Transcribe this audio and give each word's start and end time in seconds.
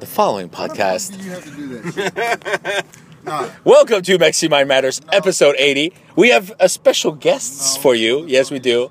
The 0.00 0.06
following 0.06 0.48
Why 0.48 0.68
the 0.68 0.74
fuck 0.74 0.78
podcast. 0.78 1.22
you 1.24 1.30
have 1.30 1.44
to 1.44 2.82
do 2.82 2.88
nah, 3.24 3.48
Welcome 3.64 4.02
to 4.02 4.18
Mexi 4.18 4.48
Mind 4.50 4.68
Matters, 4.68 5.00
episode 5.12 5.56
80. 5.58 5.92
We 6.16 6.30
have 6.30 6.52
a 6.60 6.68
special 6.68 7.12
guests 7.12 7.76
No. 7.76 7.82
for 7.82 7.94
you. 7.94 8.24
Yes, 8.26 8.50
we 8.50 8.58
do. 8.58 8.90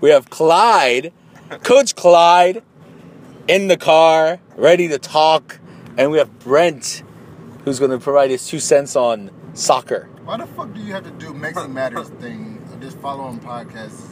We 0.00 0.10
have 0.10 0.28
Clyde, 0.30 1.12
Coach 1.62 1.94
Clyde, 1.94 2.62
in 3.48 3.68
the 3.68 3.76
car, 3.76 4.40
ready 4.56 4.88
to 4.88 4.98
talk. 4.98 5.58
And 5.96 6.10
we 6.10 6.18
have 6.18 6.38
Brent, 6.40 7.02
who's 7.64 7.78
going 7.78 7.90
to 7.90 7.98
provide 7.98 8.30
his 8.30 8.46
two 8.46 8.58
cents 8.60 8.94
on 8.96 9.30
soccer. 9.54 10.08
why 10.24 10.36
the 10.38 10.46
fuck 10.46 10.72
do 10.74 10.80
you 10.80 10.92
have 10.92 11.04
to 11.04 11.10
do 11.12 11.32
Mexi 11.32 11.70
Matters 11.70 12.08
thing? 12.20 12.58
This 12.80 12.94
following 12.94 13.38
podcast. 13.38 14.11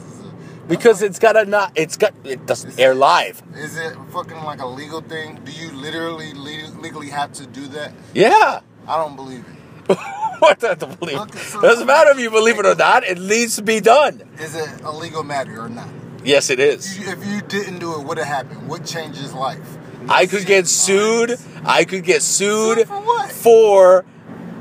Is 0.71 0.75
a, 0.75 0.77
Because 0.77 1.01
it's 1.01 1.19
got 1.19 1.35
a 1.37 1.45
not, 1.45 1.71
it's 1.75 1.97
got, 1.97 2.13
it 2.23 2.45
doesn't 2.45 2.79
air 2.79 2.95
live. 2.95 3.41
is 3.55 3.77
it 3.77 3.95
fucking 4.11 4.43
like 4.43 4.61
a 4.61 4.65
legal 4.67 5.01
thing? 5.01 5.39
Do 5.43 5.51
you 5.51 5.71
literally 5.71 6.33
le- 6.33 6.79
legally 6.79 7.09
have 7.09 7.31
to 7.33 7.45
do 7.47 7.67
that? 7.69 7.93
Yeah. 8.13 8.61
I 8.87 8.97
don't 8.97 9.15
believe 9.15 9.45
it. 9.87 9.97
what 10.39 10.59
do 10.59 10.67
I 10.67 10.69
have 10.69 10.79
to 10.79 10.87
believe? 10.87 11.17
Okay, 11.19 11.39
so- 11.39 11.61
Doesn't 11.61 11.87
matter 11.87 12.11
if 12.11 12.19
you 12.19 12.29
believe 12.29 12.57
it 12.59 12.65
or 12.65 12.75
not, 12.75 13.03
it 13.03 13.19
needs 13.19 13.55
to 13.57 13.61
be 13.63 13.79
done. 13.79 14.21
Is 14.39 14.55
it 14.55 14.81
a 14.83 14.91
legal 14.91 15.23
matter 15.23 15.61
or 15.61 15.69
not? 15.69 15.87
Yes, 16.23 16.49
it 16.49 16.59
is. 16.59 16.97
You- 16.99 17.09
If 17.11 17.25
you 17.25 17.41
didn't 17.41 17.79
do 17.79 17.93
it, 17.93 17.99
what 17.99 18.17
would 18.17 18.19
happen? 18.19 18.67
What 18.67 18.85
changes 18.85 19.33
life? 19.33 19.77
I 20.09 20.25
could 20.25 20.45
get 20.47 20.67
sued. 20.67 21.37
I 21.63 21.85
could 21.85 22.03
get 22.03 22.21
sued 22.23 22.77
Sued 22.79 22.87
for 22.87 23.01
what? 23.01 23.31
for 23.31 24.05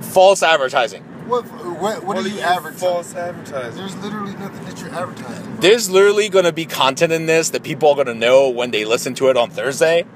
false 0.00 0.42
advertising. 0.42 1.02
What 1.28 1.44
what, 1.44 2.04
what, 2.04 2.16
are 2.18 2.28
you 2.28 2.40
advertising? 2.40 2.88
False 2.88 3.14
advertising. 3.14 3.76
There's 3.78 3.96
literally 3.98 4.34
nothing 4.34 4.64
that 4.66 4.80
you're 4.80 4.90
advertising. 4.94 5.49
There's 5.60 5.90
literally 5.90 6.30
going 6.30 6.46
to 6.46 6.52
be 6.52 6.64
content 6.64 7.12
in 7.12 7.26
this 7.26 7.50
that 7.50 7.62
people 7.62 7.90
are 7.90 7.94
going 7.94 8.06
to 8.06 8.14
know 8.14 8.48
when 8.48 8.70
they 8.70 8.86
listen 8.86 9.14
to 9.16 9.28
it 9.28 9.36
on 9.36 9.50
Thursday. 9.50 10.06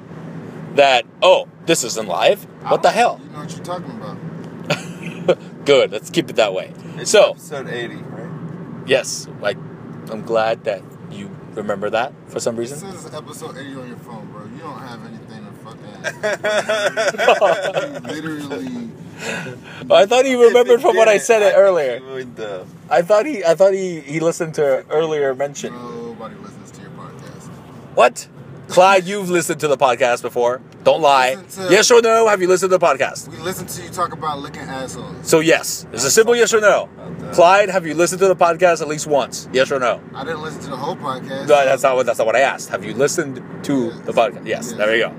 That 0.74 1.04
oh, 1.22 1.48
this 1.66 1.84
isn't 1.84 2.08
live. 2.08 2.44
What 2.68 2.82
the 2.82 2.88
ah, 2.88 2.92
hell? 2.92 3.20
You 3.22 3.30
know 3.30 3.38
what 3.40 3.50
you're 3.50 3.64
talking 3.64 3.90
about. 3.90 5.64
Good. 5.66 5.92
Let's 5.92 6.08
keep 6.08 6.30
it 6.30 6.36
that 6.36 6.54
way. 6.54 6.72
It's 6.96 7.10
So 7.10 7.32
episode 7.32 7.68
80, 7.68 7.94
right? 7.94 8.88
yes, 8.88 9.28
like 9.40 9.58
I'm 10.10 10.22
glad 10.22 10.64
that 10.64 10.82
you 11.10 11.28
remember 11.52 11.90
that 11.90 12.12
for 12.28 12.40
some 12.40 12.56
reason. 12.56 12.78
says 12.78 13.12
episode 13.14 13.56
80 13.56 13.74
on 13.74 13.88
your 13.88 13.96
phone, 13.98 14.30
bro. 14.32 14.46
You 14.46 14.58
don't 14.58 14.78
have 14.78 15.04
anything 15.04 15.23
literally. 18.04 18.90
I 19.90 20.06
thought 20.06 20.24
he 20.24 20.34
remembered 20.34 20.80
from 20.80 20.96
what 20.96 21.08
I 21.08 21.18
said 21.18 21.42
it 21.42 21.54
earlier. 21.56 22.00
I 22.90 23.02
thought 23.02 23.26
he 23.26 23.44
I 23.44 23.54
thought 23.54 23.72
he 23.72 24.00
he 24.00 24.20
listened 24.20 24.54
to 24.54 24.84
earlier 24.90 25.34
mention. 25.34 25.72
Nobody 25.72 26.34
listens 26.36 26.70
to 26.72 26.80
your 26.82 26.90
podcast. 26.90 27.48
What? 27.94 28.28
Clyde, 28.68 29.04
you've 29.04 29.28
listened 29.30 29.60
to 29.60 29.68
the 29.68 29.76
podcast 29.76 30.22
before. 30.22 30.60
Don't 30.84 31.02
lie. 31.02 31.36
To- 31.52 31.68
Yes 31.70 31.90
or 31.90 32.00
no? 32.00 32.28
Have 32.28 32.40
you 32.40 32.48
listened 32.48 32.70
to 32.72 32.78
the 32.78 32.84
podcast? 32.84 33.28
We 33.28 33.36
listened 33.38 33.68
to 33.68 33.82
you 33.82 33.90
talk 33.90 34.12
about 34.14 34.40
licking 34.40 34.62
assholes. 34.62 35.28
So 35.28 35.40
yes, 35.40 35.86
it's 35.92 36.04
a 36.04 36.10
simple 36.10 36.34
yes 36.34 36.52
or 36.54 36.60
no. 36.60 36.88
Clyde, 37.32 37.68
have 37.68 37.86
you 37.86 37.94
listened 37.94 38.20
to 38.20 38.28
the 38.28 38.36
podcast 38.36 38.80
at 38.80 38.88
least 38.88 39.06
once? 39.06 39.48
Yes 39.52 39.70
or 39.70 39.78
no? 39.78 40.00
I 40.14 40.24
didn't 40.24 40.42
listen 40.42 40.62
to 40.62 40.70
the 40.70 40.76
whole 40.76 40.96
podcast. 40.96 41.42
No, 41.48 41.64
that's 41.64 41.82
not 41.82 41.94
what 41.96 42.06
that's 42.06 42.18
not 42.18 42.26
what 42.26 42.36
I 42.36 42.40
asked. 42.40 42.70
Have 42.70 42.84
you 42.84 42.94
listened 42.94 43.36
to 43.64 43.90
the 44.02 44.12
podcast? 44.12 44.46
Yes, 44.46 44.70
Yes. 44.70 44.72
there 44.72 44.96
you 44.96 45.08
go. 45.08 45.14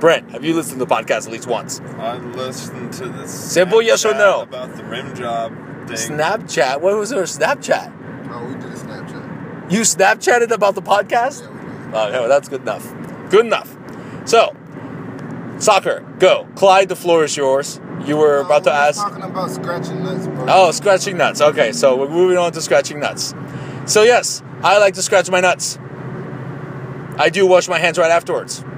Brent, 0.00 0.30
have 0.30 0.44
you 0.44 0.54
listened 0.54 0.78
to 0.78 0.84
the 0.84 0.94
podcast 0.94 1.26
at 1.26 1.32
least 1.32 1.48
once? 1.48 1.80
I 1.98 2.18
listened 2.18 2.92
to 2.94 3.08
this. 3.08 3.32
Simple 3.32 3.82
yes 3.82 4.04
or 4.04 4.14
no? 4.14 4.42
About 4.42 4.76
the 4.76 4.84
rim 4.84 5.14
job 5.16 5.52
thing. 5.88 5.96
Snapchat. 5.96 6.80
What 6.80 6.96
was 6.96 7.10
there? 7.10 7.24
Snapchat. 7.24 7.92
Oh, 8.30 8.44
we 8.46 8.54
did 8.54 8.64
a 8.66 8.76
Snapchat. 8.76 9.72
You 9.72 9.80
Snapchatted 9.80 10.52
about 10.52 10.76
the 10.76 10.82
podcast? 10.82 11.42
Yeah, 11.42 11.48
we 11.50 11.58
did. 11.58 11.94
Oh, 11.94 12.10
no, 12.12 12.28
that's 12.28 12.48
good 12.48 12.60
enough. 12.60 12.94
Good 13.30 13.46
enough. 13.46 13.76
So, 14.24 14.54
soccer, 15.58 16.06
go. 16.20 16.46
Clyde, 16.54 16.88
the 16.88 16.96
floor 16.96 17.24
is 17.24 17.36
yours. 17.36 17.80
You 18.04 18.16
were 18.18 18.40
No, 18.42 18.46
about 18.46 18.64
to 18.64 18.70
were 18.70 18.76
ask. 18.76 19.02
talking 19.02 19.22
about 19.24 19.50
scratching 19.50 20.04
nuts, 20.04 20.26
bro. 20.28 20.46
Oh, 20.48 20.70
scratching 20.70 21.16
nuts. 21.16 21.40
Okay, 21.40 21.72
so 21.72 21.96
we're 21.96 22.08
moving 22.08 22.38
on 22.38 22.52
to 22.52 22.60
scratching 22.62 23.00
nuts. 23.00 23.34
So 23.86 24.04
yes, 24.04 24.42
I 24.62 24.78
like 24.78 24.94
to 24.94 25.02
scratch 25.02 25.28
my 25.28 25.40
nuts. 25.40 25.76
I 27.18 27.30
do 27.30 27.46
wash 27.48 27.66
my 27.68 27.78
hands 27.80 27.98
right 27.98 28.12
afterwards, 28.12 28.60
Yeah. 28.64 28.74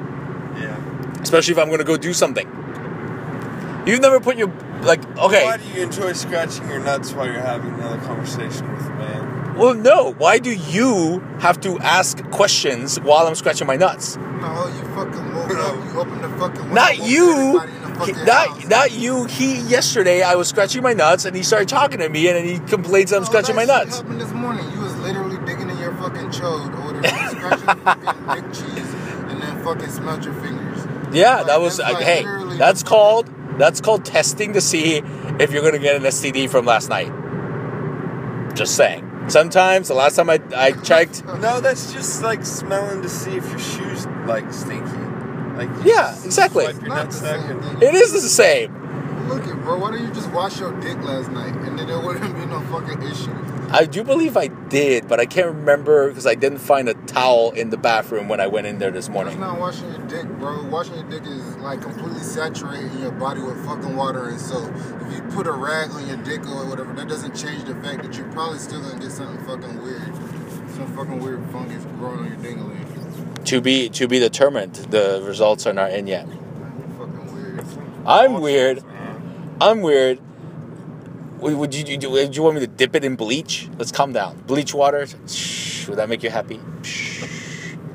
Especially 1.22 1.52
if 1.52 1.58
I'm 1.58 1.66
going 1.68 1.78
to 1.78 1.84
go 1.84 1.96
do 1.96 2.12
something. 2.12 2.46
You've 3.86 4.00
never 4.00 4.20
put 4.20 4.36
your 4.36 4.48
like 4.82 5.04
okay. 5.18 5.44
Why 5.44 5.56
do 5.56 5.64
you 5.74 5.82
enjoy 5.82 6.12
scratching 6.12 6.68
your 6.68 6.80
nuts 6.80 7.12
while 7.12 7.26
you're 7.26 7.40
having 7.40 7.72
another 7.74 7.98
conversation 7.98 8.70
with 8.72 8.86
a 8.86 8.90
man? 8.90 9.56
Well, 9.56 9.74
no. 9.74 10.12
Why 10.12 10.38
do 10.38 10.52
you 10.52 11.20
have 11.40 11.60
to 11.62 11.78
ask 11.80 12.22
questions 12.30 13.00
while 13.00 13.26
I'm 13.26 13.34
scratching 13.34 13.66
my 13.66 13.76
nuts? 13.76 14.16
No, 14.16 14.66
you 14.68 14.84
fucking 14.94 15.34
woke 15.34 15.50
up. 15.56 15.74
You 15.92 16.00
opened 16.00 16.24
the 16.24 16.28
fucking. 16.38 16.60
window, 16.60 16.74
Not 16.74 16.98
you. 16.98 17.60
everybody 17.60 17.72
in 17.72 17.82
the 17.82 17.90
He- 18.06 18.24
not 18.24 18.68
not 18.68 18.92
you. 18.92 19.24
He 19.24 19.60
yesterday 19.60 20.22
I 20.22 20.34
was 20.34 20.48
scratching 20.48 20.82
my 20.82 20.92
nuts 20.92 21.24
and 21.24 21.34
he 21.36 21.42
started 21.42 21.68
talking 21.68 21.98
to 21.98 22.08
me 22.08 22.28
and 22.28 22.36
then 22.36 22.44
he 22.46 22.58
complains 22.68 23.10
that 23.10 23.16
I'm 23.16 23.22
No, 23.22 23.26
scratching 23.28 23.56
my 23.56 23.64
that 23.66 23.78
shit 23.80 23.86
nuts. 23.88 24.00
happened 24.00 24.20
this 24.20 24.32
morning. 24.32 24.70
You 24.72 24.80
was 24.80 24.96
literally 24.98 25.36
digging 25.46 25.68
in 25.68 25.78
your 25.78 25.92
fucking 25.96 26.28
chode 26.30 26.72
or 26.78 26.92
whatever, 26.94 27.08
scratching 27.36 27.66
the 27.66 27.74
fucking 27.84 28.42
big 28.42 28.54
cheese, 28.54 28.94
and 29.28 29.42
then 29.42 29.64
fucking 29.64 29.90
smelt 29.90 30.24
your 30.24 30.34
fingers. 30.34 30.69
Yeah, 31.12 31.36
Like, 31.36 31.46
that 31.46 31.60
was 31.60 31.76
that's 31.76 31.92
like 31.92 32.04
hey. 32.04 32.24
That's 32.56 32.82
called 32.82 33.28
that's 33.58 33.80
called 33.80 34.04
testing 34.04 34.54
to 34.54 34.60
see 34.60 35.02
if 35.38 35.52
you're 35.52 35.62
gonna 35.62 35.78
get 35.78 35.96
an 35.96 36.02
STD 36.02 36.48
from 36.48 36.66
last 36.66 36.88
night. 36.88 37.12
Just 38.54 38.76
saying. 38.76 39.06
Sometimes 39.28 39.88
the 39.88 39.94
last 39.94 40.16
time 40.16 40.30
I 40.30 40.40
I 40.56 40.72
checked, 40.82 41.24
No, 41.24 41.60
that's 41.60 41.92
just 41.92 42.22
like 42.22 42.44
smelling 42.44 43.02
to 43.02 43.08
see 43.08 43.36
if 43.36 43.48
your 43.48 43.58
shoes 43.58 44.06
like 44.26 44.52
stinky. 44.52 44.90
Like 45.56 45.70
Yeah, 45.84 46.14
exactly. 46.24 46.64
Wipe 46.64 46.80
your 46.80 46.88
Not 46.88 47.10
the 47.10 47.16
same 47.16 47.82
it 47.82 47.94
is 47.94 48.12
the 48.12 48.20
same. 48.20 49.28
Look 49.28 49.46
it, 49.46 49.54
bro. 49.62 49.78
Why 49.78 49.92
don't 49.92 50.02
you 50.02 50.12
just 50.12 50.30
wash 50.30 50.58
your 50.58 50.72
dick 50.80 50.98
last 51.02 51.30
night, 51.30 51.54
and 51.54 51.78
then 51.78 51.86
there 51.86 52.00
wouldn't 52.00 52.34
be 52.34 52.46
no 52.46 52.60
fucking 52.62 53.02
issue. 53.02 53.30
I 53.72 53.86
do 53.86 54.02
believe 54.02 54.36
I 54.36 54.48
did, 54.48 55.06
but 55.06 55.20
I 55.20 55.26
can't 55.26 55.46
remember 55.46 56.08
because 56.08 56.26
I 56.26 56.34
didn't 56.34 56.58
find 56.58 56.88
a 56.88 56.94
towel 56.94 57.52
in 57.52 57.70
the 57.70 57.76
bathroom 57.76 58.28
when 58.28 58.40
I 58.40 58.48
went 58.48 58.66
in 58.66 58.80
there 58.80 58.90
this 58.90 59.08
morning. 59.08 59.38
That's 59.38 59.52
not 59.52 59.60
washing 59.60 59.88
your 59.90 60.06
dick, 60.08 60.26
bro. 60.40 60.64
Washing 60.64 60.96
your 60.96 61.08
dick 61.08 61.22
is 61.22 61.56
like 61.58 61.80
completely 61.80 62.18
saturating 62.20 62.98
your 62.98 63.12
body 63.12 63.40
with 63.40 63.64
fucking 63.64 63.94
water 63.94 64.26
and 64.28 64.40
soap. 64.40 64.72
If 64.74 65.12
you 65.14 65.22
put 65.30 65.46
a 65.46 65.52
rag 65.52 65.90
on 65.92 66.04
your 66.08 66.16
dick 66.16 66.44
or 66.48 66.66
whatever, 66.66 66.92
that 66.94 67.06
doesn't 67.06 67.36
change 67.36 67.62
the 67.62 67.76
fact 67.76 68.02
that 68.02 68.16
you're 68.16 68.30
probably 68.32 68.58
still 68.58 68.80
gonna 68.82 68.98
get 68.98 69.12
something 69.12 69.44
fucking 69.46 69.80
weird. 69.82 70.02
Some 70.74 70.92
fucking 70.96 71.20
weird 71.20 71.44
fungus 71.52 71.84
growing 71.96 72.20
on 72.20 72.26
your 72.26 72.36
dingling. 72.38 73.44
To 73.44 73.60
be 73.60 73.88
to 73.90 74.08
be 74.08 74.18
determined. 74.18 74.74
The 74.74 75.22
results 75.24 75.66
are 75.68 75.72
not 75.72 75.92
in 75.92 76.08
yet. 76.08 76.26
Fucking 76.98 77.34
weird. 77.34 77.64
I'm 78.04 78.40
weird. 78.40 78.82
I'm 79.60 79.80
weird. 79.80 80.18
Would 81.40 81.54
would 81.56 81.74
you, 81.74 81.96
do, 81.96 82.10
would 82.10 82.36
you 82.36 82.42
want 82.42 82.56
me 82.56 82.60
to 82.60 82.66
dip 82.66 82.94
it 82.94 83.04
in 83.04 83.16
bleach? 83.16 83.68
Let's 83.78 83.92
calm 83.92 84.12
down. 84.12 84.38
Bleach 84.46 84.74
water. 84.74 85.06
Shh, 85.26 85.88
Would 85.88 85.98
that 85.98 86.08
make 86.08 86.22
you 86.22 86.30
happy? 86.30 86.60
Shh. 86.82 87.24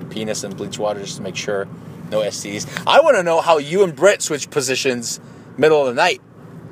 Penis 0.09 0.43
and 0.43 0.55
bleach 0.55 0.79
water 0.79 1.01
just 1.01 1.17
to 1.17 1.21
make 1.23 1.35
sure 1.35 1.67
no 2.09 2.21
STDs. 2.21 2.83
I 2.87 3.01
want 3.01 3.17
to 3.17 3.23
know 3.23 3.41
how 3.41 3.57
you 3.57 3.83
and 3.83 3.95
Brett 3.95 4.21
switch 4.21 4.49
positions 4.49 5.19
middle 5.57 5.81
of 5.81 5.87
the 5.87 5.93
night. 5.93 6.21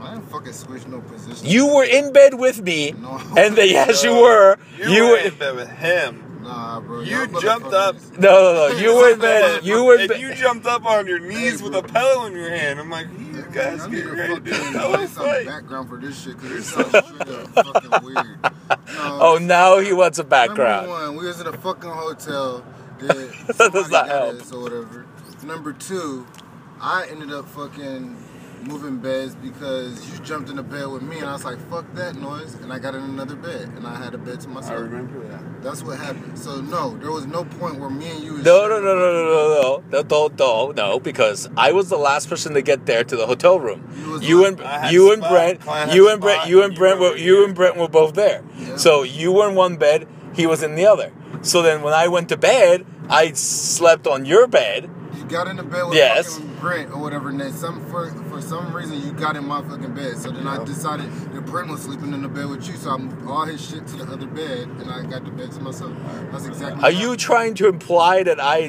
I 0.02 0.16
didn't 0.16 0.30
fucking 0.30 0.54
switch 0.54 0.86
no 0.88 1.00
position. 1.02 1.46
You 1.48 1.74
were 1.74 1.84
in 1.86 2.12
bed 2.12 2.34
with 2.36 2.62
me, 2.62 2.92
No. 2.92 3.20
and 3.38 3.56
then 3.56 3.70
yes, 3.70 4.04
you 4.04 4.12
were. 4.16 4.58
You, 4.78 4.90
You 4.90 5.04
were 5.06 5.10
were. 5.12 5.18
in 5.18 5.36
bed 5.36 5.56
with 5.56 5.70
him. 5.70 6.23
Nah, 6.44 6.80
bro. 6.82 7.02
You 7.02 7.28
jumped 7.42 7.74
up. 7.74 7.96
No, 8.18 8.20
no, 8.20 8.54
no. 8.70 8.78
You 8.78 8.96
were 8.96 9.12
in 9.14 9.20
bed. 9.20 9.64
You 9.64 9.84
were 9.86 9.96
in 10.00 10.12
and 10.12 10.22
you 10.22 10.34
jumped 10.36 10.66
up 10.66 10.86
on 10.86 11.08
your 11.08 11.20
knees 11.20 11.62
with 11.62 11.76
a 11.76 11.82
pillow 11.84 12.26
in 12.26 12.34
your 12.34 12.50
hand. 12.50 12.80
I'm 12.80 12.90
like, 12.90 13.08
you 13.08 13.42
guys 13.54 13.82
I 13.82 13.90
getting 13.90 13.92
need 13.92 14.18
ready 14.20 14.34
to 14.36 14.40
to 14.40 14.42
do 14.42 14.52
a 14.52 14.56
fucking 14.56 14.74
pillow 14.74 14.96
play 14.96 15.08
some 15.08 15.26
fight. 15.26 15.46
background 15.46 15.90
for 15.90 15.98
this 15.98 16.22
shit 16.24 16.36
because 16.36 16.52
it 16.52 16.64
sounds 16.64 16.88
straight 17.08 17.30
up 17.30 17.48
fucking 17.50 18.06
weird. 18.06 18.40
No, 18.42 18.48
Oh, 19.22 19.38
now 19.42 19.80
he 19.80 19.94
wants 19.94 20.20
a 20.20 20.24
Number 20.24 20.30
background. 20.30 20.90
one, 20.90 21.16
we 21.18 21.26
was 21.26 21.40
in 21.40 21.48
a 21.48 21.54
fucking 21.58 21.90
hotel. 21.90 22.64
That 23.00 23.34
That 23.58 23.72
does 23.74 23.90
not 23.90 24.08
help. 24.08 24.54
or 24.54 24.62
whatever. 24.62 25.06
Number 25.44 25.74
two, 25.74 26.26
I 26.82 27.08
ended 27.10 27.32
up 27.32 27.48
fucking 27.50 28.18
moving 28.68 28.98
beds 28.98 29.36
because 29.36 30.10
you 30.12 30.18
jumped 30.26 30.50
in 30.50 30.56
the 30.56 30.64
bed 30.64 30.88
with 30.88 31.02
me 31.02 31.20
and 31.20 31.28
I 31.30 31.34
was 31.34 31.46
like, 31.46 31.58
fuck 31.70 31.86
that 31.96 32.16
noise. 32.16 32.56
And 32.56 32.72
I 32.72 32.80
got 32.80 32.96
in 32.96 33.02
another 33.04 33.36
bed 33.36 33.70
and 33.76 33.86
I 33.86 33.96
had 34.04 34.14
a 34.14 34.18
bed 34.18 34.40
to 34.42 34.48
myself. 34.50 34.72
I 34.80 34.84
myself. 34.84 34.92
remember 34.92 35.28
that. 35.28 35.64
That's 35.64 35.84
what 35.84 36.00
happened. 36.00 36.38
So, 36.38 36.62
no, 36.62 36.98
there 36.98 37.12
was 37.12 37.26
no 37.26 37.44
point 37.46 37.80
where 37.80 37.90
me 37.90 38.10
and 38.12 38.24
you 38.24 38.34
was 38.34 38.46
No, 38.46 38.68
no, 38.68 38.80
no, 38.80 38.96
no, 38.96 39.14
no, 39.14 39.24
no, 39.24 39.84
no, 39.90 40.02
no, 40.02 40.28
no, 40.38 40.72
no, 40.72 41.00
because 41.00 41.50
I 41.58 41.72
was 41.72 41.90
the 41.90 41.98
last 41.98 42.30
person 42.30 42.54
to 42.54 42.62
get 42.62 42.86
there 42.86 43.04
to 43.04 43.16
the 43.16 43.28
hotel 43.28 43.60
room. 43.60 43.88
You 43.96 44.20
You 44.22 44.38
the- 44.40 44.48
and 44.48 44.62
I 44.62 44.80
had 44.80 44.94
you 44.94 45.12
and. 45.14 45.22
Brent, 45.22 45.62
you 45.94 46.10
and 46.10 46.22
Brent, 46.22 46.48
you 46.48 46.64
and 46.64 46.76
Brent 46.76 47.00
were 47.00 47.12
were 47.12 47.18
you 47.18 47.46
and 47.46 47.56
Brent 47.56 47.78
were 47.78 47.88
both 47.88 48.14
there. 48.14 48.44
Yeah. 48.58 48.76
So 48.78 49.04
you 49.04 49.32
were 49.32 49.50
in 49.50 49.56
one 49.56 49.78
bed, 49.78 50.08
he 50.34 50.46
was 50.46 50.64
in 50.64 50.76
the 50.76 50.86
other. 50.86 51.12
So 51.42 51.62
then 51.62 51.82
when 51.82 51.94
I 51.94 52.08
went 52.08 52.30
to 52.30 52.38
bed, 52.38 52.86
I 53.10 53.32
slept 53.34 54.08
on 54.08 54.26
your 54.26 54.48
bed. 54.48 54.90
You 55.34 55.40
got 55.40 55.48
in 55.48 55.58
the 55.58 55.64
bed 55.64 55.86
with 55.88 55.98
Yes. 55.98 56.36
fucking 56.38 56.56
Brent 56.62 56.92
or 56.92 57.00
whatever, 57.02 57.30
and 57.30 57.42
then 57.42 57.52
some 57.54 57.84
for 57.90 58.08
for 58.30 58.40
some 58.40 58.72
reason 58.72 59.02
you 59.02 59.14
got 59.14 59.36
in 59.36 59.48
my 59.48 59.64
fucking 59.64 59.96
bed. 59.96 60.16
So 60.20 60.30
then 60.30 60.46
I 60.46 60.64
decided 60.64 61.12
that 61.34 61.44
Brent 61.48 61.70
was 61.70 61.82
sleeping 61.82 62.14
in 62.14 62.22
the 62.22 62.28
bed 62.28 62.50
with 62.50 62.68
you, 62.68 62.76
so 62.76 62.92
I 62.92 62.98
moved 62.98 63.28
all 63.28 63.44
his 63.46 63.60
shit 63.68 63.88
to 63.88 63.96
the 63.96 64.14
other 64.14 64.28
bed, 64.28 64.68
and 64.80 64.92
I 64.92 65.02
got 65.02 65.26
the 65.26 65.32
bed 65.32 65.52
to 65.54 65.60
myself. 65.60 65.92
That's 66.32 66.46
exactly. 66.46 66.84
Are 66.84 66.92
you 66.92 67.00
happened. 67.00 67.20
trying 67.20 67.54
to 67.56 67.68
imply 67.68 68.22
that 68.22 68.40
I 68.40 68.68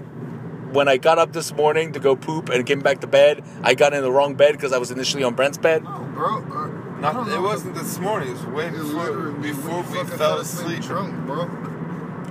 when 0.72 0.88
I 0.88 0.96
got 0.96 1.18
up 1.18 1.34
this 1.34 1.52
morning 1.52 1.92
to 1.92 2.00
go 2.00 2.16
poop 2.16 2.48
and 2.48 2.64
came 2.64 2.80
back 2.80 3.00
to 3.02 3.06
bed, 3.06 3.44
I 3.62 3.74
got 3.74 3.92
in 3.92 4.00
the 4.00 4.10
wrong 4.10 4.34
bed 4.34 4.52
because 4.52 4.72
I 4.72 4.78
was 4.78 4.90
initially 4.90 5.22
on 5.22 5.34
Brent's 5.34 5.58
bed. 5.58 5.84
No, 5.84 5.90
bro. 6.14 6.38
Uh, 6.38 7.00
Not, 7.02 7.28
it 7.28 7.42
wasn't 7.42 7.74
this 7.74 7.98
morning. 7.98 8.30
It 8.30 8.32
was 8.32 8.46
way 8.46 8.68
It 8.68 8.72
before 8.72 9.82
before 9.82 9.82
we 9.82 10.08
fell 10.16 10.38
asleep 10.38 10.78
asleep. 10.78 10.82
drunk, 10.84 11.26
bro. 11.26 11.42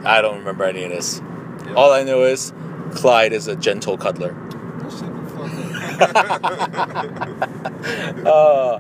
I 0.03 0.23
don't 0.23 0.39
remember 0.39 0.63
any 0.63 0.85
of 0.85 0.89
this. 0.89 1.21
Yeah. 1.67 1.75
All 1.75 1.91
I 1.91 2.03
know 2.03 2.23
is 2.23 2.51
Clyde 2.95 3.33
is 3.33 3.47
a 3.47 3.55
gentle 3.55 3.97
cuddler. 3.97 4.33
That 4.79 4.91
shit 4.91 5.13
be 5.13 5.19
fucking. 5.29 5.73
Uh, 8.25 8.79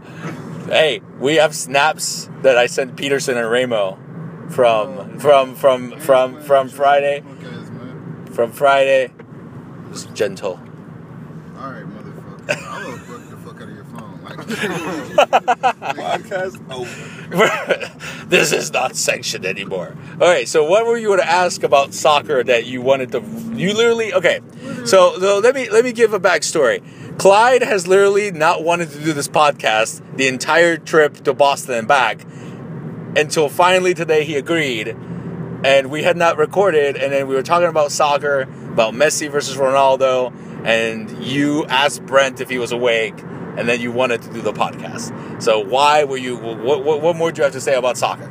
hey, 0.67 1.01
we 1.19 1.35
have 1.35 1.53
snaps 1.55 2.29
that 2.41 2.57
I 2.57 2.67
sent 2.67 2.95
Peterson 2.95 3.37
and 3.37 3.49
Ramo 3.49 3.99
from 4.49 5.19
from 5.19 5.55
from 5.55 5.99
from 5.99 6.41
from 6.41 6.69
Friday. 6.69 7.21
Punk 7.21 7.43
ass, 7.43 7.69
man. 7.69 8.27
From 8.31 8.51
Friday. 8.51 9.11
It's 9.91 10.05
gentle. 10.05 10.59
All 11.57 11.71
right, 11.71 11.83
motherfucker. 11.85 12.49
I 12.49 12.85
will 12.85 12.97
fuck 12.97 13.29
the 13.29 13.37
fuck 13.37 13.55
out 13.61 13.69
of 13.69 13.75
your 13.75 13.85
phone. 13.85 14.21
Like, 14.23 14.39
Podcast 15.95 16.71
over. 16.71 17.13
this 18.27 18.51
is 18.51 18.71
not 18.71 18.95
sanctioned 18.95 19.45
anymore. 19.45 19.95
All 20.13 20.27
right, 20.27 20.47
so 20.47 20.63
what 20.63 20.85
were 20.85 20.97
you 20.97 21.07
going 21.07 21.19
to 21.19 21.29
ask 21.29 21.63
about 21.63 21.93
soccer 21.93 22.43
that 22.43 22.65
you 22.65 22.81
wanted 22.81 23.11
to? 23.13 23.21
You 23.55 23.73
literally 23.73 24.13
okay. 24.13 24.41
So, 24.85 25.17
so 25.19 25.39
let 25.39 25.55
me 25.55 25.69
let 25.69 25.83
me 25.83 25.91
give 25.91 26.13
a 26.13 26.19
backstory. 26.19 26.83
Clyde 27.17 27.63
has 27.63 27.87
literally 27.87 28.31
not 28.31 28.63
wanted 28.63 28.91
to 28.91 28.99
do 28.99 29.13
this 29.13 29.27
podcast 29.27 30.01
the 30.17 30.27
entire 30.27 30.77
trip 30.77 31.23
to 31.23 31.33
Boston 31.33 31.75
and 31.75 31.87
back 31.87 32.25
until 33.15 33.49
finally 33.49 33.93
today 33.93 34.23
he 34.23 34.35
agreed, 34.35 34.89
and 34.89 35.89
we 35.89 36.03
had 36.03 36.17
not 36.17 36.37
recorded. 36.37 36.95
And 36.95 37.11
then 37.11 37.27
we 37.27 37.35
were 37.35 37.43
talking 37.43 37.67
about 37.69 37.91
soccer, 37.91 38.41
about 38.41 38.93
Messi 38.93 39.29
versus 39.29 39.57
Ronaldo, 39.57 40.33
and 40.65 41.23
you 41.23 41.65
asked 41.65 42.05
Brent 42.05 42.41
if 42.41 42.49
he 42.49 42.57
was 42.57 42.71
awake, 42.71 43.15
and 43.57 43.67
then 43.69 43.79
you 43.81 43.91
wanted 43.91 44.21
to 44.23 44.29
do 44.33 44.41
the 44.41 44.53
podcast. 44.53 45.41
So 45.41 45.59
why 45.59 46.03
were 46.03 46.17
you? 46.17 46.35
What 46.37 46.83
what, 46.83 47.01
what 47.01 47.15
more 47.15 47.31
do 47.31 47.39
you 47.39 47.43
have 47.43 47.53
to 47.53 47.61
say 47.61 47.75
about 47.75 47.97
soccer? 47.97 48.29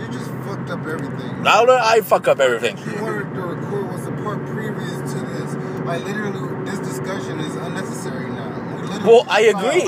you 0.00 0.06
just 0.08 0.30
fucked 0.46 0.70
up 0.70 0.80
everything. 0.86 1.42
Now 1.42 1.64
that 1.66 1.80
I 1.82 2.00
fuck 2.00 2.26
up 2.28 2.40
everything. 2.40 2.76
You 2.78 3.02
wanted 3.02 3.34
to 3.34 3.40
record 3.42 3.92
was 3.92 4.04
the 4.04 4.12
part 4.22 4.44
previous 4.46 5.12
to 5.12 5.18
this. 5.20 5.54
Like 5.84 6.04
literally, 6.04 6.64
this 6.64 6.78
discussion 6.80 7.40
is 7.40 7.54
unnecessary 7.56 8.30
now. 8.30 8.50
We 8.80 8.88
Well, 9.10 9.26
I 9.28 9.40
agree. 9.42 9.82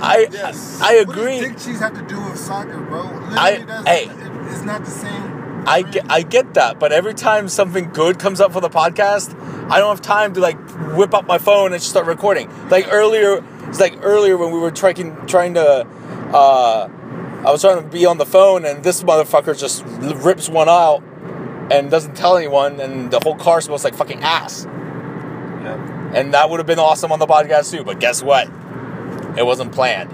I. 0.00 0.28
Yes. 0.30 0.80
I 0.80 0.94
What 1.04 1.10
agree. 1.16 1.40
does 1.40 1.48
dick 1.48 1.58
cheese 1.58 1.80
have 1.80 1.94
to 1.94 2.02
do 2.02 2.20
with 2.20 2.38
soccer, 2.38 2.78
bro? 2.80 3.02
Literally, 3.02 3.36
I- 3.38 3.82
hey. 3.86 4.04
it- 4.06 4.52
it's 4.52 4.62
not 4.62 4.84
the 4.84 4.90
same. 4.90 5.41
I 5.66 5.82
get, 5.82 6.10
I 6.10 6.22
get 6.22 6.54
that, 6.54 6.78
but 6.78 6.92
every 6.92 7.14
time 7.14 7.48
something 7.48 7.90
good 7.90 8.18
comes 8.18 8.40
up 8.40 8.52
for 8.52 8.60
the 8.60 8.68
podcast, 8.68 9.38
I 9.70 9.78
don't 9.78 9.90
have 9.90 10.02
time 10.02 10.34
to 10.34 10.40
like 10.40 10.58
whip 10.96 11.14
up 11.14 11.26
my 11.26 11.38
phone 11.38 11.72
and 11.72 11.80
just 11.80 11.90
start 11.90 12.06
recording. 12.06 12.50
Like 12.68 12.88
earlier, 12.90 13.44
it's 13.68 13.80
like 13.80 13.98
earlier 14.02 14.36
when 14.36 14.52
we 14.52 14.58
were 14.58 14.72
trying 14.72 15.26
trying 15.26 15.54
to, 15.54 15.86
uh, 16.34 16.88
I 17.44 17.50
was 17.50 17.60
trying 17.60 17.82
to 17.82 17.88
be 17.88 18.06
on 18.06 18.18
the 18.18 18.26
phone 18.26 18.64
and 18.64 18.82
this 18.82 19.02
motherfucker 19.02 19.58
just 19.58 19.84
rips 20.24 20.48
one 20.48 20.68
out 20.68 21.02
and 21.70 21.90
doesn't 21.90 22.16
tell 22.16 22.36
anyone, 22.36 22.80
and 22.80 23.10
the 23.10 23.20
whole 23.20 23.36
car 23.36 23.60
smells 23.60 23.84
like 23.84 23.94
fucking 23.94 24.22
ass. 24.22 24.66
Yeah. 24.66 26.12
And 26.14 26.34
that 26.34 26.50
would 26.50 26.58
have 26.58 26.66
been 26.66 26.78
awesome 26.78 27.12
on 27.12 27.18
the 27.18 27.26
podcast 27.26 27.70
too. 27.70 27.84
But 27.84 27.98
guess 28.00 28.22
what? 28.22 28.48
It 29.38 29.46
wasn't 29.46 29.72
planned. 29.72 30.10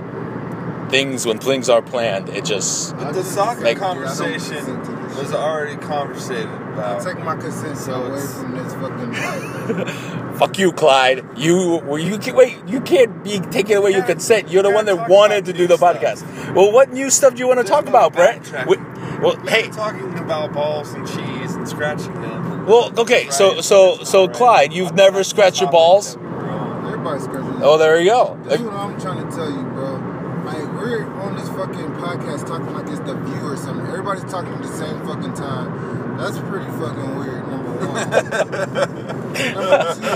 Things 0.90 1.26
when 1.26 1.38
things 1.38 1.69
are 1.69 1.82
planned, 1.82 2.29
it 2.31 2.44
just 2.44 2.94
I 2.96 3.12
The 3.12 3.23
soccer 3.23 3.61
Like- 3.62 3.79
conversation 3.79 4.56
consent 4.64 5.08
this 5.08 5.19
was 5.19 5.35
already 5.35 5.76
conversated 5.76 6.46
about. 6.46 7.02
Take 7.02 7.19
my 7.23 7.37
consent 7.37 7.76
So 7.76 7.93
away 7.94 8.19
it's- 8.19 8.35
from 8.38 8.52
this 8.56 8.73
fucking. 8.75 10.35
Fuck 10.38 10.58
you, 10.58 10.73
Clyde. 10.73 11.26
You 11.37 11.81
well, 11.85 11.99
you 11.99 12.17
can 12.19 12.37
wait. 12.37 12.56
You 12.67 12.81
can't 12.81 13.23
be 13.25 13.38
taking 13.40 13.76
away 13.76 13.90
your 13.90 14.05
consent. 14.05 14.50
You're 14.50 14.62
the 14.62 14.70
one 14.70 14.87
that 14.87 15.08
wanted 15.08 15.44
to 15.46 15.52
do 15.52 15.67
the 15.67 15.76
stuff. 15.76 15.96
podcast. 16.00 16.55
Well, 16.55 16.70
what 16.73 16.93
new 16.93 17.11
stuff 17.11 17.35
do 17.35 17.40
you 17.40 17.49
want 17.49 17.58
to 17.61 17.67
talk 17.67 17.87
about, 17.87 18.12
Brett? 18.14 18.43
backtracking. 18.43 18.67
We- 18.69 19.19
well, 19.23 19.37
We 19.43 19.50
hey. 19.50 19.67
were 19.67 19.75
talking 19.75 20.17
about 20.19 20.52
balls 20.52 20.93
and 20.94 21.05
cheese 21.06 21.55
and 21.56 21.69
scratching 21.69 22.14
them. 22.23 22.67
Well, 22.67 22.93
okay. 22.99 23.29
So 23.31 23.61
so 23.61 23.99
so 24.05 24.29
Clyde, 24.29 24.73
you've 24.73 24.94
never 24.94 25.25
scratched 25.25 25.61
your 25.61 25.70
balls. 25.70 26.17
Everybody's 26.17 27.25
scratching. 27.25 27.62
Oh, 27.62 27.76
there 27.79 28.00
you 28.00 28.11
go. 28.11 28.38
That's 28.44 28.62
what 28.62 28.73
I'm 28.75 29.00
trying 29.00 29.29
to 29.29 29.35
tell 29.37 29.50
you, 29.50 29.62
bro. 29.64 30.14
Like 30.49 30.73
we're 30.73 31.05
on 31.21 31.37
this 31.37 31.49
fucking 31.50 31.93
podcast 32.00 32.47
talking 32.47 32.73
like 32.75 32.87
it's 32.89 33.00
the 33.00 33.15
view 33.15 33.47
or 33.47 33.56
something. 33.56 33.87
Everybody's 33.87 34.25
talking 34.31 34.53
at 34.55 34.62
the 34.62 34.69
same 34.69 34.99
fucking 35.06 35.35
time. 35.35 36.17
That's 36.17 36.39
pretty 36.39 36.67
fucking 36.67 37.19
weird. 37.19 37.47
Number 37.49 37.71
one. 37.87 38.11
number 39.55 39.95
two, 39.95 40.09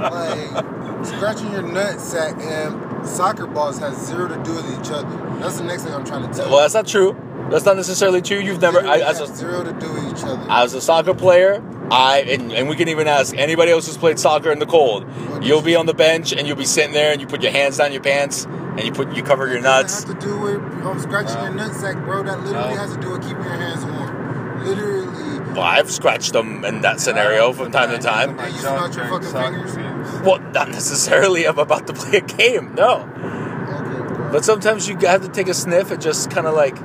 like 0.00 1.06
scratching 1.06 1.50
your 1.52 1.62
nut 1.62 2.00
sack 2.00 2.36
and 2.40 3.06
soccer 3.06 3.46
balls 3.46 3.78
has 3.78 3.96
zero 4.06 4.28
to 4.28 4.36
do 4.42 4.54
with 4.54 4.70
each 4.80 4.90
other. 4.90 5.08
That's 5.38 5.58
the 5.58 5.64
next 5.64 5.84
thing 5.84 5.94
I'm 5.94 6.04
trying 6.04 6.28
to 6.28 6.34
tell 6.36 6.46
Well, 6.50 6.56
you. 6.56 6.60
that's 6.62 6.74
not 6.74 6.86
true. 6.86 7.16
That's 7.50 7.64
not 7.64 7.76
necessarily 7.76 8.22
true. 8.22 8.38
You've 8.38 8.60
never. 8.60 8.80
I, 8.86 8.98
as 9.00 9.20
a, 9.20 9.26
zero 9.26 9.62
to 9.64 9.72
do 9.72 9.92
with 9.92 10.06
each 10.18 10.24
other. 10.24 10.44
as 10.50 10.74
a 10.74 10.80
soccer 10.80 11.14
player, 11.14 11.60
I 11.90 12.20
and, 12.28 12.52
and 12.52 12.68
we 12.68 12.76
can 12.76 12.88
even 12.88 13.06
ask 13.08 13.36
anybody 13.36 13.70
else 13.70 13.86
who's 13.86 13.96
played 13.98 14.18
soccer 14.18 14.50
in 14.50 14.58
the 14.58 14.66
cold. 14.66 15.06
You'll 15.42 15.62
be 15.62 15.76
on 15.76 15.86
the 15.86 15.94
bench 15.94 16.32
and 16.32 16.46
you'll 16.48 16.56
be 16.56 16.64
sitting 16.64 16.92
there 16.92 17.12
and 17.12 17.20
you 17.20 17.26
put 17.26 17.42
your 17.42 17.52
hands 17.52 17.76
down 17.76 17.92
your 17.92 18.02
pants 18.02 18.44
and 18.46 18.82
you 18.82 18.92
put 18.92 19.14
you 19.14 19.22
cover 19.22 19.46
your 19.48 19.60
nuts. 19.60 20.04
doesn't 20.04 20.14
have 20.14 20.20
to 20.20 20.26
do 20.26 20.38
with 20.40 20.56
um, 20.86 20.98
scratching 20.98 21.34
No. 21.36 21.44
your 21.44 21.52
nutsack, 21.52 22.04
bro. 22.04 22.22
That 22.22 22.40
literally 22.42 22.74
No. 22.74 22.80
has 22.80 22.94
to 22.94 23.00
do 23.00 23.10
with 23.12 23.22
keeping 23.22 23.42
your 23.42 23.52
hands 23.52 23.84
warm. 23.84 24.64
Literally. 24.64 25.40
Well, 25.52 25.62
I've 25.62 25.90
scratched 25.90 26.32
them 26.32 26.64
in 26.64 26.80
that 26.80 27.00
scenario 27.00 27.52
from 27.52 27.70
time 27.70 27.90
to 27.90 27.98
time. 27.98 28.38
Are 28.40 28.48
you 28.48 28.54
using 28.54 28.70
out 28.70 28.94
your 28.96 29.06
fucking 29.06 29.30
fingers? 29.30 30.20
Well, 30.22 30.40
not 30.52 30.70
necessarily. 30.70 31.46
I'm 31.46 31.58
about 31.58 31.86
to 31.88 31.92
play 31.92 32.18
a 32.18 32.20
game. 32.22 32.74
No, 32.74 33.02
Okay, 33.02 34.14
bro. 34.14 34.32
but 34.32 34.44
sometimes 34.44 34.88
you 34.88 34.96
have 35.02 35.22
to 35.22 35.28
take 35.28 35.48
a 35.48 35.54
sniff 35.54 35.90
and 35.92 36.00
just 36.02 36.30
kind 36.30 36.46
of 36.46 36.54
like 36.54 36.76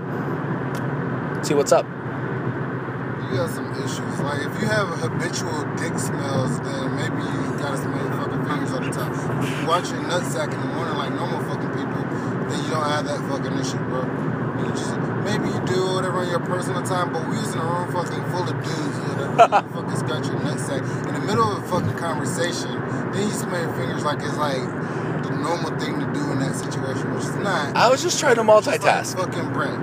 see 1.46 1.54
what's 1.56 1.72
up. 1.72 1.86
You 1.86 3.38
got 3.38 3.50
some 3.50 3.69
issues. 3.86 4.20
Like 4.20 4.42
if 4.46 4.54
you 4.62 4.68
have 4.68 4.90
a 4.92 4.98
habitual 4.98 5.64
dick 5.76 5.98
smells, 6.00 6.60
then 6.62 6.96
maybe 6.96 7.22
you 7.24 7.40
gotta 7.58 7.78
smell 7.78 7.98
your 8.00 8.14
fucking 8.20 8.44
fingers 8.46 8.72
all 8.74 8.82
the 8.82 8.92
time. 8.92 9.12
If 9.44 9.50
you 9.62 9.68
watch 9.68 9.90
your 9.92 10.02
nutsack 10.06 10.54
in 10.54 10.60
the 10.60 10.72
morning 10.76 10.96
like 10.98 11.14
normal 11.14 11.40
fucking 11.50 11.72
people, 11.74 12.02
then 12.50 12.58
you 12.64 12.70
don't 12.72 12.86
have 12.90 13.06
that 13.06 13.20
fucking 13.30 13.56
issue, 13.58 13.78
bro. 13.90 14.04
You 14.60 14.72
just 14.76 14.92
maybe 15.24 15.48
you 15.48 15.60
do 15.66 15.96
whatever 15.96 16.24
in 16.24 16.30
your 16.30 16.40
personal 16.44 16.84
time, 16.84 17.14
but 17.14 17.24
we 17.30 17.38
was 17.38 17.54
in 17.54 17.60
a 17.60 17.64
room 17.66 17.88
fucking 17.92 18.24
full 18.32 18.44
of 18.44 18.56
dudes 18.64 18.96
or 19.00 19.04
whatever. 19.16 19.66
you 19.66 19.74
fucking 19.76 19.98
scratch 19.98 20.26
your 20.28 20.40
nutsack 20.44 20.84
in 21.08 21.14
the 21.14 21.24
middle 21.26 21.48
of 21.56 21.64
a 21.64 21.68
fucking 21.68 21.98
conversation. 21.98 22.72
Then 23.12 23.28
you 23.28 23.34
smell 23.34 23.62
your 23.62 23.74
fingers 23.74 24.04
like 24.04 24.20
it's 24.20 24.36
like 24.38 24.60
the 25.24 25.32
normal 25.40 25.72
thing 25.80 26.00
to 26.00 26.06
do 26.14 26.32
in 26.32 26.40
that 26.40 26.56
situation, 26.56 27.14
which 27.16 27.24
is 27.24 27.36
not. 27.38 27.76
I 27.76 27.90
was 27.90 28.02
just 28.02 28.20
trying 28.20 28.36
to 28.36 28.44
Just 28.44 28.68
like 28.68 28.82
multitask. 28.82 29.16
fucking 29.16 29.54
Brent. 29.54 29.80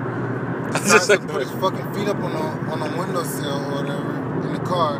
Just 0.73 1.09
to 1.09 1.17
put 1.19 1.41
his 1.41 1.51
fucking 1.51 1.93
feet 1.93 2.07
up 2.07 2.17
on 2.17 2.33
the 2.33 2.71
on 2.71 2.79
the 2.79 2.97
windowsill 2.97 3.73
or 3.73 3.81
whatever 3.83 4.47
in 4.47 4.53
the 4.53 4.59
car, 4.59 4.99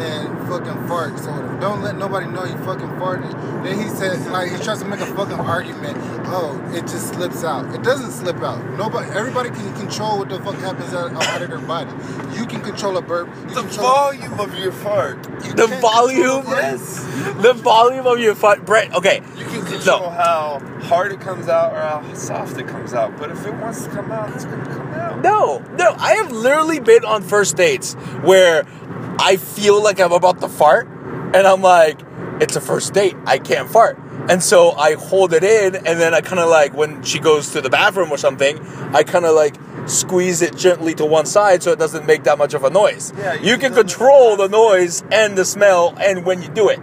and 0.00 0.36
then 0.36 0.46
fucking 0.48 0.88
fart. 0.88 1.18
So 1.18 1.30
don't 1.60 1.82
let 1.82 1.96
nobody 1.96 2.26
know 2.26 2.44
you 2.44 2.56
fucking 2.58 2.86
farted. 2.98 3.32
Then 3.64 3.78
he 3.78 3.88
says 3.88 4.26
like 4.28 4.50
he 4.50 4.58
tries 4.62 4.78
to 4.80 4.84
make 4.84 5.00
a 5.00 5.06
fucking 5.06 5.38
argument. 5.40 5.96
Oh, 6.30 6.60
it 6.74 6.82
just 6.82 7.08
slips 7.14 7.44
out. 7.44 7.74
It 7.74 7.82
doesn't 7.82 8.12
slip 8.12 8.36
out. 8.42 8.62
Nobody, 8.76 9.10
everybody 9.10 9.50
can 9.50 9.74
control 9.74 10.18
what 10.18 10.28
the 10.28 10.38
fuck 10.40 10.54
happens 10.56 10.92
out, 10.94 11.12
out 11.12 11.42
of 11.42 11.48
their 11.48 11.58
body. 11.58 11.90
You 12.38 12.46
can 12.46 12.60
control 12.62 12.96
a 12.96 13.02
burp. 13.02 13.28
You 13.48 13.54
The 13.54 13.60
control 13.62 13.86
volume 13.88 14.40
of 14.40 14.58
your 14.58 14.72
fart. 14.72 15.18
you 15.44 15.54
The 15.54 15.66
volume? 15.66 16.22
control 16.22 16.38
a 16.38 16.42
burp. 16.42 16.54
Yes. 16.62 17.04
The 17.42 17.52
volume 17.54 18.06
of 18.06 18.18
your 18.18 18.34
fart. 18.34 18.64
Brett. 18.64 18.92
Okay, 18.94 19.22
You 19.36 19.44
can 19.46 19.64
control 19.64 20.00
no, 20.00 20.10
how 20.10 20.60
hard 20.82 21.12
it 21.12 21.20
comes 21.20 21.48
out 21.48 21.72
or 21.72 21.80
how 21.80 22.14
soft 22.14 22.58
it 22.58 22.66
comes 22.68 22.92
out. 22.94 23.16
But 23.18 23.30
if 23.30 23.44
it 23.46 23.54
wants 23.54 23.84
to 23.84 23.90
come 23.90 24.10
out, 24.12 24.30
it's 24.34 24.44
going 24.44 24.60
to 24.60 24.66
come 24.70 24.88
out. 24.94 25.22
no, 25.22 25.58
no. 25.76 25.94
I 25.98 26.14
have 26.14 26.30
literally 26.32 26.80
been 26.80 27.04
on 27.04 27.22
first 27.22 27.56
dates 27.56 27.94
where 28.22 28.64
I 29.18 29.36
feel 29.36 29.82
like 29.82 30.00
I'm 30.00 30.12
about 30.12 30.40
to 30.40 30.48
fart, 30.48 30.86
and 30.88 31.36
I'm 31.36 31.62
like, 31.62 32.00
it's 32.40 32.56
a 32.56 32.60
first 32.60 32.94
date. 32.94 33.16
I 33.26 33.38
can't 33.38 33.68
fart. 33.68 33.98
And 34.28 34.42
so 34.42 34.72
I 34.72 34.94
hold 34.94 35.32
it 35.32 35.42
in, 35.42 35.74
and 35.74 36.00
then 36.00 36.14
I 36.14 36.20
kind 36.20 36.38
of 36.38 36.48
like, 36.48 36.74
when 36.74 37.02
she 37.02 37.18
goes 37.18 37.50
to 37.52 37.60
the 37.60 37.70
bathroom 37.70 38.10
or 38.10 38.18
something, 38.18 38.58
I 38.94 39.02
kind 39.02 39.24
of 39.24 39.34
like 39.34 39.56
squeeze 39.86 40.42
it 40.42 40.56
gently 40.56 40.94
to 40.94 41.04
one 41.06 41.24
side 41.24 41.62
so 41.62 41.72
it 41.72 41.78
doesn't 41.78 42.06
make 42.06 42.24
that 42.24 42.36
much 42.36 42.52
of 42.54 42.62
a 42.62 42.70
noise. 42.70 43.12
Yeah, 43.16 43.34
you, 43.34 43.52
you 43.52 43.58
can 43.58 43.72
control 43.74 44.36
the 44.36 44.48
noise 44.48 45.02
and 45.10 45.36
the 45.36 45.44
smell, 45.44 45.94
and 45.98 46.24
when 46.24 46.42
you 46.42 46.48
do 46.48 46.68
it. 46.68 46.78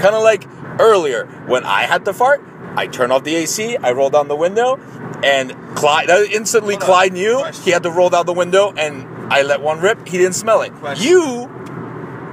Kind 0.00 0.14
of 0.14 0.22
like 0.22 0.44
earlier, 0.80 1.26
when 1.46 1.64
I 1.64 1.82
had 1.82 2.04
to 2.06 2.12
fart, 2.12 2.42
I 2.76 2.86
turn 2.86 3.10
off 3.10 3.24
the 3.24 3.34
AC, 3.36 3.76
I 3.76 3.92
roll 3.92 4.10
down 4.10 4.28
the 4.28 4.36
window, 4.36 4.76
and 5.22 5.52
Clyde, 5.76 6.10
instantly 6.10 6.74
Hold 6.74 6.82
on. 6.82 6.86
Clyde 6.86 7.12
knew 7.12 7.38
Question. 7.38 7.64
he 7.64 7.70
had 7.70 7.82
to 7.84 7.90
roll 7.90 8.10
down 8.10 8.26
the 8.26 8.32
window, 8.32 8.72
and 8.76 9.32
I 9.32 9.42
let 9.42 9.60
one 9.60 9.80
rip, 9.80 10.06
he 10.06 10.18
didn't 10.18 10.34
smell 10.34 10.62
it. 10.62 10.72
Question. 10.74 11.06
You 11.06 11.67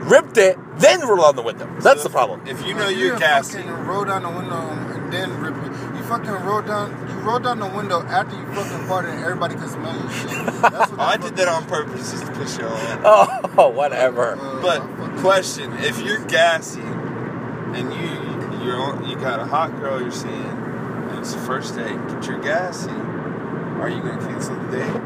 ripped 0.04 0.38
it, 0.38 0.58
then 0.78 1.02
roll 1.08 1.18
down 1.24 1.36
the 1.36 1.42
window. 1.42 1.68
That's 1.82 2.04
the 2.04 2.10
problem. 2.10 2.46
If 2.48 2.66
you 2.66 2.74
know 2.74 2.88
You 2.90 3.08
you're 3.08 3.20
gassy, 3.20 3.58
fucking 3.58 3.72
roll 3.86 4.06
down 4.06 4.24
the 4.24 4.30
window 4.30 4.56
and 4.70 5.12
then 5.14 5.40
rip 5.42 5.56
it. 5.58 5.72
You 5.96 6.04
fucking 6.04 6.30
roll 6.46 6.62
down. 6.62 6.92
You 7.10 7.16
roll 7.22 7.40
down 7.40 7.60
the 7.60 7.68
window 7.70 8.02
after 8.04 8.36
you 8.36 8.46
fucking 8.54 8.88
farted 8.88 9.14
and 9.16 9.24
everybody 9.24 9.56
can 9.56 9.68
smell 9.70 9.98
your 10.00 10.12
shit. 10.12 10.30
That's 10.62 10.92
what 10.92 11.00
oh, 11.00 11.04
I 11.04 11.18
did 11.18 11.36
that 11.38 11.48
on 11.48 11.66
purpose 11.66 12.12
just 12.12 12.26
to 12.26 12.32
piss 12.34 12.58
you 12.58 12.66
off. 12.66 13.42
Oh, 13.58 13.70
whatever. 13.70 14.36
uh, 14.36 14.62
But 14.62 14.82
question: 15.22 15.72
If 15.78 16.00
you're 16.02 16.24
gassy 16.26 16.82
and 16.82 17.94
you 17.94 18.66
you're 18.66 18.78
on, 18.82 19.06
you 19.10 19.16
got 19.16 19.40
a 19.40 19.46
hot 19.46 19.72
girl 19.80 20.02
you're 20.02 20.12
seeing 20.12 20.34
and 20.34 21.20
it's 21.20 21.34
the 21.34 21.40
first 21.40 21.76
date, 21.76 21.98
but 22.08 22.26
you're 22.28 22.40
gassy, 22.42 22.90
are 22.90 23.90
you 23.90 24.02
gonna 24.02 24.18
cancel 24.28 24.56
the 24.56 24.78
date? 24.78 25.02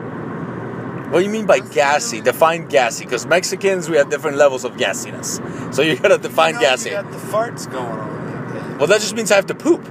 What 1.10 1.20
do 1.20 1.25
you 1.25 1.32
mean 1.32 1.46
by 1.48 1.60
gassy? 1.60 2.22
Define 2.22 2.68
gassy, 2.68 3.04
because 3.06 3.25
Mexicans 3.25 3.89
we 3.89 3.98
have 3.98 4.10
different 4.10 4.38
levels 4.38 4.63
of 4.63 4.74
gassiness. 4.78 5.74
So 5.74 5.82
you 5.82 5.98
gotta 5.98 6.18
define 6.18 6.50
You 6.56 6.62
know, 6.62 6.62
gassy. 6.62 6.89
You 6.89 6.96
got 6.96 7.12
the 7.12 7.18
farts 7.18 7.70
going 7.70 7.86
on. 7.86 8.78
Well, 8.78 8.88
that 8.88 9.01
just 9.01 9.16
means 9.16 9.32
I 9.32 9.36
have 9.36 9.48
to 9.48 9.56
poop. 9.56 9.84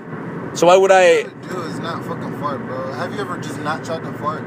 So 0.54 0.66
why 0.68 0.76
would 0.76 0.90
I? 0.92 1.22
What 1.22 1.44
you 1.44 1.50
do 1.50 1.62
is 1.62 1.78
not 1.80 2.04
fucking 2.04 2.38
fart, 2.40 2.64
bro. 2.66 2.92
Have 2.92 3.12
you 3.12 3.20
ever 3.20 3.36
just 3.38 3.58
not 3.60 3.84
tried 3.84 4.02
to 4.04 4.12
fart? 4.14 4.42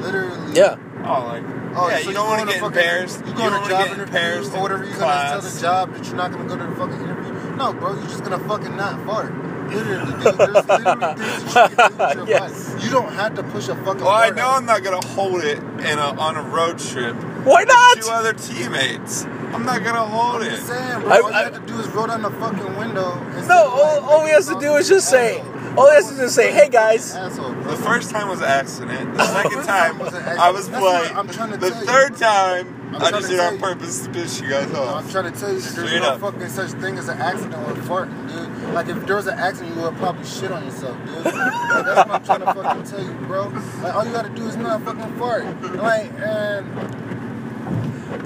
Literally. 0.00 0.52
Yeah. 0.54 0.76
Oh, 1.04 1.24
like 1.26 1.44
Oh, 1.76 1.88
yeah, 1.90 1.98
so 1.98 2.08
you 2.08 2.14
don't 2.14 2.26
want 2.26 2.38
going 2.40 2.46
to 2.48 2.52
get 2.54 2.60
fucking- 2.60 2.78
embarrassed. 2.78 3.20
You 3.20 3.26
You 3.26 3.32
go 3.34 3.38
don't 3.38 3.52
to 3.52 3.52
want 3.52 3.64
a 3.64 3.68
to 3.68 3.70
job 3.70 3.84
get 3.84 3.92
interview 3.94 4.04
embarrassed 4.16 4.52
or 4.54 4.60
whatever. 4.62 4.82
in 4.84 4.88
You're 4.90 4.98
gonna 4.98 5.12
tell 5.28 5.40
class. 5.40 5.54
the 5.54 5.60
job 5.60 5.92
that 5.94 6.04
you're 6.06 6.16
not 6.16 6.32
gonna 6.32 6.48
go 6.48 6.56
to 6.56 6.64
the 6.64 6.76
fucking 6.76 7.00
interview. 7.00 7.56
No, 7.56 7.72
bro. 7.74 7.94
You're 7.94 8.02
just 8.08 8.24
gonna 8.24 8.38
fucking 8.48 8.76
not 8.76 9.06
fart. 9.06 9.32
Literally, 9.68 10.12
dude, 10.12 10.38
there's 10.38 10.66
literally 10.68 11.14
things 11.14 11.44
you 11.44 11.50
can 11.52 11.70
do 11.76 11.96
with 11.98 12.14
your 12.16 12.26
Yes. 12.28 12.72
body. 12.74 12.84
You 12.84 12.90
don't 12.90 13.12
have 13.12 13.34
to 13.36 13.42
push 13.44 13.68
a 13.68 13.74
fucking. 13.76 14.00
Well, 14.02 14.08
I 14.10 14.30
know 14.30 14.42
out. 14.42 14.56
I'm 14.58 14.66
not 14.66 14.82
gonna 14.82 15.06
hold 15.08 15.42
it 15.44 15.58
in 15.58 15.98
a, 15.98 16.18
on 16.20 16.36
a 16.36 16.42
road 16.42 16.78
trip. 16.78 17.14
Why 17.44 17.64
not? 17.64 17.96
Two 18.02 18.10
other 18.10 18.32
teammates. 18.32 19.24
I'm 19.52 19.64
not 19.64 19.82
gonna 19.84 20.04
hold 20.04 20.42
I'm 20.42 20.48
it. 20.48 20.50
just 20.56 20.66
saying, 20.66 21.00
bro. 21.00 21.10
I- 21.10 21.20
all 21.20 21.30
you 21.30 21.36
I- 21.36 21.42
have 21.44 21.54
to 21.54 21.60
do 21.72 21.78
is 21.80 21.88
roll 21.88 22.06
down 22.06 22.22
the 22.22 22.30
fucking 22.30 22.76
window. 22.76 23.12
and 23.12 23.48
No, 23.48 23.54
say, 23.54 23.54
all, 23.54 24.00
like, 24.00 24.10
all 24.10 24.24
he 24.26 24.32
has 24.32 24.46
to 24.48 24.58
do 24.60 24.76
is 24.76 24.88
just 24.88 25.08
say. 25.08 25.42
All 25.78 25.88
he 25.88 25.94
has 25.94 26.08
to 26.10 26.16
do 26.16 26.22
is 26.22 26.34
say, 26.34 26.52
"Hey 26.52 26.68
guys." 26.68 27.14
Asshole. 27.14 27.52
The 27.54 27.76
first 27.76 28.10
time 28.10 28.28
was 28.28 28.40
an 28.40 28.46
accident. 28.46 29.14
The 29.16 29.24
second 29.42 29.62
time, 29.62 29.64
time 29.66 29.98
was. 29.98 30.14
I 30.14 30.50
was 30.50 30.68
That's 30.68 30.82
what 30.82 31.04
polite. 31.06 31.16
I'm 31.16 31.28
trying 31.28 31.50
to 31.52 31.56
the 31.56 31.70
tell 31.70 31.80
you. 31.80 31.86
third 31.86 32.16
time, 32.16 32.94
I'm 32.96 33.02
I 33.02 33.10
just 33.10 33.28
did 33.28 33.34
it 33.34 33.36
tell 33.38 33.46
on 33.48 33.54
you. 33.54 33.60
purpose 33.60 34.04
to 34.06 34.10
piss 34.10 34.40
you 34.40 34.48
guys 34.48 34.72
off. 34.74 35.04
I'm 35.04 35.10
trying 35.10 35.32
to 35.32 35.38
tell 35.38 35.52
you 35.52 35.60
there's 35.60 35.70
Straight 35.70 36.00
no 36.02 36.08
up. 36.10 36.20
fucking 36.20 36.48
such 36.48 36.70
thing 36.72 36.98
as 36.98 37.08
an 37.08 37.18
accident 37.18 37.66
with 37.68 37.86
farting, 37.88 38.28
dude. 38.28 38.74
Like 38.74 38.88
if 38.88 39.06
there 39.06 39.16
was 39.16 39.26
an 39.28 39.38
accident, 39.38 39.76
you 39.76 39.82
would 39.82 39.96
probably 39.96 40.24
shit 40.24 40.50
on 40.50 40.64
yourself, 40.64 40.96
dude. 41.06 41.24
Like, 41.24 41.34
that's 41.34 42.08
what 42.08 42.10
I'm 42.10 42.24
trying 42.24 42.40
to 42.40 42.54
fucking 42.54 42.82
tell 42.84 43.02
you, 43.04 43.12
bro. 43.26 43.48
Like 43.82 43.94
all 43.94 44.04
you 44.04 44.12
gotta 44.12 44.30
do 44.30 44.46
is 44.46 44.56
not 44.56 44.82
fucking 44.82 45.16
fart. 45.18 45.44
Like 45.76 46.10
and 46.18 46.66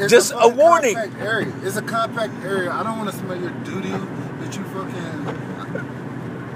it's 0.01 0.11
Just 0.11 0.33
a 0.33 0.37
fucking 0.37 0.57
warning. 0.57 0.97
Area. 1.21 1.53
It's 1.63 1.77
a 1.77 1.83
compact 1.83 2.33
area. 2.45 2.71
I 2.73 2.83
don't 2.83 2.99
want 2.99 3.11
to 3.11 3.17
smell 3.17 3.37
your 3.39 3.51
doo 3.51 3.81
doo 3.83 4.09
that 4.41 4.57
you 4.57 4.65
fucking 4.65 5.52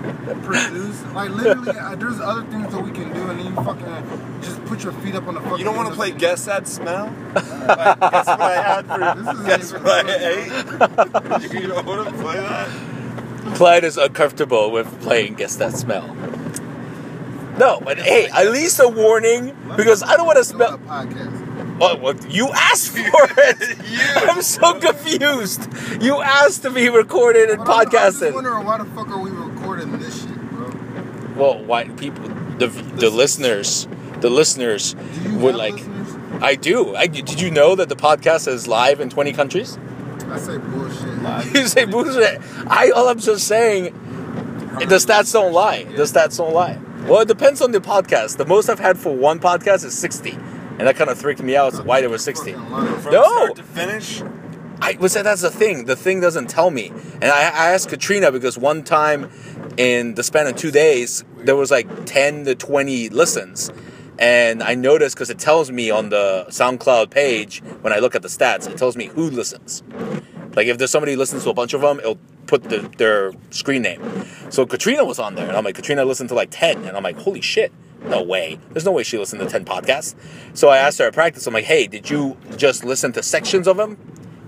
produce. 0.42 1.02
Like 1.14 1.30
literally, 1.30 1.78
uh, 1.78 1.94
there's 1.96 2.20
other 2.20 2.42
things 2.44 2.72
that 2.72 2.82
we 2.82 2.90
can 2.90 3.12
do, 3.12 3.22
and 3.28 3.38
then 3.40 3.46
you 3.46 3.54
fucking 3.54 4.40
just 4.42 4.64
put 4.66 4.82
your 4.84 4.92
feet 4.94 5.14
up 5.14 5.26
on 5.26 5.34
the 5.34 5.40
fucking. 5.40 5.58
You 5.58 5.64
don't 5.64 5.76
want 5.76 5.88
to 5.88 5.94
play 5.94 6.10
guess 6.12 6.44
that 6.46 6.66
smell? 6.68 7.06
like, 7.34 7.44
guess 8.00 8.26
what 8.26 8.40
I 8.40 8.62
had 8.62 8.86
for 8.86 8.98
This 9.22 9.28
isn't 9.34 9.46
guess 9.46 9.70
even 9.72 9.82
what 9.84 10.06
I 10.06 11.42
ate? 11.42 11.52
you 11.62 11.66
don't 11.68 11.86
want 11.86 12.08
to 12.08 12.14
play 12.22 12.36
that? 12.36 12.68
Clyde 13.56 13.84
is 13.84 13.96
uncomfortable 13.96 14.70
with 14.72 15.00
playing 15.02 15.34
Guess 15.34 15.56
That 15.56 15.72
Smell. 15.74 16.14
No, 17.58 17.80
but 17.80 17.96
hey, 17.98 18.26
at 18.26 18.50
least 18.50 18.80
a 18.80 18.88
warning 18.88 19.56
because 19.76 20.02
I 20.02 20.16
don't 20.16 20.26
want 20.26 20.44
to 20.44 20.52
Doing 20.52 20.62
a 20.62 20.66
smell. 20.66 20.78
podcast. 20.78 21.78
Oh, 21.80 21.96
well, 21.96 22.14
you 22.28 22.48
asked 22.48 22.90
for 22.90 22.98
it. 23.02 23.78
You. 23.88 24.28
I'm 24.30 24.42
so 24.42 24.78
confused. 24.80 25.68
You 26.02 26.20
asked 26.22 26.62
to 26.62 26.70
be 26.70 26.88
recorded 26.88 27.50
and 27.50 27.58
But 27.58 27.68
I'm- 27.70 27.78
I'm 27.86 27.90
just 27.92 28.20
podcasted. 28.20 28.34
wondering 28.34 28.64
why 28.64 28.78
the 28.78 28.84
fuck 28.86 29.08
are 29.08 29.18
we 29.18 29.30
recording 29.30 29.55
this 29.84 30.22
shit, 30.22 30.50
bro? 30.50 30.70
Well, 31.36 31.64
why 31.64 31.84
people, 31.84 32.28
the 32.58 32.68
the 32.68 33.10
listeners, 33.10 33.86
the 34.20 34.30
listeners 34.30 34.94
would 35.34 35.54
like. 35.54 35.74
listeners? 35.74 36.42
I 36.42 36.54
do. 36.54 36.94
I, 36.94 37.06
did 37.06 37.40
you 37.40 37.50
know 37.50 37.74
that 37.76 37.88
the 37.88 37.96
podcast 37.96 38.46
is 38.46 38.68
live 38.68 39.00
in 39.00 39.08
20 39.08 39.32
countries? 39.32 39.78
I 40.28 40.38
say 40.38 40.58
bullshit. 40.58 41.22
Live. 41.22 41.54
You 41.54 41.66
say 41.66 41.84
bullshit. 41.86 42.40
I 42.66 42.90
all 42.90 43.08
I'm 43.08 43.18
just 43.18 43.46
saying, 43.46 43.84
the 44.80 44.96
stats 44.96 45.32
don't 45.32 45.52
lie. 45.52 45.84
The 45.84 46.02
stats 46.02 46.36
don't 46.36 46.52
lie. 46.52 46.78
Well, 47.06 47.20
it 47.20 47.28
depends 47.28 47.62
on 47.62 47.70
the 47.72 47.80
podcast. 47.80 48.36
The 48.36 48.44
most 48.46 48.68
I've 48.68 48.80
had 48.80 48.98
for 48.98 49.14
one 49.14 49.38
podcast 49.38 49.84
is 49.84 49.96
60, 49.96 50.30
and 50.32 50.80
that 50.88 50.96
kind 50.96 51.08
of 51.08 51.18
freaked 51.18 51.42
me 51.42 51.56
out. 51.56 51.84
Why 51.86 52.00
there 52.00 52.10
was 52.10 52.24
60? 52.24 52.52
Fucking 52.52 52.70
lying. 52.70 53.00
From 53.00 53.12
No. 53.12 53.22
start 53.24 53.56
to 53.56 53.62
finish, 53.62 54.22
I 54.82 54.96
was 55.00 55.12
say 55.12 55.22
that's 55.22 55.40
the 55.42 55.50
thing. 55.50 55.84
The 55.86 55.96
thing 55.96 56.20
doesn't 56.20 56.48
tell 56.50 56.70
me. 56.70 56.88
And 57.22 57.24
I, 57.24 57.42
I 57.44 57.72
asked 57.72 57.88
Katrina 57.88 58.30
because 58.32 58.58
one 58.58 58.82
time 58.82 59.30
in 59.76 60.14
the 60.14 60.22
span 60.22 60.46
of 60.46 60.56
two 60.56 60.70
days, 60.70 61.24
there 61.38 61.56
was 61.56 61.70
like 61.70 62.06
10 62.06 62.44
to 62.46 62.54
20 62.54 63.08
listens. 63.10 63.70
And 64.18 64.62
I 64.62 64.74
noticed 64.74 65.14
because 65.14 65.30
it 65.30 65.38
tells 65.38 65.70
me 65.70 65.90
on 65.90 66.08
the 66.08 66.46
SoundCloud 66.48 67.10
page, 67.10 67.62
when 67.82 67.92
I 67.92 67.98
look 67.98 68.14
at 68.14 68.22
the 68.22 68.28
stats, 68.28 68.68
it 68.68 68.78
tells 68.78 68.96
me 68.96 69.06
who 69.06 69.30
listens. 69.30 69.82
Like 70.54 70.68
if 70.68 70.78
there's 70.78 70.90
somebody 70.90 71.12
who 71.12 71.18
listens 71.18 71.44
to 71.44 71.50
a 71.50 71.54
bunch 71.54 71.74
of 71.74 71.82
them, 71.82 71.98
it'll 72.00 72.18
put 72.46 72.64
the, 72.64 72.78
their 72.96 73.32
screen 73.50 73.82
name. 73.82 74.00
So 74.50 74.64
Katrina 74.64 75.04
was 75.04 75.18
on 75.18 75.34
there. 75.34 75.48
And 75.48 75.56
I'm 75.56 75.64
like, 75.64 75.74
Katrina 75.74 76.04
listened 76.04 76.30
to 76.30 76.34
like 76.34 76.48
10. 76.50 76.84
And 76.84 76.96
I'm 76.96 77.02
like, 77.02 77.18
holy 77.18 77.42
shit. 77.42 77.72
No 78.04 78.22
way. 78.22 78.58
There's 78.70 78.84
no 78.84 78.92
way 78.92 79.02
she 79.02 79.18
listened 79.18 79.42
to 79.42 79.48
10 79.48 79.64
podcasts. 79.64 80.14
So 80.54 80.68
I 80.68 80.78
asked 80.78 80.98
her 80.98 81.06
at 81.06 81.12
practice, 81.12 81.46
I'm 81.46 81.54
like, 81.54 81.64
hey, 81.64 81.86
did 81.86 82.08
you 82.08 82.36
just 82.56 82.84
listen 82.84 83.12
to 83.12 83.22
sections 83.22 83.66
of 83.66 83.76
them? 83.76 83.98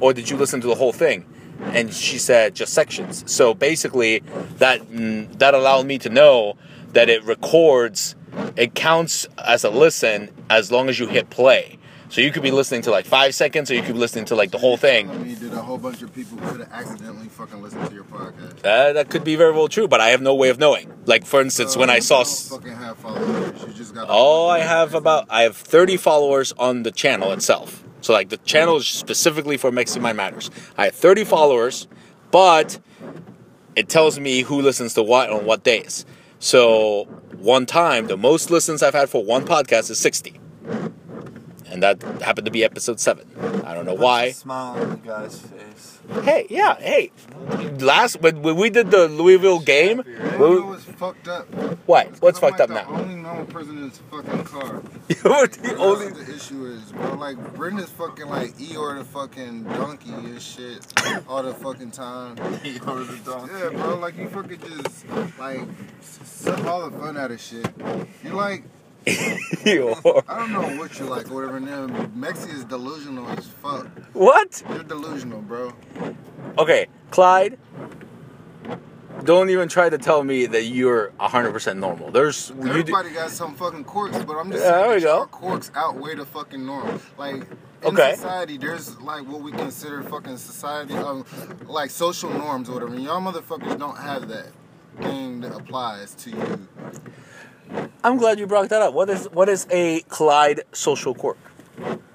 Or 0.01 0.13
did 0.13 0.31
you 0.31 0.37
listen 0.37 0.61
to 0.61 0.67
the 0.67 0.77
whole 0.77 0.93
thing? 0.93 1.27
And 1.61 1.93
she 1.93 2.19
said 2.19 2.55
just 2.55 2.73
sections. 2.73 3.25
So 3.31 3.53
basically, 3.55 4.21
that 4.59 4.81
mm, 4.83 5.39
that 5.39 5.55
allowed 5.55 5.87
me 5.87 5.99
to 5.99 6.09
know 6.09 6.57
that 6.93 7.09
it 7.09 7.23
records, 7.25 8.15
it 8.57 8.75
counts 8.75 9.27
as 9.45 9.65
a 9.65 9.71
listen 9.71 10.31
as 10.49 10.71
long 10.73 10.89
as 10.89 10.99
you 10.99 11.07
hit 11.09 11.31
play. 11.31 11.75
So 12.11 12.23
you 12.23 12.33
could 12.33 12.43
be 12.43 12.51
listening 12.53 12.81
to 12.83 12.91
like 12.91 13.05
five 13.05 13.35
seconds, 13.35 13.71
or 13.71 13.75
you 13.75 13.83
could 13.83 13.93
be 13.93 13.99
listening 14.01 14.25
to 14.27 14.35
like 14.35 14.51
the 14.51 14.57
whole 14.59 14.79
thing. 14.79 15.09
Telling 15.09 15.25
me 15.29 15.35
that 15.35 15.53
a 15.53 15.61
whole 15.61 15.77
bunch 15.77 16.01
of 16.01 16.15
people 16.15 16.39
could 16.39 16.61
have 16.61 16.73
accidentally 16.73 17.29
fucking 17.29 17.61
listened 17.61 17.87
to 17.87 17.95
your 17.95 18.05
podcast. 18.05 18.65
Uh, 18.65 18.95
that 18.95 19.11
could 19.11 19.25
be 19.25 19.37
very 19.37 19.53
well 19.53 19.69
true, 19.69 19.87
but 19.87 20.01
I 20.01 20.09
have 20.09 20.23
no 20.23 20.35
way 20.35 20.49
of 20.49 20.59
knowing. 20.59 20.91
Like 21.05 21.27
for 21.27 21.43
instance, 21.43 21.77
when 21.77 21.91
Uh, 21.91 21.95
I 21.95 21.97
you 21.97 22.03
saw. 22.03 22.15
don't 22.19 22.29
s- 22.29 22.49
fucking 22.49 22.73
have 22.77 22.97
followers. 22.97 23.63
You 23.67 23.75
just 23.75 23.95
got. 23.95 24.07
Oh, 24.09 24.47
I 24.49 24.61
have 24.61 24.95
about 24.95 25.27
I 25.29 25.43
have 25.43 25.55
30 25.57 25.99
followers 25.99 26.55
on 26.59 26.83
the 26.83 26.91
channel 26.91 27.31
itself. 27.33 27.85
So 28.01 28.13
like 28.13 28.29
the 28.29 28.37
channel 28.39 28.77
is 28.77 28.87
specifically 28.87 29.57
for 29.57 29.71
Mexican 29.73 30.03
Mind 30.03 30.17
Matters. 30.17 30.51
I 30.77 30.87
have 30.87 30.95
30 30.95 31.25
followers, 31.25 31.89
but 32.31 32.79
it 33.77 33.89
tells 33.89 34.19
me 34.19 34.43
who 34.43 34.61
listens 34.61 34.95
to 34.95 35.03
what 35.03 35.31
on 35.31 35.45
what 35.45 35.65
days. 35.65 36.05
So 36.39 37.05
one 37.37 37.67
time, 37.67 38.07
the 38.07 38.17
most 38.17 38.51
listens 38.51 38.83
I've 38.83 38.95
had 38.95 39.11
for 39.11 39.25
one 39.25 39.45
podcast 39.45 39.91
is 39.91 39.99
60. 39.99 40.41
And 41.71 41.83
that 41.83 42.03
happened 42.23 42.47
to 42.47 42.51
be 42.51 42.65
episode 42.65 42.99
7. 42.99 43.63
I 43.65 43.75
don't 43.75 43.85
know 43.85 43.95
why. 43.95 44.31
Smile 44.33 44.81
on 44.81 44.91
the 44.91 44.97
guy's 44.97 45.39
face. 45.39 45.99
Hey, 46.23 46.47
yeah, 46.49 46.77
hey. 46.81 47.13
Last 47.79 48.23
when, 48.23 48.41
when 48.41 48.57
we 48.57 48.71
did 48.71 48.91
the 48.91 49.09
Louisville 49.09 49.61
game, 49.61 49.99
know 50.39 50.49
we- 50.51 50.61
what's 50.61 50.85
fucked 50.85 51.29
up? 51.29 51.47
what? 51.87 52.09
What's 52.23 52.39
fucked 52.39 52.61
up 52.63 52.71
like 52.71 52.87
now? 52.89 52.97
The 52.97 53.03
only 53.03 53.15
normal 53.17 53.45
person 53.45 53.77
in 53.79 53.89
this 53.91 53.99
fucking 54.11 54.45
car. 54.45 54.83
You're 55.09 55.47
the 55.47 55.77
only 55.77 56.07
what 56.07 56.27
the 56.27 56.35
issue 56.35 56.65
is, 56.65 56.91
bro. 56.93 57.15
Like 57.17 57.37
Brenda's 57.55 57.91
fucking 57.91 58.27
like 58.27 58.57
Eeyore 58.57 58.99
the 58.99 59.05
fucking 59.05 59.65
donkey 59.65 60.11
and 60.13 60.41
shit 60.41 60.87
all 61.29 61.43
the 61.43 61.53
fucking 61.53 61.91
time. 61.91 62.39
Over 62.87 63.05
the 63.05 63.21
dog. 63.25 63.51
Yeah, 63.53 63.69
bro. 63.79 63.97
Like 63.99 64.17
you 64.17 64.29
fucking 64.31 64.61
just 64.61 65.05
like 65.39 65.61
suck 66.01 66.65
all 66.65 66.89
the 66.89 66.99
fun 66.99 67.19
out 67.19 67.31
of 67.31 67.41
shit. 67.41 67.69
You 68.25 68.31
like 68.31 68.65
Eeyore. 69.65 70.23
I 70.29 70.39
don't 70.39 70.53
know 70.53 70.77
what 70.77 70.99
you 70.99 71.07
like 71.07 71.31
or 71.31 71.35
whatever. 71.35 71.61
Then 71.61 72.11
Mexi 72.13 72.53
is 72.53 72.65
delusional 72.65 73.29
as 73.31 73.47
fuck. 73.47 73.87
What? 74.13 74.63
You're 74.71 74.83
delusional, 74.83 75.41
bro. 75.43 75.73
Okay, 76.59 76.87
Clyde. 77.11 77.59
Don't 79.25 79.51
even 79.51 79.69
try 79.69 79.89
to 79.91 79.99
tell 79.99 80.23
me 80.23 80.47
that 80.47 80.65
you're 80.65 81.11
100% 81.19 81.79
normal. 81.79 82.11
There's 82.11 82.51
you 82.51 82.63
do, 82.63 82.69
Everybody 82.71 83.11
got 83.11 83.31
some 83.31 83.55
fucking 83.57 83.85
quirks, 83.85 84.19
but 84.19 84.37
I'm 84.37 84.51
just 84.51 84.65
Yeah, 84.65 84.71
saying 84.71 84.87
there 84.87 84.95
we 84.97 85.01
go. 85.03 85.27
quirks 85.27 85.71
outweigh 85.75 86.15
the 86.15 86.25
fucking 86.25 86.65
norm. 86.65 87.01
Like 87.19 87.35
in 87.35 87.47
Okay. 87.85 88.15
society, 88.15 88.59
there's 88.59 88.97
like 89.01 89.27
what 89.27 89.43
we 89.43 89.51
consider 89.51 90.03
fucking 90.05 90.37
society, 90.37 90.95
um, 90.95 91.25
like 91.67 91.91
social 91.91 92.31
norms 92.31 92.69
or 92.69 92.75
whatever. 92.75 92.95
And 92.95 93.03
y'all 93.03 93.21
motherfuckers 93.21 93.77
don't 93.79 93.99
have 93.99 94.29
that 94.29 94.47
thing 95.01 95.41
that 95.41 95.53
applies 95.53 96.15
to 96.17 96.31
you. 96.31 96.69
I'm 98.05 98.17
glad 98.17 98.39
you 98.39 98.47
brought 98.47 98.69
that 98.71 98.83
up. 98.83 98.95
What 98.95 99.11
is 99.11 99.27
what 99.33 99.49
is 99.49 99.67
a 99.71 100.01
Clyde 100.03 100.63
social 100.73 101.15
quirk 101.15 101.39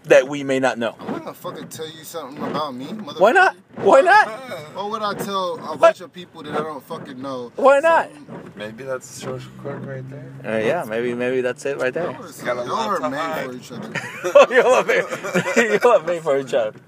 that 0.05 0.27
we 0.27 0.43
may 0.43 0.59
not 0.59 0.77
know? 0.77 0.95
I'm 0.99 1.19
gonna 1.19 1.33
fucking 1.33 1.69
tell 1.69 1.89
you 1.89 2.03
something 2.03 2.43
about 2.43 2.75
me, 2.75 2.85
motherfucker. 2.87 3.19
Why 3.19 3.31
not? 3.31 3.55
Why 3.75 4.01
not? 4.01 4.27
Or 4.75 4.89
would 4.91 5.01
I 5.01 5.13
tell 5.13 5.73
a 5.73 5.77
bunch 5.77 6.01
of 6.01 6.11
people 6.13 6.43
that 6.43 6.53
I 6.53 6.57
don't 6.63 6.83
fucking 6.83 7.21
know? 7.21 7.51
Why 7.55 7.79
not? 7.79 8.11
something? 8.11 8.51
Maybe 8.55 8.83
that's 8.83 9.09
a 9.09 9.13
social 9.19 9.51
quirk 9.59 9.85
right 9.85 10.07
there. 10.09 10.33
Uh, 10.45 10.57
yeah, 10.59 10.85
maybe 10.87 11.13
maybe 11.13 11.41
that's 11.41 11.65
it 11.65 11.77
right 11.77 11.93
there. 11.93 12.11
Y'all 12.11 12.23
are, 12.23 12.45
Got 12.45 12.57
a 12.57 12.65
y'all 12.67 12.79
are 12.79 13.09
made 13.09 13.17
hide. 13.17 13.45
for 13.45 13.53
each 13.53 13.71
other. 13.71 14.53
you 14.53 14.63
love 14.63 14.87
me. 14.87 14.95
you 15.63 15.79
love 15.83 16.07
me 16.07 16.19
for 16.19 16.39
each 16.39 16.53
other. 16.53 16.79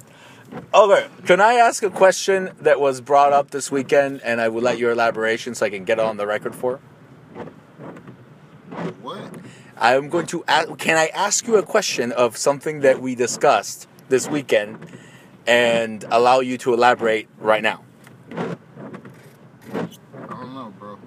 Okay, 0.74 1.07
can 1.25 1.41
I 1.41 1.55
ask 1.55 1.84
a 1.84 1.89
question 1.89 2.51
that 2.62 2.79
was 2.79 3.01
brought 3.01 3.34
up 3.34 3.51
this 3.51 3.72
weekend, 3.72 4.22
and 4.22 4.39
I 4.39 4.48
would 4.48 4.63
like 4.63 4.79
your 4.79 4.91
elaboration 4.91 5.53
so 5.55 5.65
I 5.65 5.69
can 5.69 5.84
get 5.84 6.00
it 6.00 6.05
on 6.05 6.17
the 6.17 6.25
record 6.27 6.55
for? 6.55 6.79
What? 9.01 9.29
I'm 9.77 10.10
going 10.10 10.25
to 10.27 10.44
ask, 10.48 10.77
can 10.77 10.98
I 10.98 11.08
ask 11.08 11.48
you 11.48 11.58
a 11.58 11.63
question 11.63 12.12
of 12.12 12.38
something 12.38 12.82
that 12.82 13.01
we 13.01 13.15
discussed 13.15 13.88
this 14.10 14.27
weekend 14.29 14.79
and 15.46 16.03
allow 16.10 16.39
you 16.39 16.58
to 16.60 16.74
elaborate 16.74 17.27
right 17.39 17.63
now? 17.63 17.84
I 18.32 19.88
don't 20.29 20.53
know, 20.53 20.74
bro. 20.79 20.98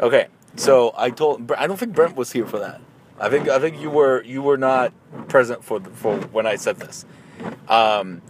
Okay, 0.00 0.28
so 0.56 0.94
I 0.96 1.10
told 1.10 1.50
I 1.52 1.66
don't 1.66 1.76
think 1.76 1.94
Brent 1.94 2.16
was 2.16 2.32
here 2.32 2.46
for 2.46 2.58
that. 2.58 2.80
I 3.18 3.28
think 3.28 3.48
I 3.48 3.58
think 3.58 3.80
you 3.80 3.90
were 3.90 4.22
you 4.24 4.42
were 4.42 4.56
not 4.56 4.92
present 5.28 5.62
for 5.64 5.80
for 5.80 6.16
when 6.32 6.46
I 6.46 6.56
said 6.56 6.76
this. 6.78 7.04
Um, 7.68 8.22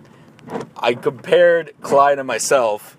I 0.76 0.94
compared 0.94 1.74
Clyde 1.80 2.18
and 2.18 2.26
myself. 2.26 2.96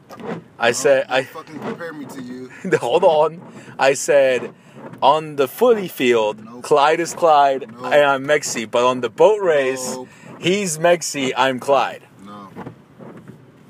I 0.58 0.72
said 0.72 1.06
I 1.10 1.24
fucking 1.24 1.60
compare 1.60 1.92
me 1.92 2.06
to 2.06 2.22
you. 2.22 2.50
hold 2.80 3.04
on. 3.04 3.42
I 3.78 3.94
said 3.94 4.54
on 5.02 5.36
the 5.36 5.48
footy 5.48 5.88
field, 5.88 6.44
Nope. 6.44 6.64
Clyde 6.64 7.00
is 7.00 7.14
Clyde 7.14 7.72
Nope. 7.72 7.86
and 7.86 8.04
I'm 8.06 8.26
Mexi, 8.26 8.70
but 8.70 8.84
on 8.86 9.02
the 9.02 9.10
boat 9.10 9.42
race, 9.42 9.96
Nope. 9.96 10.08
he's 10.40 10.78
Mexi, 10.78 11.32
I'm 11.36 11.60
Clyde. 11.60 12.04
No. 12.26 12.50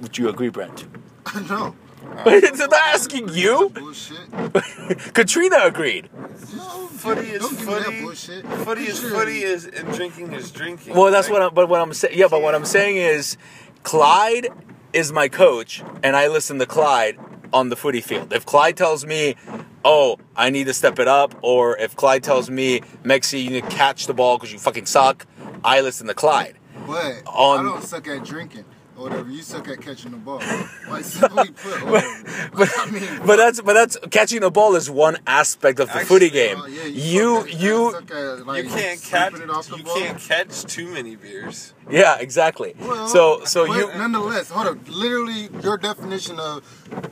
Would 0.01 0.17
you 0.17 0.29
agree, 0.29 0.49
Brent? 0.49 0.85
no. 1.49 1.75
But 2.23 2.33
it's 2.43 2.59
not 2.59 2.73
asking 2.73 3.29
you. 3.29 3.69
Katrina 5.13 5.59
agreed. 5.63 6.09
No, 6.55 6.87
Footy 6.87 7.29
is 7.29 7.41
don't 7.41 7.57
give 7.57 7.67
me 7.67 7.73
that 7.73 8.15
footy. 8.15 8.63
Footy 8.65 8.81
is 8.83 8.99
footy 8.99 9.43
is 9.43 9.65
and 9.65 9.93
drinking 9.93 10.33
is 10.33 10.51
drinking. 10.51 10.93
Well, 10.95 11.11
that's 11.11 11.29
what. 11.29 11.41
I'm, 11.41 11.53
but 11.53 11.69
what 11.69 11.79
I'm 11.81 11.93
saying, 11.93 12.17
yeah. 12.17 12.27
But 12.29 12.41
what 12.41 12.53
I'm 12.53 12.65
saying 12.65 12.97
is, 12.97 13.37
Clyde 13.83 14.49
is 14.93 15.11
my 15.13 15.29
coach, 15.29 15.81
and 16.03 16.15
I 16.15 16.27
listen 16.27 16.59
to 16.59 16.65
Clyde 16.65 17.17
on 17.53 17.70
the 17.70 17.75
footy 17.75 18.01
field. 18.01 18.34
If 18.34 18.46
Clyde 18.46 18.77
tells 18.77 19.05
me, 19.05 19.36
"Oh, 19.84 20.17
I 20.36 20.50
need 20.50 20.65
to 20.65 20.74
step 20.74 21.00
it 21.00 21.08
up," 21.08 21.36
or 21.41 21.77
if 21.77 21.96
Clyde 21.96 22.24
tells 22.24 22.50
me, 22.50 22.81
"Mexi, 23.03 23.43
you 23.43 23.50
need 23.50 23.63
to 23.63 23.75
catch 23.75 24.08
the 24.08 24.13
ball 24.13 24.38
because 24.38 24.51
you 24.53 24.60
fucking 24.60 24.86
suck," 24.86 25.25
I 25.63 25.81
listen 25.81 26.08
to 26.08 26.13
Clyde. 26.13 26.58
But 26.88 27.22
On- 27.25 27.60
I 27.60 27.63
don't 27.63 27.84
suck 27.84 28.08
at 28.08 28.24
drinking 28.24 28.65
or 28.98 29.03
whatever. 29.03 29.29
You 29.29 29.41
suck 29.41 29.67
at 29.69 29.81
catching 29.81 30.12
the 30.12 30.17
ball. 30.17 30.41
Like 30.89 31.05
simply 31.05 31.51
put, 31.51 31.81
or. 31.83 31.91
But, 32.53 32.69
I 32.79 32.91
mean, 32.91 33.07
but 33.25 33.38
that's 33.38 33.62
but 33.62 33.74
that's 33.74 33.98
catching 34.10 34.41
the 34.41 34.51
ball 34.51 34.75
is 34.75 34.89
one 34.89 35.17
aspect 35.25 35.79
of 35.79 35.88
the 35.88 35.93
Actually, 35.95 36.05
footy 36.07 36.29
game. 36.29 36.57
uh, 36.60 36.65
yeah, 36.67 36.83
you 36.86 37.36
suck 37.36 37.48
at- 37.48 37.62
you 37.62 37.91
suck 37.91 38.12
at, 38.12 38.45
like, 38.48 38.63
you 38.65 38.69
can't 38.69 39.01
catch. 39.01 39.33
it 39.36 39.50
off 39.50 39.67
the 39.67 39.77
You 39.77 39.83
ball. 39.83 39.95
can't 40.00 40.19
catch 40.19 40.63
too 40.65 40.88
many 40.88 41.15
beers. 41.15 41.74
yeah 41.89 42.17
exactly. 42.19 42.75
Well, 42.79 43.07
so 43.07 43.43
so 43.45 43.67
but 43.67 43.77
you 43.77 43.88
nonetheless, 43.98 44.50
hold 44.50 44.67
up. 44.67 44.77
Literally, 44.89 45.48
your 45.63 45.77
definition 45.77 46.39
of 46.39 46.63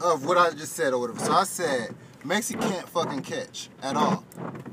of 0.01 0.25
what 0.25 0.37
I 0.37 0.49
just 0.51 0.73
said 0.73 0.91
or 0.93 0.99
whatever. 0.99 1.19
So 1.19 1.31
I 1.31 1.43
said 1.45 1.95
Mexi 2.23 2.59
can't 2.59 2.87
fucking 2.89 3.21
catch 3.21 3.69
at 3.81 3.95
all 3.95 4.23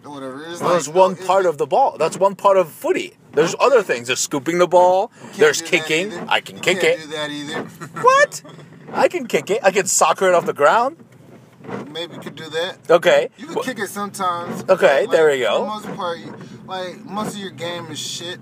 whatever. 0.04 0.44
It's 0.46 0.60
well, 0.60 0.72
that's 0.74 0.86
like, 0.88 0.96
one 0.96 1.12
no, 1.14 1.18
it- 1.20 1.26
part 1.26 1.46
of 1.46 1.58
the 1.58 1.66
ball. 1.66 1.96
That's 1.98 2.16
one 2.16 2.34
part 2.36 2.56
of 2.56 2.70
footy. 2.70 3.16
There's 3.32 3.54
other 3.60 3.82
things. 3.82 4.06
There's 4.06 4.20
scooping 4.20 4.58
the 4.58 4.66
ball. 4.66 5.10
There's 5.36 5.60
kicking. 5.62 6.12
I 6.28 6.40
can 6.40 6.56
You 6.56 6.62
kick 6.62 6.80
can't 6.80 6.98
it. 6.98 7.02
Do 7.02 7.06
that 7.12 7.30
either. 7.30 7.62
What? 8.02 8.42
I 8.92 9.08
can 9.08 9.26
kick 9.26 9.50
it. 9.50 9.60
I 9.62 9.70
can 9.72 9.86
soccer 9.86 10.28
it 10.28 10.34
off 10.34 10.46
the 10.46 10.52
ground. 10.54 10.96
Maybe 11.90 12.14
you 12.14 12.20
could 12.20 12.36
do 12.36 12.48
that. 12.48 12.78
Okay. 12.88 13.30
You 13.36 13.46
can 13.46 13.54
Well, 13.56 13.64
kick 13.64 13.78
it 13.80 13.88
sometimes. 13.88 14.64
Okay, 14.68 15.02
Like, 15.02 15.10
there 15.10 15.28
we 15.28 15.40
go. 15.40 15.58
For 15.58 15.80
the 15.80 15.88
most 15.88 15.96
part, 15.96 16.18
you- 16.18 16.34
like 16.66 17.04
most 17.04 17.34
of 17.34 17.38
your 17.40 17.50
game 17.50 17.86
is 17.90 17.98
shit. 17.98 18.38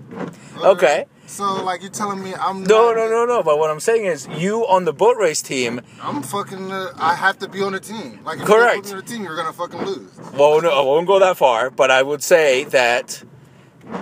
Okay. 0.63 1.07
So 1.27 1.65
like 1.65 1.81
you're 1.83 1.91
telling 1.91 2.23
me 2.23 2.35
I'm 2.35 2.63
No, 2.65 2.89
not- 2.93 2.97
no, 2.97 3.09
no, 3.09 3.25
no. 3.27 3.43
But 3.43 3.59
what 3.59 3.71
I'm 3.71 3.81
saying 3.81 4.05
is, 4.07 4.29
you 4.29 4.67
on 4.67 4.85
the 4.85 4.93
boat 4.93 5.17
race 5.17 5.43
team. 5.43 5.81
I'm 6.03 6.23
fucking. 6.23 6.71
Uh, 6.71 6.93
I 6.97 7.15
have 7.15 7.39
to 7.41 7.49
be 7.49 7.63
on 7.63 7.73
the 7.73 7.81
team. 7.81 8.21
Like 8.25 8.39
if 8.41 8.45
Correct. 8.47 8.87
you 8.87 8.93
on 8.93 8.97
the 8.99 9.03
team, 9.03 9.23
you're 9.25 9.37
gonna 9.37 9.53
fucking 9.53 9.83
lose. 9.85 10.11
Well, 10.35 10.61
no, 10.61 10.71
I 10.71 10.83
won't 10.83 11.07
go 11.07 11.19
that 11.19 11.37
far. 11.37 11.71
But 11.71 11.91
I 11.91 12.03
would 12.03 12.23
say 12.23 12.65
that 12.65 13.23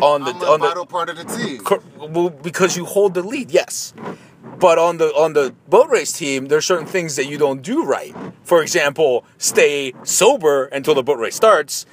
on 0.01 0.25
the 0.25 0.31
I'm 0.31 0.63
on 0.63 0.75
the 0.77 0.87
part 0.87 1.09
of 1.11 1.17
the 1.17 1.25
team. 1.25 1.59
Cor- 1.63 1.83
well, 1.99 2.31
because 2.31 2.77
you 2.77 2.85
hold 2.85 3.15
the 3.15 3.23
lead, 3.23 3.51
yes. 3.51 3.95
But 4.59 4.79
on 4.79 4.99
the 4.99 5.07
on 5.15 5.33
the 5.33 5.55
boat 5.69 5.89
race 5.91 6.13
team, 6.13 6.47
there's 6.47 6.67
certain 6.67 6.87
things 6.87 7.17
that 7.17 7.27
you 7.27 7.39
don't 7.39 7.63
do 7.63 7.85
right. 7.85 8.15
For 8.43 8.63
example, 8.63 9.25
stay 9.39 9.93
sober 10.03 10.65
until 10.67 10.95
the 10.95 11.03
boat 11.03 11.19
race 11.19 11.37
starts. 11.37 11.87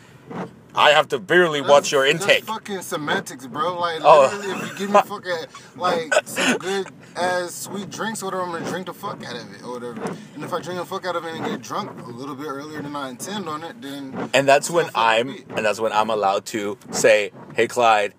I 0.76 0.92
have 0.92 1.08
to 1.10 1.20
barely 1.20 1.62
watch 1.62 1.92
your 1.92 2.06
intake. 2.06 2.46
That's 2.46 2.48
fucking 2.48 2.82
semantics, 2.82 3.48
bro. 3.48 3.78
Like 3.80 4.02
Oh. 4.04 4.30
literally, 4.32 4.52
if 4.66 4.72
you 4.72 4.78
give 4.78 4.90
me 4.92 5.02
fucking 5.02 5.46
like 5.76 6.14
some 6.26 6.58
good 6.60 6.88
ass 7.16 7.54
sweet 7.56 7.90
drinks 7.90 8.22
whatever, 8.22 8.44
I'm 8.44 8.52
gonna 8.52 8.70
drink 8.70 8.86
the 8.86 8.94
fuck 8.94 9.24
out 9.26 9.36
of 9.36 9.54
it 9.54 9.64
or 9.64 9.74
whatever. 9.74 10.16
And 10.36 10.44
if 10.44 10.54
I 10.54 10.62
drink 10.62 10.80
the 10.80 10.86
fuck 10.86 11.06
out 11.06 11.16
of 11.16 11.26
it 11.26 11.34
and 11.36 11.44
get 11.46 11.62
drunk 11.62 11.92
a 12.06 12.10
little 12.12 12.36
bit 12.36 12.48
earlier 12.48 12.82
than 12.82 12.96
I 12.96 13.10
intend 13.10 13.50
on 13.50 13.64
it, 13.64 13.82
then 13.82 14.30
And 14.34 14.48
that's 14.48 14.70
when 14.70 14.90
I'm 14.96 15.30
and 15.56 15.66
that's 15.66 15.80
when 15.80 15.92
I'm 15.92 16.10
allowed 16.10 16.46
to 16.48 16.78
say, 16.92 17.32
"Hey 17.56 17.68
Clyde, 17.68 18.14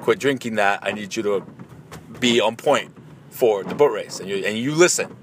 quit 0.00 0.18
drinking 0.18 0.54
that. 0.56 0.80
I 0.82 0.92
need 0.92 1.14
you 1.14 1.22
to 1.24 1.44
be 2.20 2.40
on 2.40 2.56
point 2.56 2.90
for 3.30 3.64
the 3.64 3.74
boat 3.74 3.92
race." 3.92 4.18
And 4.18 4.28
you 4.28 4.36
and 4.44 4.56
you 4.56 4.74
listen. 4.74 5.14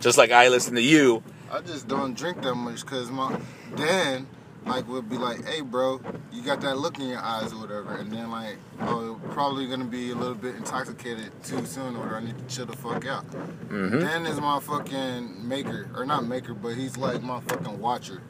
Just 0.00 0.18
like 0.18 0.32
I 0.32 0.48
listen 0.48 0.74
to 0.74 0.82
you. 0.82 1.22
I 1.52 1.60
just 1.60 1.86
don't 1.88 2.14
drink 2.16 2.42
that 2.42 2.54
much 2.54 2.80
because 2.82 3.10
my 3.10 3.38
Dan 3.76 4.26
like 4.66 4.88
would 4.88 5.08
be 5.08 5.16
like, 5.16 5.44
"Hey, 5.46 5.60
bro, 5.60 6.00
you 6.32 6.42
got 6.42 6.60
that 6.62 6.78
look 6.78 6.98
in 6.98 7.08
your 7.08 7.20
eyes 7.20 7.52
or 7.52 7.60
whatever," 7.60 7.96
and 7.96 8.10
then 8.12 8.30
like, 8.30 8.56
"Oh, 8.80 9.18
probably 9.30 9.66
gonna 9.66 9.84
be 9.84 10.10
a 10.10 10.14
little 10.14 10.34
bit 10.34 10.54
intoxicated 10.56 11.30
too 11.44 11.64
soon, 11.66 11.96
or 11.96 12.16
I 12.16 12.20
need 12.24 12.36
to 12.38 12.54
chill 12.54 12.66
the 12.66 12.76
fuck 12.76 13.06
out." 13.06 13.26
Mm-hmm. 13.30 14.00
Dan 14.00 14.26
is 14.26 14.40
my 14.40 14.60
fucking 14.60 15.48
maker, 15.48 15.88
or 15.96 16.04
not 16.04 16.26
maker, 16.26 16.54
but 16.54 16.74
he's 16.74 16.96
like 16.96 17.22
my 17.22 17.40
fucking 17.40 17.78
watcher, 17.80 18.20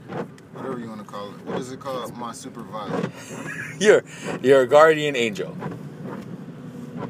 whatever 0.53 0.79
you 0.79 0.89
want 0.89 1.01
to 1.01 1.07
call 1.07 1.31
it. 1.31 1.41
What 1.45 1.61
is 1.61 1.73
it 1.73 1.81
called? 1.81 2.17
My 2.17 2.33
supervisor. 2.33 3.11
You're 3.79 4.05
you're 4.43 4.63
a 4.63 4.67
guardian 4.67 5.17
angel. 5.17 5.57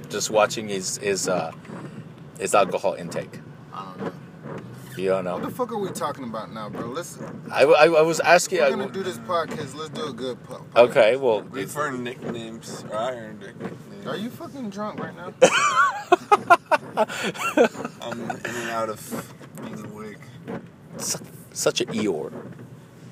Just 0.09 0.31
watching 0.31 0.69
his 0.69 0.99
his 0.99 1.29
uh 1.29 1.53
his 2.39 2.55
alcohol 2.55 2.95
intake. 2.95 3.41
I 3.73 3.85
don't 3.85 4.05
know. 4.05 4.13
You 5.01 5.09
don't 5.09 5.25
What 5.25 5.43
the 5.43 5.51
fuck 5.51 5.73
are 5.73 5.79
we 5.79 5.89
talking 5.91 6.25
about 6.25 6.53
now, 6.53 6.69
bro? 6.69 6.87
Let's. 6.87 7.19
I, 7.51 7.65
I, 7.65 7.87
I 7.87 8.03
was 8.03 8.21
asking. 8.21 8.59
We're 8.59 8.67
I, 8.67 8.71
gonna 8.71 8.91
do 8.91 9.03
this 9.03 9.17
podcast. 9.19 9.75
Let's 9.75 9.89
do 9.91 10.09
a 10.09 10.13
good 10.13 10.43
po- 10.45 10.67
okay, 10.77 11.17
well, 11.17 11.41
We've 11.41 11.75
earned 11.75 12.05
nicknames. 12.05 12.85
Or 12.91 12.97
I 12.99 13.13
earned 13.15 13.43
a 13.43 13.47
nickname. 13.47 14.07
Are 14.07 14.17
you 14.17 14.29
fucking 14.29 14.69
drunk 14.69 15.01
right 15.01 15.17
now? 15.17 15.33
I'm 18.03 18.21
in 18.21 18.31
and 18.31 18.71
out 18.71 18.91
of 18.91 19.35
being 19.63 19.87
awake. 19.87 20.19
su- 20.99 21.25
such 21.53 21.81
a 21.81 21.87
Eeyore. 21.87 22.33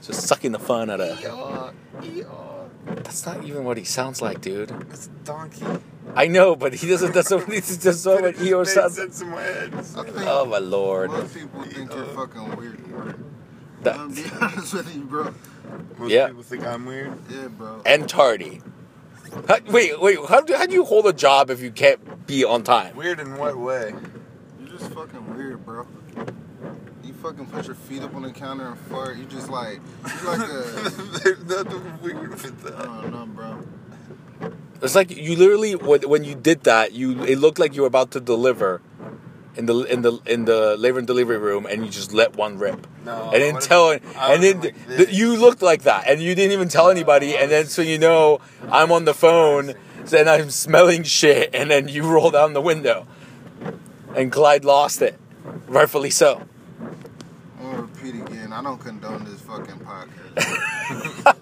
Just 0.03 0.27
sucking 0.27 0.53
the 0.53 0.59
fun 0.59 0.91
out 0.91 1.01
of. 1.01 1.19
Eeyore, 1.19 1.73
Eeyore. 2.01 2.58
That's 2.87 3.27
not 3.27 3.45
even 3.45 3.65
what 3.65 3.77
he 3.77 3.85
sounds 3.85 4.23
like, 4.23 4.41
dude. 4.41 4.71
It's 4.91 5.07
a 5.07 5.11
donkey. 5.25 5.65
I 6.17 6.27
know, 6.27 6.57
but 6.57 6.73
he 6.75 6.89
doesn't. 6.89 7.13
That's 7.13 7.31
what 7.31 7.45
he 7.53 7.61
just 7.61 8.07
what 8.07 8.25
It 8.25 8.37
Eeyore 8.37 8.65
made 8.65 8.69
sounds. 8.69 8.97
sense 8.97 9.21
in 9.21 9.29
my 9.29 9.43
head. 9.43 9.73
Think 9.85 10.09
Oh 10.21 10.47
my 10.47 10.59
lord. 10.59 11.11
most 11.11 11.35
people 11.35 11.63
think 11.65 11.93
you're 11.93 12.05
Uh, 12.05 12.07
fucking 12.09 12.57
weird. 12.57 12.89
Bro. 12.89 13.15
That- 13.83 13.97
I'm 13.97 14.15
be 14.15 14.25
honest 14.41 14.73
with 14.75 14.95
you, 14.95 15.03
bro. 15.03 15.35
Most 15.99 16.11
Yeah. 16.11 16.29
people 16.29 16.43
think 16.43 16.67
I'm 16.67 16.87
weird. 16.87 17.13
Yeah, 17.31 17.49
bro. 17.49 17.83
and 17.85 18.09
tardy. 18.09 18.63
How, 19.47 19.59
wait, 19.71 20.01
wait. 20.01 20.19
How 20.27 20.41
do, 20.41 20.55
how 20.55 20.65
do 20.65 20.73
you 20.73 20.85
hold 20.87 21.07
a 21.07 21.13
job 21.13 21.51
if 21.51 21.61
you 21.61 21.71
can't 21.71 22.27
be 22.27 22.45
on 22.45 22.63
time? 22.63 22.97
Weird 22.97 23.21
in 23.21 23.37
what 23.37 23.59
way? 23.59 23.93
You're 24.59 24.79
just 24.79 24.91
fucking 24.93 25.37
weird, 25.37 25.65
bro. 25.67 25.87
You 27.19 27.25
fucking 27.25 27.47
put 27.47 27.67
your 27.67 27.75
feet 27.75 28.03
up 28.03 28.15
on 28.15 28.23
the 28.23 28.31
counter 28.31 28.69
and 28.69 28.79
fart. 28.79 29.17
You 29.17 29.25
just 29.25 29.49
like, 29.51 29.81
you 30.23 30.27
like 30.29 30.39
a. 30.49 30.63
There's 31.25 31.45
nothing 31.47 31.99
weird 32.01 32.31
with 32.31 32.67
I 32.67 32.71
that. 32.71 32.85
don't 32.85 33.11
know, 33.13 33.27
bro. 33.27 34.51
It's 34.83 34.95
like 34.95 35.11
you 35.11 35.35
literally 35.35 35.75
when, 35.75 36.03
when 36.09 36.23
you 36.23 36.37
did 36.37 36.63
that, 36.63 36.93
you 36.93 37.25
it 37.25 37.39
looked 37.39 37.59
like 37.59 37.75
you 37.75 37.81
were 37.83 37.89
about 37.89 38.13
to 38.13 38.21
deliver 38.21 38.81
in 39.57 39.67
the 39.67 39.79
in 39.93 40.03
the 40.03 40.21
in 40.27 40.45
the 40.45 40.77
labor 40.77 40.99
and 40.99 41.07
delivery 41.09 41.39
room, 41.39 41.67
and 41.67 41.85
you 41.85 41.91
just 41.91 42.13
let 42.13 42.37
one 42.37 42.57
rip. 42.59 42.87
No, 43.05 43.31
and 43.33 43.43
then 43.43 43.55
what 43.55 43.63
if- 43.65 43.69
tell 43.69 43.89
I 43.89 44.35
and 44.35 44.43
then 44.43 44.61
would've 44.61 44.75
been 44.75 44.75
like 44.89 44.97
th- 44.97 45.09
this. 45.09 45.19
you 45.19 45.37
looked 45.37 45.61
like 45.63 45.83
that, 45.83 46.05
and 46.07 46.21
you 46.23 46.37
didn't 46.37 46.53
even 46.53 46.69
tell 46.69 46.89
anybody, 46.89 47.37
and 47.37 47.51
then 47.51 47.67
so 47.67 47.83
you 47.83 47.99
know 47.99 48.39
I'm 48.71 48.93
on 48.93 49.07
the 49.07 49.15
phone, 49.15 49.75
and 50.17 50.31
I'm 50.31 50.51
smelling 50.51 51.03
shit, 51.03 51.51
and 51.53 51.69
then 51.73 51.89
you 51.89 52.05
roll 52.09 52.31
down 52.31 52.53
the 52.53 52.61
window, 52.63 53.09
and 54.15 54.31
Clyde 54.31 54.65
lost 54.65 55.03
it, 55.03 55.19
rightfully 55.67 56.11
so. 56.11 56.43
I'm 57.59 57.65
gonna 57.71 57.83
repeat 57.83 58.15
again. 58.15 58.53
I 58.53 58.63
don't 58.63 58.79
condone 58.79 59.25
this 59.25 59.41
fucking 59.43 59.81
podcast. 59.81 61.35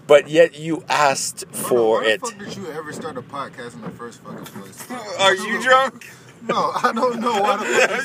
But 0.06 0.28
yet 0.28 0.56
you 0.58 0.84
asked 0.88 1.44
for 1.50 2.00
why 2.02 2.06
it. 2.06 2.20
the 2.20 2.26
fuck 2.28 2.38
did 2.38 2.56
you 2.56 2.66
ever 2.70 2.92
start 2.92 3.16
a 3.16 3.22
podcast 3.22 3.74
in 3.74 3.80
the 3.82 3.90
first 3.90 4.20
fucking 4.22 4.44
place? 4.44 4.88
Are 5.20 5.34
you 5.34 5.60
drunk? 5.62 6.08
No, 6.42 6.70
I 6.82 6.92
don't 6.94 7.18
know 7.20 7.40
why 7.40 7.56
the 7.56 7.64
fuck 7.64 8.04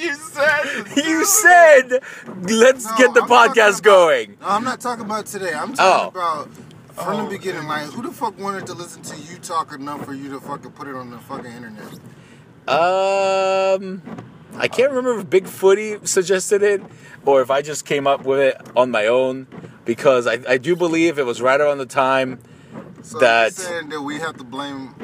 you 0.00 0.14
started. 0.14 0.84
Because 0.84 0.94
you 0.94 0.94
said. 0.94 1.06
You 1.06 1.24
said, 1.24 2.02
let's 2.50 2.84
No, 2.84 2.96
get 2.98 3.14
the 3.14 3.22
I'm 3.22 3.28
podcast 3.28 3.80
about- 3.80 3.82
going. 3.82 4.36
No, 4.40 4.46
I'm 4.48 4.62
not 4.64 4.80
talking 4.80 5.04
about 5.04 5.26
today. 5.26 5.52
I'm 5.54 5.72
Oh. 5.72 5.74
talking 5.74 6.20
about 6.20 6.48
from 6.94 7.20
Oh. 7.20 7.24
the 7.24 7.30
beginning. 7.38 7.66
Like, 7.66 7.86
who 7.86 8.02
the 8.02 8.12
fuck 8.12 8.38
wanted 8.38 8.66
to 8.66 8.74
listen 8.74 9.02
to 9.02 9.16
you 9.16 9.38
talk 9.38 9.72
enough 9.72 10.04
for 10.04 10.14
you 10.14 10.28
to 10.30 10.40
fucking 10.40 10.70
put 10.72 10.86
it 10.86 10.94
on 10.94 11.10
the 11.10 11.18
fucking 11.18 11.50
internet? 11.50 11.94
Um, 12.68 14.02
I 14.58 14.68
can't 14.68 14.90
remember 14.92 15.20
if 15.20 15.30
Big 15.30 15.46
Footy 15.46 15.96
suggested 16.04 16.62
it 16.62 16.82
or 17.24 17.40
if 17.42 17.50
I 17.50 17.62
just 17.62 17.84
came 17.84 18.06
up 18.06 18.24
with 18.24 18.40
it 18.40 18.60
on 18.76 18.90
my 18.90 19.06
own 19.06 19.46
because 19.84 20.26
I, 20.26 20.38
I 20.48 20.58
do 20.58 20.74
believe 20.76 21.18
it 21.18 21.26
was 21.26 21.40
right 21.40 21.60
around 21.60 21.78
the 21.78 21.86
time 21.86 22.40
So 23.02 23.18
that- 23.18 23.56
you're 23.56 23.66
saying 23.66 23.88
that 23.90 24.02
we 24.02 24.18
have 24.18 24.36
to 24.38 24.44
blame 24.44 24.94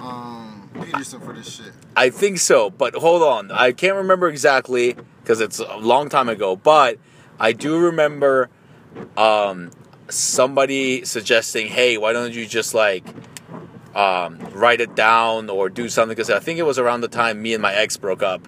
um, 0.00 0.68
Peterson 0.82 1.20
for 1.20 1.32
this 1.32 1.50
shit. 1.56 1.72
I 1.94 2.10
think 2.10 2.38
so, 2.38 2.70
but 2.70 2.94
hold 2.94 3.22
on. 3.22 3.50
I 3.50 3.72
can't 3.72 3.96
remember 3.96 4.28
exactly 4.28 4.96
because 5.22 5.40
it's 5.40 5.58
a 5.58 5.76
long 5.76 6.08
time 6.08 6.28
ago, 6.28 6.56
but 6.56 6.98
I 7.38 7.52
do 7.52 7.78
remember 7.78 8.48
um, 9.16 9.70
somebody 10.08 11.04
suggesting, 11.04 11.66
"Hey, 11.68 11.96
why 11.98 12.12
don't 12.12 12.32
you 12.34 12.46
just 12.46 12.74
like 12.74 13.04
um, 13.94 14.38
write 14.52 14.80
it 14.80 14.94
down 14.94 15.48
or 15.48 15.68
do 15.70 15.88
something?" 15.88 16.14
Because 16.14 16.30
I 16.30 16.38
think 16.38 16.58
it 16.58 16.64
was 16.64 16.78
around 16.78 17.00
the 17.00 17.08
time 17.08 17.40
me 17.40 17.54
and 17.54 17.62
my 17.62 17.72
ex 17.74 17.96
broke 17.96 18.22
up, 18.22 18.46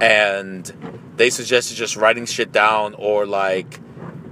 and 0.00 1.12
they 1.16 1.30
suggested 1.30 1.76
just 1.76 1.96
writing 1.96 2.26
shit 2.26 2.52
down 2.52 2.94
or 2.94 3.26
like 3.26 3.80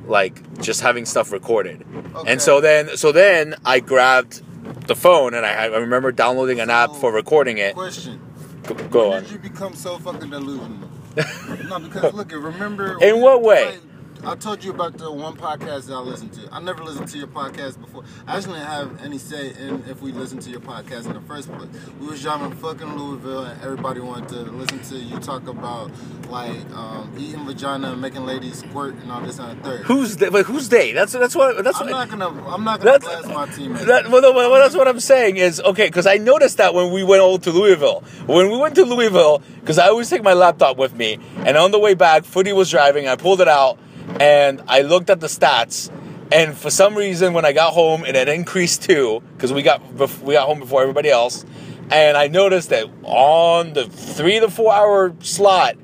like 0.07 0.61
just 0.61 0.81
having 0.81 1.07
stuff 1.07 1.33
recorded. 1.33 1.85
Okay. 2.14 2.33
And 2.33 2.42
so 2.42 2.61
then, 2.61 2.96
so 2.96 3.12
then 3.12 3.55
I 3.64 3.81
grabbed 3.81 4.42
the 4.87 4.96
phone 4.96 5.35
and 5.35 5.46
I, 5.46 5.64
I 5.64 5.66
remember 5.66 6.12
downloading 6.12 6.61
an 6.61 6.70
app 6.70 6.94
for 6.96 7.12
recording 7.12 7.59
it. 7.59 7.75
Question. 7.75 8.20
Go, 8.64 8.75
go 8.88 9.12
on. 9.12 9.22
did 9.22 9.33
you 9.33 9.38
become 9.38 9.75
so 9.75 9.98
fucking 9.98 10.31
delusional? 10.31 10.88
no, 11.68 11.79
because 11.79 12.14
look, 12.14 12.33
remember. 12.33 13.03
In 13.03 13.20
what 13.20 13.42
way? 13.42 13.66
like, 13.66 13.81
I 14.25 14.37
told 14.37 14.63
you 14.63 14.71
about 14.71 14.99
the 14.99 15.11
one 15.11 15.37
podcast 15.37 15.87
that 15.87 15.95
I 15.95 15.99
listened 15.99 16.33
to. 16.35 16.49
I 16.53 16.61
never 16.61 16.85
listened 16.85 17.09
to 17.09 17.19
your 17.19 17.27
podcast 17.27 17.81
before. 17.81 18.05
I 18.25 18.37
actually 18.37 18.61
didn't 18.61 18.69
have 18.69 19.03
any 19.05 19.19
say 19.19 19.49
in 19.59 19.83
if 19.89 20.01
we 20.01 20.13
listened 20.13 20.43
to 20.43 20.51
your 20.51 20.61
podcast 20.61 21.07
in 21.07 21.15
the 21.15 21.21
first 21.23 21.51
place. 21.53 21.69
We 22.01 22.07
was 22.07 22.23
driving 22.23 22.53
fucking 22.53 22.97
Louisville, 22.97 23.45
and 23.45 23.61
everybody 23.63 23.99
wanted 23.99 24.29
to 24.29 24.37
listen 24.53 24.81
to 24.81 24.97
you 24.97 25.19
talk 25.19 25.49
about 25.49 25.91
like 26.29 26.71
um, 26.71 27.13
eating 27.19 27.45
vagina 27.45 27.91
and 27.93 28.01
making 28.01 28.25
ladies 28.25 28.61
squirt 28.61 28.95
and 28.95 29.11
all 29.11 29.21
this 29.23 29.41
and 29.41 29.59
the 29.59 29.65
third. 29.65 29.81
Who's 29.87 30.17
they? 30.17 30.29
But 30.29 30.47
who's 30.47 30.69
they? 30.69 30.93
That's 30.93 31.13
that's 31.13 31.35
what 31.35 31.65
that's 31.65 31.81
I'm 31.81 31.91
what. 31.91 32.09
not 32.09 32.11
gonna. 32.11 32.47
I'm 32.47 32.63
not 32.63 32.81
gonna 32.81 32.99
That's- 32.99 33.25
blast 33.27 33.29
my 33.29 33.47
teammate. 33.47 33.87
That, 33.87 34.09
well, 34.09 34.23
no, 34.23 34.33
well, 34.33 34.53
that's 34.63 34.77
what 34.77 34.87
I'm 34.87 35.01
saying 35.01 35.37
is 35.39 35.61
okay 35.61 35.89
because 35.89 36.07
I 36.07 36.19
noticed 36.19 36.59
that 36.59 36.75
when 36.75 36.93
we 36.93 37.03
went 37.03 37.23
over 37.23 37.43
to 37.43 37.51
Louisville. 37.51 38.05
When 38.27 38.51
we 38.51 38.57
went 38.57 38.77
to 38.77 38.85
Louisville, 38.85 39.43
because 39.61 39.79
I 39.79 39.89
always 39.89 40.09
take 40.09 40.23
my 40.23 40.33
laptop 40.35 40.77
with 40.77 40.95
me, 40.95 41.19
and 41.39 41.57
on 41.57 41.73
the 41.73 41.79
way 41.81 41.95
back, 41.95 42.25
Footy 42.25 42.53
was 42.53 42.71
driving. 42.71 43.09
I 43.09 43.17
pulled 43.17 43.41
it 43.41 43.49
out 43.49 43.81
and 44.20 44.62
I 44.68 44.83
looked 44.83 45.11
at 45.11 45.20
the 45.20 45.27
stats, 45.27 45.90
and 46.33 46.57
for 46.57 46.70
some 46.70 46.94
reason, 46.94 47.33
when 47.33 47.44
I 47.44 47.53
got 47.53 47.72
home, 47.72 48.05
it 48.05 48.14
had 48.14 48.29
increased 48.29 48.83
too 48.83 49.22
because 49.35 49.53
we 49.53 49.62
got 49.62 49.83
we 50.22 50.35
got 50.35 50.46
home 50.46 50.61
before 50.61 50.83
everybody 50.83 51.11
else, 51.11 51.44
and 51.90 52.16
I 52.16 52.29
noticed 52.29 52.70
that 52.70 52.88
on 53.03 53.75
the 53.75 53.87
three 53.87 54.40
to 54.40 54.48
four 54.48 54.72
hour 54.72 55.14
slot 55.20 55.77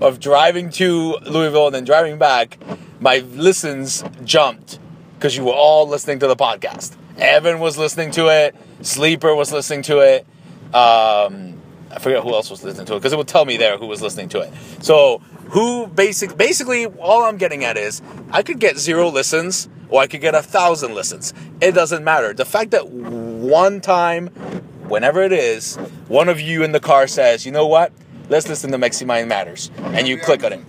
of 0.00 0.20
driving 0.20 0.70
to 0.70 1.18
Louisville 1.26 1.66
and 1.66 1.74
then 1.74 1.84
driving 1.84 2.18
back, 2.18 2.58
my 3.00 3.18
listens 3.18 4.02
jumped 4.24 4.78
because 5.16 5.36
you 5.36 5.44
were 5.44 5.52
all 5.52 5.86
listening 5.86 6.18
to 6.20 6.26
the 6.26 6.36
podcast. 6.36 6.96
Evan 7.18 7.60
was 7.60 7.78
listening 7.78 8.10
to 8.12 8.28
it. 8.28 8.56
Sleeper 8.82 9.34
was 9.34 9.52
listening 9.52 9.82
to 9.82 10.00
it. 10.00 10.26
Um, 10.74 11.53
I 11.94 12.00
forget 12.00 12.22
who 12.22 12.34
else 12.34 12.50
was 12.50 12.64
listening 12.64 12.86
to 12.86 12.94
it 12.94 12.98
because 12.98 13.12
it 13.12 13.16
would 13.16 13.28
tell 13.28 13.44
me 13.44 13.56
there 13.56 13.78
who 13.78 13.86
was 13.86 14.02
listening 14.02 14.28
to 14.30 14.40
it. 14.40 14.52
So 14.80 15.18
who 15.50 15.86
basic 15.86 16.36
basically 16.36 16.86
all 16.86 17.22
I'm 17.22 17.36
getting 17.36 17.64
at 17.64 17.76
is 17.76 18.02
I 18.30 18.42
could 18.42 18.58
get 18.58 18.76
zero 18.76 19.08
listens 19.08 19.68
or 19.88 20.00
I 20.00 20.08
could 20.08 20.20
get 20.20 20.34
a 20.34 20.42
thousand 20.42 20.94
listens. 20.94 21.32
It 21.60 21.72
doesn't 21.72 22.02
matter. 22.02 22.32
The 22.32 22.44
fact 22.44 22.72
that 22.72 22.88
one 22.88 23.80
time, 23.80 24.28
whenever 24.88 25.22
it 25.22 25.32
is, 25.32 25.76
one 26.08 26.28
of 26.28 26.40
you 26.40 26.64
in 26.64 26.72
the 26.72 26.80
car 26.80 27.06
says, 27.06 27.46
you 27.46 27.52
know 27.52 27.66
what? 27.66 27.92
Let's 28.28 28.48
listen 28.48 28.72
to 28.72 28.78
Mexi 28.78 29.06
Mind 29.06 29.28
Matters. 29.28 29.70
And 29.78 30.08
you 30.08 30.18
click 30.18 30.42
on 30.42 30.54
it. 30.54 30.64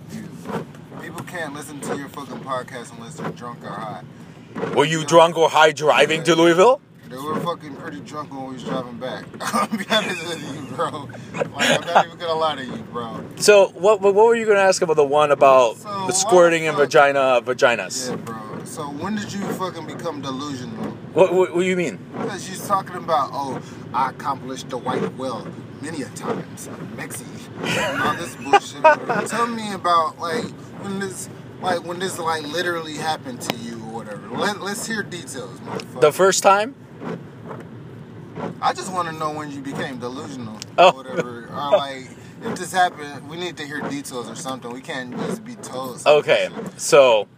People 1.00 1.24
can't 1.24 1.54
listen 1.54 1.80
to 1.80 1.96
your 1.96 2.08
fucking 2.08 2.40
podcast 2.40 2.96
unless 2.96 3.16
they're 3.16 3.30
drunk 3.30 3.64
or 3.64 3.70
high. 3.70 4.04
Were 4.74 4.84
you 4.84 5.04
drunk 5.04 5.36
or 5.36 5.48
high 5.48 5.72
driving 5.72 6.22
to 6.24 6.36
Louisville? 6.36 6.80
They 7.08 7.16
were 7.16 7.38
fucking 7.40 7.76
pretty 7.76 8.00
drunk 8.00 8.32
when 8.32 8.46
we 8.48 8.54
was 8.54 8.64
driving 8.64 8.98
back. 8.98 9.24
I'll 9.40 9.68
be 9.68 9.84
honest 9.88 10.26
with 10.26 10.54
you, 10.70 10.74
bro. 10.74 11.08
Like, 11.34 11.70
I'm 11.70 11.86
not 11.86 12.06
even 12.06 12.18
gonna 12.18 12.34
lie 12.34 12.56
to 12.56 12.64
you, 12.64 12.82
bro. 12.92 13.24
So 13.36 13.68
what 13.68 14.00
what 14.00 14.14
were 14.14 14.34
you 14.34 14.44
going 14.44 14.56
to 14.56 14.62
ask 14.62 14.82
about 14.82 14.96
the 14.96 15.04
one 15.04 15.30
about 15.30 15.76
So, 15.76 16.06
the 16.06 16.12
squirting 16.12 16.66
and 16.66 16.76
vagina 16.76 17.40
vaginas? 17.44 18.10
Yeah, 18.10 18.16
bro. 18.16 18.64
So 18.64 18.82
when 18.84 19.14
did 19.14 19.32
you 19.32 19.40
fucking 19.52 19.86
become 19.86 20.20
delusional? 20.20 20.84
What, 21.12 21.32
what 21.32 21.54
what 21.54 21.60
do 21.60 21.66
you 21.66 21.76
mean? 21.76 21.98
Because 22.12 22.44
she's 22.44 22.66
talking 22.66 22.96
about, 22.96 23.30
oh, 23.32 23.62
I 23.94 24.10
accomplished 24.10 24.70
the 24.70 24.78
white 24.78 25.14
will 25.16 25.46
many 25.80 26.02
a 26.02 26.08
times, 26.10 26.68
Mexi, 26.96 27.24
all 28.04 28.14
this 28.16 28.34
bullshit. 28.36 29.28
Tell 29.30 29.46
me 29.46 29.72
about 29.72 30.18
like 30.18 30.44
when 30.82 30.98
this, 30.98 31.28
like 31.62 31.84
when 31.84 32.00
this 32.00 32.18
like 32.18 32.42
literally 32.42 32.94
happened 32.94 33.40
to 33.42 33.56
you 33.56 33.74
or 33.84 33.92
whatever. 33.92 34.28
Let, 34.28 34.60
let's 34.60 34.86
hear 34.86 35.02
details, 35.02 35.60
motherfucker. 35.60 36.00
The 36.00 36.12
first 36.12 36.42
time? 36.42 36.74
I 38.60 38.72
just 38.72 38.92
want 38.92 39.08
to 39.08 39.14
know 39.14 39.32
when 39.32 39.50
you 39.50 39.60
became 39.60 39.98
delusional 39.98 40.58
Oh. 40.78 40.90
or 40.90 40.92
whatever. 40.94 41.46
or 41.46 41.70
like, 41.72 42.08
if 42.42 42.56
this 42.58 42.72
happened, 42.72 43.28
we 43.28 43.36
need 43.36 43.56
to 43.56 43.64
hear 43.66 43.80
details 43.80 44.28
or 44.30 44.34
something. 44.34 44.70
We 44.72 44.80
can't 44.80 45.16
just 45.18 45.44
be 45.44 45.54
told. 45.56 46.02
Okay, 46.06 46.48
so 46.76 47.28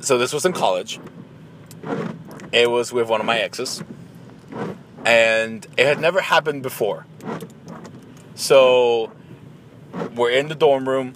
so 0.00 0.18
this 0.18 0.32
was 0.32 0.44
in 0.44 0.52
college. 0.52 1.00
It 2.52 2.70
was 2.70 2.92
with 2.92 3.08
one 3.08 3.20
of 3.20 3.26
my 3.26 3.38
exes, 3.38 3.82
and 5.04 5.66
it 5.76 5.86
had 5.86 5.98
never 6.00 6.20
happened 6.20 6.62
before. 6.62 7.06
So 8.34 9.10
we're 10.14 10.30
in 10.30 10.48
the 10.48 10.54
dorm 10.54 10.88
room. 10.88 11.14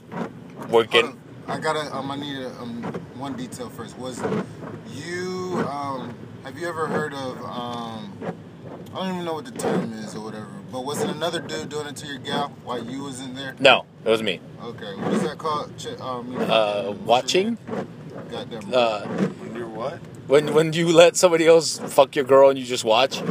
We're 0.69 0.85
getting. 0.85 1.19
I 1.47 1.59
gotta. 1.59 1.95
Um, 1.95 2.11
I 2.11 2.17
need 2.17 2.39
a, 2.39 2.51
um, 2.61 2.83
one 3.17 3.37
detail 3.37 3.69
first. 3.71 3.99
Was 3.99 4.21
you? 4.93 5.65
Um, 5.71 6.15
have 6.45 6.59
you 6.59 6.69
ever 6.69 6.87
heard 6.87 7.13
of? 7.15 7.43
Um, 7.45 8.13
I 8.95 8.99
don't 9.01 9.15
even 9.15 9.25
know 9.25 9.35
what 9.35 9.45
the 9.45 9.51
term 9.53 9.93
is 9.93 10.15
or 10.15 10.21
whatever. 10.21 10.47
But 10.73 10.85
was 10.85 11.03
it 11.03 11.11
another 11.11 11.41
dude 11.41 11.69
doing 11.69 11.87
it 11.87 11.97
to 11.97 12.07
your 12.07 12.19
gal 12.19 12.49
while 12.65 12.83
you 12.83 13.03
was 13.05 13.21
in 13.21 13.35
there? 13.35 13.55
No, 13.59 13.85
it 14.05 14.09
was 14.09 14.23
me. 14.23 14.41
Okay. 14.63 14.95
What 14.97 15.13
is 15.15 15.23
that 15.23 15.39
called? 15.39 15.77
Ch- 15.79 15.99
um, 16.01 16.37
Uh, 16.39 16.93
watching. 17.05 17.57
Goddamn. 18.31 18.73
Uh, 18.73 19.01
When 19.07 19.55
you're 19.57 19.69
what? 19.69 19.99
when 20.27 20.53
when 20.53 20.73
you 20.75 20.89
let 20.93 21.17
somebody 21.17 21.47
else 21.47 21.79
fuck 21.79 22.15
your 22.15 22.25
girl 22.27 22.51
and 22.51 22.59
you 22.59 22.65
just 22.67 22.85
watch. 22.85 23.23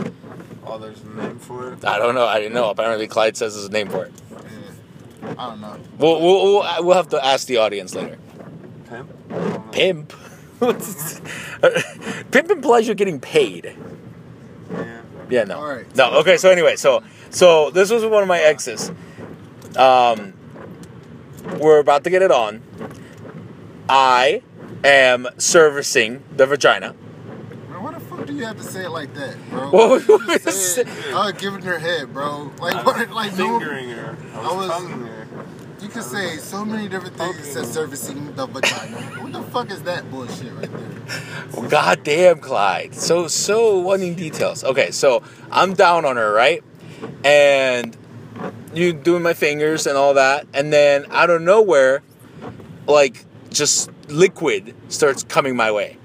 Oh, 0.66 0.78
there's 0.80 1.02
a 1.04 1.08
name 1.10 1.38
for 1.40 1.74
it. 1.74 1.86
I 1.86 1.98
don't 2.00 2.16
know. 2.16 2.26
I 2.26 2.40
didn't 2.40 2.54
know. 2.56 2.70
Apparently, 2.70 3.08
Clyde 3.08 3.38
says 3.38 3.54
there's 3.54 3.68
a 3.68 3.72
name 3.72 3.88
for 3.90 4.06
it. 4.06 4.14
yeah. 4.32 5.34
I 5.38 5.50
don't 5.50 5.62
know. 5.62 5.78
We'll, 6.00 6.22
we'll, 6.22 6.44
we'll, 6.44 6.84
we'll 6.86 6.96
have 6.96 7.10
to 7.10 7.24
ask 7.24 7.48
the 7.48 7.58
audience 7.58 7.94
later. 7.96 8.18
Pimp. 8.90 9.10
I 9.30 9.34
don't 9.34 9.66
know. 9.66 9.72
Pimp. 9.72 10.14
Pimp 12.32 12.50
and 12.50 12.86
you're 12.86 12.96
getting 12.96 13.20
paid. 13.20 13.76
Yeah. 14.72 15.02
Yeah, 15.30 15.44
no. 15.44 15.58
All 15.60 15.68
right. 15.68 15.96
No, 15.96 16.14
okay, 16.20 16.38
so 16.38 16.50
anyway, 16.50 16.76
so 16.76 17.04
so 17.30 17.70
this 17.70 17.92
was 17.92 18.04
one 18.06 18.22
of 18.24 18.28
my 18.28 18.40
exes. 18.40 18.92
Um 19.78 20.34
we're 21.60 21.80
about 21.80 22.04
to 22.06 22.10
get 22.10 22.22
it 22.22 22.32
on. 22.32 22.62
I 23.90 24.42
am 24.84 25.28
servicing 25.38 26.24
the 26.36 26.46
vagina. 26.46 26.94
Man, 27.70 27.84
why 27.84 27.94
the 27.94 28.00
fuck 28.02 28.26
do 28.26 28.34
you 28.34 28.46
have 28.46 28.58
to 28.58 28.64
say 28.64 28.84
it 28.86 28.90
like 28.90 29.14
that, 29.14 29.38
bro? 29.50 29.70
What 29.72 29.90
would 29.92 30.08
you 30.08 30.18
Just 30.20 30.28
want 30.28 30.28
me 30.28 30.38
to 30.40 30.52
say 30.52 30.82
it. 30.82 30.88
say? 30.88 31.14
I 31.14 31.26
was 31.32 31.34
giving 31.42 31.62
her 31.62 31.80
head, 31.80 32.14
bro. 32.14 32.52
Like 32.60 32.86
what? 32.86 32.98
was 33.08 33.10
Like 33.16 33.38
no, 33.38 33.60
fingering 33.60 33.90
her. 33.90 34.18
I 34.34 34.38
was, 34.38 34.46
I 34.48 34.58
was- 34.58 34.68
tonguing 34.70 35.08
her. 35.08 35.17
You 35.80 35.90
can 35.90 36.02
say 36.02 36.38
so 36.38 36.66
many 36.66 36.88
different 36.88 37.16
things. 37.18 37.38
It 37.40 37.54
says 37.54 37.72
servicing 37.72 38.36
the 38.36 38.48
vagina. 38.48 38.98
what 39.22 39.32
the 39.32 39.44
fuck 39.44 39.70
is 39.70 39.84
that 39.84 40.10
bullshit 40.10 40.52
right 40.54 40.72
there? 40.72 40.90
Well, 41.54 41.70
God 41.70 42.04
damn, 42.04 42.40
Clyde. 42.40 42.96
So 42.96 43.28
so 43.28 43.80
wanting 43.80 44.16
details. 44.16 44.64
Okay, 44.64 44.92
so 44.92 45.22
I'm 45.52 45.76
down 45.76 46.04
on 46.04 46.18
her, 46.18 46.34
right? 46.34 46.64
And 47.24 47.96
you 48.74 48.92
doing 48.92 49.22
my 49.22 49.34
fingers 49.34 49.86
and 49.86 49.96
all 49.98 50.16
that, 50.16 50.48
and 50.54 50.74
then 50.74 51.06
out 51.12 51.30
of 51.30 51.42
nowhere, 51.42 52.02
like 52.88 53.26
just 53.50 53.92
liquid 54.10 54.74
starts 54.90 55.24
coming 55.24 55.56
my 55.56 55.72
way. 55.72 55.98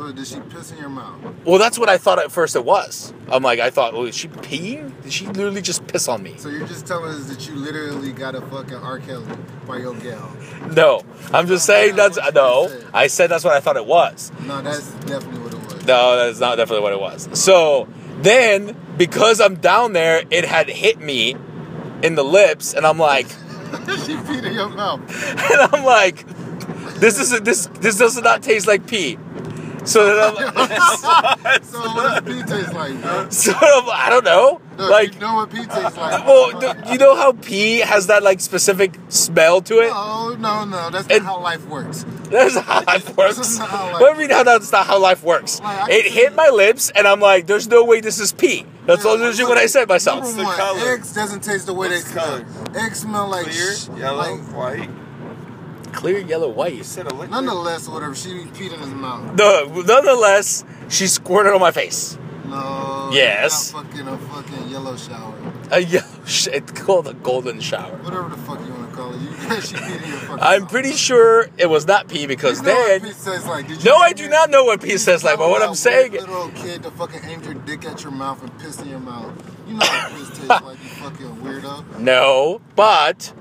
So 0.00 0.10
did 0.12 0.26
she 0.26 0.40
piss 0.40 0.72
in 0.72 0.78
your 0.78 0.88
mouth? 0.88 1.20
Well, 1.44 1.58
that's 1.58 1.78
what 1.78 1.90
I 1.90 1.98
thought 1.98 2.18
at 2.18 2.32
first 2.32 2.56
it 2.56 2.64
was. 2.64 3.12
I'm 3.30 3.42
like, 3.42 3.60
I 3.60 3.68
thought, 3.68 3.92
oh, 3.92 4.06
is 4.06 4.16
she 4.16 4.28
peeing? 4.28 4.98
Did 5.02 5.12
she 5.12 5.26
literally 5.26 5.60
just 5.60 5.86
piss 5.88 6.08
on 6.08 6.22
me? 6.22 6.38
So 6.38 6.48
you're 6.48 6.66
just 6.66 6.86
telling 6.86 7.10
us 7.10 7.26
that 7.26 7.46
you 7.46 7.54
literally 7.54 8.10
got 8.12 8.34
a 8.34 8.40
fucking 8.40 8.76
R. 8.76 8.98
Kelly 9.00 9.26
by 9.66 9.76
your 9.76 9.94
gal. 9.96 10.34
No, 10.74 11.02
I'm 11.34 11.46
just 11.46 11.66
saying 11.66 11.96
that's 11.96 12.18
no. 12.34 12.74
I 12.94 13.08
said 13.08 13.26
that's 13.26 13.44
what 13.44 13.52
I 13.52 13.60
thought 13.60 13.76
it 13.76 13.84
was. 13.84 14.32
No, 14.46 14.62
that's 14.62 14.90
definitely 15.04 15.40
what 15.40 15.52
it 15.52 15.62
was. 15.64 15.86
No, 15.86 16.16
that's 16.16 16.40
not 16.40 16.56
definitely 16.56 16.82
what 16.82 16.94
it 16.94 17.00
was. 17.00 17.38
So 17.38 17.86
then, 18.22 18.74
because 18.96 19.38
I'm 19.38 19.56
down 19.56 19.92
there, 19.92 20.22
it 20.30 20.46
had 20.46 20.70
hit 20.70 20.98
me 20.98 21.36
in 22.02 22.14
the 22.14 22.24
lips, 22.24 22.72
and 22.72 22.86
I'm 22.86 22.98
like, 22.98 23.26
she 23.28 24.14
peed 24.16 24.44
in 24.46 24.54
your 24.54 24.70
mouth. 24.70 25.00
and 25.28 25.60
I'm 25.60 25.84
like, 25.84 26.26
this 27.00 27.18
is 27.18 27.38
this 27.42 27.66
this 27.80 27.98
does 27.98 28.18
not 28.22 28.42
taste 28.42 28.66
like 28.66 28.86
pee. 28.86 29.18
So 29.84 30.04
then 30.06 30.36
I'm, 30.36 31.62
So 31.62 31.80
what 31.80 32.24
does 32.24 32.34
pee 32.34 32.42
taste 32.42 32.72
like, 32.74 33.00
bro? 33.02 33.28
so 33.30 33.52
I'm, 33.52 33.88
I 33.90 34.06
don't 34.10 34.24
know. 34.24 34.60
No, 34.78 34.88
like, 34.88 35.14
you 35.14 35.20
know 35.20 35.34
what 35.36 35.50
pee 35.50 35.64
tastes 35.66 35.96
like. 35.96 36.24
well, 36.26 36.58
do 36.58 36.92
you 36.92 36.98
know 36.98 37.14
how 37.16 37.32
pee 37.32 37.78
has 37.80 38.06
that 38.08 38.22
like 38.22 38.40
specific 38.40 38.98
smell 39.08 39.60
to 39.62 39.80
it? 39.80 39.88
No, 39.88 40.34
no, 40.38 40.64
no. 40.64 40.90
That's 40.90 41.08
not 41.08 41.16
And- 41.16 41.24
how 41.26 41.40
life 41.40 41.66
works. 41.68 42.04
That's 42.30 42.56
how 42.56 42.82
life 42.84 43.16
works. 43.16 43.36
This 43.38 43.50
is 43.50 43.58
not 43.58 43.68
how 43.68 43.84
life 43.92 44.00
What 44.00 44.14
do 44.14 44.22
you 44.22 44.28
mean 44.28 44.36
how 44.36 44.42
that's 44.44 44.70
not 44.70 44.86
how 44.86 44.98
life 45.00 45.22
works? 45.24 45.60
Like, 45.60 45.90
It 45.90 46.06
hit 46.12 46.34
my 46.34 46.48
lips, 46.48 46.90
and 46.94 47.08
I'm 47.08 47.18
like, 47.20 47.46
"There's 47.48 47.66
no 47.66 47.84
way 47.84 48.00
this 48.00 48.20
is 48.20 48.32
pee." 48.32 48.64
That's 48.86 49.04
Yeah, 49.04 49.10
literally 49.12 49.44
what 49.44 49.58
I 49.58 49.66
said 49.66 49.88
myself. 49.88 50.22
Number 50.22 50.36
the 50.38 50.44
one, 50.44 50.56
color? 50.56 50.92
eggs 50.94 51.12
doesn't 51.12 51.42
taste 51.42 51.66
the 51.66 51.74
way 51.74 51.88
What's 51.88 52.04
they 52.04 52.14
the 52.14 52.44
smell. 52.44 52.76
Eggs 52.84 53.00
smell 53.00 53.28
like 53.28 53.46
Clear, 53.46 53.74
sh- 53.74 53.88
yellow, 53.96 54.18
like 54.36 54.40
white. 54.54 54.90
Clear 55.92 56.18
yellow, 56.18 56.48
You 56.48 56.54
white. 56.54 56.84
said 56.84 57.06
a 57.06 57.10
liquid. 57.10 57.30
nonetheless 57.30 57.88
whatever. 57.88 58.14
She 58.14 58.30
peed 58.30 58.72
in 58.72 58.80
his 58.80 58.88
mouth. 58.90 59.34
No, 59.36 59.64
nonetheless, 59.82 60.64
she 60.88 61.06
squirted 61.06 61.52
on 61.52 61.60
my 61.60 61.70
face. 61.72 62.16
No. 62.46 63.10
Yes. 63.12 63.72
Not 63.72 63.86
fucking 63.86 64.08
a 64.08 64.18
fucking 64.18 64.68
yellow 64.68 64.96
shower. 64.96 65.34
A 65.70 65.80
yellow. 65.80 66.06
Sh- 66.26 66.48
it's 66.52 66.72
called 66.72 67.06
a 67.06 67.14
golden 67.14 67.60
shower. 67.60 67.96
Whatever 67.98 68.28
the 68.28 68.36
fuck 68.38 68.60
you 68.66 68.72
want 68.72 68.90
to 68.90 68.96
call 68.96 69.14
it. 69.14 69.20
You 69.20 69.30
she 69.60 69.76
peed 69.76 70.02
in 70.02 70.08
your 70.08 70.18
fucking 70.18 70.38
I'm 70.42 70.62
mouth. 70.62 70.70
pretty 70.70 70.92
sure 70.92 71.48
it 71.58 71.66
was 71.70 71.86
not 71.86 72.08
pee 72.08 72.26
because 72.26 72.58
You 72.60 72.66
know 72.66 72.74
what 72.74 73.02
pee 73.02 73.08
tastes 73.08 73.46
like. 73.46 73.68
Did 73.68 73.84
you 73.84 73.90
No, 73.90 73.96
I 73.96 74.12
do 74.12 74.22
hear- 74.24 74.32
not 74.32 74.50
know 74.50 74.64
what 74.64 74.80
pee 74.82 74.92
you 74.92 74.98
says 74.98 75.22
like, 75.22 75.38
but 75.38 75.48
what 75.48 75.60
I'm 75.62 75.68
about 75.68 75.76
saying. 75.76 76.12
weird 76.12 76.22
Little 76.28 76.50
kid 76.50 76.82
to 76.82 76.90
fucking 76.90 77.20
aimed 77.24 77.44
your 77.44 77.54
dick 77.54 77.84
at 77.84 78.02
your 78.02 78.12
mouth 78.12 78.42
and 78.42 78.58
pissed 78.58 78.80
in 78.82 78.88
your 78.88 78.98
mouth. 79.00 79.32
You 79.68 79.74
know 79.74 79.86
what 79.86 80.10
piss 80.12 80.28
tastes 80.30 80.48
like, 80.48 80.82
you 80.82 80.88
fucking 80.88 81.36
weirdo. 81.36 81.98
No, 82.00 82.60
but 82.74 83.32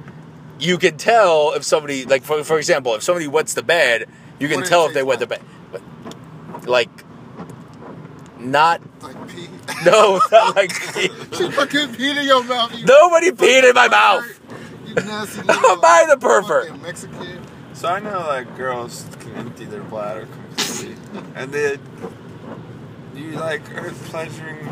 you 0.59 0.77
can 0.77 0.97
tell 0.97 1.53
if 1.53 1.63
somebody, 1.63 2.05
like 2.05 2.23
for, 2.23 2.43
for 2.43 2.57
example, 2.57 2.95
if 2.95 3.03
somebody 3.03 3.27
wets 3.27 3.53
the 3.53 3.63
bed, 3.63 4.07
you 4.39 4.47
can 4.47 4.63
tell 4.63 4.85
if 4.87 4.93
they 4.93 5.03
wet 5.03 5.19
the 5.19 5.27
bed. 5.27 5.41
But, 5.71 5.81
like, 6.67 6.89
not 8.37 8.81
like 9.01 9.27
pee. 9.27 9.49
no, 9.85 10.19
not 10.31 10.55
like 10.55 10.71
pee. 10.93 11.07
she 11.35 11.51
fucking 11.51 11.89
peed 11.89 12.17
in 12.17 12.25
your 12.25 12.43
mouth. 12.43 12.73
You 12.77 12.85
Nobody 12.85 13.31
peed 13.31 13.67
in 13.67 13.73
my 13.75 13.87
mouth. 13.87 14.39
You 14.85 14.95
nasty 14.95 15.41
little 15.41 15.55
Am 15.71 15.79
I 15.83 16.05
the 16.09 16.17
pervert? 16.17 16.67
fucking 16.67 16.81
Mexican. 16.81 17.41
So 17.73 17.87
I 17.87 17.99
know 17.99 18.19
like 18.19 18.57
girls 18.57 19.05
can 19.19 19.35
empty 19.35 19.65
their 19.65 19.83
bladder 19.83 20.25
completely, 20.25 20.95
and 21.35 21.51
then 21.51 21.79
you 23.15 23.31
like 23.31 23.73
are 23.75 23.91
pleasuring 24.05 24.65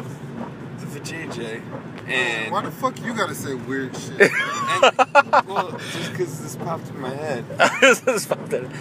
the 0.80 0.86
vajayjay, 0.86 1.62
and 2.08 2.52
Why 2.52 2.62
the 2.63 2.72
fuck 2.72 3.02
you 3.04 3.13
gotta 3.13 3.36
say 3.36 3.54
weird 3.54 3.96
shit? 3.96 4.20
and 4.32 5.48
well, 5.48 5.72
just 5.91 6.12
because 6.12 6.41
this 6.41 6.56
popped 6.56 6.89
in 6.89 7.00
my 7.00 7.10
head. 7.10 7.46
This 7.82 8.02
is 8.08 8.26
fucking- 8.26 8.72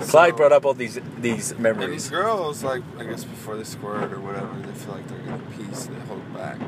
Clyde 0.00 0.36
brought 0.36 0.52
up 0.52 0.66
all 0.66 0.74
these 0.74 0.98
these 1.18 1.52
And 1.52 1.92
these 1.92 2.10
girls, 2.10 2.62
like, 2.62 2.82
I 2.98 3.04
guess 3.04 3.24
before 3.24 3.56
they 3.56 3.64
squirt 3.64 4.12
or 4.12 4.20
whatever, 4.20 4.54
they 4.60 4.72
feel 4.72 4.94
like 4.94 5.08
they're 5.08 5.18
gonna 5.20 5.42
pee, 5.56 5.74
so 5.74 5.90
they 5.90 6.00
hold 6.00 6.34
back. 6.34 6.58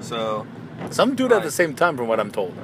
So, 0.00 0.46
Some 0.90 1.14
do 1.14 1.26
it 1.26 1.32
at 1.32 1.42
the 1.44 1.50
same 1.50 1.74
time, 1.74 1.96
from 1.96 2.08
what 2.08 2.18
I'm 2.18 2.32
told. 2.32 2.54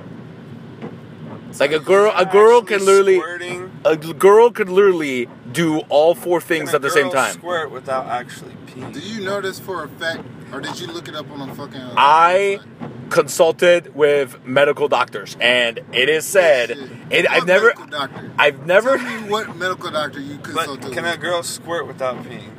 It's 1.50 1.60
Like 1.60 1.72
a 1.72 1.78
girl, 1.78 2.12
a 2.16 2.26
girl 2.26 2.62
can 2.62 2.84
literally, 2.84 3.18
squirting, 3.18 3.70
a 3.84 3.96
girl 3.96 4.50
could 4.50 4.68
literally 4.68 5.28
do 5.50 5.78
all 5.88 6.14
four 6.14 6.40
things 6.40 6.70
can 6.70 6.74
a 6.74 6.76
at 6.76 6.82
the 6.82 6.90
same 6.90 7.04
girl 7.04 7.12
time. 7.12 7.32
Squirt 7.34 7.70
without 7.70 8.06
actually 8.06 8.54
peeing. 8.66 8.92
Do 8.92 9.00
you 9.00 9.24
know 9.24 9.40
this 9.40 9.58
for 9.58 9.84
a 9.84 9.88
fact, 9.88 10.24
or 10.52 10.60
did 10.60 10.78
you 10.80 10.86
look 10.88 11.08
it 11.08 11.14
up 11.14 11.30
on 11.30 11.48
a 11.48 11.54
fucking? 11.54 11.80
uh, 11.80 11.94
I 11.96 12.58
website? 12.60 13.10
consulted 13.10 13.94
with 13.94 14.44
medical 14.44 14.88
doctors, 14.88 15.36
and 15.40 15.80
it 15.92 16.08
is 16.08 16.26
said, 16.26 16.68
Shit. 16.70 16.90
it, 17.10 17.30
I've 17.30 17.46
never, 17.46 17.66
medical 17.68 17.86
Doctor? 17.86 18.32
I've 18.38 18.66
never, 18.66 18.96
Tell 18.98 19.20
me 19.22 19.30
what 19.30 19.56
medical 19.56 19.90
doctor 19.90 20.20
you 20.20 20.36
But 20.36 20.44
consulted 20.44 20.92
can 20.92 21.04
a 21.06 21.16
girl 21.16 21.42
squirt 21.42 21.86
without 21.86 22.16
peeing? 22.24 22.50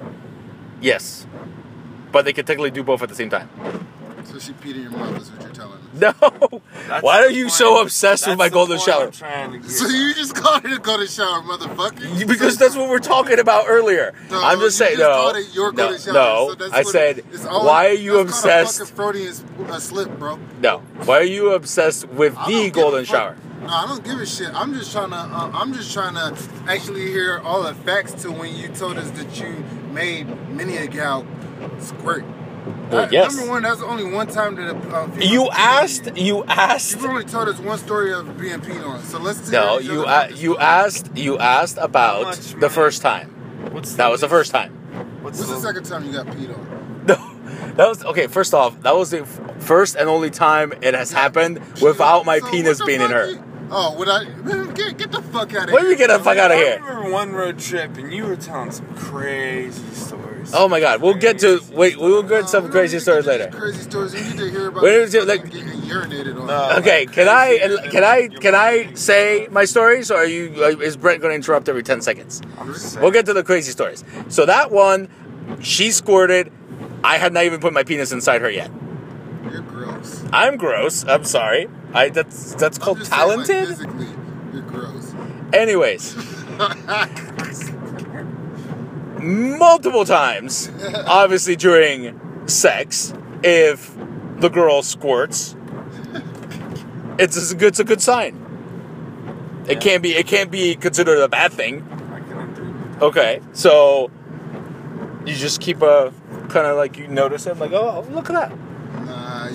yes, 0.81 1.27
but 2.11 2.25
they 2.25 2.33
can 2.33 2.45
technically 2.45 2.71
do 2.71 2.83
both 2.83 3.01
at 3.03 3.09
the 3.09 3.15
same 3.15 3.29
time. 3.29 3.49
So 4.31 4.37
she 4.39 4.53
peed 4.53 4.75
in 4.75 4.83
your 4.83 4.91
mouth, 4.91 5.19
is 5.21 5.31
what 5.31 5.41
you're 5.41 5.51
telling 5.51 5.73
us. 5.73 5.79
No, 5.91 6.13
That's 6.87 7.03
why 7.03 7.19
are 7.25 7.31
you 7.31 7.45
point- 7.45 7.53
so 7.53 7.81
obsessed 7.81 8.27
with 8.27 8.37
my 8.37 8.47
golden 8.49 8.77
shower? 8.77 9.05
I'm 9.05 9.11
trying 9.11 9.51
to 9.53 9.57
get 9.59 9.69
So 9.71 9.87
you 9.87 10.13
just 10.13 10.35
called 10.35 10.63
it 10.65 10.71
a 10.73 10.77
golden 10.79 11.07
shower, 11.07 11.41
motherfucker. 11.41 12.27
Because 12.27 12.57
that's 12.57 12.75
what 12.75 12.89
we're 12.89 12.99
talking 12.99 13.39
about 13.39 13.65
earlier. 13.67 14.13
No, 14.29 14.39
I'm 14.43 14.59
just 14.59 14.79
you 14.79 14.85
saying, 14.85 14.97
just 14.97 15.09
no, 15.09 15.39
it 15.39 15.55
your 15.55 15.71
no, 15.73 15.97
shower, 15.97 16.13
no. 16.13 16.47
so 16.49 16.55
that's 16.55 16.73
I 16.73 16.83
said, 16.83 17.17
it- 17.19 17.25
it's 17.31 17.45
always- 17.45 17.65
why 17.67 17.87
are 17.87 17.93
you 17.93 18.23
that's 18.23 18.39
called 18.41 18.51
a 18.53 18.61
obsessed? 18.61 18.79
fucking 18.79 18.95
Freudian 18.95 19.27
s- 19.73 19.83
slip, 19.83 20.19
bro. 20.19 20.39
No, 20.61 20.77
why 21.05 21.17
are 21.17 21.23
you 21.23 21.53
obsessed 21.53 22.07
with 22.09 22.35
I 22.37 22.45
the 22.51 22.69
golden 22.69 23.05
shower? 23.05 23.35
No, 23.61 23.67
I 23.67 23.87
don't 23.87 24.03
give 24.03 24.19
a 24.21 24.25
shit. 24.27 24.49
I'm 24.53 24.73
just 24.75 24.91
trying 24.91 25.09
to. 25.09 25.15
Uh, 25.17 25.51
I'm 25.53 25.73
just 25.73 25.91
trying 25.91 26.13
to 26.13 26.37
actually 26.67 27.07
hear 27.07 27.39
all 27.43 27.63
the 27.63 27.73
facts 27.73 28.13
to 28.21 28.31
when 28.31 28.55
you 28.55 28.67
told 28.69 28.97
us 28.97 29.09
that 29.11 29.39
you 29.39 29.63
made 29.91 30.27
many 30.49 30.77
a 30.77 30.87
gal 30.87 31.25
squirt. 31.79 32.23
Well, 32.91 33.11
yes. 33.11 33.35
Number 33.35 33.51
one, 33.51 33.63
that's 33.63 33.81
only 33.81 34.03
one 34.11 34.27
time 34.27 34.55
that 34.55 34.69
a 34.75 34.77
uh, 34.77 35.07
female 35.11 35.27
You 35.31 35.41
peed 35.43 35.53
asked, 35.53 36.17
you 36.17 36.43
asked. 36.45 36.91
You've 36.95 37.05
only 37.05 37.23
told 37.25 37.47
us 37.47 37.59
one 37.59 37.77
story 37.77 38.11
of 38.13 38.37
being 38.39 38.59
peed 38.61 38.85
on. 38.87 39.03
So 39.03 39.19
let's 39.19 39.41
see. 39.41 39.51
No, 39.51 39.77
you 39.79 40.05
a- 40.05 40.29
you 40.31 40.57
asked, 40.57 41.15
you 41.15 41.37
asked 41.37 41.77
about 41.79 42.23
much 42.23 42.37
the 42.53 42.57
money? 42.57 42.73
first 42.73 43.01
time. 43.01 43.29
What's 43.71 43.95
That 43.95 44.09
was 44.09 44.21
the 44.21 44.29
first 44.29 44.51
time. 44.51 44.71
What's, 45.21 45.37
What's 45.39 45.49
the, 45.49 45.55
the 45.55 45.61
second 45.61 45.83
time 45.83 46.05
you 46.05 46.11
got 46.13 46.25
peed 46.27 46.57
on? 46.57 46.77
No, 47.09 47.73
that 47.75 47.87
was 47.87 48.03
okay. 48.05 48.27
First 48.27 48.53
off, 48.53 48.81
that 48.81 48.95
was 48.95 49.11
the 49.11 49.25
first 49.59 49.95
and 49.95 50.07
only 50.09 50.29
time 50.29 50.73
it 50.81 50.93
has 50.93 51.11
happened 51.11 51.59
without 51.81 52.25
my 52.25 52.39
So 52.39 52.51
penis 52.51 52.81
being 52.85 53.01
in 53.01 53.11
her. 53.11 53.43
Oh, 53.71 53.95
would 53.97 54.09
I? 54.09 54.25
Man, 54.25 54.73
get, 54.73 54.97
get 54.97 55.11
the 55.11 55.21
fuck 55.21 55.53
out 55.55 55.67
of 55.69 55.73
What 55.73 55.79
do 55.81 55.85
here. 55.87 55.91
you 55.91 55.95
get 55.97 56.07
the 56.09 56.19
fuck 56.19 56.37
out 56.37 56.51
of 56.51 56.57
I 56.57 56.61
here? 56.61 56.79
remember 56.81 57.09
one 57.11 57.31
road 57.33 57.57
trip 57.59 57.97
and 57.97 58.11
you 58.13 58.25
were 58.25 58.35
telling 58.35 58.71
some 58.71 58.93
crazy 58.95 59.81
stories. 59.93 60.28
Oh 60.53 60.67
my 60.67 60.79
god, 60.79 61.01
we'll 61.01 61.13
get 61.13 61.39
to 61.39 61.61
wait. 61.71 61.97
We'll 61.99 62.23
get 62.23 62.49
some 62.49 62.65
we 62.65 62.69
crazy 62.71 62.95
need 62.95 62.99
to 62.99 63.03
stories 63.03 63.25
later. 63.25 63.49
Crazy 63.51 63.81
stories. 63.81 64.13
We 64.13 64.21
need 64.21 64.37
to 64.37 64.49
hear 64.49 64.67
about. 64.69 64.83
Wait, 64.83 64.93
you 64.93 64.99
wait, 65.01 65.13
wait, 65.13 65.27
like- 65.27 65.51
getting 65.51 65.67
urinated 65.81 66.39
on. 66.39 66.47
No. 66.47 66.71
Okay, 66.79 67.05
like 67.05 67.13
can 67.13 67.27
I 67.27 67.87
can 67.89 68.03
I 68.03 68.27
can 68.27 68.55
I 68.55 68.93
say 68.95 69.47
my 69.51 69.65
stories, 69.65 70.09
or 70.11 70.17
are 70.17 70.25
you 70.25 70.53
uh, 70.63 70.69
is 70.81 70.97
Brent 70.97 71.21
going 71.21 71.31
to 71.31 71.35
interrupt 71.35 71.69
every 71.69 71.83
ten 71.83 72.01
seconds? 72.01 72.41
I'm 72.57 72.73
just 72.73 72.93
saying. 72.93 73.01
We'll 73.03 73.11
get 73.11 73.25
to 73.27 73.33
the 73.33 73.43
crazy 73.43 73.71
stories. 73.71 74.03
So 74.29 74.45
that 74.45 74.71
one, 74.71 75.07
she 75.61 75.91
squirted. 75.91 76.51
I 77.03 77.17
had 77.17 77.31
not 77.33 77.45
even 77.45 77.59
put 77.59 77.71
my 77.73 77.83
penis 77.83 78.11
inside 78.11 78.41
her 78.41 78.49
yet. 78.49 78.71
You're 79.51 79.61
gross. 79.61 80.23
I'm 80.33 80.57
gross. 80.57 81.05
I'm 81.05 81.23
sorry. 81.25 81.67
I 81.93 82.09
that's 82.09 82.55
that's 82.55 82.77
I'm 82.77 82.83
called 82.83 82.97
just 82.99 83.11
saying, 83.11 83.27
like, 83.37 83.47
talented. 83.47 83.67
physically, 83.77 84.07
you're 84.53 84.61
gross. 84.63 85.13
Anyways, 85.53 86.13
multiple 89.21 90.05
times, 90.05 90.69
obviously 91.07 91.55
during 91.55 92.19
sex, 92.47 93.13
if 93.43 93.95
the 94.39 94.49
girl 94.49 94.81
squirts, 94.81 95.55
it's 97.17 97.51
a 97.51 97.55
good, 97.55 97.67
it's 97.69 97.79
a 97.79 97.83
good 97.83 98.01
sign. 98.01 98.45
It 99.67 99.73
Yeah. 99.73 99.79
can't 99.79 100.03
be, 100.03 100.15
it 100.15 100.25
can't 100.27 100.49
be 100.51 100.75
considered 100.75 101.19
a 101.19 101.27
bad 101.27 101.51
thing. 101.51 101.83
I 102.11 102.19
can 102.19 102.39
agree. 102.39 103.07
Okay, 103.07 103.41
so 103.53 104.09
you 105.25 105.35
just 105.35 105.61
keep 105.61 105.81
uh, 105.83 106.11
a 106.11 106.47
kind 106.47 106.65
of 106.65 106.77
like 106.77 106.97
you 106.97 107.07
notice 107.07 107.45
it, 107.45 107.57
like 107.57 107.71
oh 107.73 108.05
look 108.11 108.29
at 108.29 108.33
that, 108.33 108.57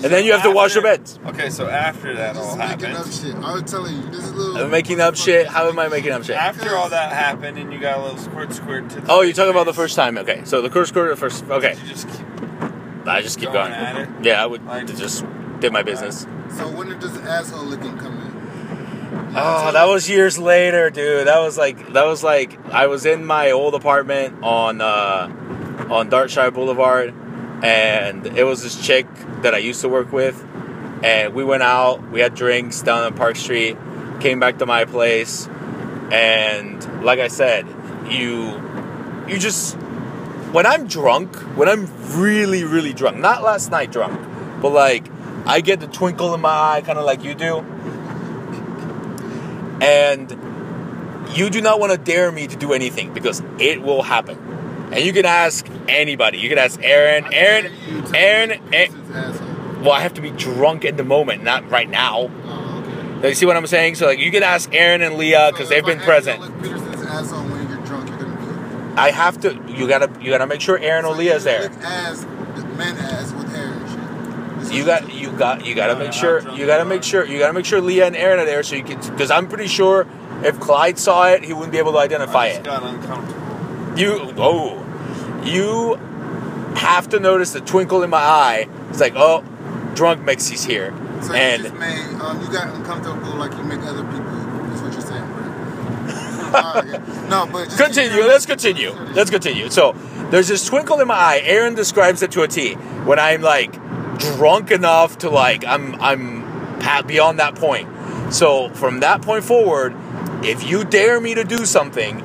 and 0.03 0.13
then 0.13 0.25
you 0.25 0.31
have 0.33 0.43
to 0.43 0.51
wash 0.51 0.73
your 0.75 0.83
beds. 0.83 1.19
Okay, 1.27 1.49
so 1.49 1.67
after 1.67 2.13
that 2.15 2.35
all 2.35 2.55
just 2.55 2.57
making 2.57 2.85
up 2.95 2.97
happened, 2.97 3.13
shit. 3.13 3.35
I 3.35 3.53
was 3.53 3.63
telling 3.63 3.95
you, 3.95 4.09
this 4.09 4.23
is 4.23 4.33
little. 4.33 4.57
I'm 4.57 4.69
making 4.71 4.99
up 5.01 5.15
shit. 5.15 5.47
How 5.47 5.67
am 5.67 5.77
I 5.79 5.87
making 5.87 6.11
up 6.11 6.23
shit? 6.23 6.35
after 6.35 6.75
all 6.75 6.89
that 6.89 7.11
happened, 7.11 7.57
and 7.57 7.71
you 7.73 7.79
got 7.79 7.97
a 7.97 8.01
little 8.01 8.17
squirt 8.17 8.53
squirt 8.53 8.89
to 8.91 9.01
the 9.01 9.11
Oh, 9.11 9.21
you're 9.21 9.33
talking 9.33 9.51
about 9.51 9.65
the 9.65 9.73
face, 9.73 9.77
first 9.77 9.95
time. 9.95 10.17
Okay, 10.17 10.41
so 10.45 10.61
the 10.61 10.69
first 10.69 10.89
squirt, 10.89 11.09
the 11.11 11.15
first. 11.15 11.43
Okay, 11.45 11.75
You 11.81 11.87
just 11.89 12.07
keep 12.09 13.07
I 13.07 13.21
just 13.21 13.37
keep 13.39 13.51
going 13.51 13.69
going. 13.69 13.73
at 13.73 13.95
it. 13.97 14.09
Yeah, 14.23 14.41
I 14.43 14.45
would 14.47 14.65
Like- 14.65 14.87
just 14.95 15.25
did 15.59 15.71
my 15.71 15.83
business. 15.83 16.25
So 16.57 16.67
when 16.69 16.89
did 16.89 17.01
this 17.01 17.15
asshole 17.17 17.63
licking 17.65 17.97
come 17.97 18.13
in? 18.21 18.35
Oh, 19.37 19.71
that 19.73 19.85
was 19.87 20.09
years 20.09 20.37
later, 20.37 20.89
dude. 20.89 21.27
That 21.27 21.39
was 21.39 21.57
like 21.57 21.93
that 21.93 22.05
was 22.05 22.23
like 22.23 22.57
I 22.71 22.87
was 22.87 23.05
in 23.05 23.25
my 23.25 23.51
old 23.51 23.73
apartment 23.75 24.41
on 24.43 24.81
uh 24.81 25.29
on 25.89 26.09
Dartshire 26.09 26.51
Boulevard 26.53 27.13
and 27.63 28.25
it 28.25 28.43
was 28.43 28.63
this 28.63 28.85
chick 28.85 29.07
that 29.41 29.53
I 29.53 29.59
used 29.59 29.81
to 29.81 29.89
work 29.89 30.11
with 30.11 30.43
and 31.03 31.33
we 31.33 31.43
went 31.43 31.63
out, 31.63 32.09
we 32.11 32.19
had 32.19 32.35
drinks 32.35 32.81
down 32.81 33.03
on 33.03 33.13
Park 33.15 33.35
Street, 33.35 33.77
came 34.19 34.39
back 34.39 34.59
to 34.59 34.65
my 34.65 34.85
place 34.85 35.47
and 36.11 37.03
like 37.03 37.19
I 37.19 37.27
said, 37.27 37.67
you 38.09 38.61
you 39.27 39.37
just 39.37 39.75
when 40.51 40.65
I'm 40.65 40.87
drunk, 40.87 41.35
when 41.57 41.67
I'm 41.67 41.87
really 42.19 42.63
really 42.63 42.93
drunk, 42.93 43.17
not 43.17 43.43
last 43.43 43.71
night 43.71 43.91
drunk, 43.91 44.19
but 44.61 44.69
like 44.69 45.05
I 45.45 45.61
get 45.61 45.79
the 45.79 45.87
twinkle 45.87 46.33
in 46.33 46.41
my 46.41 46.49
eye 46.49 46.81
kind 46.81 46.97
of 46.97 47.05
like 47.05 47.23
you 47.23 47.35
do 47.35 47.63
and 49.81 50.31
you 51.35 51.49
do 51.49 51.61
not 51.61 51.79
want 51.79 51.91
to 51.91 51.97
dare 51.97 52.31
me 52.31 52.47
to 52.47 52.55
do 52.55 52.73
anything 52.73 53.13
because 53.13 53.41
it 53.59 53.81
will 53.81 54.01
happen. 54.01 54.37
And 54.95 55.05
you 55.05 55.13
can 55.13 55.25
ask 55.25 55.67
anybody. 55.87 56.37
You 56.39 56.49
can 56.49 56.57
ask 56.57 56.79
Aaron. 56.81 57.25
Aaron. 57.33 57.63
dare 57.63 57.95
you 57.95 58.01
to 58.01 58.17
Aaron. 58.17 58.73
eh, 58.73 58.87
well, 59.81 59.91
I 59.91 60.01
have 60.01 60.13
to 60.15 60.21
be 60.21 60.31
drunk 60.31 60.85
at 60.85 60.97
the 60.97 61.03
moment, 61.03 61.43
not 61.43 61.69
right 61.69 61.89
now. 61.89 62.29
Oh, 62.45 63.17
okay. 63.19 63.29
You 63.29 63.35
see 63.35 63.45
what 63.45 63.57
I'm 63.57 63.67
saying? 63.67 63.95
So 63.95 64.07
like, 64.07 64.19
you 64.19 64.31
can 64.31 64.41
ask 64.43 64.73
Aaron 64.73 65.01
and 65.01 65.15
Leah 65.17 65.49
because 65.51 65.67
So 65.67 65.73
they've 65.75 65.85
been 65.85 65.99
I 65.99 66.01
ask 66.01 66.25
you 66.25 66.33
to 66.33 66.37
present. 66.37 66.41
lick 66.41 66.61
Peterson's 66.61 67.05
asshole 67.05 67.47
you're 67.69 67.85
drunk, 67.85 68.09
you're 68.09 68.17
gonna 68.19 68.41
do 68.41 68.93
it. 68.93 68.97
I 68.97 69.11
have 69.11 69.39
to. 69.41 69.53
You 69.67 69.87
gotta. 69.87 70.09
You 70.21 70.31
gotta 70.31 70.47
make 70.47 70.61
sure 70.61 70.79
Aaron 70.79 71.05
or 71.05 71.13
So 71.13 71.19
Leah's 71.19 71.43
there. 71.43 71.69
Ass, 71.81 72.25
with 73.33 73.55
hair 73.55 73.73
and 73.73 73.89
shit. 73.89 74.59
This 74.59 74.69
is 74.69 74.75
You 74.75 74.85
got 74.85 75.13
you 75.13 75.31
got 75.33 75.65
you 75.65 75.75
got 75.75 75.87
to 75.87 75.95
make 75.95 76.13
sure 76.13 76.39
you 76.55 76.65
got 76.65 76.77
to 76.77 76.85
make 76.85 77.03
sure 77.03 77.25
you 77.25 77.37
got 77.37 77.47
to 77.47 77.53
make 77.53 77.65
sure 77.65 77.81
Leah 77.81 78.07
and 78.07 78.15
Aaron 78.15 78.39
are 78.39 78.45
there 78.45 78.63
so 78.63 78.75
you 78.75 78.83
can 78.83 78.99
because 79.11 79.29
I'm 79.29 79.47
pretty 79.47 79.67
sure 79.67 80.07
if 80.43 80.59
Clyde 80.59 80.97
saw 80.97 81.27
it 81.27 81.43
he 81.43 81.53
wouldn't 81.53 81.71
be 81.71 81.77
able 81.77 81.91
to 81.93 81.99
identify 81.99 82.47
it. 82.47 82.65
You 83.97 84.33
oh 84.37 84.84
you 85.45 85.95
have 86.75 87.09
to 87.09 87.19
notice 87.19 87.53
the 87.53 87.61
twinkle 87.61 88.03
in 88.03 88.09
my 88.09 88.17
eye. 88.17 88.69
It's 88.89 88.99
like 88.99 89.13
oh, 89.15 89.43
drunk 89.95 90.25
Mexi's 90.25 90.63
here, 90.63 90.93
So 91.21 91.33
you 91.33 91.39
and 91.39 91.63
just 91.63 91.75
made 91.75 92.21
um, 92.21 92.41
you 92.41 92.51
got 92.51 92.73
uncomfortable 92.73 93.35
like 93.35 93.51
you 93.53 93.63
make 93.63 93.79
other 93.81 94.03
people. 94.03 94.71
Is 94.73 94.81
what 94.81 94.93
you're 94.93 95.01
saying, 95.01 95.23
right? 95.23 96.85
Yeah. 96.85 97.01
No, 97.29 97.47
but 97.51 97.65
just 97.65 97.79
continue. 97.79 98.21
Let's 98.21 98.45
continue. 98.45 98.91
Let's 98.91 99.31
continue. 99.31 99.69
So 99.69 99.93
there's 100.29 100.47
this 100.47 100.65
twinkle 100.65 100.99
in 101.01 101.07
my 101.07 101.15
eye. 101.15 101.41
Aaron 101.43 101.73
describes 101.73 102.21
it 102.21 102.31
to 102.31 102.43
a 102.43 102.47
T. 102.47 102.73
When 102.73 103.17
I'm 103.17 103.41
like 103.41 103.73
drunk 104.19 104.71
enough 104.71 105.17
to 105.19 105.29
like 105.29 105.65
I'm 105.65 105.99
I'm 106.01 106.45
beyond 107.07 107.39
that 107.39 107.55
point. 107.55 107.89
So 108.33 108.69
from 108.69 108.99
that 108.99 109.21
point 109.21 109.43
forward, 109.43 109.95
if 110.43 110.69
you 110.69 110.83
dare 110.83 111.19
me 111.19 111.33
to 111.35 111.43
do 111.43 111.65
something, 111.65 112.19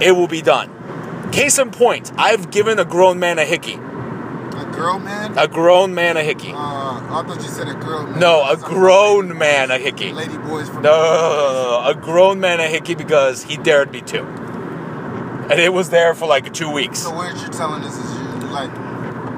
it 0.00 0.12
will 0.12 0.28
be 0.28 0.42
done. 0.42 0.70
Case 1.32 1.58
in 1.58 1.70
point, 1.70 2.12
I've 2.16 2.50
given 2.50 2.78
a 2.78 2.84
grown 2.84 3.18
man 3.18 3.38
a 3.38 3.44
hickey. 3.44 3.74
A 3.74 4.64
girl, 4.72 4.98
man. 4.98 5.36
A 5.36 5.46
grown 5.46 5.94
man 5.94 6.16
a 6.16 6.22
hickey. 6.22 6.50
Uh, 6.50 6.56
I 6.56 7.24
thought 7.26 7.36
you 7.42 7.48
said 7.48 7.68
a 7.68 7.74
girl. 7.74 8.06
Man. 8.06 8.20
No, 8.20 8.48
a 8.48 8.56
grown 8.56 9.28
like 9.28 9.38
man 9.38 9.70
a 9.70 9.78
hickey. 9.78 10.12
Lady 10.12 10.38
boys 10.38 10.68
from. 10.68 10.82
No, 10.82 10.90
no, 10.90 11.02
no, 11.02 11.82
no, 11.82 11.88
a 11.90 11.94
grown 11.94 12.40
man 12.40 12.60
a 12.60 12.68
hickey 12.68 12.94
because 12.94 13.42
he 13.42 13.56
dared 13.58 13.92
me 13.92 14.00
to. 14.02 14.22
And 15.50 15.60
it 15.60 15.72
was 15.72 15.90
there 15.90 16.14
for 16.14 16.26
like 16.26 16.52
two 16.54 16.70
weeks. 16.70 17.00
So 17.00 17.10
what 17.14 17.36
you're 17.40 17.50
telling 17.50 17.82
us 17.82 17.96
is 17.98 18.14
you 18.18 18.48
like 18.48 18.72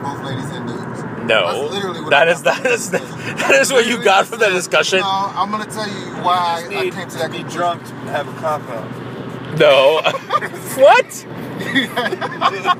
both 0.03 0.23
ladies 0.25 0.51
and 0.51 0.69
dudes. 0.69 1.03
No, 1.25 1.47
That's 1.63 1.75
literally 1.75 2.01
what 2.01 2.11
that 2.11 2.29
I 2.29 2.33
is 2.33 2.43
got 2.43 2.63
that 2.63 2.63
from 2.63 2.73
is 2.73 2.91
this. 2.91 3.01
that 3.43 3.59
is 3.61 3.73
what 3.73 3.87
you 3.87 4.03
got 4.03 4.27
from 4.27 4.39
that 4.39 4.51
discussion. 4.51 5.01
No, 5.01 5.05
I'm 5.07 5.51
gonna 5.51 5.67
tell 5.67 5.87
you 5.89 6.07
why 6.23 6.65
You 6.71 6.77
I, 6.77 6.81
I 6.81 6.85
need 6.85 6.93
came 6.95 7.09
to 7.09 7.13
to 7.13 7.19
that 7.19 7.33
be 7.33 7.43
drunk 7.43 7.85
to 7.85 7.93
have 8.13 8.29
a 8.29 8.33
cop 8.41 8.63
out. 8.71 9.08
No, 9.59 10.01
what? 10.77 11.27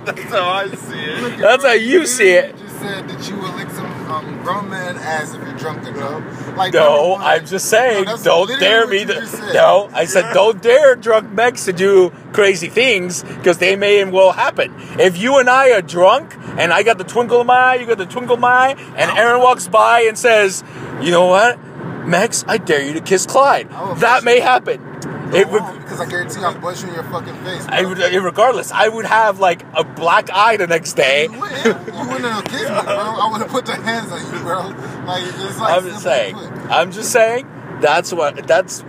That's 0.05 0.31
how 0.33 0.49
I 0.49 0.69
see 0.75 0.99
it. 0.99 1.39
That's 1.39 1.65
how 1.65 1.73
you 1.73 2.07
see 2.07 2.31
it. 2.31 2.55
You 2.57 2.63
just 2.65 2.79
said 2.79 3.09
that 3.09 3.29
you 3.29 3.37
would 3.37 3.55
lick 3.57 3.69
some 3.71 3.87
um, 4.11 4.43
grown 4.45 4.71
man 4.71 4.97
ass 4.97 5.35
if 5.35 5.43
you're 5.43 5.57
drunk 5.59 5.87
enough. 5.87 6.57
Like 6.57 6.73
No, 6.73 6.85
number 6.97 7.09
one- 7.11 7.23
I'm 7.23 7.47
just 7.47 7.69
saying, 7.69 8.05
No, 8.05 8.17
don't 8.17 8.61
dare 8.61 8.81
what 8.83 8.91
me 8.91 9.05
to. 9.07 9.51
No, 9.53 9.91
I 9.93 10.05
said 10.05 10.33
don't 10.33 10.63
dare 10.63 10.95
drunk 10.97 11.31
Mex 11.33 11.65
to 11.65 11.73
do 11.73 12.11
crazy 12.33 12.69
things 12.69 13.25
because 13.25 13.59
they 13.59 13.75
may 13.77 14.01
and 14.01 14.13
will 14.13 14.33
happen. 14.33 14.73
If 15.01 15.19
you 15.19 15.39
and 15.39 15.51
I 15.51 15.73
are 15.73 15.83
drunk 15.83 16.37
and 16.57 16.73
I 16.73 16.83
got 16.85 16.99
the 16.99 17.05
twinkle 17.05 17.41
in 17.41 17.47
my 17.49 17.55
eye, 17.59 17.75
you 17.77 17.87
got 17.87 17.99
the 17.99 18.07
twinkle 18.07 18.37
in 18.37 18.41
my 18.41 18.49
eye, 18.49 18.77
and 18.97 19.11
Aaron 19.19 19.41
walks 19.43 19.67
by 19.69 20.03
and 20.03 20.17
says, 20.17 20.63
"You 21.01 21.11
know 21.11 21.27
what, 21.27 21.59
Mex? 22.07 22.45
I 22.47 22.59
dare 22.59 22.83
you 22.83 22.93
to 22.95 23.01
kiss 23.01 23.27
Clyde." 23.27 23.69
That 23.99 24.23
may 24.25 24.39
happen. 24.41 24.85
No, 25.31 25.37
It 25.37 25.47
I 25.47 25.51
would. 25.51 25.83
because 25.83 26.01
I 26.01 26.07
guarantee 26.07 26.41
I'm 26.43 26.57
in 26.57 26.95
your 26.95 27.03
fucking 27.05 27.35
face. 27.45 27.67
Bro. 27.67 27.75
I 27.77 27.85
would, 27.85 27.99
regardless, 27.99 28.73
I 28.73 28.89
would 28.89 29.05
have 29.05 29.41
like 29.41 29.63
a 29.75 29.85
black 29.85 30.31
eye 30.33 30.57
the 30.57 30.67
next 30.67 30.95
day. 30.95 31.25
You 31.25 31.39
wouldn't, 31.41 31.65
you 31.65 31.73
wouldn't 31.73 32.25
have 32.25 32.45
kissed 32.45 32.63
me, 32.71 32.83
bro. 32.83 32.85
I 32.87 33.29
would 33.31 33.41
have 33.43 33.51
put 33.51 33.67
the 33.67 33.75
hands 33.77 34.11
on 34.11 34.21
you, 34.25 34.41
bro. 34.41 34.69
Like 35.07 35.23
it's 35.25 35.59
like 35.59 35.77
I'm 35.77 35.85
just 35.85 36.03
saying. 36.03 36.37
I'm 36.71 36.93
just 36.93 37.13
saying. 37.13 37.47
That's 37.81 38.13
what. 38.13 38.47
That's. 38.47 38.85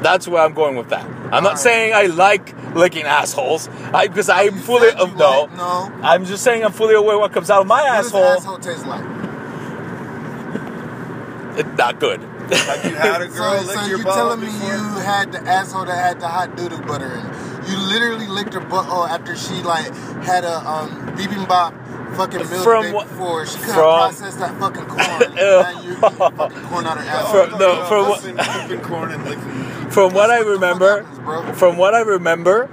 That's 0.00 0.28
where 0.28 0.44
I'm 0.44 0.54
going 0.54 0.76
with 0.76 0.90
that. 0.90 1.04
I'm 1.04 1.42
not 1.42 1.44
Alright. 1.44 1.58
saying 1.58 1.92
I 1.92 2.02
like 2.06 2.54
licking 2.76 3.02
assholes. 3.02 3.68
I 3.92 4.06
because 4.06 4.28
I'm 4.28 4.54
You 4.54 4.60
fully 4.60 4.90
of 4.92 5.16
no. 5.16 5.42
like- 5.42 5.56
no. 5.56 5.92
I'm 6.02 6.24
just 6.24 6.44
saying 6.44 6.64
I'm 6.64 6.70
fully 6.70 6.94
aware 6.94 7.18
what 7.18 7.32
comes 7.32 7.50
out 7.50 7.62
of 7.62 7.66
my 7.66 7.82
What 7.82 7.96
does 7.96 8.06
asshole. 8.06 8.22
asshole 8.22 8.58
taste 8.58 8.86
like? 8.86 9.02
It's 11.58 11.76
not 11.76 11.98
good. 11.98 12.20
Have 12.50 12.84
you 12.84 12.96
had 12.96 13.22
a 13.22 13.30
So, 13.30 13.36
girl 13.38 13.58
so 13.60 13.66
lick 13.66 13.88
your 13.88 13.98
you 13.98 14.04
ball 14.04 14.14
telling 14.14 14.40
me 14.40 14.46
before? 14.46 14.68
you 14.72 14.82
had 15.04 15.32
the 15.32 15.40
asshole 15.40 15.84
that 15.86 15.94
had 15.96 16.20
the 16.20 16.28
hot 16.28 16.56
doodle 16.56 16.80
butter 16.82 17.14
in? 17.14 17.70
You 17.70 17.76
literally 17.78 18.26
licked 18.26 18.54
her 18.54 18.60
butthole 18.60 19.08
after 19.08 19.36
she 19.36 19.54
like 19.62 19.86
had 20.24 20.44
a 20.44 20.56
um 20.66 20.90
bibimbap 21.16 21.74
fucking 22.16 22.38
meal 22.50 22.62
From 22.62 22.84
the 22.84 22.92
day 22.92 22.98
before. 23.04 23.46
She 23.46 23.58
couldn't 23.58 23.74
from- 23.74 23.82
process 23.98 24.36
that 24.36 24.58
fucking 24.58 24.86
corn. 24.86 25.22
and 25.22 25.34
now 25.36 25.82
you're 25.82 25.96
fucking 25.96 26.62
corn 26.68 26.86
out 26.86 26.96
her 26.98 27.04
asshole. 27.04 27.46
From- 27.48 27.58
no, 27.58 27.84
from 27.84 28.08
what- 28.08 28.22
Listen, 28.24 28.38
flipping 28.38 28.80
corn 28.84 29.12
and 29.12 29.24
licking. 29.24 29.90
From 29.90 30.14
what 30.14 30.30
I 30.30 30.38
What 30.38 30.44
the 30.44 30.50
remember, 30.52 31.02
happens, 31.02 31.58
from 31.58 31.76
what 31.76 31.94
I 31.94 32.00
remember, 32.00 32.68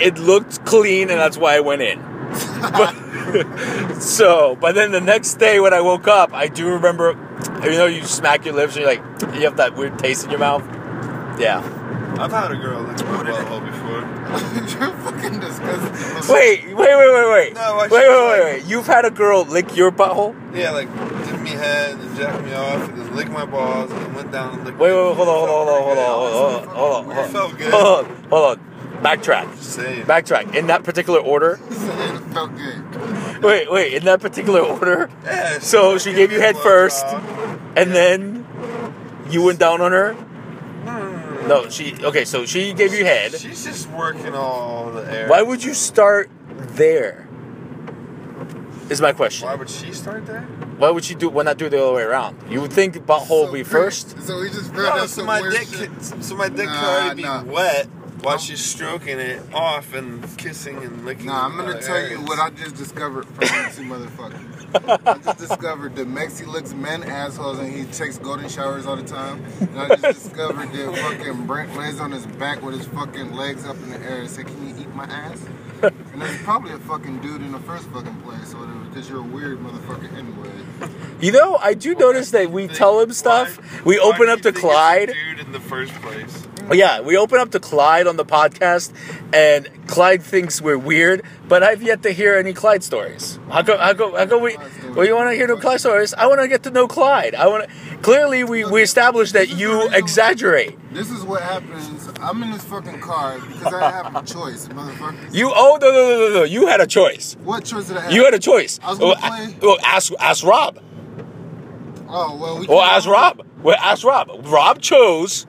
it 0.00 0.18
looked 0.18 0.64
clean, 0.64 1.08
and 1.10 1.18
that's 1.20 1.38
why 1.38 1.56
I 1.56 1.60
went 1.60 1.82
in. 1.82 1.98
But, 2.60 2.94
so, 4.00 4.56
but 4.60 4.74
then 4.74 4.92
the 4.92 5.00
next 5.00 5.34
day 5.34 5.60
when 5.60 5.72
I 5.74 5.80
woke 5.80 6.06
up, 6.08 6.32
I 6.32 6.48
do 6.48 6.68
remember, 6.68 7.10
you 7.64 7.70
know, 7.72 7.86
you 7.86 8.04
smack 8.04 8.44
your 8.44 8.54
lips 8.54 8.76
and 8.76 8.84
you're 8.84 8.94
like, 8.94 9.34
you 9.34 9.42
have 9.42 9.56
that 9.56 9.74
weird 9.76 9.98
taste 9.98 10.24
in 10.24 10.30
your 10.30 10.38
mouth. 10.40 10.62
Yeah. 11.40 11.58
I've 12.18 12.32
had 12.32 12.50
a 12.50 12.56
girl 12.56 12.80
lick 12.82 12.96
my 13.04 13.22
butthole 13.24 13.64
before. 13.64 14.00
you're 14.80 14.96
fucking 14.98 15.40
disgusting. 15.40 16.34
Wait, 16.34 16.64
wait, 16.66 16.76
wait, 16.76 16.96
wait, 16.96 17.30
wait. 17.30 17.54
No, 17.54 17.60
I 17.60 17.82
wait, 17.82 17.90
wait, 17.90 18.08
wait, 18.08 18.44
wait. 18.44 18.64
You've 18.66 18.86
had 18.86 19.04
a 19.04 19.10
girl 19.10 19.44
lick 19.44 19.76
your 19.76 19.92
butthole? 19.92 20.34
Yeah, 20.54 20.70
like 20.70 20.88
give 21.26 21.42
me 21.42 21.50
head 21.50 21.98
and 21.98 22.16
jack 22.16 22.42
me 22.42 22.54
off 22.54 22.88
and 22.88 22.98
then 22.98 23.14
lick 23.14 23.30
my 23.30 23.44
balls 23.44 23.90
and 23.90 24.00
then 24.00 24.14
went 24.14 24.32
down 24.32 24.54
and 24.54 24.64
licked 24.64 24.78
Wait, 24.78 24.90
my- 24.90 24.96
wait, 24.96 25.08
wait, 25.08 25.16
hold 25.16 25.28
on, 25.28 25.48
hold 25.48 25.68
on, 25.68 25.82
hold 25.82 25.98
on, 25.98 26.06
hold 26.06 26.28
on, 26.28 26.68
hold 26.68 26.94
on, 26.94 27.04
hold 27.04 27.18
on, 27.18 27.24
It 27.24 27.30
felt 27.30 27.58
good. 27.58 27.70
Hold 27.72 28.06
on, 28.06 28.24
hold 28.30 28.58
on. 28.58 28.75
Backtrack. 29.02 29.54
Just. 29.56 29.78
Backtrack. 29.78 30.54
In 30.54 30.66
that 30.68 30.82
particular 30.84 31.20
order? 31.20 31.58
it 31.70 32.20
felt 32.32 32.54
good. 32.56 33.42
Wait, 33.44 33.70
wait, 33.70 33.92
in 33.94 34.04
that 34.04 34.20
particular 34.20 34.60
order? 34.60 35.10
Yeah, 35.24 35.58
So 35.58 35.98
she 35.98 36.12
gave 36.14 36.32
you 36.32 36.40
head 36.40 36.56
first, 36.56 37.02
job. 37.06 37.22
and 37.76 37.92
then 37.94 38.46
you 39.30 39.42
went 39.42 39.58
down 39.58 39.80
on 39.80 39.92
her? 39.92 40.14
Hmm. 40.14 41.48
No, 41.48 41.68
she. 41.68 41.94
Okay, 42.02 42.24
so 42.24 42.46
she 42.46 42.72
gave 42.72 42.94
you 42.94 43.04
head. 43.04 43.32
She's 43.34 43.64
just 43.64 43.88
working 43.90 44.34
all 44.34 44.90
the 44.90 45.02
air. 45.12 45.28
Why 45.28 45.42
would 45.42 45.62
you 45.62 45.74
start 45.74 46.30
there? 46.48 47.22
Is 48.88 49.00
my 49.00 49.12
question. 49.12 49.48
Why 49.48 49.56
would 49.56 49.68
she 49.68 49.92
start 49.92 50.26
there? 50.26 50.42
Why 50.78 50.90
would 50.90 51.04
she 51.04 51.14
do? 51.16 51.28
Why 51.28 51.42
not 51.42 51.58
do 51.58 51.66
it 51.66 51.70
the 51.70 51.82
other 51.82 51.92
way 51.92 52.02
around? 52.02 52.38
You 52.50 52.60
would 52.60 52.72
think 52.72 52.94
butthole 52.98 53.44
would 53.50 53.52
be 53.52 53.64
first. 53.64 54.18
So 54.22 54.40
we 54.40 54.48
just 54.48 54.66
found 54.66 54.76
No, 54.76 54.88
out 54.90 54.98
so 55.00 55.06
some 55.06 55.26
my 55.26 55.40
weird 55.40 55.54
dick, 55.54 55.68
shit. 55.68 55.90
so 56.24 56.36
my 56.36 56.48
dick 56.48 56.66
Nah, 56.66 56.80
could 56.80 57.24
already 57.24 57.44
be 57.46 57.50
wet 57.52 57.88
while 58.22 58.38
she's 58.38 58.64
stroking 58.64 59.18
it 59.20 59.40
off 59.52 59.94
and 59.94 60.24
kissing 60.38 60.76
and 60.78 61.04
licking. 61.04 61.26
Nah, 61.26 61.44
I'm 61.46 61.56
gonna 61.56 61.70
other 61.72 61.80
tell 61.82 62.08
you 62.08 62.18
what 62.22 62.38
I 62.38 62.50
just 62.50 62.76
discovered 62.76 63.26
from 63.26 63.34
Mexi 63.44 63.86
motherfucker. 63.88 65.06
I 65.06 65.18
just 65.18 65.38
discovered 65.38 65.94
that 65.96 66.08
Mexi 66.08 66.46
licks 66.46 66.74
men 66.74 67.02
assholes 67.04 67.58
and 67.58 67.72
he 67.72 67.84
takes 67.92 68.18
golden 68.18 68.48
showers 68.48 68.84
all 68.86 68.96
the 68.96 69.02
time. 69.04 69.44
And 69.60 69.78
I 69.80 69.88
just 69.96 70.24
discovered 70.24 70.70
that 70.72 70.96
fucking 70.96 71.46
Brent 71.46 71.76
lays 71.76 72.00
on 72.00 72.10
his 72.12 72.26
back 72.26 72.62
with 72.62 72.76
his 72.76 72.86
fucking 72.88 73.32
legs 73.34 73.64
up 73.64 73.76
in 73.76 73.90
the 73.90 74.00
air 74.00 74.20
and 74.20 74.30
said, 74.30 74.46
"Can 74.46 74.68
you 74.68 74.74
eat 74.82 74.94
my 74.94 75.04
ass?" 75.04 75.40
And 75.82 76.22
there's 76.22 76.42
probably 76.42 76.72
a 76.72 76.78
fucking 76.78 77.20
dude 77.20 77.42
in 77.42 77.52
the 77.52 77.58
first 77.60 77.84
fucking 77.88 78.16
place 78.22 78.54
or 78.54 78.60
whatever, 78.60 78.78
because 78.88 79.08
you're 79.10 79.20
a 79.20 79.22
weird 79.22 79.58
motherfucker 79.60 80.10
anyway. 80.16 80.50
You 81.20 81.32
know, 81.32 81.56
I 81.56 81.74
do 81.74 81.94
notice 81.94 82.30
that 82.30 82.50
we 82.50 82.66
tell 82.66 82.98
him 83.00 83.12
stuff. 83.12 83.58
Why- 83.58 83.82
We 83.84 83.98
why 83.98 84.04
open 84.04 84.28
up 84.30 84.38
to 84.38 84.44
think 84.52 84.56
it's 84.56 84.64
a 84.64 84.68
Clyde. 84.68 85.08
dude 85.12 85.40
in 85.46 85.52
the 85.52 85.60
first 85.60 85.92
place. 86.00 86.45
Yeah, 86.72 87.00
we 87.00 87.16
open 87.16 87.38
up 87.38 87.50
to 87.52 87.60
Clyde 87.60 88.06
on 88.08 88.16
the 88.16 88.24
podcast, 88.24 88.92
and 89.32 89.68
Clyde 89.86 90.22
thinks 90.22 90.60
we're 90.60 90.76
weird, 90.78 91.22
but 91.48 91.62
I've 91.62 91.80
yet 91.82 92.02
to 92.02 92.10
hear 92.10 92.34
any 92.34 92.52
Clyde 92.52 92.82
stories. 92.82 93.38
How 93.50 93.62
come? 93.62 93.78
How 93.78 93.94
come? 93.94 94.14
How 94.14 94.38
we? 94.38 94.56
Well, 94.94 95.06
you 95.06 95.14
want 95.14 95.30
to 95.30 95.36
hear 95.36 95.46
no 95.46 95.56
Clyde 95.56 95.78
stories? 95.80 96.12
I 96.14 96.26
want 96.26 96.40
to 96.40 96.48
get 96.48 96.64
to 96.64 96.70
know 96.70 96.88
Clyde. 96.88 97.34
I 97.36 97.46
want 97.46 97.68
to. 97.68 97.96
Clearly, 97.98 98.42
we 98.42 98.64
we 98.64 98.82
established 98.82 99.32
that 99.34 99.48
you 99.50 99.88
exaggerate. 99.92 100.76
This 100.92 101.10
is 101.10 101.22
what 101.22 101.42
happens. 101.42 102.08
I'm 102.20 102.42
in 102.42 102.50
this 102.50 102.64
fucking 102.64 103.00
car 103.00 103.38
because 103.38 103.72
I 103.72 103.90
have 103.90 104.16
a 104.16 104.22
choice, 104.26 104.66
motherfucker. 104.68 105.32
You 105.32 105.52
oh 105.54 105.78
no 105.80 105.90
no 105.90 106.08
no 106.10 106.28
no 106.28 106.34
no! 106.40 106.42
You 106.44 106.66
had 106.66 106.80
a 106.80 106.86
choice. 106.86 107.36
What 107.44 107.64
choice 107.64 107.86
did 107.86 107.96
I 107.98 108.00
have? 108.02 108.12
You 108.12 108.24
had 108.24 108.34
a 108.34 108.38
choice. 108.40 108.80
I 108.82 108.90
was 108.90 108.98
gonna 108.98 109.14
Well, 109.20 109.36
play- 109.46 109.56
well, 109.62 109.78
ask 109.84 110.12
ask 110.18 110.44
Rob. 110.44 110.80
Oh 112.08 112.36
well, 112.40 112.58
we. 112.58 112.66
Well, 112.66 112.80
ask 112.82 113.06
Rob. 113.08 113.46
Well, 113.62 113.76
ask 113.80 114.04
Rob. 114.04 114.30
Rob 114.46 114.80
chose 114.80 115.46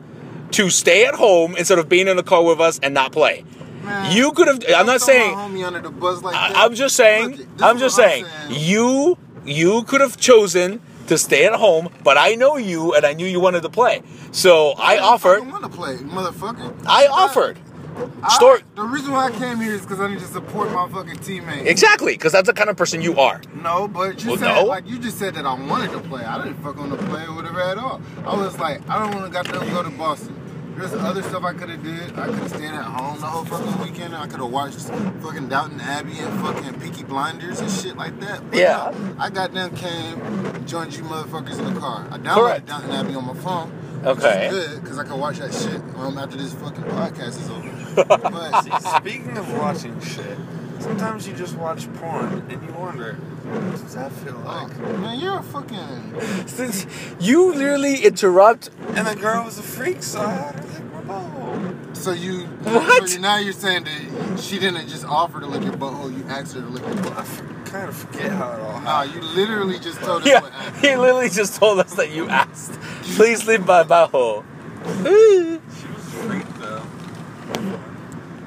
to 0.51 0.69
stay 0.69 1.05
at 1.05 1.15
home 1.15 1.55
instead 1.55 1.79
of 1.79 1.89
being 1.89 2.07
in 2.07 2.17
the 2.17 2.23
car 2.23 2.43
with 2.43 2.60
us 2.60 2.79
and 2.79 2.93
not 2.93 3.12
play. 3.12 3.43
Man, 3.83 4.15
You 4.15 4.31
could 4.33 4.47
have. 4.47 4.63
I'm 4.75 4.86
don't 4.86 4.99
saying. 4.99 5.36
under 5.63 5.79
the 5.79 5.89
bus 5.89 6.21
like 6.21 6.33
that. 6.33 6.55
I, 6.57 6.65
I'm 6.65 6.75
just 6.75 6.95
saying. 6.95 7.38
Look, 7.38 7.47
I'm 7.62 7.77
just 7.77 7.97
what 7.97 8.10
saying. 8.10 8.25
You 8.49 9.17
you 9.45 9.83
could 9.83 10.01
have 10.01 10.17
chosen 10.17 10.81
to 11.08 11.17
stay 11.17 11.45
at 11.45 11.54
home, 11.54 11.89
but 12.04 12.17
I 12.17 12.35
know 12.35 12.58
you, 12.58 12.93
and 12.93 13.06
I 13.06 13.13
knew 13.13 13.25
you 13.25 13.39
wanted 13.39 13.62
to 13.62 13.69
play. 13.69 14.02
So 14.31 14.73
I 14.77 14.98
offered. 15.00 15.48
want 15.48 15.63
to 15.63 15.69
play, 15.69 15.95
motherfucker. 15.95 16.73
I 16.85 17.08
offered. 17.08 17.58
I- 18.23 18.60
The 18.75 18.83
reason 18.83 19.12
why 19.12 19.25
I 19.25 19.31
came 19.31 19.60
here 19.60 19.73
is 19.73 19.81
because 19.81 20.00
I 20.00 20.08
need 20.08 20.19
to 20.19 20.25
support 20.25 20.71
my 20.71 20.87
fucking 20.89 21.17
teammate. 21.17 21.65
Exactly, 21.65 22.13
because 22.13 22.31
that's 22.31 22.48
the 22.48 22.54
kind 22.54 22.69
of 22.69 22.77
person 22.77 23.02
you 23.02 23.19
are. 23.19 23.41
No, 23.62 23.87
but 23.87 24.23
you 24.23 24.29
Well, 24.31 24.37
said 24.39 24.54
no. 24.56 24.63
like 24.65 24.87
you 24.87 24.98
just 25.00 25.17
said 25.17 25.35
that 25.35 25.45
I 25.45 25.54
wanted 25.54 25.91
to 25.91 26.00
play. 26.00 26.23
I 26.23 26.37
didn't 26.43 26.62
fuck 26.63 26.77
on 26.77 26.89
the 26.89 26.98
play 26.98 27.25
or 27.25 27.33
whatever 27.33 27.62
at 27.62 27.77
all. 27.77 28.02
I 28.25 28.35
was 28.35 28.58
like, 28.60 28.81
I 28.89 29.00
don't 29.00 29.13
want 29.15 29.25
to 29.25 29.31
got 29.31 29.45
to 29.45 29.52
go 29.71 29.83
to 29.83 29.89
Boston. 29.89 30.35
There's 30.78 30.94
other 30.94 31.23
stuff 31.23 31.44
I 31.44 31.54
could 31.54 31.69
have 31.69 31.84
did. 31.84 32.17
I 32.17 32.25
could 32.28 32.36
have 32.36 32.50
stayed 32.50 32.65
at 32.65 32.84
home 32.84 33.19
the 33.19 33.25
whole 33.25 33.46
fucking 33.46 33.82
weekend. 33.82 34.15
I 34.15 34.28
could 34.28 34.40
have 34.40 34.52
watched 34.52 34.78
fucking 35.21 35.48
Downton 35.50 35.82
Abbey 35.82 36.19
and 36.19 36.40
fucking 36.42 36.80
Peaky 36.80 37.04
Blinders 37.04 37.60
and 37.60 37.69
shit 37.71 37.98
like 37.98 38.19
that. 38.19 38.48
But 38.50 38.60
Yeah. 38.60 38.92
no, 38.94 39.15
I 39.19 39.30
goddamn 39.30 39.75
came 39.75 40.65
joined 40.67 40.96
you 40.96 41.04
motherfuckers 41.04 41.58
in 41.58 41.73
the 41.73 41.80
car. 41.80 42.06
I 42.12 42.17
downloaded 42.17 42.36
Correct. 42.36 42.65
Downton 42.67 42.92
Abbey 42.92 43.15
on 43.15 43.25
my 43.25 43.34
phone. 43.36 43.71
Okay. 44.06 44.50
Which 44.50 44.54
is 44.54 44.69
good 44.69 44.82
because 44.84 45.00
I 45.00 45.04
can 45.04 45.19
watch 45.19 45.40
that 45.40 45.52
shit 45.54 45.82
um, 45.98 46.17
after 46.19 46.38
this 46.38 46.54
fucking 46.54 46.84
podcast 46.84 47.42
is 47.42 47.50
over. 47.50 48.06
but 48.30 48.62
speaking 49.00 49.36
of 49.38 49.52
watching 49.58 50.00
shit, 50.02 50.38
sometimes 50.80 51.28
you 51.28 51.34
just 51.34 51.56
watch 51.58 51.92
porn 51.96 52.46
and 52.50 52.62
you 52.67 52.73
wonder, 52.73 53.13
what 53.13 53.71
does 53.82 53.96
that 53.96 54.12
feel 54.12 54.36
like? 54.40 54.67
like, 54.69 55.00
man, 55.00 55.19
you're 55.19 55.40
a 55.40 55.44
fucking. 55.44 56.21
Since 56.48 56.86
you 57.19 57.54
literally 57.54 58.04
interrupt. 58.06 58.69
And 58.96 59.08
the 59.08 59.15
girl 59.15 59.44
was 59.46 59.58
a 59.58 59.63
freak, 59.63 60.04
so 60.04 60.21
I 60.21 60.32
had 60.34 60.56
her 60.56 60.62
lick 60.73 60.94
my 60.94 61.02
butthole. 61.13 61.96
So 61.96 62.12
you. 62.12 62.46
What? 62.46 63.10
So 63.10 63.19
now 63.19 63.38
you're 63.38 63.54
saying 63.54 63.86
that 63.86 64.40
she 64.40 64.60
didn't 64.60 64.88
just 64.90 65.06
offer 65.06 65.40
to 65.40 65.46
lick 65.48 65.63
your 65.63 65.73
butthole. 65.73 66.15
You 66.15 66.23
asked 66.30 66.54
her 66.56 66.62
to 66.62 66.67
lick 66.67 66.84
your 66.84 66.92
I 66.92 67.21
butthole. 67.23 67.65
kind 67.65 67.90
of 67.90 67.96
forget 67.96 68.32
how 68.32 68.52
it 68.54 68.60
all 68.60 68.82
Nah, 68.82 69.04
happened. 69.04 69.13
you 69.15 69.21
literally 69.30 69.80
just 69.80 70.00
told 70.02 70.21
us 70.23 70.28
Yeah, 70.28 70.42
what 70.42 70.52
happened. 70.54 70.86
he 70.86 70.96
literally 70.96 71.30
just 71.30 71.56
told 71.60 71.80
us 71.80 71.94
that 71.96 72.12
you 72.12 72.28
asked. 72.30 72.73
Please 73.15 73.46
leave 73.48 73.65
my 73.65 73.84
butthole. 73.84 74.44
She 75.04 75.04
was 75.04 75.98
a 75.98 76.00
freak, 76.28 76.48
though. 76.56 76.56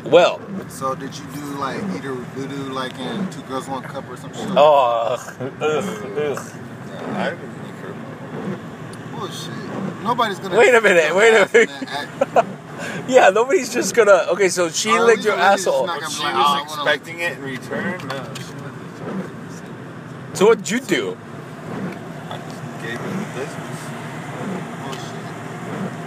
Well, 0.05 0.41
So 0.69 0.95
did 0.95 1.17
you 1.17 1.25
do 1.35 1.41
like 1.59 1.83
either 1.95 2.15
voodoo 2.15 2.73
like 2.73 2.99
in 2.99 3.29
Two 3.31 3.43
Girls 3.43 3.69
One 3.69 3.83
Cup 3.83 4.09
or 4.09 4.17
some 4.17 4.33
shit? 4.33 4.47
oh, 4.57 5.17
ugh, 5.19 5.53
ugh. 5.61 5.61
No, 5.61 5.75
I 7.17 7.31
didn't 7.31 7.65
lick 7.65 7.77
her. 7.83 7.95
bullshit. 9.17 10.03
Nobody's 10.03 10.39
gonna. 10.39 10.57
Wait 10.59 10.75
a 10.75 10.81
minute, 10.81 11.15
wait 11.15 11.35
a 11.35 11.49
minute. 11.53 11.79
Yeah, 13.09 13.29
nobody's 13.31 13.73
just 13.73 13.95
gonna. 13.95 14.27
Okay, 14.33 14.49
so 14.49 14.71
she 14.71 14.91
Or 14.91 15.05
licked 15.05 15.23
your 15.25 15.37
the 15.37 15.43
lady's 15.43 15.67
asshole. 15.67 15.87
not 15.87 16.01
she 16.11 16.17
be 16.19 16.23
like, 16.25 16.35
was 16.35 16.45
"Oh, 16.47 16.49
I 16.49 16.63
wanna 16.67 16.85
lick-" 16.85 16.95
expecting 16.97 17.21
it 17.21 17.33
in 17.33 17.43
return. 17.43 18.09
No, 18.09 18.25
she 18.35 18.43
didn't. 18.43 20.37
So 20.37 20.47
what'd 20.47 20.71
you 20.71 20.81
do? 20.81 21.17
I 22.31 22.39
just 22.39 22.63
gave 22.83 22.99
her 22.99 23.11
the 23.11 23.27
business. 23.39 23.81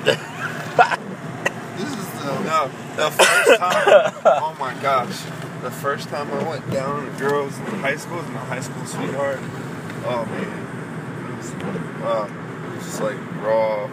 Bullshit. 0.07 1.09
This 2.23 2.37
the. 2.37 2.43
No, 2.43 2.71
the 2.95 3.11
first 3.11 3.59
time. 3.59 4.13
oh 4.25 4.55
my 4.59 4.73
gosh. 4.81 5.21
The 5.61 5.71
first 5.71 6.09
time 6.09 6.31
I 6.31 6.49
went 6.49 6.69
down 6.71 6.97
on 6.97 7.05
the 7.05 7.19
girls 7.19 7.57
in 7.57 7.65
high 7.65 7.95
school 7.95 8.17
was 8.17 8.27
my 8.27 8.39
high 8.45 8.59
school 8.59 8.85
sweetheart. 8.85 9.39
Oh 10.05 10.25
man. 10.25 11.29
It 11.31 11.37
was, 11.37 11.53
uh, 11.53 12.29
it 12.29 12.75
was 12.75 12.85
just 12.85 13.01
like 13.01 13.17
raw, 13.41 13.87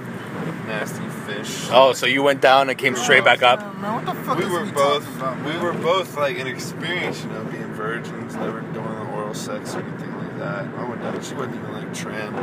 nasty 0.67 1.09
fish. 1.27 1.69
Oh, 1.71 1.93
so 1.93 2.07
you 2.07 2.23
went 2.23 2.41
down 2.41 2.69
and 2.69 2.79
came 2.79 2.97
straight 2.97 3.25
back 3.25 3.43
up? 3.43 3.61
Man, 3.79 3.95
what 3.95 4.07
the 4.07 4.21
fuck 4.23 4.39
we 4.39 4.45
is 4.45 4.51
were 4.51 4.65
we 4.65 4.73
both 4.73 5.05
talking 5.19 5.41
about, 5.41 5.55
we 5.55 5.59
were 5.59 5.73
both 5.73 6.17
like 6.17 6.37
inexperienced, 6.37 7.25
you 7.25 7.31
know, 7.31 7.45
being 7.45 7.73
virgins, 7.73 8.35
never 8.37 8.61
doing 8.61 8.87
oral 8.87 9.35
sex 9.35 9.75
or 9.75 9.83
anything 9.83 10.17
like 10.19 10.39
that. 10.39 10.67
I 10.67 10.89
went 10.89 11.03
down. 11.03 11.23
She 11.23 11.35
wasn't 11.35 11.57
even 11.57 11.73
like 11.73 11.95
trimmed, 11.95 12.37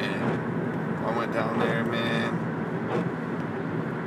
and 0.00 1.06
I 1.06 1.18
went 1.18 1.32
down 1.32 1.58
there, 1.58 1.84
man. 1.84 3.23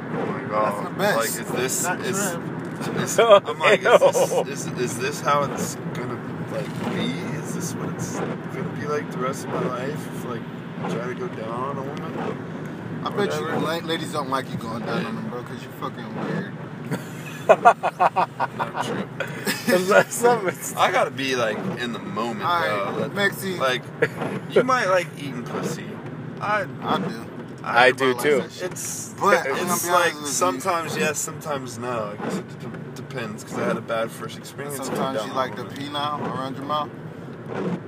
Oh 0.09 0.25
my 0.25 0.41
god! 0.49 0.73
That's 0.73 0.89
the 0.89 0.95
best. 0.97 1.17
Like, 1.17 1.27
is 1.27 1.51
this 1.51 1.83
Not 1.83 1.99
is? 2.01 2.31
trimmed. 2.31 2.97
is 3.01 3.19
I'm 3.19 3.59
like, 3.59 3.81
is 3.81 3.99
this, 4.45 4.65
is, 4.65 4.79
is 4.79 4.97
this 4.99 5.21
how 5.21 5.43
it's 5.43 5.75
gonna 5.93 6.19
like 6.51 6.95
be? 6.95 7.11
Is 7.39 7.53
this 7.55 7.73
what 7.75 7.89
it's 7.95 8.15
gonna 8.19 8.69
be 8.79 8.85
like 8.87 9.09
the 9.11 9.17
rest 9.19 9.45
of 9.45 9.51
my 9.51 9.61
life? 9.67 10.07
If 10.15 10.25
like 10.25 10.41
try 10.91 11.07
to 11.07 11.15
go 11.15 11.27
down 11.29 11.49
on 11.49 11.77
a 11.77 11.81
woman? 11.81 13.03
I 13.03 13.09
bet 13.09 13.33
you 13.39 13.43
Whatever. 13.45 13.59
la- 13.61 13.77
ladies 13.87 14.11
don't 14.13 14.29
like 14.29 14.49
you 14.49 14.57
going 14.57 14.85
down 14.85 15.05
on 15.05 15.15
them, 15.15 15.29
bro, 15.29 15.41
because 15.43 15.61
you're 15.63 15.71
fucking 15.73 16.15
weird. 16.15 16.53
Not 17.47 18.83
true. 18.83 19.07
I 20.77 20.91
gotta 20.91 21.11
be 21.11 21.35
like 21.35 21.57
in 21.79 21.93
the 21.93 21.99
moment, 21.99 22.39
bro. 22.39 22.47
Alright, 22.49 23.13
That- 23.15 23.31
Mexi. 23.31 23.57
Like, 23.57 23.83
you 24.53 24.63
might 24.63 24.87
like 24.87 25.07
eating 25.17 25.43
pussy. 25.43 25.85
I, 26.41 26.65
I 26.81 26.97
do. 26.99 27.25
I 27.68 27.91
do 27.91 28.13
too. 28.15 28.39
that 28.41 28.51
shit. 28.51 28.72
it's 28.72 29.13
But, 29.20 29.45
I'm 29.47 29.68
it's 29.68 29.88
like 29.89 30.13
with 30.13 30.22
you. 30.24 30.28
sometimes 30.28 30.97
yes, 30.97 31.20
sometimes 31.20 31.78
no. 31.78 32.15
I 32.20 32.24
guess 32.24 32.38
it 32.38 32.59
d- 32.59 32.68
depends 32.95 33.43
because 33.43 33.59
I 33.59 33.65
had 33.65 33.78
a 33.78 33.82
bad 33.82 34.09
first 34.11 34.38
experience. 34.38 34.78
going 34.78 34.89
Sometimes 34.95 35.24
you 35.26 35.30
on 35.32 35.36
like 35.36 35.55
the 35.55 35.63
women. 35.63 35.78
penile 35.78 36.22
around 36.22 36.55
your 36.55 36.65
mouth. 36.65 36.89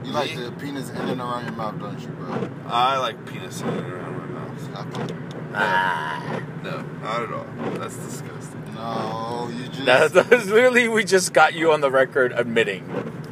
You 0.06 0.12
like 0.12 0.36
Me? 0.36 0.44
the 0.44 0.52
penis 0.54 0.90
in 0.90 0.96
and 0.98 1.20
around 1.22 1.44
your 1.46 1.54
mouth, 1.54 1.80
don't 1.80 2.00
you, 2.00 2.08
bro? 2.08 2.50
I 2.68 2.98
like 2.98 3.26
penis 3.26 3.62
in 3.62 3.68
and 3.68 3.92
around 3.94 4.18
my 4.18 4.40
mouth. 4.40 4.96
Okay. 4.98 5.16
Ah. 5.54 6.42
No, 6.64 6.82
not 7.02 7.24
at 7.24 7.34
all. 7.34 7.48
That's 7.80 7.96
disgusting. 7.98 8.64
No, 8.76 9.50
you 9.54 9.68
just. 9.68 9.86
That- 9.86 10.14
that's 10.30 10.46
literally, 10.48 10.88
we 10.88 11.04
just 11.04 11.34
got 11.34 11.54
you 11.54 11.72
on 11.72 11.82
the 11.82 11.92
record 11.92 12.32
admitting 12.36 12.86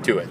to 0.04 0.18
it. 0.18 0.30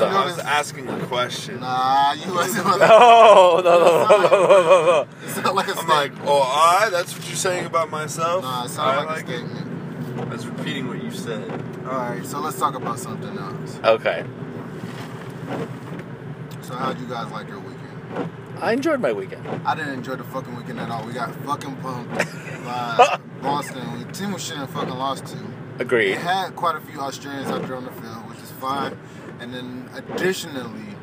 Know 0.00 0.06
I 0.06 0.24
was 0.26 0.38
asking 0.38 0.88
a 0.88 1.06
question. 1.06 1.60
Nah, 1.60 2.12
you 2.12 2.32
wasn't. 2.34 2.66
No, 2.80 3.60
no, 3.62 3.62
no, 3.62 3.62
no, 3.62 4.08
no, 4.08 4.28
no, 4.28 4.86
no. 4.86 5.06
It 5.24 5.30
sounded 5.30 5.52
like 5.52 5.68
a 5.68 5.78
I'm 5.78 5.88
like, 5.88 6.12
oh, 6.24 6.42
I. 6.42 6.88
That's 6.90 7.16
what 7.16 7.26
you're 7.26 7.36
saying 7.36 7.66
about 7.66 7.90
myself. 7.90 8.42
Nah, 8.42 8.64
it 8.64 8.68
sounded 8.70 9.06
like, 9.06 9.28
like 9.28 9.28
a 9.28 9.38
statement. 9.38 10.20
I 10.20 10.24
was 10.34 10.46
repeating 10.46 10.88
what 10.88 11.02
you 11.02 11.10
said. 11.10 11.50
Alright, 11.86 12.24
so 12.24 12.40
let's 12.40 12.58
talk 12.58 12.74
about 12.74 12.98
something 12.98 13.36
else. 13.38 13.80
Okay. 13.84 14.24
So, 16.62 16.74
how'd 16.74 16.98
you 17.00 17.06
guys 17.06 17.30
like 17.32 17.48
your 17.48 17.58
weekend? 17.58 18.30
I 18.60 18.72
enjoyed 18.72 19.00
my 19.00 19.12
weekend. 19.12 19.46
I 19.66 19.74
didn't 19.74 19.94
enjoy 19.94 20.16
the 20.16 20.24
fucking 20.24 20.54
weekend 20.54 20.78
at 20.80 20.90
all. 20.90 21.04
We 21.06 21.12
got 21.14 21.34
fucking 21.46 21.76
pumped 21.76 22.14
by 22.64 23.18
Boston. 23.42 24.12
Team 24.12 24.32
we 24.32 24.38
shouldn't 24.38 24.70
fucking 24.70 24.90
lost 24.94 25.26
to. 25.26 25.38
Agreed. 25.78 26.12
They 26.12 26.20
had 26.20 26.54
quite 26.56 26.76
a 26.76 26.80
few 26.80 27.00
Australians 27.00 27.48
out 27.50 27.62
there 27.66 27.76
on 27.76 27.84
the 27.86 27.92
field, 27.92 28.28
which 28.28 28.38
is 28.38 28.50
fine. 28.52 28.98
And 29.40 29.54
then 29.54 29.88
additionally, 29.94 30.94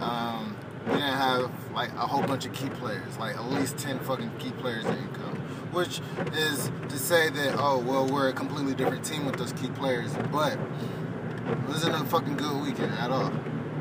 um, 0.00 0.56
we 0.86 0.92
didn't 0.92 1.02
have 1.02 1.50
like 1.74 1.90
a 1.92 2.06
whole 2.06 2.22
bunch 2.22 2.46
of 2.46 2.54
key 2.54 2.70
players, 2.70 3.18
like 3.18 3.36
at 3.36 3.44
least 3.44 3.76
ten 3.76 3.98
fucking 4.00 4.32
key 4.38 4.52
players 4.52 4.84
didn't 4.84 5.12
come. 5.14 5.36
Which 5.70 6.00
is 6.32 6.70
to 6.88 6.98
say 6.98 7.28
that 7.28 7.56
oh 7.58 7.78
well 7.78 8.06
we're 8.06 8.28
a 8.28 8.32
completely 8.32 8.74
different 8.74 9.04
team 9.04 9.26
with 9.26 9.36
those 9.36 9.52
key 9.52 9.68
players, 9.68 10.12
but 10.32 10.54
it 10.54 11.68
wasn't 11.68 11.94
a 11.94 12.04
fucking 12.06 12.38
good 12.38 12.62
weekend 12.62 12.92
at 12.94 13.10
all. 13.10 13.30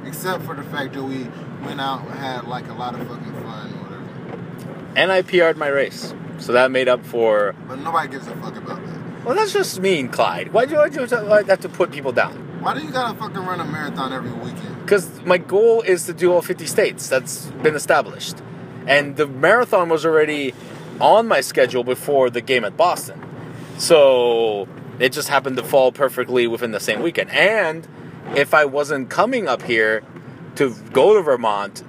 Except 0.06 0.44
for 0.44 0.54
the 0.54 0.64
fact 0.64 0.94
that 0.94 1.04
we 1.04 1.28
went 1.64 1.80
out 1.80 2.02
and 2.02 2.12
had 2.12 2.48
like 2.48 2.68
a 2.68 2.74
lot 2.74 2.94
of 2.94 3.08
fucking 3.08 3.34
fun 3.44 3.74
or 3.74 3.84
whatever. 3.84 4.94
And 4.98 5.12
I 5.14 5.22
PR'd 5.22 5.58
my 5.58 5.68
race. 5.68 6.14
So 6.40 6.52
that 6.54 6.72
made 6.72 6.90
up 6.90 7.06
for. 7.06 7.56
But 7.68 7.80
nobody 7.80 8.10
gives 8.10 8.28
a 8.28 8.36
fuck 8.38 8.58
about 8.58 8.86
that. 8.86 9.26
Well, 9.26 9.36
that's 9.36 9.54
just 9.54 9.80
mean, 9.80 10.10
Clyde. 10.10 10.52
Why 10.52 10.66
do 10.66 10.74
you 10.74 10.80
have 10.80 11.60
to 11.62 11.70
put 11.70 11.92
people 11.92 12.12
down? 12.12 12.51
Why 12.62 12.76
do 12.76 12.86
you 12.86 12.92
gotta 12.92 13.18
fucking 13.18 13.38
run 13.38 13.60
a 13.60 13.66
marathon 13.66 14.14
every 14.14 14.32
weekend? 14.34 14.82
Because 14.82 15.20
my 15.26 15.40
goal 15.40 15.82
is 15.82 16.06
to 16.06 16.14
do 16.14 16.32
all 16.32 16.44
50 16.44 16.68
states. 16.68 17.10
That's 17.10 17.48
been 17.64 17.74
established. 17.74 18.36
And 18.86 19.16
the 19.16 19.26
marathon 19.26 19.90
was 19.90 20.06
already 20.06 20.54
on 21.00 21.28
my 21.28 21.42
schedule 21.42 21.84
before 21.84 22.30
the 22.30 22.40
game 22.40 22.64
at 22.64 22.78
Boston. 22.78 23.20
So 23.80 24.68
it 25.00 25.12
just 25.12 25.28
happened 25.28 25.58
to 25.58 25.64
fall 25.64 25.92
perfectly 25.92 26.46
within 26.46 26.70
the 26.70 26.80
same 26.80 27.02
weekend. 27.02 27.32
And 27.32 27.88
if 28.36 28.54
I 28.54 28.66
wasn't 28.66 29.10
coming 29.10 29.48
up 29.48 29.64
here 29.64 30.04
to 30.58 30.76
go 30.94 31.16
to 31.16 31.22
Vermont, 31.24 31.84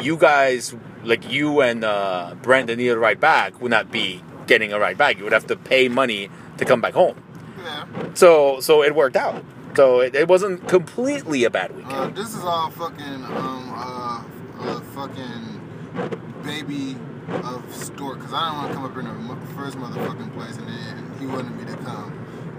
you 0.00 0.16
guys, 0.16 0.74
like 1.02 1.30
you 1.30 1.60
and 1.60 1.84
uh, 1.84 2.34
Brent 2.40 2.68
that 2.68 2.76
need 2.76 2.88
a 2.88 2.98
ride 2.98 3.20
back, 3.20 3.60
would 3.60 3.70
not 3.70 3.90
be 3.90 4.22
getting 4.46 4.72
a 4.72 4.78
ride 4.80 4.96
back. 4.96 5.18
You 5.18 5.24
would 5.24 5.34
have 5.34 5.46
to 5.48 5.56
pay 5.56 5.88
money 5.88 6.30
to 6.56 6.64
come 6.64 6.80
back 6.80 6.94
home. 6.94 7.22
Yeah. 7.62 7.84
So 8.14 8.60
so 8.60 8.82
it 8.82 8.94
worked 8.94 9.16
out. 9.16 9.44
So 9.76 10.00
it, 10.00 10.14
it 10.14 10.28
wasn't 10.28 10.68
completely 10.68 11.44
a 11.44 11.50
bad 11.50 11.74
weekend. 11.76 11.92
Uh, 11.94 12.08
this 12.10 12.34
is 12.34 12.44
all 12.44 12.70
fucking 12.70 13.24
um 13.24 13.72
uh, 13.74 14.22
uh 14.60 14.80
fucking 14.94 15.60
baby 16.44 16.96
of 17.42 17.74
Stork 17.74 18.18
because 18.18 18.32
I 18.32 18.48
don't 18.50 18.56
want 18.58 18.68
to 18.68 18.74
come 18.74 18.84
up 18.84 18.96
in 18.96 19.28
the 19.40 19.54
first 19.54 19.76
motherfucking 19.76 20.34
place 20.34 20.56
and 20.58 20.68
then 20.68 21.16
he 21.18 21.26
wanted 21.26 21.56
me 21.56 21.64
to 21.64 21.76
come 21.78 22.12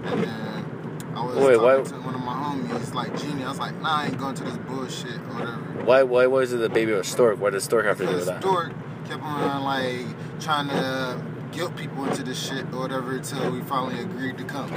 and 0.04 0.24
then 0.24 1.12
I 1.16 1.24
was 1.24 1.36
Wait, 1.36 1.54
talking 1.56 1.62
why- 1.62 1.98
to 2.00 2.06
one 2.06 2.14
of 2.14 2.20
my 2.20 2.34
homies 2.34 2.92
like 2.92 3.18
Genie 3.18 3.44
I 3.44 3.48
was 3.48 3.58
like 3.58 3.80
nah 3.80 4.00
I 4.00 4.06
ain't 4.06 4.18
going 4.18 4.34
to 4.34 4.44
this 4.44 4.56
bullshit 4.58 5.16
or 5.16 5.34
whatever. 5.34 5.84
Why 5.84 6.02
why 6.02 6.26
was 6.26 6.52
it 6.52 6.58
the 6.58 6.68
baby 6.68 6.92
of 6.92 7.06
stork? 7.06 7.38
What 7.40 7.52
did 7.52 7.62
stork 7.62 7.86
have 7.86 7.98
to 7.98 8.06
do 8.06 8.14
with 8.16 8.26
that? 8.26 8.42
Stork 8.42 8.72
kept 9.08 9.22
on 9.22 9.62
like 9.64 10.04
trying 10.40 10.68
to 10.68 11.18
guilt 11.52 11.74
people 11.76 12.04
into 12.04 12.22
this 12.24 12.44
shit 12.44 12.64
or 12.74 12.80
whatever 12.80 13.14
until 13.16 13.50
we 13.52 13.62
finally 13.62 14.00
agreed 14.02 14.36
to 14.36 14.44
come. 14.44 14.68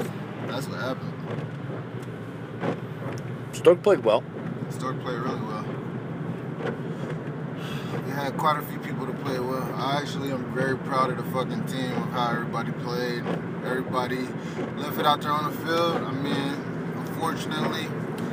That's 0.48 0.68
what 0.68 0.80
happened. 0.80 1.14
Stork 3.54 3.84
played 3.84 4.04
well. 4.04 4.24
Stork 4.70 5.00
played 5.02 5.20
really 5.20 5.42
well. 5.42 5.66
We 8.06 8.12
had 8.12 8.38
quite 8.38 8.58
a 8.58 8.62
few 8.64 8.80
people 8.80 9.06
to 9.06 9.14
play 9.14 9.40
well. 9.40 9.64
I 9.76 10.00
actually 10.02 10.32
am 10.32 10.54
very 10.54 10.78
proud 10.78 11.10
of 11.10 11.18
the 11.18 11.32
fucking 11.32 11.66
team 11.66 11.92
of 11.94 12.10
how 12.12 12.32
everybody 12.32 12.72
played. 12.84 13.24
Everybody 13.66 14.28
left 14.78 15.00
it 15.00 15.06
out 15.06 15.22
there 15.22 15.32
on 15.32 15.52
the 15.52 15.58
field. 15.66 15.98
I 15.98 16.12
mean, 16.12 16.54
unfortunately, 16.96 17.88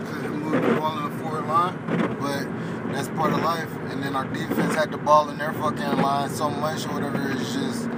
couldn't 0.06 0.42
move 0.42 0.62
the 0.62 0.80
ball 0.80 0.98
in 0.98 1.04
the 1.10 1.18
forward 1.22 1.46
line, 1.46 1.76
but 2.20 2.92
that's 2.92 3.08
part 3.08 3.32
of 3.32 3.40
life. 3.42 3.70
And 3.90 4.02
then 4.02 4.14
our 4.16 4.26
defense 4.26 4.74
had 4.74 4.90
the 4.92 4.98
ball 4.98 5.28
in 5.30 5.38
their 5.38 5.52
fucking 5.54 6.02
line 6.02 6.30
so 6.30 6.48
much 6.50 6.86
or 6.86 6.94
whatever. 6.94 7.30
It's 7.32 7.52
just 7.52 7.88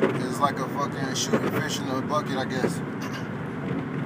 it's 0.00 0.40
like 0.40 0.58
a 0.58 0.68
fucking 0.70 1.14
shooting 1.14 1.50
fish 1.52 1.78
in 1.78 1.88
a 1.88 2.00
bucket, 2.02 2.36
I 2.36 2.44
guess. 2.44 2.80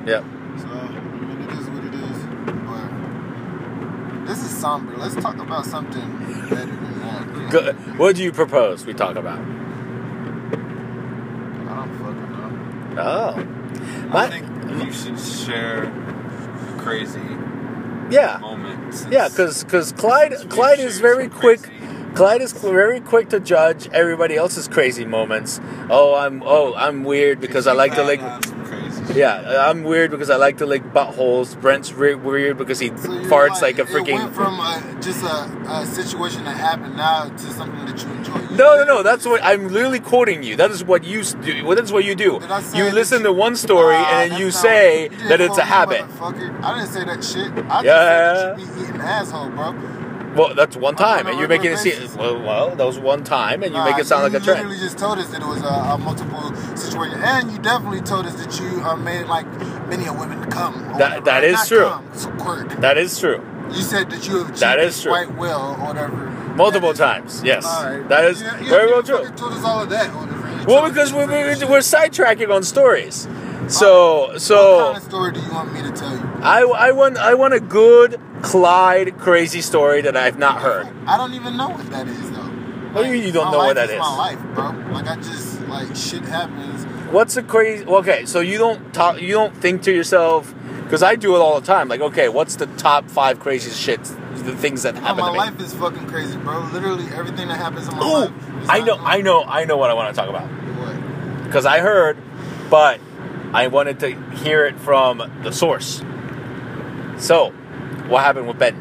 Yeah. 0.06 0.22
So, 0.58 0.68
I 0.68 0.88
mean, 0.90 1.40
it 1.42 1.50
is 1.58 1.66
what 1.70 1.84
it 1.84 1.94
is. 1.94 2.18
But 2.68 4.26
this 4.26 4.42
is 4.44 4.47
somber. 4.58 4.96
Let's 4.96 5.14
talk 5.16 5.38
about 5.38 5.64
something 5.64 6.08
better 6.50 6.66
than 6.66 7.00
that. 7.00 7.50
Good. 7.50 7.98
What 7.98 8.16
do 8.16 8.22
you 8.22 8.32
propose 8.32 8.84
we 8.84 8.92
talk 8.94 9.16
about? 9.16 9.38
I 9.38 9.42
don't 11.76 11.98
fucking 11.98 12.94
know. 12.94 13.02
Oh. 13.02 13.34
I 14.10 14.12
My- 14.12 14.28
think 14.28 14.46
you 14.84 14.92
should 14.92 15.18
share 15.18 15.92
crazy 16.78 17.20
Yeah. 18.10 18.38
moments. 18.40 19.06
Yeah, 19.10 19.28
because 19.28 19.64
Clyde 19.96 20.34
Clyde 20.48 20.80
is 20.80 20.98
very 21.00 21.28
quick. 21.28 21.62
crazy- 21.62 21.74
Clyde 22.14 22.40
is 22.42 22.52
very 22.52 23.00
quick 23.00 23.28
to 23.28 23.38
judge 23.38 23.88
everybody 23.92 24.34
else's 24.36 24.66
crazy 24.66 25.04
moments. 25.04 25.60
Oh, 25.88 26.14
I'm 26.16 26.42
oh 26.44 26.74
I'm 26.74 27.04
weird 27.04 27.38
because 27.40 27.66
I 27.66 27.72
like 27.72 27.94
to 27.94 28.02
had 28.04 28.08
um, 28.20 28.40
Yeah, 29.18 29.68
I'm 29.68 29.82
weird 29.82 30.10
because 30.10 30.30
I 30.30 30.36
like 30.36 30.58
to 30.58 30.66
lick 30.66 30.82
buttholes. 30.92 31.60
Brent's 31.60 31.92
re- 31.92 32.14
weird 32.14 32.56
because 32.56 32.78
he 32.78 32.88
So 32.88 33.08
farts 33.30 33.60
like, 33.60 33.78
a 33.78 33.82
It 33.82 34.12
went 34.12 34.34
from 34.34 34.60
uh 34.60 34.80
just 35.00 35.22
a, 35.24 35.36
a 35.70 35.86
situation 35.86 36.44
that 36.44 36.56
happened 36.56 36.96
now 36.96 37.24
to 37.28 37.38
something 37.52 37.84
that 37.86 38.02
you 38.02 38.08
enjoy. 38.12 38.38
You 38.50 38.56
No, 38.56 38.76
no, 38.76 38.84
no. 38.84 39.02
That's 39.02 39.26
what 39.26 39.42
I'm 39.42 39.68
literally 39.68 40.00
quoting 40.00 40.42
you. 40.42 40.56
That 40.56 40.70
is 40.70 40.84
what 40.84 41.04
you 41.04 41.22
do. 41.24 41.64
Well, 41.64 41.76
that's 41.76 41.90
what 41.92 42.04
you 42.04 42.14
do. 42.14 42.38
Did 42.38 42.50
I 42.50 42.60
say 42.62 42.78
You 42.78 42.90
listen 42.92 43.18
you- 43.20 43.24
to 43.26 43.32
one 43.32 43.56
story 43.56 43.96
Ah, 43.96 44.20
and 44.22 44.32
then 44.32 44.40
you 44.40 44.50
say 44.50 45.04
you 45.10 45.28
that 45.28 45.40
it's 45.40 45.58
a 45.58 45.64
habit. 45.64 46.02
I 46.20 46.78
didn't 46.78 46.88
say 46.92 47.04
that 47.04 47.24
shit. 47.24 47.50
I 47.68 47.82
Yeah. 47.82 48.34
just 48.34 48.40
said 48.40 48.60
you 48.60 48.66
be 48.66 48.82
eating 48.82 49.00
asshole, 49.00 49.48
bro. 49.50 49.74
Well, 50.36 50.54
that's 50.54 50.76
one 50.76 50.94
time, 50.94 51.26
and 51.26 51.38
you're 51.38 51.48
making 51.48 51.72
it 51.72 51.78
seem 51.78 51.94
well. 52.16 52.38
Well, 52.40 52.76
that 52.76 52.86
was 52.86 52.98
one 52.98 53.24
time, 53.24 53.62
and 53.64 53.72
you 53.72 53.78
Nah, 53.78 53.86
make 53.86 53.98
it 53.98 54.06
sound 54.06 54.22
like 54.22 54.34
a 54.34 54.38
you 54.38 54.44
trend. 54.44 54.60
literally 54.68 54.78
just 54.78 54.96
told 54.98 55.18
us 55.18 55.26
that 55.28 55.40
it 55.42 55.46
was 55.48 55.62
a, 55.62 55.66
a 55.94 55.98
multiple 55.98 56.52
situation, 56.98 57.22
and 57.24 57.52
you 57.52 57.58
definitely 57.58 58.00
told 58.00 58.26
us 58.26 58.34
that 58.34 58.60
you 58.60 58.80
uh, 58.82 58.96
made 58.96 59.24
like 59.26 59.46
many 59.88 60.06
a 60.06 60.12
women 60.12 60.44
come. 60.50 60.74
or 60.94 60.98
That- 60.98 61.24
that 61.24 61.44
is 61.44 61.54
Not 61.54 61.68
true. 61.68 61.88
Come. 62.38 62.80
That 62.80 62.98
is 62.98 63.18
true. 63.18 63.44
You 63.70 63.82
said 63.82 64.10
that 64.10 64.26
you 64.26 64.44
have 64.44 64.58
That 64.60 64.78
is 64.80 65.02
true. 65.02 65.12
quite 65.12 65.34
well, 65.36 65.76
or 65.80 65.86
whatever. 65.86 66.16
Multiple 66.56 66.90
is- 66.90 66.98
times, 66.98 67.42
yes. 67.44 67.64
Right. 67.64 68.08
That 68.08 68.24
is 68.24 68.40
Yeah, 68.40 68.58
yeah, 68.60 68.68
very 68.68 68.88
you 68.88 68.92
well 68.94 69.02
true. 69.02 69.28
Told 69.36 69.52
us 69.52 69.64
all 69.64 69.82
of 69.82 69.90
that. 69.90 70.08
whatever. 70.14 70.64
Well, 70.66 70.88
because 70.88 71.12
we're, 71.12 71.26
we're, 71.26 71.54
we're 71.68 71.78
sidetracking 71.78 72.54
on 72.54 72.62
stories. 72.62 73.26
So, 73.68 74.36
so 74.38 74.76
What 74.76 74.84
kind 74.84 74.96
of 74.96 75.02
story 75.02 75.32
do 75.32 75.40
you 75.40 75.52
want 75.52 75.72
me 75.72 75.82
to 75.82 75.90
tell 75.92 76.10
you? 76.12 76.22
I, 76.42 76.62
I 76.62 76.90
want 76.92 77.16
I 77.18 77.34
want 77.34 77.52
a 77.54 77.60
good 77.60 78.18
Clyde 78.42 79.18
crazy 79.18 79.60
story 79.60 80.00
that 80.02 80.16
I've 80.16 80.38
not 80.38 80.60
heard. 80.62 80.86
I 81.06 81.16
don't 81.16 81.34
even 81.34 81.56
know 81.56 81.68
what 81.68 81.90
that 81.90 82.06
is 82.08 82.30
though. 82.30 82.38
What 82.92 83.02
do 83.02 83.08
you 83.08 83.14
mean 83.14 83.24
you 83.24 83.32
don't 83.32 83.50
know 83.52 83.58
what 83.58 83.74
that 83.76 83.88
is? 83.90 83.94
is? 83.94 83.98
My 83.98 84.16
life, 84.16 84.38
bro. 84.54 84.70
Like 84.92 85.06
I 85.06 85.16
just 85.16 85.60
like 85.68 85.94
shit 85.94 86.22
happens. 86.22 86.77
What's 87.10 87.34
the 87.34 87.42
crazy? 87.42 87.84
Okay, 87.86 88.26
so 88.26 88.40
you 88.40 88.58
don't 88.58 88.92
talk, 88.92 89.20
you 89.20 89.32
don't 89.32 89.56
think 89.56 89.82
to 89.84 89.92
yourself 89.92 90.54
because 90.84 91.02
I 91.02 91.16
do 91.16 91.34
it 91.36 91.38
all 91.38 91.58
the 91.60 91.66
time. 91.66 91.88
Like, 91.88 92.00
okay, 92.00 92.28
what's 92.28 92.56
the 92.56 92.66
top 92.66 93.08
five 93.10 93.40
craziest 93.40 93.80
shit, 93.80 94.02
the 94.04 94.54
things 94.56 94.82
that 94.82 94.94
happen 94.94 95.20
my 95.24 95.30
life 95.30 95.58
is 95.60 95.72
fucking 95.74 96.06
crazy, 96.06 96.36
bro. 96.38 96.60
Literally 96.72 97.04
everything 97.14 97.48
that 97.48 97.56
happens 97.58 97.88
in 97.88 97.96
my 97.96 98.06
Ooh, 98.06 98.12
life. 98.26 98.30
is 98.62 98.68
I 98.68 98.78
know, 98.80 98.86
normal. 98.96 99.06
I 99.06 99.20
know, 99.22 99.42
I 99.44 99.64
know 99.64 99.76
what 99.76 99.90
I 99.90 99.94
want 99.94 100.14
to 100.14 100.20
talk 100.20 100.28
about 100.28 100.46
What? 100.48 101.44
because 101.44 101.64
I 101.66 101.78
heard, 101.80 102.18
but 102.70 103.00
I 103.54 103.68
wanted 103.68 104.00
to 104.00 104.10
hear 104.36 104.66
it 104.66 104.78
from 104.78 105.22
the 105.42 105.50
source. 105.52 106.02
So, 107.16 107.50
what 108.08 108.22
happened 108.22 108.48
with 108.48 108.58
Ben? 108.58 108.76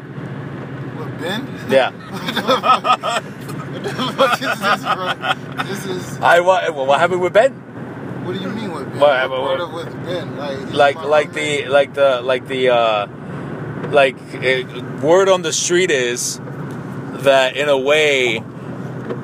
With 0.98 1.20
Ben? 1.20 1.54
Yeah, 1.68 1.90
what 1.92 3.82
the 3.82 3.90
fuck 4.16 4.40
is 4.42 4.60
this, 4.60 4.82
bro? 4.94 5.64
This 5.64 5.84
is. 5.86 6.18
I 6.20 6.40
what? 6.40 6.74
What 6.74 6.98
happened 6.98 7.20
with 7.20 7.32
Ben? 7.34 7.62
What 8.28 8.36
do 8.36 8.42
you 8.42 8.50
mean 8.50 8.72
with 8.72 8.90
Ben? 8.90 9.00
What- 9.00 9.30
What, 9.30 9.58
what- 9.58 9.72
with 9.72 10.04
Ben? 10.04 10.36
Like, 10.36 10.74
like 10.74 11.02
like 11.02 11.32
the 11.32 11.64
like 11.66 11.94
the 11.94 12.20
like 12.20 12.46
the 12.46 12.68
uh 12.68 13.06
like 13.90 14.18
uh, 14.34 14.82
word 15.00 15.30
on 15.30 15.40
the 15.40 15.52
street 15.52 15.90
is 15.90 16.38
that 17.24 17.56
in 17.56 17.70
a 17.70 17.78
way 17.78 18.42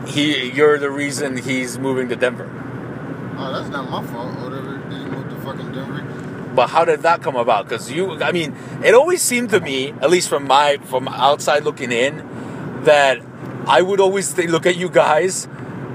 he 0.07 0.51
you're 0.57 0.79
the 0.79 0.89
reason 0.91 1.37
he's 1.37 1.79
moving 1.79 2.09
to 2.09 2.17
Denver. 2.17 2.49
Oh, 3.37 3.53
that's 3.53 3.69
not 3.69 3.91
my 3.91 4.03
fault. 4.07 4.33
Whatever. 4.41 4.79
Did 4.89 4.99
he 5.01 5.05
move 5.05 5.29
to 5.29 5.37
fucking 5.45 5.73
Denver? 5.73 6.01
But 6.55 6.69
how 6.71 6.87
did 6.87 7.03
that 7.03 7.21
come 7.21 7.37
about? 7.37 7.69
Because 7.69 7.93
you, 7.93 8.23
I 8.23 8.33
mean, 8.33 8.57
it 8.83 8.95
always 8.95 9.21
seemed 9.21 9.51
to 9.51 9.61
me, 9.61 9.91
at 10.01 10.09
least 10.09 10.31
from 10.31 10.47
my 10.47 10.79
from 10.85 11.09
outside 11.09 11.65
looking 11.65 11.93
in, 11.93 12.25
that 12.85 13.21
I 13.67 13.83
would 13.83 14.01
always 14.01 14.33
think, 14.33 14.51
look 14.51 14.65
at 14.65 14.77
you 14.77 14.89
guys 14.89 15.47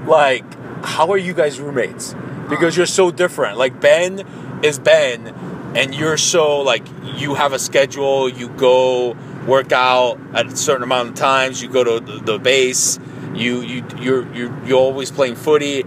like, 0.06 0.44
how 0.84 1.10
are 1.10 1.18
you 1.18 1.34
guys 1.34 1.58
roommates? 1.58 2.14
Because 2.50 2.76
you're 2.76 2.86
so 2.86 3.10
different. 3.10 3.56
Like 3.56 3.80
Ben 3.80 4.26
is 4.62 4.78
Ben, 4.78 5.28
and 5.74 5.94
you're 5.94 6.16
so 6.16 6.60
like 6.60 6.82
you 7.14 7.34
have 7.34 7.52
a 7.52 7.58
schedule. 7.58 8.28
You 8.28 8.48
go 8.48 9.16
work 9.46 9.72
out 9.72 10.18
at 10.34 10.46
a 10.46 10.56
certain 10.56 10.82
amount 10.82 11.10
of 11.10 11.14
times. 11.14 11.62
You 11.62 11.68
go 11.68 11.84
to 11.84 12.00
the, 12.00 12.18
the 12.18 12.38
base. 12.38 12.98
You 13.34 13.60
you 13.60 13.84
you're 13.98 14.34
you're 14.34 14.66
you're 14.66 14.78
always 14.78 15.10
playing 15.10 15.36
footy. 15.36 15.84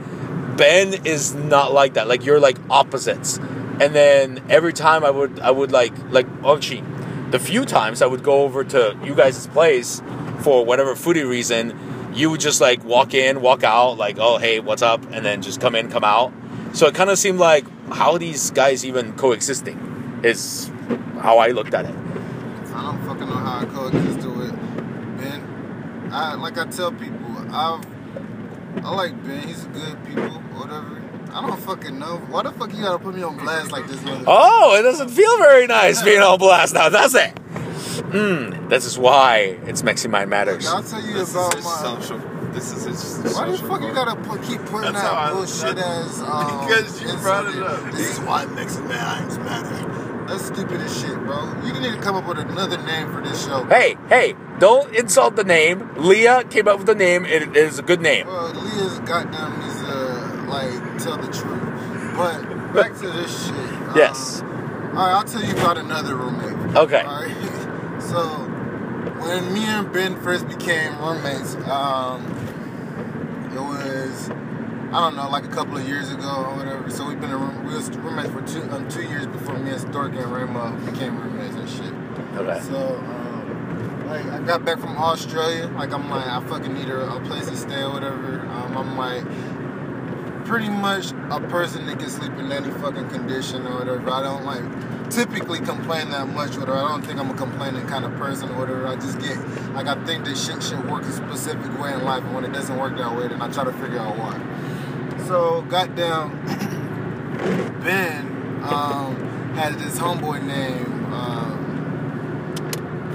Ben 0.58 1.06
is 1.06 1.34
not 1.34 1.74
like 1.74 1.96
that. 1.96 2.08
Like 2.08 2.26
you're 2.26 2.40
like 2.40 2.58
opposites. 2.70 3.40
And 3.82 3.94
then 3.94 4.44
every 4.50 4.74
time 4.74 5.04
I 5.04 5.10
would 5.10 5.40
I 5.40 5.52
would 5.52 5.72
like 5.72 5.94
like 6.12 6.28
actually 6.46 6.84
the 7.32 7.40
few 7.40 7.66
times 7.66 8.02
I 8.02 8.06
would 8.06 8.24
go 8.24 8.44
over 8.44 8.64
to 8.64 8.98
you 9.04 9.16
guys' 9.16 9.48
place 9.48 10.02
for 10.42 10.64
whatever 10.64 10.96
footy 10.96 11.24
reason, 11.24 11.78
you 12.14 12.30
would 12.30 12.40
just 12.40 12.62
like 12.62 12.84
walk 12.84 13.14
in, 13.14 13.42
walk 13.42 13.64
out, 13.64 13.98
like, 13.98 14.18
oh 14.20 14.38
hey, 14.38 14.60
what's 14.60 14.84
up? 14.84 15.04
And 15.12 15.26
then 15.26 15.42
just 15.42 15.60
come 15.60 15.76
in, 15.76 15.90
come 15.90 16.04
out. 16.04 16.32
So 16.74 16.88
it 16.88 16.96
kind 16.96 17.10
of 17.10 17.18
seemed 17.20 17.40
like 17.40 17.66
how 17.92 18.14
are 18.14 18.20
these 18.20 18.52
guys 18.52 18.84
even 18.86 19.14
coexisting 19.14 20.22
is 20.24 20.72
how 21.22 21.38
I 21.38 21.50
looked 21.50 21.74
at 21.74 21.86
it. 21.86 21.96
I 21.96 22.82
don't 22.82 23.06
fucking 23.06 23.28
know 23.30 23.36
how 23.36 23.60
I 23.60 23.66
coexist 23.66 24.28
with 24.28 24.52
Ben. 25.18 26.10
I 26.12 26.34
like 26.36 26.58
I 26.58 26.66
tell 26.68 26.92
people, 26.92 27.38
I've 27.54 27.86
I 28.84 28.96
like 28.96 29.24
Ben. 29.24 29.48
He's 29.48 29.66
a 29.66 29.68
good 29.70 30.06
people, 30.06 30.30
whatever. 30.58 31.00
I 31.32 31.48
don't 31.48 31.60
fucking 31.60 31.98
know. 32.00 32.18
Why 32.30 32.44
the 32.44 32.52
fuck 32.52 32.74
you 32.74 32.82
gotta 32.82 33.00
put 33.00 33.16
me 33.16 33.24
on 33.24 33.38
blast 33.38 33.72
like 33.72 33.88
this, 33.88 34.02
mother? 34.04 34.24
Oh, 34.28 34.76
it 34.78 34.82
doesn't 34.84 35.10
feel 35.10 35.38
very 35.38 35.68
nice 35.68 36.02
being 36.02 36.22
on 36.22 36.38
blast 36.40 36.74
now, 36.74 36.90
does 36.90 37.14
it? 37.16 37.38
Hmm, 38.12 38.68
this 38.70 38.86
is 38.86 38.98
why 38.98 39.58
it's 39.66 39.82
Mexi 39.84 40.10
Mind 40.10 40.30
Matters. 40.30 40.68
I'll 40.68 40.84
tell 40.84 41.02
you 41.04 41.14
This 41.14 41.32
about 41.32 41.56
his 41.56 41.64
my. 41.66 41.72
social. 42.00 42.20
This 42.54 42.72
is 42.72 42.84
his 42.86 43.18
Why 43.36 43.48
the 43.48 43.58
social 43.58 43.68
fuck 43.68 43.82
you 43.82 43.92
part. 43.94 44.08
gotta 44.08 44.22
put, 44.22 44.42
keep 44.44 44.62
putting 44.66 44.94
That's 44.94 45.02
how 45.02 45.14
out 45.16 45.34
bullshit 45.34 45.76
that- 45.76 46.06
as 46.06 46.22
um, 46.22 46.68
Because 46.68 47.02
you 47.02 47.18
brought 47.18 47.46
it 47.54 47.62
up. 47.64 47.92
This 47.92 48.12
is 48.12 48.20
why 48.22 48.46
Mexican 48.46 48.88
minds 48.90 49.38
matter. 49.40 50.26
That's 50.28 50.46
stupid 50.46 50.80
as 50.82 51.02
shit, 51.02 51.18
bro. 51.20 51.54
You 51.66 51.74
need 51.80 51.94
to 51.96 52.00
come 52.02 52.16
up 52.16 52.26
with 52.28 52.40
another 52.40 52.78
name 52.84 53.12
for 53.12 53.22
this 53.22 53.44
show. 53.46 53.66
Hey, 53.66 53.98
hey, 54.08 54.36
don't 54.60 54.94
insult 54.96 55.36
the 55.36 55.44
name. 55.44 55.90
Leah 55.98 56.44
came 56.46 56.68
up 56.68 56.78
with 56.78 56.88
the 56.88 56.96
name. 56.96 57.26
It 57.26 57.58
is 57.58 57.78
a 57.78 57.82
good 57.82 58.00
name. 58.02 58.26
Well, 58.28 58.54
Leah's 58.54 59.00
goddamn 59.00 59.60
is 59.62 59.76
to 59.82 60.46
like 60.48 61.04
tell 61.04 61.18
the 61.18 61.28
truth. 61.34 62.16
But 62.16 62.74
back 62.74 62.94
to 63.00 63.10
this 63.12 63.46
shit. 63.48 63.56
um, 63.56 63.94
Yes. 63.98 64.42
All 64.42 64.48
right, 65.08 65.14
I'll 65.16 65.24
tell 65.24 65.44
you 65.44 65.52
about 65.54 65.78
another 65.78 66.16
roommate. 66.16 66.76
Okay. 66.76 67.02
All 67.02 67.22
right. 67.22 67.36
So 68.04 68.22
when 69.26 69.54
me 69.54 69.64
and 69.66 69.92
Ben 69.92 70.20
first 70.22 70.48
became 70.48 70.98
roommates, 71.00 71.56
um, 71.68 72.22
it 73.56 73.62
was 73.62 74.30
I 74.94 75.00
don't 75.00 75.16
know, 75.16 75.28
like 75.28 75.44
a 75.44 75.50
couple 75.50 75.76
of 75.76 75.88
years 75.88 76.12
ago 76.12 76.30
or 76.30 76.56
whatever. 76.56 76.88
So 76.92 77.08
we've 77.08 77.20
been 77.20 77.32
a 77.32 77.38
room, 77.38 77.66
we 77.66 77.74
was 77.74 77.90
roommates 77.90 78.30
for 78.30 78.44
two 78.44 78.62
um, 78.72 78.88
two 78.90 79.02
years 79.02 79.26
before 79.26 79.58
me 79.58 79.72
and 79.72 79.82
Stork 79.82 80.14
and 80.14 80.26
Rayma 80.26 80.86
became 80.86 81.18
roommates 81.18 81.56
and 81.56 81.68
shit. 81.68 81.94
Okay. 82.38 82.62
So, 82.62 82.98
um, 82.98 84.08
like, 84.08 84.24
I 84.28 84.40
got 84.42 84.64
back 84.64 84.78
from 84.78 84.96
Australia. 84.98 85.66
Like, 85.76 85.92
I'm 85.92 86.08
like, 86.12 86.28
I 86.28 86.40
fucking 86.48 86.72
need 86.76 86.90
a, 86.90 87.16
a 87.16 87.20
place 87.22 87.48
to 87.50 87.58
stay 87.58 87.82
or 87.82 87.92
whatever. 87.94 88.42
Um, 88.42 88.78
I'm 88.78 88.96
like, 88.96 89.24
pretty 90.46 90.70
much 90.70 91.12
a 91.32 91.40
person 91.40 91.88
that 91.88 91.98
can 91.98 92.12
sleep 92.12 92.34
in 92.34 92.52
any 92.52 92.70
fucking 92.80 93.10
condition 93.10 93.66
or 93.66 93.80
whatever. 93.80 94.12
I 94.12 94.22
don't 94.22 94.46
like 94.46 94.64
typically 95.16 95.60
complain 95.60 96.10
that 96.10 96.28
much 96.28 96.56
or 96.56 96.62
whatever. 96.62 96.78
I 96.78 96.90
don't 96.90 97.06
think 97.06 97.20
I'm 97.20 97.30
a 97.30 97.36
complaining 97.36 97.86
kind 97.88 98.06
of 98.06 98.14
person 98.16 98.50
or 98.50 98.60
whatever. 98.60 98.88
I 98.88 98.96
just 98.96 99.20
get, 99.20 99.38
like, 99.74 99.88
I 99.88 100.04
think 100.06 100.26
that 100.26 100.38
shit 100.38 100.64
should 100.64 100.90
work 100.90 101.04
a 101.04 101.12
specific 101.12 101.80
way 101.80 101.94
in 101.94 102.04
life. 102.04 102.24
And 102.24 102.34
when 102.34 102.46
it 102.46 102.54
doesn't 102.54 102.78
work 102.78 102.98
that 102.98 103.16
way, 103.16 103.28
then 103.28 103.42
I 103.42 103.50
try 103.50 103.64
to 103.64 103.74
figure 103.74 104.00
out 104.00 104.18
why. 104.18 104.40
So, 105.28 105.62
goddamn, 105.64 106.32
Ben 107.84 108.28
um, 108.64 109.16
had 109.56 109.76
this 109.76 109.98
homeboy 110.00 110.44
name. 110.44 111.14
Um, 111.14 111.64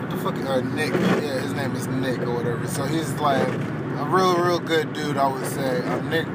what 0.00 0.10
the 0.10 0.16
fuck? 0.16 0.36
Uh, 0.36 0.60
Nick. 0.60 0.92
Yeah, 0.92 1.40
his 1.40 1.54
name 1.54 1.74
is 1.74 1.86
Nick 1.88 2.20
or 2.20 2.34
whatever. 2.34 2.66
So 2.68 2.84
he's 2.84 3.12
like 3.14 3.48
a 3.48 4.04
real, 4.08 4.36
real 4.36 4.58
good 4.58 4.92
dude, 4.92 5.16
I 5.16 5.26
would 5.26 5.46
say. 5.46 5.80
Um, 5.82 6.10
Nick, 6.10 6.26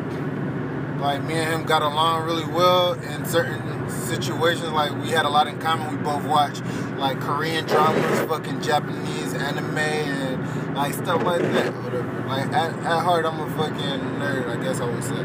like 1.04 1.22
me 1.24 1.34
and 1.34 1.54
him 1.54 1.64
got 1.64 1.82
along 1.82 2.24
really 2.24 2.45
well 2.45 2.93
in 2.93 3.26
certain 3.26 3.89
situations. 3.89 4.72
Like 4.72 4.93
we 5.01 5.10
had 5.10 5.26
a 5.26 5.30
lot 5.30 5.47
in 5.47 5.60
common. 5.60 5.97
We 5.97 6.01
both 6.01 6.24
watched 6.24 6.64
like 6.97 7.20
Korean 7.20 7.66
dramas, 7.66 8.22
fucking 8.22 8.62
Japanese 8.62 9.34
anime, 9.34 9.78
and 9.78 10.76
like 10.76 10.93
stuff 10.93 11.22
like 11.24 11.41
that. 11.41 11.74
Whatever. 11.84 12.26
Like 12.28 12.45
at, 12.54 12.74
at 12.80 13.04
heart, 13.04 13.26
I'm 13.26 13.39
a 13.41 13.49
fucking 13.58 13.99
nerd. 14.18 14.47
I 14.47 14.64
guess 14.64 14.80
I 14.80 14.86
would 14.86 15.04
say. 15.04 15.24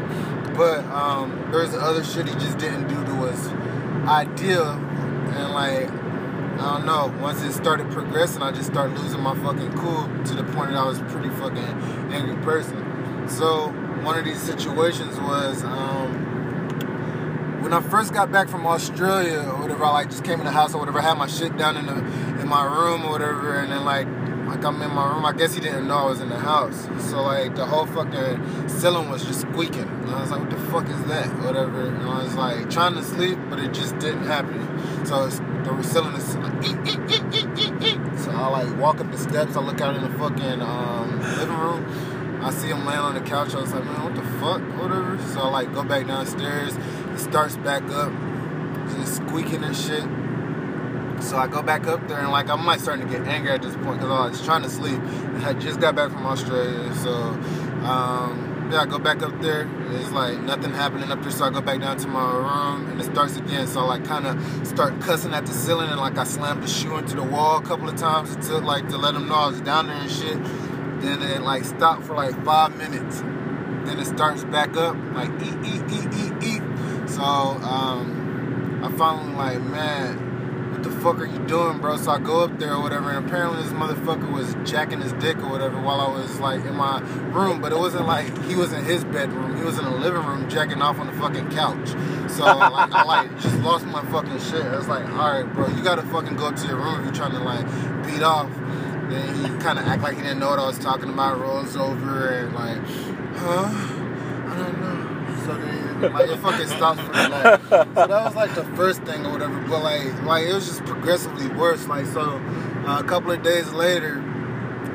But 0.53 0.83
um, 0.87 1.47
there's 1.51 1.73
other 1.73 2.03
shit 2.03 2.27
he 2.27 2.33
just 2.33 2.57
didn't 2.57 2.89
do 2.89 2.95
that 2.95 3.15
was 3.15 3.47
ideal, 4.05 4.71
and 4.71 5.53
like 5.53 5.89
I 6.59 6.73
don't 6.73 6.85
know. 6.85 7.15
Once 7.21 7.41
it 7.41 7.53
started 7.53 7.89
progressing, 7.91 8.41
I 8.41 8.51
just 8.51 8.69
started 8.69 8.99
losing 8.99 9.21
my 9.21 9.33
fucking 9.33 9.71
cool 9.77 10.03
to 10.25 10.35
the 10.35 10.43
point 10.51 10.71
that 10.71 10.77
I 10.77 10.85
was 10.85 10.99
a 10.99 11.05
pretty 11.05 11.29
fucking 11.29 12.11
angry 12.11 12.35
person. 12.43 13.29
So 13.29 13.73
one 14.03 14.17
of 14.17 14.25
these 14.25 14.41
situations 14.41 15.19
was 15.19 15.63
um, 15.63 16.13
when 17.61 17.73
I 17.73 17.81
first 17.81 18.13
got 18.13 18.31
back 18.31 18.47
from 18.47 18.65
Australia 18.65 19.39
or 19.39 19.61
whatever. 19.61 19.85
I 19.85 19.91
like 19.91 20.09
just 20.09 20.23
came 20.23 20.39
in 20.39 20.45
the 20.45 20.51
house 20.51 20.73
or 20.73 20.79
whatever. 20.79 20.99
I 20.99 21.03
had 21.03 21.17
my 21.17 21.27
shit 21.27 21.57
down 21.57 21.77
in 21.77 21.85
the 21.85 21.97
in 22.41 22.47
my 22.47 22.63
room 22.63 23.05
or 23.05 23.11
whatever, 23.11 23.59
and 23.59 23.71
then 23.71 23.85
like 23.85 24.07
like 24.47 24.63
I'm 24.65 24.81
in 24.81 24.93
my 24.93 25.13
room. 25.13 25.25
I 25.25 25.33
guess 25.33 25.53
he 25.53 25.61
didn't 25.61 25.87
know 25.87 25.97
I 25.97 26.05
was 26.05 26.21
in 26.21 26.29
the 26.29 26.39
house. 26.39 26.87
So 27.09 27.21
like 27.21 27.55
the 27.55 27.65
whole 27.65 27.85
fucking 27.85 28.67
ceiling 28.67 29.09
was 29.09 29.23
just 29.25 29.41
squeaking. 29.41 29.81
And 29.81 30.09
I 30.09 30.21
was 30.21 30.31
like, 30.31 30.41
what 30.41 30.49
the 30.49 30.57
fuck 30.71 30.89
is 30.89 31.03
that? 31.05 31.27
Whatever. 31.43 31.87
And 31.87 32.01
I 32.01 32.23
was 32.23 32.35
like 32.35 32.69
trying 32.69 32.95
to 32.95 33.03
sleep, 33.03 33.37
but 33.49 33.59
it 33.59 33.73
just 33.73 33.97
didn't 33.99 34.23
happen. 34.23 35.05
So 35.05 35.27
the 35.27 35.83
ceiling 35.83 36.15
is 36.15 36.35
like. 36.37 36.63
So 38.19 38.31
I 38.31 38.47
like 38.47 38.77
walk 38.77 38.99
up 38.99 39.11
the 39.11 39.17
steps. 39.17 39.55
I 39.55 39.61
look 39.61 39.81
out 39.81 39.95
in 39.95 40.01
the 40.01 40.17
fucking 40.17 40.61
um, 40.61 41.19
living 41.37 41.57
room. 41.57 41.85
I 42.41 42.51
see 42.51 42.67
him 42.67 42.85
laying 42.85 42.99
on 42.99 43.15
the 43.15 43.21
couch. 43.21 43.53
I 43.53 43.61
was 43.61 43.73
like, 43.73 43.83
man, 43.83 44.03
what 44.03 44.15
the 44.15 44.21
fuck? 44.39 44.61
Whatever. 44.81 45.17
So 45.33 45.41
I 45.41 45.49
like 45.49 45.73
go 45.73 45.83
back 45.83 46.07
downstairs. 46.07 46.75
It 46.75 47.19
starts 47.19 47.57
back 47.57 47.83
up, 47.83 48.13
just 48.95 49.17
squeaking 49.17 49.63
and 49.63 49.75
shit. 49.75 50.03
So 51.21 51.37
I 51.37 51.47
go 51.47 51.61
back 51.61 51.85
up 51.85 52.07
there 52.07 52.19
and 52.19 52.31
like 52.31 52.49
I'm 52.49 52.65
like 52.65 52.79
starting 52.79 53.05
to 53.07 53.11
get 53.11 53.27
angry 53.27 53.51
at 53.51 53.61
this 53.61 53.75
point 53.75 53.99
because 53.99 54.09
I 54.09 54.29
was 54.29 54.45
trying 54.45 54.63
to 54.63 54.69
sleep. 54.69 54.99
And 54.99 55.45
I 55.45 55.53
just 55.53 55.79
got 55.81 55.95
back 55.95 56.11
from 56.11 56.25
Australia, 56.25 56.95
so 56.95 57.11
um, 57.83 58.69
yeah, 58.71 58.81
I 58.81 58.85
go 58.85 58.99
back 58.99 59.21
up 59.21 59.41
there. 59.41 59.67
It's 59.91 60.11
like 60.11 60.39
nothing 60.39 60.71
happening 60.71 61.11
up 61.11 61.21
there, 61.21 61.31
so 61.31 61.45
I 61.45 61.49
go 61.49 61.59
back 61.59 61.81
down 61.81 61.97
to 61.97 62.07
my 62.07 62.23
room 62.23 62.89
and 62.89 63.01
it 63.01 63.05
starts 63.05 63.35
again. 63.35 63.67
So 63.67 63.81
I 63.81 63.83
like 63.83 64.05
kind 64.05 64.27
of 64.27 64.67
start 64.67 65.01
cussing 65.01 65.33
at 65.33 65.45
the 65.45 65.53
ceiling 65.53 65.89
and 65.89 65.99
like 65.99 66.17
I 66.17 66.23
slammed 66.23 66.63
the 66.63 66.67
shoe 66.67 66.95
into 66.97 67.15
the 67.15 67.23
wall 67.23 67.57
a 67.57 67.63
couple 67.63 67.89
of 67.89 67.95
times 67.97 68.35
to 68.47 68.59
like 68.59 68.87
to 68.89 68.97
let 68.97 69.13
them 69.13 69.27
know 69.27 69.35
I 69.35 69.47
was 69.47 69.61
down 69.61 69.87
there 69.87 69.97
and 69.97 70.09
shit. 70.09 70.37
Then 71.01 71.21
it 71.21 71.41
like 71.41 71.65
stopped 71.65 72.03
for 72.03 72.15
like 72.15 72.43
five 72.43 72.75
minutes. 72.77 73.21
Then 73.21 73.99
it 73.99 74.05
starts 74.05 74.43
back 74.43 74.75
up 74.75 74.95
like 75.13 75.29
eat 75.41 75.55
eat 75.65 75.83
eat 75.91 76.13
eat 76.13 76.43
eat. 76.43 77.09
So 77.09 77.21
um, 77.21 78.81
I 78.83 78.91
finally 78.97 79.33
like 79.33 79.61
man 79.61 80.29
what 80.79 80.83
the 80.83 80.91
fuck 81.01 81.19
are 81.19 81.25
you 81.25 81.39
doing, 81.39 81.79
bro? 81.79 81.97
So 81.97 82.11
I 82.11 82.19
go 82.19 82.43
up 82.43 82.57
there 82.57 82.75
or 82.75 82.81
whatever, 82.81 83.11
and 83.11 83.25
apparently 83.25 83.61
this 83.63 83.71
motherfucker 83.73 84.31
was 84.31 84.55
jacking 84.69 85.01
his 85.01 85.11
dick 85.13 85.37
or 85.37 85.49
whatever 85.49 85.81
while 85.81 85.99
I 85.99 86.09
was 86.09 86.39
like 86.39 86.63
in 86.63 86.75
my 86.75 87.01
room, 87.31 87.59
but 87.59 87.71
it 87.71 87.77
wasn't 87.77 88.07
like 88.07 88.27
he 88.45 88.55
was 88.55 88.71
in 88.71 88.85
his 88.85 89.03
bedroom. 89.03 89.57
He 89.57 89.63
was 89.63 89.77
in 89.77 89.83
the 89.83 89.91
living 89.91 90.25
room 90.25 90.47
jacking 90.49 90.81
off 90.81 90.99
on 90.99 91.07
the 91.07 91.13
fucking 91.13 91.49
couch. 91.49 91.89
So 92.29 92.45
like 92.45 92.91
I 92.91 93.03
like 93.03 93.39
just 93.41 93.57
lost 93.59 93.87
my 93.87 94.03
fucking 94.05 94.39
shit. 94.39 94.63
I 94.63 94.77
was 94.77 94.87
like, 94.87 95.05
all 95.09 95.31
right, 95.31 95.53
bro, 95.53 95.67
you 95.67 95.83
gotta 95.83 96.03
fucking 96.03 96.37
go 96.37 96.51
to 96.51 96.67
your 96.67 96.77
room 96.77 96.99
if 96.99 97.05
you're 97.05 97.13
trying 97.13 97.31
to 97.31 97.39
like 97.39 97.65
beat 98.05 98.23
off. 98.23 98.49
Then 99.09 99.35
he 99.35 99.49
kind 99.63 99.79
of 99.79 99.85
act 99.85 100.03
like 100.03 100.17
he 100.17 100.21
didn't 100.21 100.39
know 100.39 100.49
what 100.49 100.59
I 100.59 100.67
was 100.67 100.77
talking 100.77 101.09
about. 101.09 101.39
Rolls 101.39 101.75
over 101.75 102.29
and 102.29 102.53
like, 102.53 102.77
huh? 103.37 103.65
I 104.47 104.55
don't 104.55 104.79
know. 104.79 105.05
So 105.45 105.57
then, 105.57 106.13
like, 106.13 106.29
it 106.29 106.37
fucking 106.37 106.67
stops 106.67 106.99
for. 107.01 107.11
Like, 107.11 107.61
so 107.63 108.07
that 108.07 108.09
was 108.09 108.35
like 108.35 108.53
the 108.53 108.65
first 108.75 109.01
thing 109.03 109.25
or 109.25 109.31
whatever. 109.31 109.59
But 109.67 109.83
like, 109.83 110.21
like 110.23 110.45
it 110.45 110.53
was 110.53 110.67
just 110.67 110.85
progressively 110.85 111.47
worse. 111.47 111.87
Like, 111.87 112.05
so 112.05 112.21
uh, 112.21 112.99
a 112.99 113.03
couple 113.03 113.31
of 113.31 113.41
days 113.41 113.71
later, 113.71 114.23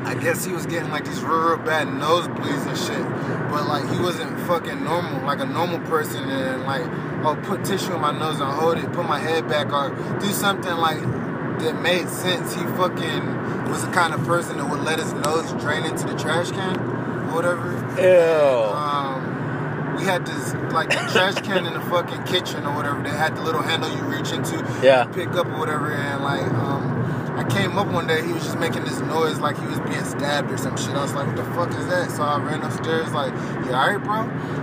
I 0.04 0.14
guess 0.14 0.44
he 0.44 0.52
was 0.52 0.66
getting 0.66 0.90
like 0.90 1.04
these 1.04 1.22
real, 1.22 1.40
real 1.40 1.56
bad 1.58 1.88
nosebleeds 1.88 2.66
and 2.66 2.78
shit. 2.78 3.50
But 3.50 3.66
like, 3.66 3.88
he 3.90 3.98
wasn't 4.00 4.38
fucking 4.46 4.84
normal, 4.84 5.26
like 5.26 5.40
a 5.40 5.46
normal 5.46 5.80
person. 5.88 6.28
And 6.28 6.62
like, 6.64 6.84
oh, 7.24 7.36
put 7.42 7.64
tissue 7.64 7.94
in 7.94 8.00
my 8.00 8.16
nose 8.16 8.38
and 8.38 8.52
hold 8.52 8.78
it, 8.78 8.92
put 8.92 9.06
my 9.06 9.18
head 9.18 9.48
back, 9.48 9.72
or 9.72 9.90
do 10.20 10.28
something 10.28 10.76
like 10.76 11.02
that 11.60 11.80
made 11.80 12.08
sense. 12.08 12.54
He 12.54 12.60
fucking 12.62 13.70
was 13.70 13.84
the 13.84 13.92
kind 13.92 14.12
of 14.14 14.24
person 14.24 14.58
that 14.58 14.68
would 14.68 14.80
let 14.80 14.98
his 14.98 15.12
nose 15.12 15.50
drain 15.62 15.84
into 15.84 16.06
the 16.06 16.14
trash 16.16 16.50
can 16.50 16.78
or 16.78 17.34
whatever. 17.34 17.72
Ew. 18.00 18.72
Um, 18.74 19.96
we 19.96 20.04
had 20.04 20.26
this 20.26 20.54
like 20.72 20.90
the 20.90 20.96
trash 21.12 21.34
can 21.42 21.66
in 21.66 21.72
the 21.72 21.80
fucking 21.82 22.24
kitchen 22.24 22.64
or 22.66 22.74
whatever. 22.74 23.02
They 23.02 23.10
had 23.10 23.36
the 23.36 23.42
little 23.42 23.62
handle 23.62 23.90
you 23.94 24.02
reach 24.02 24.32
into, 24.32 24.58
Yeah. 24.82 25.04
pick 25.06 25.28
up 25.30 25.46
or 25.46 25.58
whatever. 25.58 25.92
And 25.92 26.22
like, 26.24 26.42
um, 26.52 26.92
I 27.36 27.44
came 27.44 27.78
up 27.78 27.88
one 27.88 28.06
day, 28.06 28.24
he 28.24 28.32
was 28.32 28.44
just 28.44 28.58
making 28.58 28.84
this 28.84 29.00
noise 29.00 29.38
like 29.40 29.58
he 29.58 29.66
was 29.66 29.80
being 29.80 30.04
stabbed 30.04 30.50
or 30.52 30.56
some 30.58 30.76
shit. 30.76 30.90
I 30.90 31.02
was 31.02 31.14
like, 31.14 31.26
what 31.26 31.36
the 31.36 31.44
fuck 31.44 31.70
is 31.70 31.86
that? 31.88 32.10
So 32.10 32.22
I 32.22 32.38
ran 32.40 32.62
upstairs 32.62 33.12
like, 33.12 33.32
you 33.32 33.72
alright, 33.72 34.02
bro? 34.02 34.22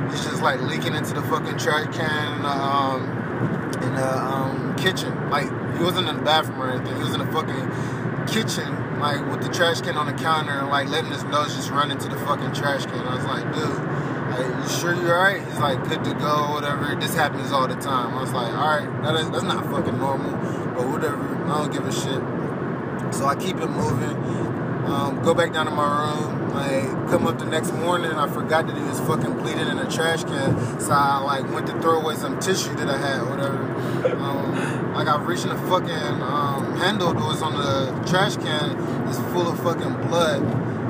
He's 0.09 0.23
just 0.23 0.41
like 0.41 0.61
leaking 0.61 0.93
into 0.95 1.13
the 1.13 1.21
fucking 1.23 1.57
trash 1.57 1.93
can 1.95 2.35
in 2.37 2.41
the, 2.43 2.49
um, 2.49 3.03
in 3.83 3.95
the 3.95 4.17
um, 4.17 4.75
kitchen. 4.77 5.29
Like 5.29 5.49
he 5.81 5.85
wasn't 5.85 6.07
in 6.07 6.17
the 6.17 6.21
bathroom 6.21 6.61
or 6.61 6.69
anything. 6.69 6.95
He 6.95 7.03
was 7.03 7.13
in 7.15 7.19
the 7.19 7.31
fucking 7.33 8.27
kitchen, 8.27 8.99
like 8.99 9.19
with 9.31 9.41
the 9.41 9.51
trash 9.51 9.81
can 9.81 9.97
on 9.97 10.05
the 10.05 10.13
counter 10.13 10.51
and 10.51 10.69
like 10.69 10.87
letting 10.89 11.09
his 11.09 11.23
nose 11.23 11.55
just 11.55 11.71
run 11.71 11.89
into 11.89 12.07
the 12.07 12.17
fucking 12.17 12.53
trash 12.53 12.85
can. 12.85 12.99
I 12.99 13.15
was 13.15 13.25
like, 13.25 13.51
dude, 13.51 13.65
like, 14.29 14.63
you 14.63 14.79
sure 14.79 14.93
you're 14.93 15.17
alright? 15.17 15.43
He's 15.43 15.57
like, 15.57 15.83
good 15.89 16.03
to 16.03 16.13
go, 16.13 16.53
whatever. 16.53 16.95
This 16.99 17.15
happens 17.15 17.51
all 17.51 17.67
the 17.67 17.75
time. 17.75 18.13
I 18.15 18.21
was 18.21 18.31
like, 18.31 18.53
alright, 18.53 19.01
that 19.01 19.15
is, 19.15 19.31
that's 19.31 19.43
not 19.43 19.65
fucking 19.65 19.97
normal, 19.97 20.31
but 20.75 20.87
whatever. 20.87 21.35
I 21.45 21.63
don't 21.63 21.73
give 21.73 21.87
a 21.87 21.91
shit. 21.91 22.21
So 23.11 23.25
I 23.25 23.35
keep 23.35 23.57
it 23.57 23.69
moving. 23.69 24.15
Um, 24.85 25.23
go 25.23 25.33
back 25.33 25.51
down 25.51 25.65
to 25.65 25.71
my 25.71 25.87
room. 25.87 26.49
Like 26.51 27.09
come 27.09 27.25
up 27.25 27.39
the 27.39 27.45
next 27.45 27.73
morning, 27.73 28.11
I 28.11 28.27
forgot 28.27 28.67
that 28.67 28.77
he 28.77 28.83
was 28.83 28.99
fucking 28.99 29.33
bleeding 29.39 29.67
in 29.67 29.79
a 29.79 29.89
trash 29.89 30.23
can. 30.25 30.79
So 30.79 30.91
I 30.91 31.17
like 31.19 31.51
went 31.51 31.65
to 31.67 31.81
throw 31.81 32.01
away 32.01 32.15
some 32.15 32.39
tissue 32.39 32.75
that 32.75 32.87
I 32.87 32.97
had, 32.97 33.29
whatever. 33.29 33.63
Um, 34.17 34.53
like 34.93 35.07
I 35.07 35.21
reached 35.23 35.43
in 35.43 35.49
the 35.49 35.57
fucking 35.69 36.21
um, 36.21 36.75
handle 36.77 37.13
that 37.13 37.23
was 37.23 37.41
on 37.41 37.53
the 37.53 38.09
trash 38.09 38.35
can. 38.37 38.77
It's 39.07 39.19
full 39.33 39.47
of 39.47 39.59
fucking 39.59 40.07
blood. 40.07 40.41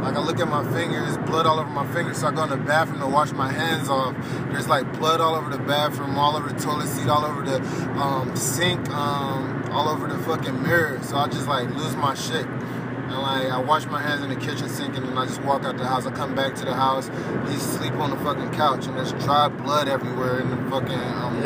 Like 0.01 0.15
I 0.15 0.19
look 0.19 0.39
at 0.39 0.47
my 0.47 0.63
fingers, 0.73 1.17
blood 1.29 1.45
all 1.45 1.59
over 1.59 1.69
my 1.69 1.85
fingers. 1.93 2.19
So 2.19 2.27
I 2.27 2.31
go 2.31 2.43
in 2.43 2.49
the 2.49 2.57
bathroom 2.57 2.99
to 3.01 3.07
wash 3.07 3.31
my 3.33 3.51
hands 3.51 3.87
off. 3.87 4.15
There's 4.51 4.67
like 4.67 4.91
blood 4.97 5.21
all 5.21 5.35
over 5.35 5.49
the 5.49 5.63
bathroom, 5.63 6.17
all 6.17 6.35
over 6.35 6.49
the 6.49 6.59
toilet 6.59 6.87
seat, 6.87 7.07
all 7.07 7.23
over 7.23 7.43
the 7.43 7.61
um, 7.99 8.35
sink, 8.35 8.89
um, 8.89 9.69
all 9.71 9.87
over 9.87 10.07
the 10.07 10.17
fucking 10.23 10.63
mirror. 10.63 10.99
So 11.03 11.17
I 11.17 11.27
just 11.27 11.47
like 11.47 11.69
lose 11.69 11.95
my 11.95 12.15
shit. 12.15 12.47
And 12.47 13.21
like 13.21 13.51
I 13.51 13.59
wash 13.59 13.85
my 13.85 14.01
hands 14.01 14.23
in 14.23 14.29
the 14.29 14.35
kitchen 14.37 14.69
sink 14.69 14.95
and 14.97 15.05
then 15.07 15.17
I 15.17 15.25
just 15.25 15.41
walk 15.43 15.65
out 15.65 15.77
the 15.77 15.85
house. 15.85 16.07
I 16.07 16.11
come 16.11 16.33
back 16.33 16.55
to 16.55 16.65
the 16.65 16.73
house. 16.73 17.11
He's 17.47 17.63
asleep 17.63 17.93
on 17.93 18.09
the 18.09 18.17
fucking 18.17 18.51
couch 18.51 18.87
and 18.87 18.97
there's 18.97 19.11
dry 19.23 19.49
blood 19.49 19.87
everywhere 19.87 20.39
in 20.39 20.49
the 20.49 20.71
fucking 20.71 20.97
um, 20.97 21.43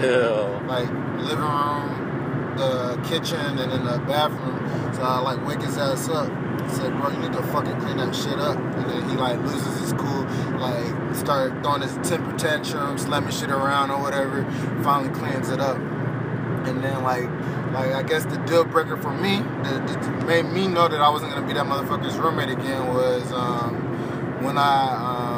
like 0.67 0.87
living 1.17 1.39
room, 1.39 1.94
the 2.57 2.99
kitchen, 3.07 3.59
and 3.59 3.71
in 3.71 3.85
the 3.85 3.97
bathroom. 4.07 4.93
So 4.95 5.01
I 5.01 5.19
like 5.19 5.45
wake 5.45 5.61
his 5.61 5.77
ass 5.77 6.09
up. 6.09 6.31
Said, 6.69 6.97
bro, 6.99 7.11
you 7.11 7.19
need 7.19 7.33
to 7.33 7.43
fucking 7.43 7.79
clean 7.81 7.97
that 7.97 8.15
shit 8.15 8.39
up. 8.39 8.57
And 8.57 8.89
then 8.89 9.09
he 9.09 9.15
like 9.15 9.39
loses 9.41 9.79
his 9.79 9.93
cool, 9.93 10.23
like 10.57 11.15
start 11.15 11.61
throwing 11.61 11.81
his 11.81 11.93
temper 12.07 12.35
tantrum, 12.37 12.97
slamming 12.97 13.31
shit 13.31 13.51
around 13.51 13.91
or 13.91 14.01
whatever. 14.01 14.43
Finally 14.83 15.13
cleans 15.13 15.49
it 15.49 15.59
up. 15.59 15.77
And 15.77 16.83
then 16.83 17.03
like, 17.03 17.29
like 17.71 17.93
I 17.93 18.01
guess 18.01 18.25
the 18.25 18.37
deal 18.47 18.63
breaker 18.63 18.97
for 18.97 19.13
me 19.13 19.37
that, 19.63 19.87
that 19.87 20.25
made 20.25 20.45
me 20.45 20.67
know 20.67 20.87
that 20.87 21.01
I 21.01 21.09
wasn't 21.09 21.33
gonna 21.33 21.45
be 21.45 21.53
that 21.53 21.65
motherfucker's 21.65 22.17
roommate 22.17 22.49
again 22.49 22.87
was 22.87 23.31
um, 23.31 23.75
when 24.43 24.57
I 24.57 24.95
um, 24.95 25.34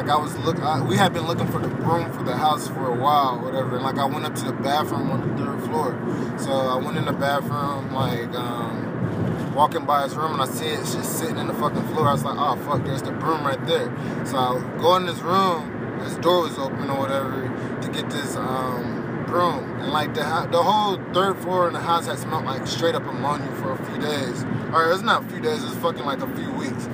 like 0.00 0.08
I 0.08 0.16
was 0.16 0.36
look. 0.38 0.58
I, 0.60 0.82
we 0.82 0.96
had 0.96 1.12
been 1.12 1.26
looking 1.26 1.46
for 1.46 1.58
the 1.58 1.68
room 1.68 2.10
for 2.12 2.22
the 2.22 2.34
house 2.34 2.68
for 2.68 2.86
a 2.86 2.96
while, 2.96 3.38
whatever. 3.38 3.76
And 3.76 3.84
like 3.84 3.98
I 3.98 4.06
went 4.06 4.24
up 4.24 4.34
to 4.36 4.44
the 4.44 4.52
bathroom 4.52 5.10
on 5.10 5.20
the 5.20 5.44
third 5.44 5.62
floor. 5.64 6.38
So 6.38 6.52
I 6.52 6.76
went 6.76 6.96
in 6.96 7.04
the 7.04 7.12
bathroom, 7.12 7.92
like 7.92 8.34
um, 8.34 9.54
walking 9.54 9.84
by 9.84 10.04
his 10.04 10.14
room, 10.16 10.32
and 10.32 10.40
I 10.40 10.46
see 10.46 10.66
it 10.66 10.78
just 10.78 11.18
sitting 11.18 11.36
in 11.36 11.48
the 11.48 11.54
fucking 11.54 11.86
floor. 11.88 12.08
I 12.08 12.12
was 12.12 12.24
like, 12.24 12.36
oh 12.38 12.56
fuck, 12.64 12.82
there's 12.84 13.02
the 13.02 13.12
broom 13.12 13.44
right 13.44 13.64
there. 13.66 13.94
So 14.24 14.38
I 14.38 14.78
go 14.78 14.96
in 14.96 15.04
this 15.04 15.20
room. 15.20 15.76
His 16.00 16.16
door 16.16 16.44
was 16.44 16.58
open 16.58 16.88
or 16.88 16.98
whatever 16.98 17.42
to 17.82 17.88
get 17.90 18.08
this 18.08 18.34
um, 18.36 19.24
broom, 19.26 19.82
and 19.82 19.92
like 19.92 20.14
the 20.14 20.48
the 20.50 20.62
whole 20.62 20.96
third 21.12 21.36
floor 21.40 21.66
in 21.66 21.74
the 21.74 21.80
house 21.80 22.06
had 22.06 22.18
smelled 22.18 22.46
like 22.46 22.66
straight 22.66 22.94
up 22.94 23.06
ammonia 23.06 23.52
for 23.56 23.72
a 23.72 23.84
few 23.84 24.00
days. 24.00 24.44
Or 24.72 24.90
it's 24.90 25.02
not 25.02 25.24
a 25.24 25.28
few 25.28 25.40
days, 25.40 25.62
it's 25.62 25.74
fucking 25.74 26.06
like 26.06 26.22
a 26.22 26.36
few 26.36 26.50
weeks 26.52 26.88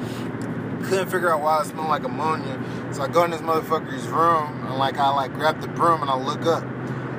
couldn't 0.89 1.09
figure 1.09 1.33
out 1.33 1.41
why 1.41 1.61
it 1.61 1.67
smelled 1.67 1.89
like 1.89 2.05
ammonia. 2.05 2.63
So 2.97 3.03
I 3.03 3.09
go 3.09 3.25
in 3.25 3.31
this 3.31 3.43
motherfucker's 3.43 4.09
room 4.09 4.67
and 4.67 4.79
like 4.79 4.97
I 4.97 5.11
like 5.11 5.35
grab 5.35 5.61
the 5.61 5.69
broom 5.69 6.01
and 6.01 6.11
I 6.11 6.17
look 6.17 6.47
up. 6.47 6.65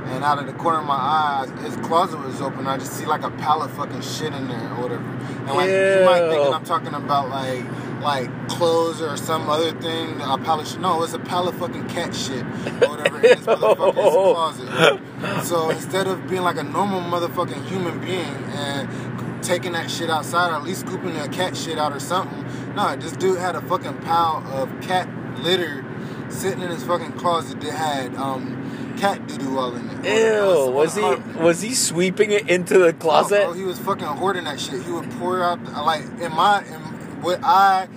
And 0.08 0.24
out 0.24 0.40
of 0.40 0.48
the 0.48 0.54
corner 0.54 0.80
of 0.80 0.86
my 0.86 0.96
eyes, 0.96 1.52
his 1.62 1.76
closet 1.86 2.20
was 2.20 2.42
open. 2.42 2.66
I 2.66 2.78
just 2.78 2.94
see 2.94 3.06
like 3.06 3.22
a 3.22 3.30
pile 3.30 3.62
of 3.62 3.70
fucking 3.74 4.02
shit 4.02 4.34
in 4.34 4.48
there 4.48 4.74
or 4.74 4.82
whatever. 4.82 5.04
And 5.04 5.50
like 5.50 5.70
you 5.70 6.04
might 6.04 6.30
think 6.32 6.56
I'm 6.56 6.66
talking 6.66 6.96
about 6.96 7.30
like 7.30 7.64
like 8.02 8.50
clothes 8.50 9.04
or 9.04 9.16
some 9.18 9.52
other 9.52 9.72
thing. 9.80 10.20
A 10.20 10.40
pallet 10.40 10.66
shit. 10.66 10.80
No, 10.80 11.04
it's 11.04 11.14
a 11.14 11.20
pile 11.20 11.48
of 11.48 11.56
fucking 11.60 11.88
cat 11.90 12.16
shit 12.16 12.42
or 12.42 12.90
whatever 12.90 13.18
in 13.18 13.22
this 13.22 13.42
motherfucker's 13.46 14.34
closet. 14.34 15.46
So 15.46 15.70
instead 15.70 16.08
of 16.08 16.28
being 16.28 16.42
like 16.42 16.58
a 16.58 16.64
normal 16.64 17.02
motherfucking 17.02 17.66
human 17.68 18.00
being 18.00 18.26
and 18.26 19.44
taking 19.44 19.74
that 19.74 19.92
shit 19.92 20.10
outside 20.10 20.50
or 20.50 20.56
at 20.56 20.64
least 20.64 20.88
scooping 20.88 21.14
the 21.14 21.30
cat 21.30 21.56
shit 21.56 21.78
out 21.78 21.94
or 21.94 22.00
something. 22.00 22.44
No, 22.76 22.96
this 22.96 23.12
dude 23.12 23.38
had 23.38 23.56
a 23.56 23.62
fucking 23.62 24.00
pile 24.00 24.44
of 24.48 24.72
cat 24.82 25.08
litter 25.44 25.86
sitting 26.30 26.62
in 26.62 26.70
his 26.70 26.84
fucking 26.84 27.14
closet 27.14 27.60
that 27.62 27.74
had 27.74 28.16
um, 28.16 28.96
cat 28.98 29.26
doo 29.28 29.38
doo 29.38 29.58
all 29.58 29.76
in 29.76 29.90
it. 29.90 30.06
Ew, 30.06 30.72
was 30.72 30.96
he 30.96 31.02
was 31.40 31.62
he 31.62 31.74
sweeping 31.74 32.32
it 32.32 32.50
into 32.50 32.78
the 32.78 32.94
closet? 32.94 33.44
Oh, 33.44 33.46
bro, 33.48 33.54
he 33.54 33.64
was 33.64 33.80
fucking 33.80 34.06
hoarding 34.06 34.44
that 34.46 34.60
shit. 34.60 34.84
He 34.84 34.92
would 34.92 35.10
pour 35.12 35.44
out 35.44 35.64
like 35.86 36.04
in 36.20 36.34
my 36.34 36.64
in 36.66 36.82
what 37.22 37.40
I 37.44 37.88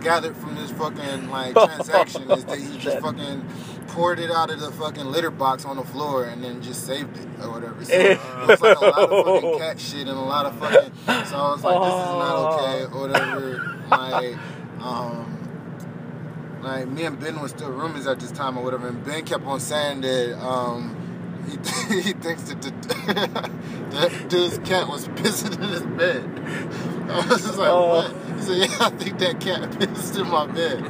gathered 0.00 0.36
from 0.36 0.54
this 0.54 0.70
fucking 0.72 1.30
like 1.30 1.54
transaction 1.54 2.30
is 2.30 2.44
that 2.44 2.58
he 2.58 2.78
just 2.78 2.98
fucking 3.00 3.46
poured 3.88 4.18
it 4.18 4.30
out 4.30 4.50
of 4.50 4.60
the 4.60 4.70
fucking 4.72 5.04
litter 5.04 5.30
box 5.30 5.64
on 5.64 5.76
the 5.76 5.84
floor 5.84 6.24
and 6.24 6.42
then 6.42 6.60
just 6.60 6.84
saved 6.86 7.16
it 7.16 7.26
or 7.40 7.50
whatever. 7.52 7.84
So 7.84 7.92
it 7.92 8.18
was 8.46 8.60
like 8.60 8.76
a 8.76 8.84
lot 8.84 8.98
of 8.98 9.26
fucking 9.26 9.58
cat 9.58 9.80
shit 9.80 10.08
and 10.08 10.10
a 10.10 10.20
lot 10.20 10.46
of 10.46 10.58
fucking. 10.58 10.92
So 11.26 11.36
I 11.36 11.50
was 11.52 11.64
like, 11.64 11.80
this 11.80 11.92
is 11.94 12.10
not 12.10 12.54
okay 12.54 12.84
or 12.84 13.08
whatever. 13.08 13.70
Like, 13.84 14.38
um. 14.80 15.43
Like 16.64 16.88
me 16.88 17.04
and 17.04 17.20
Ben 17.20 17.38
were 17.40 17.48
still 17.48 17.70
roommates 17.70 18.06
at 18.06 18.18
this 18.20 18.32
time 18.32 18.56
or 18.56 18.64
whatever, 18.64 18.88
and 18.88 19.04
Ben 19.04 19.22
kept 19.24 19.44
on 19.44 19.60
saying 19.60 20.00
that 20.00 20.38
um, 20.42 20.96
he, 21.46 22.00
he 22.00 22.12
thinks 22.14 22.44
that 22.44 22.62
the, 22.62 22.70
that 23.90 24.28
dude's 24.30 24.58
cat 24.58 24.88
was 24.88 25.06
pissing 25.08 25.54
in 25.62 25.68
his 25.68 25.82
bed. 25.82 26.24
I 27.10 27.26
was 27.28 27.42
just 27.42 27.58
like, 27.58 27.68
Oh. 27.68 27.88
what? 28.10 28.38
He 28.38 28.42
said, 28.42 28.56
yeah, 28.70 28.76
I 28.80 28.90
think 28.90 29.18
that 29.18 29.40
cat 29.40 29.78
pissed 29.78 30.16
in 30.16 30.26
my 30.28 30.46
bed. 30.46 30.82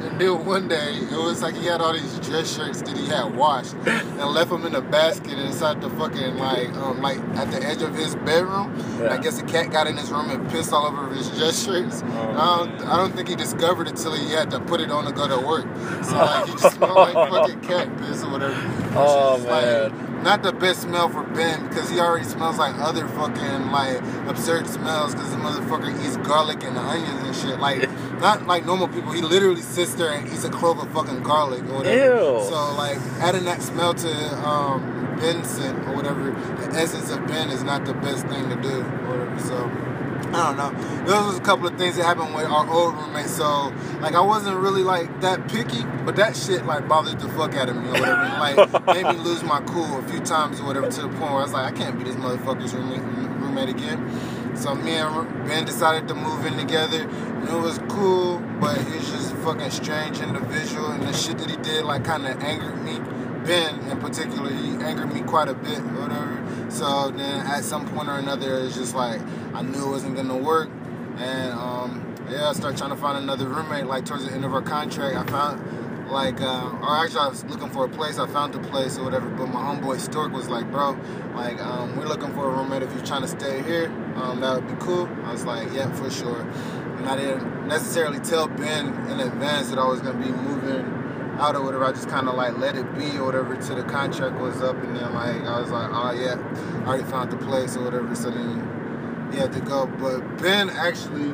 and 0.10 0.20
then 0.20 0.44
one 0.44 0.68
day, 0.68 0.94
it 0.94 1.16
was 1.16 1.42
like 1.42 1.54
he 1.54 1.66
had 1.66 1.80
all 1.80 1.92
these 1.92 2.18
dress 2.20 2.56
shirts 2.56 2.82
that 2.82 2.96
he 2.96 3.06
had 3.06 3.34
washed 3.36 3.74
and 3.86 4.18
left 4.18 4.50
them 4.50 4.64
in 4.66 4.74
a 4.74 4.80
basket 4.80 5.38
inside 5.38 5.80
the 5.80 5.90
fucking, 5.90 6.36
like, 6.36 6.70
um, 6.76 7.00
like 7.02 7.18
at 7.36 7.50
the 7.50 7.62
edge 7.62 7.82
of 7.82 7.94
his 7.94 8.14
bedroom. 8.16 8.74
And 9.00 9.08
I 9.08 9.18
guess 9.18 9.40
the 9.40 9.46
cat 9.46 9.70
got 9.70 9.86
in 9.86 9.96
his 9.96 10.10
room 10.10 10.30
and 10.30 10.48
pissed 10.50 10.72
all 10.72 10.86
over 10.86 11.12
his 11.14 11.28
dress 11.38 11.64
shirts. 11.64 12.02
I, 12.02 12.58
don't, 12.58 12.80
I 12.82 12.96
don't 12.96 13.14
think 13.14 13.28
he 13.28 13.36
discovered 13.36 13.88
it 13.88 13.96
till 13.96 14.14
he 14.14 14.30
had 14.32 14.50
to 14.50 14.60
put 14.60 14.80
it 14.80 14.90
on 14.90 15.04
to 15.04 15.12
go 15.12 15.28
to 15.28 15.46
work. 15.46 15.66
So, 16.04 16.16
like, 16.16 16.46
he 16.46 16.52
just 16.52 16.76
smelled 16.76 16.96
like 16.96 17.30
fucking 17.30 17.60
cat 17.60 17.96
piss 17.98 18.22
or 18.24 18.30
whatever. 18.30 18.54
Oh, 18.94 19.36
is, 19.36 19.44
like, 19.44 19.64
man. 19.64 20.09
Not 20.22 20.42
the 20.42 20.52
best 20.52 20.82
smell 20.82 21.08
for 21.08 21.22
Ben 21.22 21.66
because 21.68 21.90
he 21.90 21.98
already 21.98 22.24
smells 22.24 22.58
like 22.58 22.74
other 22.78 23.06
fucking 23.08 23.70
like 23.70 24.00
absurd 24.28 24.66
smells 24.66 25.14
because 25.14 25.30
the 25.30 25.36
motherfucker 25.36 25.92
eats 26.04 26.16
garlic 26.18 26.62
and 26.62 26.76
onions 26.76 27.26
and 27.26 27.36
shit. 27.36 27.58
Like 27.58 27.88
not 28.20 28.46
like 28.46 28.66
normal 28.66 28.88
people. 28.88 29.12
He 29.12 29.22
literally 29.22 29.62
sits 29.62 29.94
there 29.94 30.12
and 30.12 30.28
eats 30.28 30.44
a 30.44 30.50
clove 30.50 30.78
of 30.78 30.90
fucking 30.92 31.22
garlic 31.22 31.62
or 31.64 31.78
whatever. 31.78 32.14
Ew. 32.14 32.44
So 32.48 32.74
like 32.76 32.98
adding 33.20 33.44
that 33.44 33.62
smell 33.62 33.94
to 33.94 34.48
um, 34.48 35.16
Ben 35.20 35.44
scent 35.44 35.78
or 35.88 35.96
whatever, 35.96 36.30
the 36.30 36.78
essence 36.78 37.10
of 37.10 37.26
Ben 37.26 37.50
is 37.50 37.62
not 37.62 37.84
the 37.84 37.94
best 37.94 38.26
thing 38.26 38.48
to 38.50 38.56
do 38.56 38.80
or 38.80 39.18
whatever. 39.18 39.38
So. 39.40 39.86
I 40.32 40.54
don't 40.54 40.56
know. 40.56 41.04
Those 41.06 41.26
was 41.26 41.38
a 41.38 41.42
couple 41.42 41.66
of 41.66 41.76
things 41.76 41.96
that 41.96 42.04
happened 42.04 42.34
with 42.34 42.46
our 42.46 42.68
old 42.70 42.94
roommate. 42.94 43.26
So, 43.26 43.72
like, 44.00 44.14
I 44.14 44.20
wasn't 44.20 44.56
really 44.58 44.82
like 44.82 45.20
that 45.22 45.48
picky, 45.48 45.82
but 46.04 46.14
that 46.16 46.36
shit 46.36 46.64
like 46.66 46.86
bothered 46.86 47.18
the 47.18 47.28
fuck 47.30 47.54
out 47.54 47.68
of 47.68 47.76
me 47.76 47.88
or 47.88 47.92
whatever. 47.92 48.22
And, 48.22 48.56
like, 48.72 48.86
made 48.86 49.06
me 49.06 49.22
lose 49.24 49.42
my 49.42 49.60
cool 49.62 49.98
a 49.98 50.02
few 50.02 50.20
times 50.20 50.60
or 50.60 50.66
whatever 50.66 50.88
to 50.88 51.02
the 51.02 51.08
point 51.08 51.20
where 51.20 51.40
I 51.40 51.42
was 51.42 51.52
like, 51.52 51.72
I 51.72 51.76
can't 51.76 51.98
be 51.98 52.04
this 52.04 52.16
motherfucker's 52.16 52.74
roommate, 52.74 53.02
roommate 53.40 53.68
again. 53.70 54.56
So 54.56 54.74
me 54.74 54.92
and 54.92 55.46
Ben 55.46 55.64
decided 55.64 56.06
to 56.08 56.14
move 56.14 56.44
in 56.46 56.56
together. 56.56 57.08
And 57.08 57.48
it 57.48 57.54
was 57.54 57.78
cool, 57.88 58.38
but 58.60 58.76
he's 58.76 59.10
just 59.10 59.34
fucking 59.36 59.70
strange 59.70 60.20
individual, 60.20 60.90
and 60.90 61.02
the 61.02 61.12
shit 61.12 61.38
that 61.38 61.50
he 61.50 61.56
did 61.56 61.84
like 61.84 62.04
kind 62.04 62.26
of 62.26 62.40
angered 62.42 62.82
me. 62.84 63.00
Ben 63.44 63.80
in 63.90 63.98
particular, 63.98 64.50
he 64.50 64.72
angered 64.84 65.12
me 65.12 65.22
quite 65.22 65.48
a 65.48 65.54
bit 65.54 65.78
or 65.78 66.02
whatever. 66.02 66.39
So 66.70 67.10
then 67.10 67.46
at 67.46 67.64
some 67.64 67.88
point 67.88 68.08
or 68.08 68.18
another, 68.18 68.60
it's 68.60 68.76
just 68.76 68.94
like 68.94 69.20
I 69.54 69.62
knew 69.62 69.88
it 69.88 69.90
wasn't 69.90 70.16
gonna 70.16 70.36
work, 70.36 70.70
and 71.16 71.52
um, 71.52 72.14
yeah, 72.30 72.48
I 72.48 72.52
started 72.52 72.78
trying 72.78 72.90
to 72.90 72.96
find 72.96 73.18
another 73.18 73.48
roommate. 73.48 73.86
Like 73.86 74.04
towards 74.06 74.24
the 74.24 74.32
end 74.32 74.44
of 74.44 74.54
our 74.54 74.62
contract, 74.62 75.16
I 75.16 75.30
found 75.30 76.08
like, 76.10 76.40
uh, 76.40 76.70
or 76.82 76.96
actually 76.96 77.20
I 77.20 77.28
was 77.28 77.44
looking 77.44 77.70
for 77.70 77.84
a 77.84 77.88
place. 77.88 78.18
I 78.18 78.26
found 78.26 78.54
a 78.54 78.58
place 78.58 78.98
or 78.98 79.04
whatever. 79.04 79.28
But 79.30 79.46
my 79.46 79.60
homeboy 79.60 79.98
Stork 80.00 80.32
was 80.32 80.48
like, 80.48 80.70
bro, 80.70 80.96
like 81.34 81.60
um, 81.60 81.96
we're 81.96 82.06
looking 82.06 82.32
for 82.34 82.48
a 82.48 82.56
roommate. 82.56 82.82
If 82.82 82.94
you're 82.94 83.04
trying 83.04 83.22
to 83.22 83.28
stay 83.28 83.62
here, 83.62 83.86
um, 84.16 84.40
that 84.40 84.54
would 84.54 84.68
be 84.68 84.84
cool. 84.84 85.08
I 85.24 85.32
was 85.32 85.44
like, 85.44 85.72
yeah, 85.72 85.92
for 85.92 86.10
sure. 86.10 86.40
And 86.40 87.08
I 87.08 87.16
didn't 87.16 87.66
necessarily 87.66 88.20
tell 88.20 88.46
Ben 88.46 88.86
in 89.10 89.20
advance 89.20 89.70
that 89.70 89.78
I 89.78 89.86
was 89.86 90.00
gonna 90.00 90.24
be 90.24 90.30
moving 90.30 90.99
out 91.40 91.56
or 91.56 91.62
whatever. 91.62 91.84
I 91.84 91.92
just 91.92 92.08
kind 92.08 92.28
of 92.28 92.34
like 92.34 92.58
let 92.58 92.76
it 92.76 92.94
be 92.94 93.16
or 93.18 93.24
whatever 93.24 93.56
till 93.56 93.76
the 93.76 93.82
contract 93.82 94.38
was 94.40 94.60
up, 94.62 94.76
and 94.76 94.96
then 94.96 95.12
like 95.14 95.42
I 95.42 95.60
was 95.60 95.70
like, 95.70 95.90
oh 95.92 96.12
yeah, 96.12 96.36
I 96.84 96.88
already 96.88 97.04
found 97.04 97.32
the 97.32 97.36
place 97.38 97.76
or 97.76 97.84
whatever. 97.84 98.14
So 98.14 98.30
then 98.30 99.30
he 99.32 99.38
had 99.38 99.52
to 99.52 99.60
go. 99.60 99.86
But 99.86 100.20
Ben 100.38 100.70
actually, 100.70 101.32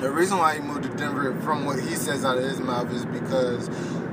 the 0.00 0.10
reason 0.10 0.38
why 0.38 0.54
he 0.54 0.60
moved 0.60 0.84
to 0.84 0.88
Denver, 0.90 1.38
from 1.42 1.64
what 1.64 1.78
he 1.78 1.94
says 1.94 2.24
out 2.24 2.38
of 2.38 2.44
his 2.44 2.60
mouth, 2.60 2.92
is 2.92 3.04
because 3.04 3.68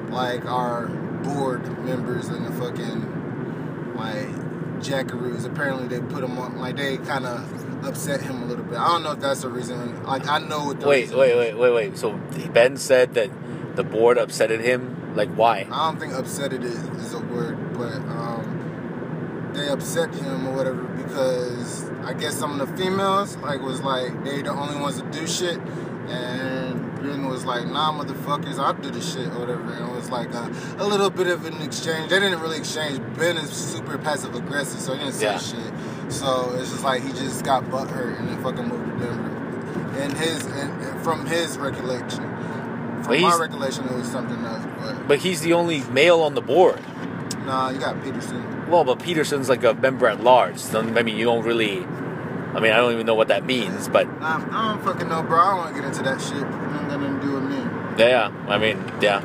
like 0.09 0.45
our 0.45 0.87
board 1.23 1.65
members 1.83 2.27
and 2.27 2.45
the 2.45 2.51
fucking 2.51 3.95
like 3.95 4.27
jackaroos. 4.79 5.45
Apparently 5.45 5.87
they 5.87 6.05
put 6.13 6.23
him 6.23 6.37
on 6.37 6.57
like 6.57 6.75
they 6.77 6.97
kind 6.97 7.25
of 7.25 7.85
upset 7.85 8.21
him 8.21 8.43
a 8.43 8.45
little 8.45 8.65
bit. 8.65 8.77
I 8.77 8.87
don't 8.87 9.03
know 9.03 9.11
if 9.11 9.19
that's 9.19 9.41
the 9.41 9.49
reason. 9.49 10.03
Like 10.03 10.27
I 10.27 10.39
know 10.39 10.65
what 10.65 10.79
the 10.79 10.87
Wait, 10.87 11.11
wait, 11.11 11.35
wait, 11.35 11.57
wait, 11.57 11.73
wait. 11.73 11.97
So 11.97 12.13
Ben 12.53 12.77
said 12.77 13.13
that 13.15 13.29
the 13.75 13.83
board 13.83 14.17
upsetted 14.17 14.61
him. 14.61 14.94
Like 15.15 15.29
why? 15.29 15.67
I 15.71 15.89
don't 15.89 15.99
think 15.99 16.13
upset 16.13 16.53
it 16.53 16.63
is, 16.63 16.77
is 16.77 17.13
a 17.13 17.19
word, 17.19 17.73
but 17.73 17.95
um, 17.95 19.51
they 19.53 19.67
upset 19.69 20.13
him 20.13 20.47
or 20.47 20.55
whatever 20.55 20.83
because 20.83 21.89
I 22.03 22.13
guess 22.13 22.35
some 22.35 22.59
of 22.59 22.67
the 22.69 22.77
females 22.77 23.35
like 23.37 23.61
was 23.61 23.81
like 23.81 24.23
they 24.23 24.41
the 24.41 24.51
only 24.51 24.79
ones 24.79 25.01
to 25.01 25.09
do 25.11 25.25
shit, 25.25 25.57
and 26.09 26.81
Ben 27.01 27.27
was 27.27 27.45
like, 27.45 27.65
nah, 27.67 27.91
motherfuckers, 27.93 28.57
I'll 28.59 28.73
do 28.73 28.89
the 28.89 29.01
shit 29.01 29.27
or 29.27 29.39
whatever. 29.39 29.71
And 29.73 29.89
it 29.89 29.95
was 29.95 30.09
like 30.09 30.33
a, 30.33 30.51
a 30.79 30.85
little 30.85 31.09
bit 31.09 31.27
of 31.27 31.45
an 31.45 31.61
exchange. 31.61 32.09
They 32.09 32.19
didn't 32.19 32.39
really 32.39 32.57
exchange. 32.57 32.99
Ben 33.17 33.37
is 33.37 33.51
super 33.51 33.97
passive 33.97 34.35
aggressive, 34.35 34.79
so 34.81 34.93
he 34.93 34.99
didn't 34.99 35.13
say 35.13 35.25
Yeah. 35.25 35.39
shit. 35.39 35.73
So 36.11 36.51
it's 36.59 36.71
just 36.71 36.83
like 36.83 37.03
he 37.03 37.09
just 37.13 37.43
got 37.43 37.69
butt 37.71 37.89
hurt 37.89 38.19
and 38.19 38.27
then 38.27 38.41
fucking 38.43 38.67
moved 38.67 38.99
to 38.99 39.05
Denver. 39.05 39.31
And 40.01 40.13
his 40.17 40.45
and 40.45 41.01
from 41.03 41.25
his 41.25 41.57
recollection, 41.57 42.23
But 43.07 43.19
my 43.21 43.27
he's- 43.29 43.39
recollection, 43.39 43.97
was 43.97 44.07
something 44.09 44.43
else, 44.45 44.65
but. 44.79 45.07
But 45.07 45.19
he's 45.19 45.41
the 45.41 45.53
only 45.53 45.81
male 45.85 46.21
on 46.21 46.35
the 46.35 46.41
board. 46.41 46.79
Nah, 47.45 47.69
you 47.69 47.79
got 47.79 48.03
Peterson. 48.03 48.69
Well, 48.69 48.83
but 48.83 48.99
Peterson's 48.99 49.49
like 49.49 49.63
a 49.63 49.73
member 49.75 50.07
at 50.07 50.23
large. 50.23 50.57
So, 50.57 50.79
I 50.79 51.03
mean, 51.03 51.17
you 51.17 51.25
don't 51.25 51.43
really. 51.45 51.85
I 52.55 52.59
mean, 52.59 52.71
I 52.71 52.77
don't 52.77 52.93
even 52.93 53.05
know 53.05 53.13
what 53.15 53.27
that 53.27 53.45
means, 53.45 53.87
but 53.87 54.07
Nah, 54.19 54.37
I 54.49 54.73
don't 54.73 54.83
fucking 54.83 55.09
know, 55.09 55.21
bro. 55.21 55.39
I 55.39 55.47
don't 55.49 55.57
want 55.57 55.75
to 55.75 55.81
get 55.81 55.87
into 55.89 56.03
that 56.03 56.21
shit. 56.21 56.37
It 56.37 56.43
ain't 56.43 56.89
got 56.89 56.99
nothing 56.99 57.19
to 57.19 57.25
do 57.25 57.33
with 57.33 57.43
me. 57.43 57.57
yeah. 57.97 58.31
I 58.47 58.57
mean, 58.57 58.83
yeah. 59.01 59.21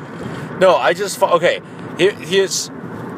No, 0.59 0.75
I 0.75 0.93
just 0.93 1.21
okay. 1.21 1.61
Here, 1.97 2.11
here's 2.11 2.69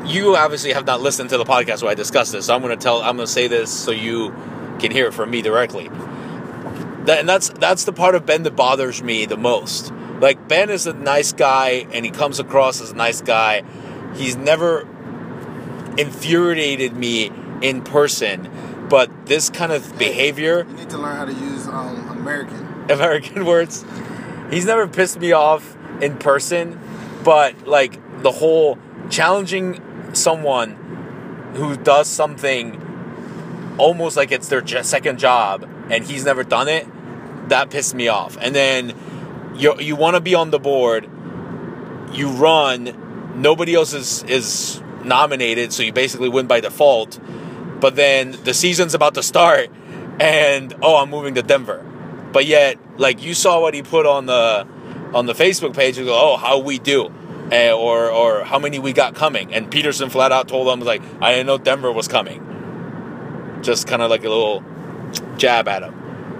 you 0.05 0.36
obviously 0.36 0.72
have 0.74 0.86
not 0.86 1.01
listened 1.01 1.30
to 1.32 1.38
the 1.38 1.45
podcast 1.45 1.82
where 1.82 1.91
I 1.91 1.95
discussed 1.95 2.32
this, 2.32 2.45
so 2.45 2.55
I'm 2.55 2.61
gonna 2.61 2.78
tell. 2.78 3.01
I'm 3.01 3.16
gonna 3.18 3.28
say 3.28 3.47
this 3.47 3.72
so 3.72 3.91
you 3.91 4.34
can 4.80 4.91
hear 4.91 5.07
it 5.07 5.14
from 5.14 5.30
me 5.32 5.41
directly. 5.41 5.89
That, 7.05 7.20
and 7.20 7.28
that's 7.28 7.49
that's 7.49 7.84
the 7.84 7.91
part 7.93 8.16
of 8.16 8.26
Ben 8.26 8.43
that 8.43 8.55
bothers 8.55 9.01
me 9.03 9.26
the 9.26 9.36
most. 9.38 9.91
Like 10.20 10.47
Ben 10.47 10.70
is 10.70 10.88
a 10.88 10.93
nice 10.93 11.34
guy, 11.34 11.88
and 11.91 12.05
he 12.05 12.11
comes 12.11 12.39
across 12.39 12.82
as 12.82 12.91
a 12.91 12.95
nice 12.95 13.22
guy. 13.22 13.64
He's 14.16 14.36
never 14.36 14.88
infuriated 15.97 16.95
me 16.95 17.32
in 17.61 17.82
person, 17.82 18.49
but 18.89 19.26
this 19.26 19.49
kind 19.49 19.72
of 19.72 19.97
behavior, 19.97 20.66
You 20.68 20.76
need 20.76 20.89
to 20.89 20.97
learn 20.97 21.16
how 21.16 21.26
to 21.26 21.34
use 21.34 21.68
um, 21.68 22.09
American. 22.09 22.86
American 22.89 23.45
words, 23.45 23.86
he's 24.49 24.66
never 24.66 24.88
pissed 24.88 25.20
me 25.20 25.32
off 25.32 25.76
in 26.01 26.18
person, 26.18 26.80
but 27.24 27.68
like 27.68 27.99
the 28.22 28.32
whole 28.32 28.78
challenging 29.09 29.82
someone 30.14 31.51
who 31.55 31.76
does 31.78 32.07
something 32.07 32.80
almost 33.78 34.18
like 34.18 34.32
it's 34.32 34.47
their 34.49 34.66
second 34.84 35.20
job 35.20 35.68
and 35.89 36.03
he's 36.03 36.26
never 36.26 36.43
done 36.43 36.68
it, 36.68 36.88
that 37.49 37.70
pissed 37.70 37.93
me 37.95 38.07
off. 38.07 38.38
And 38.39 38.55
then 38.55 38.93
you 39.55 39.79
you 39.79 39.95
want 39.95 40.15
to 40.15 40.21
be 40.21 40.35
on 40.35 40.51
the 40.51 40.59
board, 40.59 41.09
you 42.11 42.29
run, 42.29 43.33
nobody 43.35 43.75
else 43.75 43.93
is 43.93 44.23
is 44.23 44.81
nominated, 45.03 45.73
so 45.73 45.83
you 45.83 45.93
basically 45.93 46.29
win 46.29 46.47
by 46.47 46.59
default. 46.59 47.19
But 47.79 47.95
then 47.95 48.31
the 48.43 48.53
season's 48.53 48.93
about 48.93 49.15
to 49.15 49.23
start, 49.23 49.69
and 50.19 50.73
oh, 50.81 50.97
I'm 50.97 51.09
moving 51.09 51.35
to 51.35 51.41
Denver. 51.41 51.85
But 52.31 52.45
yet, 52.45 52.77
like 52.97 53.21
you 53.21 53.33
saw 53.33 53.61
what 53.61 53.73
he 53.73 53.83
put 53.83 54.05
on 54.05 54.25
the 54.25 54.67
on 55.13 55.25
the 55.25 55.33
Facebook 55.33 55.75
page, 55.75 55.97
you 55.97 56.05
go, 56.05 56.33
oh, 56.33 56.37
how 56.37 56.59
we 56.59 56.79
do. 56.79 57.11
Eh, 57.51 57.71
or 57.71 58.09
or 58.09 58.43
how 58.45 58.57
many 58.57 58.79
we 58.79 58.93
got 58.93 59.15
coming, 59.15 59.53
and 59.53 59.69
Peterson 59.69 60.09
flat 60.09 60.31
out 60.31 60.47
told 60.47 60.67
them 60.67 60.79
like 60.79 61.03
I 61.21 61.33
didn't 61.33 61.47
know 61.47 61.57
Denver 61.57 61.91
was 61.91 62.07
coming. 62.07 63.59
Just 63.61 63.85
kind 63.85 64.01
of 64.01 64.09
like 64.09 64.23
a 64.23 64.29
little 64.29 64.63
jab 65.37 65.67
at 65.67 65.83
him, 65.83 65.93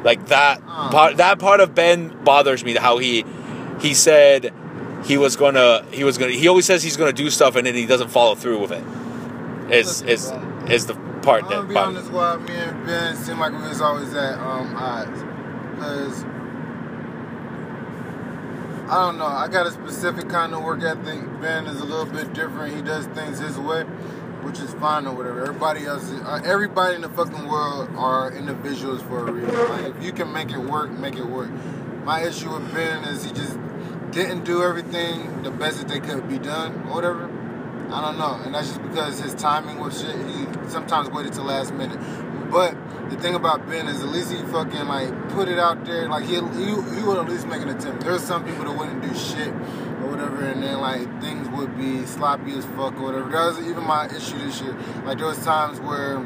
like 0.04 0.28
that 0.28 0.62
Oh. 0.68 0.90
part. 0.92 1.18
That 1.18 1.40
part 1.40 1.60
of 1.60 1.74
Ben 1.76 2.10
bothers 2.24 2.64
me. 2.64 2.76
How 2.76 2.98
he 2.98 3.26
he 3.80 3.94
said 3.94 4.54
he 5.06 5.18
was 5.18 5.36
gonna 5.36 5.86
he 5.92 6.04
was 6.04 6.18
gonna 6.18 6.32
he 6.32 6.48
always 6.48 6.66
says 6.66 6.84
he's 6.84 6.98
gonna 6.98 7.14
do 7.14 7.30
stuff 7.30 7.56
and 7.56 7.66
then 7.68 7.76
he 7.76 7.86
doesn't 7.86 8.10
follow 8.10 8.36
through 8.36 8.60
with 8.60 8.72
it. 8.72 8.84
Is 9.72 10.02
is 10.04 10.32
is 10.70 10.86
the 10.88 10.96
part 11.24 11.44
I'm 11.46 11.50
that 11.50 11.68
be 11.68 11.74
bothers 11.74 12.08
honest, 12.10 12.12
why 12.12 12.36
me 12.38 12.54
and 12.54 12.86
Ben 12.86 13.16
seem 13.16 13.40
like 13.40 13.52
we 13.54 13.68
was 13.68 13.82
always 13.82 14.14
at 14.14 14.38
um, 14.40 14.76
odds. 14.76 15.22
Because 15.76 16.24
I 18.90 19.06
don't 19.06 19.18
know. 19.18 19.26
I 19.26 19.48
got 19.48 19.66
a 19.66 19.72
specific 19.72 20.30
kind 20.30 20.54
of 20.54 20.62
work 20.64 20.84
ethic. 20.84 21.22
Ben 21.42 21.66
is 21.66 21.80
a 21.80 21.86
little 21.86 22.06
bit 22.06 22.34
different. 22.34 22.76
He 22.76 22.82
does 22.82 23.06
things 23.08 23.40
his 23.40 23.58
way, 23.58 23.86
which 24.44 24.60
is 24.60 24.74
fine 24.76 25.08
or 25.08 25.16
whatever. 25.16 25.42
Everybody 25.42 25.86
else, 25.86 26.04
is, 26.04 26.22
uh, 26.22 26.42
everybody 26.44 26.96
in 26.96 27.02
the 27.02 27.10
fucking 27.10 27.48
world 27.48 27.90
are 27.96 28.32
individuals 28.32 29.02
for 29.04 29.28
a 29.28 29.32
reason. 29.32 29.70
Like 29.70 29.96
if 29.96 30.04
you 30.04 30.12
can 30.12 30.32
make 30.32 30.52
it 30.52 30.60
work, 30.60 30.92
make 30.92 31.16
it 31.16 31.26
work. 31.26 31.50
My 32.04 32.22
issue 32.22 32.54
with 32.54 32.74
Ben 32.74 33.04
is 33.06 33.24
he 33.24 33.32
just 33.32 33.58
didn't 34.12 34.44
do 34.44 34.62
everything 34.62 35.42
the 35.44 35.52
best 35.52 35.80
that 35.80 35.88
they 35.88 36.00
could 36.00 36.28
be 36.30 36.38
done 36.38 36.74
or 36.88 36.96
whatever. 36.96 37.26
I 37.92 38.02
don't 38.02 38.18
know, 38.18 38.40
and 38.44 38.56
that's 38.56 38.70
just 38.70 38.82
because 38.82 39.20
his 39.20 39.36
timing 39.36 39.80
was 39.80 40.02
shit. 40.02 40.16
He 40.16 40.70
sometimes 40.70 41.10
waited 41.10 41.34
till 41.34 41.44
last 41.44 41.74
minute. 41.74 42.00
But 42.50 42.76
the 43.10 43.18
thing 43.18 43.36
about 43.36 43.68
Ben 43.68 43.88
is 43.88 44.02
at 44.02 44.10
least 44.10 44.32
he 44.32 44.38
fucking 44.52 44.88
like 44.88 45.30
put 45.30 45.48
it 45.48 45.60
out 45.60 45.86
there. 45.86 46.10
Like 46.10 46.26
he 46.26 46.36
he, 46.36 46.66
he 46.66 47.04
would 47.04 47.18
at 47.18 47.30
least 47.30 47.48
make 47.48 47.62
an 47.62 47.70
attempt. 47.70 48.04
There's 48.04 48.24
some 48.24 48.46
people 48.46 48.66
that 48.66 48.78
wouldn't 48.78 49.02
do 49.02 49.14
shit 49.16 49.54
whatever, 50.14 50.46
and 50.46 50.62
then 50.62 50.80
like 50.80 51.22
things 51.22 51.50
would 51.50 51.76
be 51.78 52.06
sloppy 52.06 52.54
as 52.54 52.66
fuck 52.66 52.96
or 52.98 53.04
whatever. 53.04 53.30
That 53.30 53.58
was 53.58 53.68
even 53.68 53.84
my 53.84 54.06
issue 54.06 54.38
this 54.38 54.62
year. 54.62 54.78
Like 55.06 55.18
there 55.18 55.28
was 55.28 55.44
times 55.44 55.80
where 55.80 56.20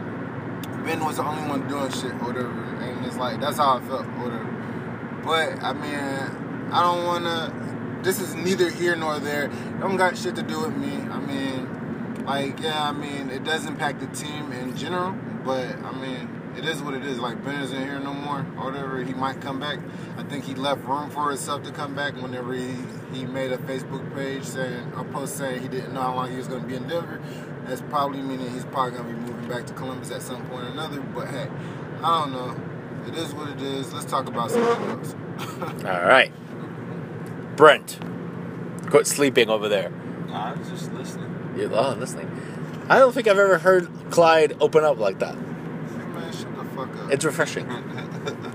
Ben 0.86 1.04
was 1.04 1.18
the 1.18 1.24
only 1.24 1.48
one 1.50 1.68
doing 1.68 1.92
shit 1.92 2.12
or 2.12 2.28
whatever, 2.28 2.64
and 2.82 3.06
it's 3.06 3.18
like 3.18 3.40
that's 3.40 3.58
how 3.58 3.78
I 3.78 3.82
felt 3.82 4.06
or 4.06 4.24
whatever. 4.24 5.22
But 5.24 5.64
I 5.64 5.74
mean, 5.74 6.72
I 6.72 6.82
don't 6.82 7.06
wanna. 7.06 8.00
This 8.04 8.20
is 8.20 8.36
neither 8.36 8.70
here 8.70 8.96
nor 8.96 9.20
there. 9.20 9.48
Don't 9.80 9.98
got 9.98 10.18
shit 10.18 10.36
to 10.36 10.44
do 10.44 10.62
with 10.62 10.76
me. 10.76 10.94
I 11.10 11.20
mean, 11.20 12.26
like 12.26 12.60
yeah, 12.60 12.90
I 12.90 12.92
mean 12.92 13.30
it 13.30 13.44
does 13.44 13.66
impact 13.66 14.00
the 14.02 14.08
team 14.08 14.52
in 14.52 14.76
general, 14.76 15.16
but 15.44 15.76
I 15.84 15.92
mean 15.94 16.30
it 16.58 16.66
is 16.66 16.82
what 16.82 16.94
it 16.94 17.06
is. 17.06 17.20
Like 17.20 17.44
Ben 17.44 17.62
isn't 17.62 17.80
here 17.80 18.00
no 18.00 18.14
more, 18.14 18.46
or 18.58 18.72
whatever. 18.72 19.04
He 19.04 19.14
might 19.14 19.42
come 19.42 19.60
back. 19.60 19.80
I 20.18 20.24
think 20.24 20.46
he 20.46 20.56
left 20.56 20.84
room 20.86 21.10
for 21.10 21.30
himself 21.30 21.64
to 21.64 21.72
come 21.72 21.96
back 21.96 22.16
whenever 22.16 22.54
he, 22.54 22.76
he 23.14 23.26
made 23.26 23.52
a 23.52 23.58
Facebook 23.58 24.14
page 24.14 24.44
saying 24.44 24.92
a 24.96 25.04
post 25.06 25.38
saying 25.38 25.62
he 25.62 25.68
didn't 25.68 25.94
know 25.94 26.02
how 26.02 26.16
long 26.16 26.32
he 26.32 26.38
was 26.38 26.48
going 26.48 26.62
to 26.62 26.68
be 26.68 26.76
in 26.76 26.88
Denver. 26.88 27.22
That's 27.66 27.82
probably 27.82 28.22
meaning 28.22 28.50
he's 28.52 28.66
probably 28.66 28.98
going 28.98 29.08
to 29.08 29.14
be 29.14 29.32
moving 29.32 29.50
back 29.50 29.66
to 29.68 29.74
Columbus 29.74 30.12
at 30.12 30.22
some 30.22 30.46
point 30.48 30.66
or 30.66 30.70
another. 30.70 31.02
But 31.02 31.28
hey, 31.28 31.48
I 32.04 32.20
don't 32.20 32.32
know. 32.34 32.56
It 33.08 33.16
is 33.16 33.34
what 33.34 33.50
it 33.50 33.62
is. 33.62 33.94
Let's 33.94 34.06
talk 34.06 34.28
about 34.28 34.52
something 34.52 34.90
else. 34.90 35.16
All 35.86 36.06
right. 36.06 36.32
Brent, 37.56 38.00
quit 38.90 39.08
sleeping 39.08 39.50
over 39.50 39.70
there. 39.70 39.92
I 40.30 40.54
was 40.54 40.70
just 40.70 40.94
listening. 40.94 41.34
You 41.58 41.74
oh, 41.74 41.94
listening. 41.94 42.30
I 42.90 43.00
don't 43.00 43.14
think 43.14 43.28
I've 43.28 43.38
ever 43.38 43.58
heard 43.58 43.90
Clyde 44.12 44.56
open 44.60 44.84
up 44.84 44.98
like 44.98 45.20
that. 45.20 45.36
Man, 45.36 46.32
shut 46.32 46.56
the 46.56 46.64
fuck 46.76 46.96
up. 46.98 47.12
It's 47.12 47.26
refreshing. 47.26 47.68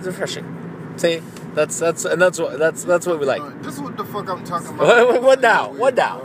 It's 0.00 0.06
refreshing. 0.06 0.94
See, 0.96 1.20
that's 1.54 1.78
that's 1.78 2.04
and 2.04 2.20
that's 2.20 2.38
what 2.38 2.58
that's 2.58 2.84
that's 2.84 3.06
what 3.06 3.18
we 3.20 3.26
like. 3.26 3.62
This 3.62 3.74
is 3.74 3.80
what 3.80 3.96
the 3.96 4.04
fuck 4.04 4.28
I'm 4.28 4.44
talking 4.44 4.68
about. 4.68 5.08
what, 5.08 5.22
what 5.22 5.40
now? 5.40 5.72
What 5.72 5.94
now? 5.94 6.22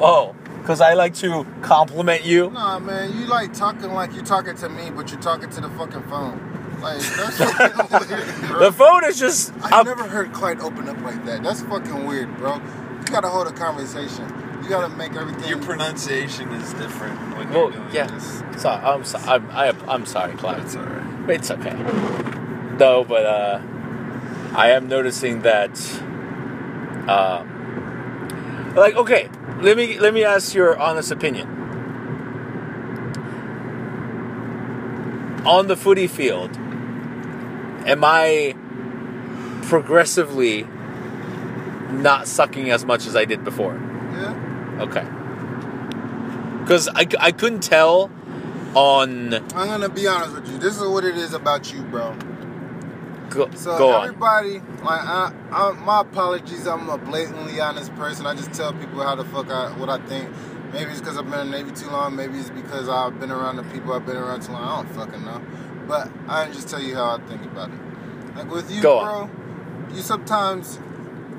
Oh, 0.00 0.34
because 0.60 0.80
I 0.80 0.94
like 0.94 1.14
to 1.16 1.46
compliment 1.62 2.24
you. 2.24 2.50
Nah, 2.50 2.78
man, 2.78 3.16
you 3.18 3.26
like 3.26 3.52
talking 3.54 3.92
like 3.92 4.14
you're 4.14 4.24
talking 4.24 4.54
to 4.56 4.68
me, 4.68 4.90
but 4.90 5.10
you're 5.10 5.20
talking 5.20 5.48
to 5.50 5.60
the 5.60 5.70
fucking 5.70 6.02
phone. 6.04 6.78
Like 6.82 6.98
that's 6.98 7.38
fucking 7.88 8.16
weird, 8.16 8.40
bro. 8.48 8.58
The 8.60 8.72
phone 8.72 9.04
is 9.04 9.18
just. 9.18 9.52
I've 9.62 9.86
never 9.86 10.04
heard 10.06 10.32
Clyde 10.32 10.60
open 10.60 10.88
up 10.88 11.00
like 11.00 11.24
that. 11.24 11.42
That's 11.42 11.62
fucking 11.62 12.06
weird, 12.06 12.36
bro. 12.36 12.56
You 12.56 13.04
gotta 13.12 13.28
hold 13.28 13.46
a 13.46 13.52
conversation. 13.52 14.30
You 14.62 14.68
gotta 14.68 14.88
make 14.94 15.14
everything. 15.14 15.48
Your 15.48 15.62
pronunciation 15.62 16.50
is 16.52 16.74
different 16.74 17.18
when 17.36 17.48
Well, 17.50 17.70
you're 17.70 17.80
doing 17.80 17.94
yeah. 17.94 18.06
this. 18.08 18.42
So 18.58 18.68
I'm 18.68 19.04
so, 19.04 19.18
I'm 19.20 19.48
I'm 19.88 20.04
sorry, 20.06 20.34
Clyde. 20.34 20.60
It's 20.64 20.76
alright. 20.76 21.30
It's 21.30 21.50
okay. 21.50 21.72
No, 22.78 23.04
but 23.04 23.24
uh, 23.24 23.60
I 24.56 24.70
am 24.70 24.88
noticing 24.88 25.42
that. 25.42 25.78
Uh, 27.06 27.44
like, 28.74 28.96
okay, 28.96 29.28
let 29.60 29.76
me 29.76 29.98
let 29.98 30.14
me 30.14 30.24
ask 30.24 30.54
your 30.54 30.78
honest 30.78 31.10
opinion. 31.10 31.46
On 35.44 35.66
the 35.68 35.76
footy 35.76 36.06
field, 36.06 36.56
am 37.86 38.02
I 38.02 38.54
progressively 39.64 40.66
not 41.90 42.26
sucking 42.26 42.70
as 42.70 42.84
much 42.86 43.06
as 43.06 43.14
I 43.14 43.26
did 43.26 43.44
before? 43.44 43.74
yeah. 44.14 44.78
Okay. 44.80 45.06
Because 46.62 46.88
I, 46.88 47.06
I 47.20 47.30
couldn't 47.30 47.62
tell 47.62 48.10
on. 48.74 49.34
I'm 49.34 49.68
gonna 49.68 49.90
be 49.90 50.06
honest 50.06 50.34
with 50.34 50.50
you. 50.50 50.58
This 50.58 50.80
is 50.80 50.88
what 50.88 51.04
it 51.04 51.16
is 51.16 51.34
about 51.34 51.72
you, 51.72 51.82
bro. 51.82 52.16
Go, 53.36 53.50
So 53.54 53.78
go 53.78 53.92
on. 53.92 54.04
everybody, 54.08 54.58
like, 54.82 55.00
I, 55.02 55.32
I, 55.50 55.72
my 55.72 56.00
apologies. 56.00 56.66
I'm 56.66 56.88
a 56.88 56.98
blatantly 56.98 57.60
honest 57.60 57.94
person. 57.96 58.26
I 58.26 58.34
just 58.34 58.52
tell 58.52 58.72
people 58.72 59.02
how 59.02 59.14
the 59.14 59.24
fuck 59.24 59.50
I, 59.50 59.70
what 59.78 59.88
I 59.88 59.98
think. 60.06 60.28
Maybe 60.72 60.90
it's 60.90 61.00
because 61.00 61.16
I've 61.16 61.30
been 61.30 61.40
in 61.40 61.50
the 61.50 61.58
Navy 61.62 61.70
too 61.72 61.88
long. 61.90 62.16
Maybe 62.16 62.38
it's 62.38 62.50
because 62.50 62.88
I've 62.88 63.18
been 63.20 63.30
around 63.30 63.56
the 63.56 63.62
people 63.64 63.92
I've 63.92 64.04
been 64.04 64.16
around 64.16 64.42
too 64.42 64.52
long. 64.52 64.62
I 64.64 64.76
don't 64.82 64.94
fucking 64.94 65.24
know. 65.24 65.40
But 65.86 66.10
I 66.28 66.46
just 66.48 66.68
tell 66.68 66.82
you 66.82 66.94
how 66.96 67.16
I 67.16 67.20
think 67.28 67.44
about 67.44 67.70
it. 67.70 68.36
Like 68.36 68.50
with 68.50 68.70
you, 68.70 68.82
bro, 68.82 69.30
you 69.94 70.02
sometimes 70.02 70.78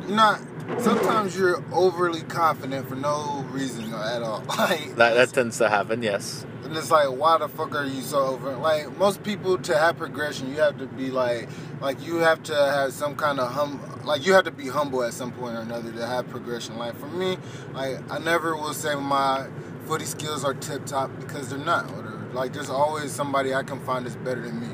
you're 0.08 0.16
not. 0.16 0.40
Sometimes 0.80 1.38
you're 1.38 1.64
overly 1.72 2.22
confident 2.24 2.90
for 2.90 2.96
no 2.96 3.46
reason 3.52 3.94
at 3.94 4.22
all. 4.22 4.44
Like 4.58 4.96
That, 4.96 5.14
that 5.14 5.30
tends 5.34 5.58
to 5.60 5.70
happen, 5.70 6.02
yes. 6.04 6.46
And 6.70 6.78
it's 6.78 6.92
like, 6.92 7.10
why 7.10 7.38
the 7.38 7.48
fuck 7.48 7.76
are 7.76 7.86
you 7.86 8.02
so 8.02 8.20
over? 8.20 8.56
Like 8.56 8.98
most 8.98 9.24
people, 9.24 9.58
to 9.58 9.78
have 9.78 9.98
progression, 9.98 10.50
you 10.50 10.58
have 10.62 10.78
to 10.80 10.86
be 10.88 11.10
like, 11.12 11.50
like 11.82 12.02
you 12.06 12.18
have 12.18 12.44
to 12.44 12.56
have 12.56 12.94
some 12.94 13.16
kind 13.16 13.40
of 13.40 13.52
hum, 13.52 13.80
like 14.06 14.26
you 14.26 14.34
have 14.34 14.46
to 14.46 14.52
be 14.52 14.68
humble 14.68 15.04
at 15.04 15.14
some 15.14 15.32
point 15.32 15.56
or 15.58 15.62
another 15.62 15.92
to 15.92 16.06
have 16.06 16.30
progression. 16.30 16.78
Like 16.78 16.96
for 16.98 17.08
me, 17.08 17.38
like 17.74 18.00
I 18.12 18.20
never 18.20 18.56
will 18.56 18.74
say 18.74 18.96
my 18.96 19.48
footy 19.86 20.06
skills 20.06 20.44
are 20.44 20.54
tip 20.54 20.86
top 20.86 21.12
because 21.20 21.50
they're 21.50 21.60
not. 21.60 21.90
Or 21.92 22.28
like 22.34 22.54
there's 22.54 22.70
always 22.70 23.12
somebody 23.12 23.54
I 23.54 23.64
can 23.64 23.80
find 23.82 24.06
that's 24.06 24.16
better 24.18 24.42
than 24.42 24.60
me. 24.60 24.68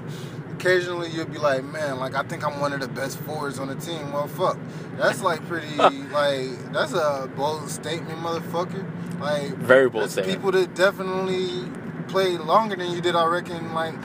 Occasionally 0.54 1.10
you'll 1.10 1.26
be 1.26 1.38
like, 1.39 1.64
man, 1.64 2.00
like 2.00 2.16
I 2.16 2.24
think 2.24 2.46
I'm 2.46 2.60
one 2.60 2.74
of 2.74 2.80
the 2.80 2.88
best 2.88 3.18
forwards 3.20 3.60
on 3.60 3.68
the 3.68 3.76
team. 3.76 4.12
Well, 4.14 4.28
fuck, 4.28 4.58
that's 4.98 5.22
like 5.22 5.46
pretty, 5.48 5.76
like 5.78 6.72
that's 6.72 6.94
a 6.94 7.30
bold 7.36 7.70
statement, 7.70 8.20
motherfucker. 8.20 8.86
Like 9.20 9.54
Very 9.58 9.89
bold 9.89 10.10
statement. 10.12 10.36
people 10.38 10.52
that 10.52 10.74
definitely 10.76 11.70
played 12.08 12.39
longer 12.41 12.76
than 12.76 12.91
you 12.91 13.01
did, 13.01 13.16
I 13.16 13.26
reckon, 13.26 13.74
like, 13.74 13.95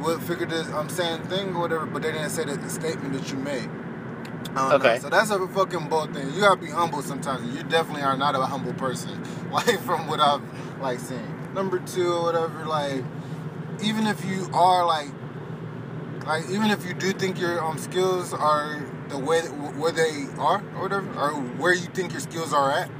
would 0.00 0.22
figure 0.22 0.46
this 0.46 0.68
I'm 0.68 0.88
saying 0.88 1.22
thing 1.24 1.54
or 1.54 1.60
whatever, 1.60 1.86
but 1.86 2.02
they 2.02 2.12
didn't 2.12 2.30
say 2.30 2.44
the 2.44 2.68
statement 2.68 3.14
that 3.14 3.30
you 3.30 3.38
made. 3.38 3.68
Okay. 4.56 4.98
So 5.00 5.10
that's 5.10 5.30
a 5.30 5.46
fucking 5.48 5.88
bold 5.88 6.14
thing. 6.14 6.32
You 6.32 6.40
gotta 6.40 6.60
be 6.60 6.68
humble 6.70 7.02
sometimes. 7.02 7.54
You 7.54 7.62
definitely 7.64 8.02
are 8.02 8.16
not 8.16 8.34
a 8.34 8.40
humble 8.40 8.72
person, 8.74 9.22
like 9.50 9.80
from 9.80 10.06
what 10.06 10.20
I've 10.20 10.42
like 10.80 10.98
seen. 10.98 11.54
Number 11.54 11.78
two 11.80 12.12
or 12.12 12.22
whatever, 12.24 12.64
like, 12.64 13.04
even 13.82 14.06
if 14.06 14.24
you 14.24 14.48
are 14.52 14.86
like, 14.86 15.08
like 16.26 16.48
even 16.50 16.70
if 16.70 16.86
you 16.86 16.94
do 16.94 17.12
think 17.12 17.38
your 17.38 17.62
um 17.62 17.78
skills 17.78 18.32
are 18.32 18.82
the 19.08 19.18
way 19.18 19.40
where 19.42 19.92
they 19.92 20.26
are 20.38 20.62
or 20.76 20.82
whatever, 20.82 21.06
or 21.18 21.32
where 21.58 21.74
you 21.74 21.86
think 21.86 22.12
your 22.12 22.20
skills 22.20 22.52
are 22.52 22.72
at, 22.72 22.90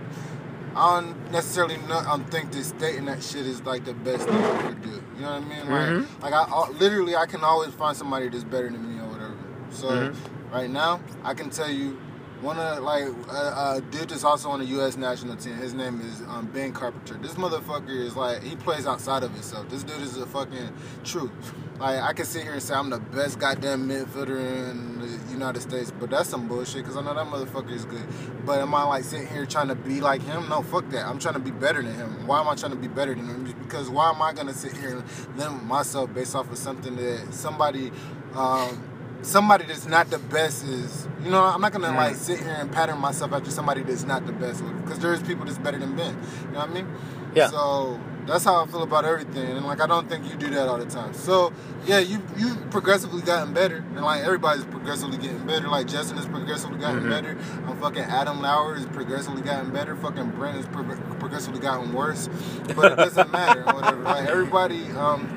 I 0.77 1.01
don't 1.01 1.33
necessarily 1.33 1.79
not, 1.89 2.07
um, 2.07 2.24
think 2.27 2.53
that 2.53 2.62
stating 2.64 3.07
that 3.07 3.22
shit 3.22 3.47
is 3.47 3.62
like 3.62 3.85
the 3.87 3.95
best 3.95 4.29
thing 4.29 4.35
you 4.37 4.68
could 4.68 4.83
do. 4.83 5.03
You 5.16 5.22
know 5.22 5.33
what 5.41 5.43
I 5.43 5.45
mean? 5.49 5.70
Like, 5.70 6.22
like 6.22 6.33
I, 6.35 6.43
I 6.43 6.68
literally 6.72 7.16
I 7.16 7.24
can 7.27 7.43
always 7.43 7.72
find 7.72 7.97
somebody 7.97 8.29
that's 8.29 8.45
better 8.45 8.68
than 8.68 8.83
me 8.97 9.01
or 9.03 9.07
whatever. 9.09 9.35
So 9.70 9.87
Mhm. 9.89 10.14
right 10.53 10.70
now 10.70 11.01
I 11.24 11.33
can 11.35 11.49
tell 11.51 11.70
you 11.70 11.99
one 12.43 12.59
of 12.59 12.82
like 12.82 13.05
a, 13.05 13.76
a 13.76 13.82
dude 13.91 14.11
that's 14.11 14.24
also 14.24 14.51
on 14.51 14.61
the 14.61 14.66
U.S. 14.66 14.97
national 14.97 15.37
team. 15.37 15.55
His 15.55 15.74
name 15.74 16.01
is 16.01 16.20
um, 16.22 16.51
Ben 16.53 16.72
Carpenter. 16.72 17.14
This 17.14 17.34
motherfucker 17.34 17.89
is 17.89 18.16
like 18.16 18.43
he 18.43 18.57
plays 18.57 18.87
outside 18.87 19.22
of 19.22 19.32
himself. 19.32 19.68
This 19.68 19.82
dude 19.82 20.03
is 20.03 20.16
a 20.16 20.26
fucking 20.26 20.72
truth. 21.05 21.30
Like 21.78 22.01
I 22.01 22.12
can 22.12 22.24
sit 22.24 22.43
here 22.43 22.53
and 22.53 22.62
say 22.62 22.74
I'm 22.74 22.91
the 22.91 22.99
best 22.99 23.39
goddamn 23.39 23.89
midfielder 23.89 24.70
in 24.70 25.01
the 25.01 25.32
United 25.32 25.61
States, 25.61 25.93
but 25.99 26.11
that's 26.11 26.28
some 26.28 26.49
bullshit 26.49 26.82
because 26.82 26.97
I 26.97 27.03
know 27.03 27.14
that 27.14 27.26
motherfucker 27.26 27.72
is 27.72 27.84
good. 27.84 28.07
But 28.45 28.61
am 28.61 28.74
I 28.74 28.84
like 28.84 29.05
sitting 29.05 29.26
here 29.26 29.47
trying 29.47 29.68
to 29.68 29.74
be 29.74 30.01
like 30.01 30.22
him? 30.22 30.49
No, 30.49 30.62
fuck 30.62 30.89
that. 30.91 31.07
I'm 31.07 31.18
trying 31.18 31.34
to 31.34 31.41
be 31.41 31.51
better 31.51 31.82
than 31.82 31.95
him. 31.95 32.26
Why 32.26 32.41
am 32.41 32.49
I 32.49 32.55
trying 32.55 32.72
to 32.72 32.78
be 32.78 32.89
better 32.89 33.14
than 33.14 33.26
him? 33.26 33.45
Because 33.62 33.89
why 33.91 34.11
am 34.11 34.20
I 34.22 34.32
gonna 34.32 34.55
sit 34.55 34.76
here 34.76 34.99
and 34.99 35.39
limit 35.39 35.64
myself 35.64 36.12
based 36.12 36.34
off 36.34 36.51
of 36.51 36.59
something 36.59 36.97
that 36.97 37.32
somebody, 37.32 37.93
um, 38.34 38.96
somebody 39.23 39.64
that's 39.67 39.87
not 39.87 40.11
the 40.11 40.19
best 40.19 40.64
is? 40.64 41.09
You 41.23 41.31
know, 41.31 41.43
I'm 41.43 41.61
not 41.61 41.73
gonna 41.73 41.89
Mm. 41.89 41.97
like 41.97 42.14
sit 42.17 42.39
here 42.41 42.57
and 42.59 42.71
pattern 42.71 42.99
myself 42.99 43.33
after 43.33 43.51
somebody 43.51 43.83
that's 43.83 44.05
not 44.05 44.27
the 44.27 44.33
best. 44.33 44.62
Because 44.83 44.99
there's 44.99 45.23
people 45.23 45.45
that's 45.47 45.59
better 45.59 45.79
than 45.79 45.97
Ben. 45.97 46.17
You 46.47 46.53
know 46.53 46.61
what 46.61 46.71
I 46.71 46.73
mean? 46.73 46.87
Yeah. 47.35 47.49
So 47.49 47.99
that's 48.27 48.45
how 48.45 48.62
I 48.62 48.67
feel 48.67 48.83
about 48.83 49.05
everything, 49.05 49.57
and 49.57 49.67
like 49.67 49.81
I 49.81 49.87
don't 49.87 50.09
think 50.09 50.29
you 50.29 50.37
do 50.37 50.51
that 50.51 50.69
all 50.69 50.79
the 50.79 50.87
time. 50.87 51.12
So 51.14 51.53
yeah, 51.87 51.99
you 51.99 52.21
you 52.37 52.55
progressively 52.71 53.23
gotten 53.23 53.53
better, 53.53 53.85
and 53.95 54.05
like 54.05 54.23
everybody's 54.25 54.64
progressively 54.64 55.19
getting 55.19 55.45
better. 55.47 55.69
Like 55.69 55.87
Justin 55.87 56.17
has 56.17 56.27
progressively 56.27 56.79
gotten 56.79 57.03
Mhm. 57.03 57.11
better. 57.11 57.37
I'm 57.69 57.77
fucking 57.79 58.03
Adam 58.03 58.41
Lauer 58.41 58.75
is 58.77 58.87
progressively 58.87 59.43
gotten 59.43 59.71
better. 59.71 59.95
Fucking 59.97 60.31
Brent 60.31 60.57
has 60.57 60.67
pro- 60.67 60.83
progressively 61.19 61.61
gotten 61.61 61.93
worse, 61.93 62.29
but 62.75 62.93
it 62.93 62.97
doesn't 62.97 63.31
matter. 63.31 63.62
Whatever. 63.64 64.03
Like 64.03 64.29
everybody 64.29 64.91
um, 64.93 65.29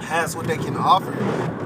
has 0.00 0.36
what 0.36 0.46
they 0.46 0.56
can 0.56 0.76
offer, 0.76 1.12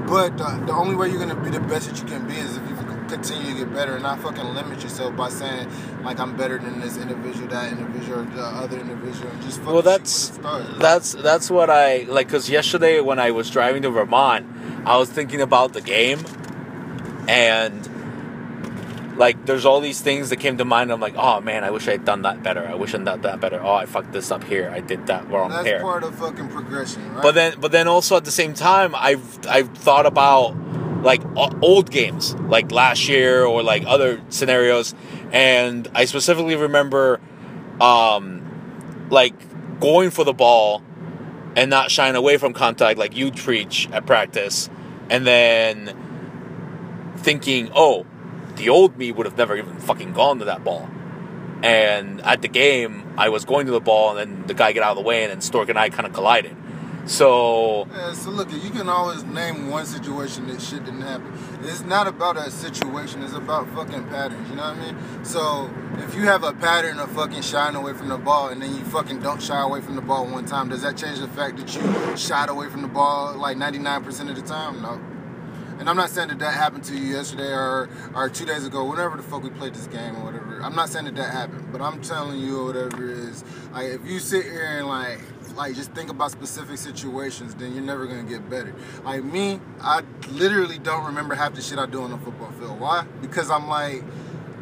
but 0.07 0.37
the, 0.37 0.63
the 0.65 0.73
only 0.73 0.95
way 0.95 1.09
you're 1.09 1.19
gonna 1.19 1.35
be 1.41 1.49
the 1.49 1.59
best 1.61 1.89
that 1.89 1.99
you 1.99 2.05
can 2.05 2.27
be 2.27 2.35
is 2.35 2.57
if 2.57 2.69
you 2.69 2.75
continue 3.07 3.51
to 3.51 3.57
get 3.65 3.73
better 3.73 3.93
and 3.95 4.03
not 4.03 4.19
fucking 4.21 4.43
limit 4.53 4.81
yourself 4.81 5.15
by 5.17 5.27
saying 5.29 5.67
like 6.01 6.17
I'm 6.19 6.37
better 6.37 6.57
than 6.57 6.79
this 6.79 6.97
individual, 6.97 7.47
that 7.49 7.71
individual, 7.71 8.19
or 8.21 8.23
the 8.23 8.41
other 8.43 8.79
individual. 8.79 9.29
And 9.29 9.41
just 9.41 9.59
fucking 9.59 9.73
Well, 9.73 9.81
that's 9.81 10.29
for 10.29 10.41
the 10.41 10.63
stars. 10.63 10.79
that's 10.79 11.13
that's 11.15 11.49
what 11.51 11.69
I 11.69 12.03
like. 12.03 12.29
Cause 12.29 12.49
yesterday 12.49 13.01
when 13.01 13.19
I 13.19 13.31
was 13.31 13.49
driving 13.49 13.81
to 13.81 13.89
Vermont, 13.89 14.45
I 14.85 14.97
was 14.97 15.09
thinking 15.09 15.41
about 15.41 15.73
the 15.73 15.81
game, 15.81 16.19
and 17.27 17.87
like 19.21 19.45
there's 19.45 19.67
all 19.67 19.79
these 19.81 20.01
things 20.01 20.31
that 20.31 20.37
came 20.37 20.57
to 20.57 20.65
mind. 20.65 20.91
I'm 20.91 20.99
like, 20.99 21.13
oh 21.15 21.41
man, 21.41 21.63
I 21.63 21.69
wish 21.69 21.87
I 21.87 21.91
had 21.91 22.05
done 22.05 22.23
that 22.23 22.41
better. 22.41 22.67
I 22.67 22.73
wish 22.73 22.95
I'd 22.95 23.05
done 23.05 23.21
that 23.21 23.39
better. 23.39 23.61
Oh, 23.61 23.75
I 23.75 23.85
fucked 23.85 24.13
this 24.13 24.31
up 24.31 24.43
here. 24.43 24.71
I 24.73 24.79
did 24.79 25.05
that 25.05 25.29
wrong 25.29 25.51
That's 25.51 25.67
here. 25.67 25.79
part 25.79 26.03
of 26.03 26.15
fucking 26.15 26.49
progression, 26.49 27.07
right? 27.13 27.21
But 27.21 27.35
then, 27.35 27.59
but 27.59 27.71
then 27.71 27.87
also 27.87 28.17
at 28.17 28.25
the 28.25 28.31
same 28.31 28.55
time, 28.55 28.95
I've 28.95 29.45
I've 29.45 29.69
thought 29.77 30.07
about 30.07 30.55
like 31.03 31.21
old 31.61 31.91
games, 31.91 32.33
like 32.33 32.71
last 32.71 33.07
year 33.07 33.45
or 33.45 33.61
like 33.61 33.83
other 33.85 34.19
scenarios, 34.29 34.95
and 35.31 35.87
I 35.93 36.05
specifically 36.05 36.55
remember, 36.55 37.21
um, 37.79 39.07
like 39.11 39.35
going 39.79 40.09
for 40.09 40.23
the 40.23 40.33
ball 40.33 40.81
and 41.55 41.69
not 41.69 41.91
shying 41.91 42.15
away 42.15 42.37
from 42.37 42.53
contact, 42.53 42.97
like 42.97 43.15
you 43.15 43.31
preach 43.31 43.87
at 43.91 44.07
practice, 44.07 44.67
and 45.11 45.27
then 45.27 45.95
thinking, 47.17 47.69
oh, 47.75 48.07
the 48.61 48.69
old 48.69 48.95
me 48.95 49.11
would 49.11 49.25
have 49.25 49.37
never 49.37 49.57
even 49.57 49.79
fucking 49.79 50.13
gone 50.13 50.37
to 50.39 50.45
that 50.45 50.63
ball. 50.63 50.87
And 51.63 52.21
at 52.21 52.41
the 52.41 52.47
game, 52.47 53.13
I 53.17 53.29
was 53.29 53.43
going 53.43 53.65
to 53.65 53.71
the 53.71 53.79
ball, 53.79 54.15
and 54.15 54.19
then 54.19 54.47
the 54.47 54.53
guy 54.53 54.71
get 54.71 54.83
out 54.83 54.91
of 54.91 54.97
the 54.97 55.03
way, 55.03 55.23
and 55.23 55.31
then 55.31 55.41
Stork 55.41 55.69
and 55.69 55.79
I 55.79 55.89
kind 55.89 56.05
of 56.05 56.13
collided. 56.13 56.55
So 57.05 57.87
Yeah, 57.91 58.13
so 58.13 58.29
look, 58.29 58.51
you 58.51 58.69
can 58.69 58.87
always 58.87 59.23
name 59.23 59.71
one 59.71 59.87
situation 59.87 60.47
that 60.47 60.61
shit 60.61 60.85
didn't 60.85 61.01
happen. 61.01 61.33
It's 61.63 61.81
not 61.81 62.07
about 62.07 62.37
a 62.37 62.51
situation, 62.51 63.23
it's 63.23 63.33
about 63.33 63.67
fucking 63.69 64.07
patterns, 64.09 64.47
you 64.49 64.55
know 64.55 64.71
what 64.71 64.77
I 64.77 64.91
mean? 64.91 65.25
So 65.25 65.71
if 65.97 66.13
you 66.13 66.21
have 66.21 66.43
a 66.43 66.53
pattern 66.53 66.99
of 66.99 67.11
fucking 67.11 67.41
shying 67.41 67.75
away 67.75 67.93
from 67.93 68.09
the 68.09 68.19
ball 68.19 68.49
and 68.49 68.61
then 68.61 68.75
you 68.75 68.83
fucking 68.85 69.19
don't 69.21 69.41
shy 69.41 69.59
away 69.59 69.81
from 69.81 69.95
the 69.95 70.01
ball 70.01 70.27
one 70.27 70.45
time, 70.45 70.69
does 70.69 70.83
that 70.83 70.95
change 70.95 71.19
the 71.19 71.27
fact 71.27 71.57
that 71.57 71.73
you 71.75 72.17
shied 72.17 72.49
away 72.49 72.69
from 72.69 72.83
the 72.83 72.87
ball 72.87 73.35
like 73.35 73.57
99% 73.57 74.29
of 74.29 74.35
the 74.35 74.43
time? 74.43 74.81
No. 74.83 75.01
And 75.81 75.89
I'm 75.89 75.97
not 75.97 76.11
saying 76.11 76.27
that 76.27 76.37
that 76.37 76.53
happened 76.53 76.83
to 76.85 76.95
you 76.95 77.15
yesterday 77.15 77.51
or, 77.51 77.89
or 78.13 78.29
two 78.29 78.45
days 78.45 78.67
ago, 78.67 78.85
whenever 78.85 79.17
the 79.17 79.23
fuck 79.23 79.41
we 79.41 79.49
played 79.49 79.73
this 79.73 79.87
game 79.87 80.15
or 80.15 80.25
whatever. 80.25 80.61
I'm 80.61 80.75
not 80.75 80.89
saying 80.89 81.05
that 81.05 81.15
that 81.15 81.31
happened, 81.31 81.71
but 81.71 81.81
I'm 81.81 81.99
telling 82.03 82.39
you 82.39 82.65
whatever 82.65 83.09
it 83.09 83.17
is, 83.17 83.43
like 83.73 83.87
if 83.87 84.05
you 84.05 84.19
sit 84.19 84.43
here 84.43 84.77
and 84.77 84.87
like, 84.87 85.19
like 85.55 85.73
just 85.73 85.91
think 85.93 86.11
about 86.11 86.29
specific 86.29 86.77
situations, 86.77 87.55
then 87.55 87.73
you're 87.73 87.83
never 87.83 88.05
gonna 88.05 88.21
get 88.21 88.47
better. 88.47 88.75
Like 89.03 89.23
me, 89.23 89.59
I 89.81 90.03
literally 90.29 90.77
don't 90.77 91.03
remember 91.03 91.33
half 91.33 91.55
the 91.55 91.63
shit 91.63 91.79
I 91.79 91.87
do 91.87 92.03
on 92.03 92.11
the 92.11 92.19
football 92.19 92.51
field. 92.51 92.79
Why? 92.79 93.03
Because 93.19 93.49
I'm 93.49 93.67
like, 93.67 94.03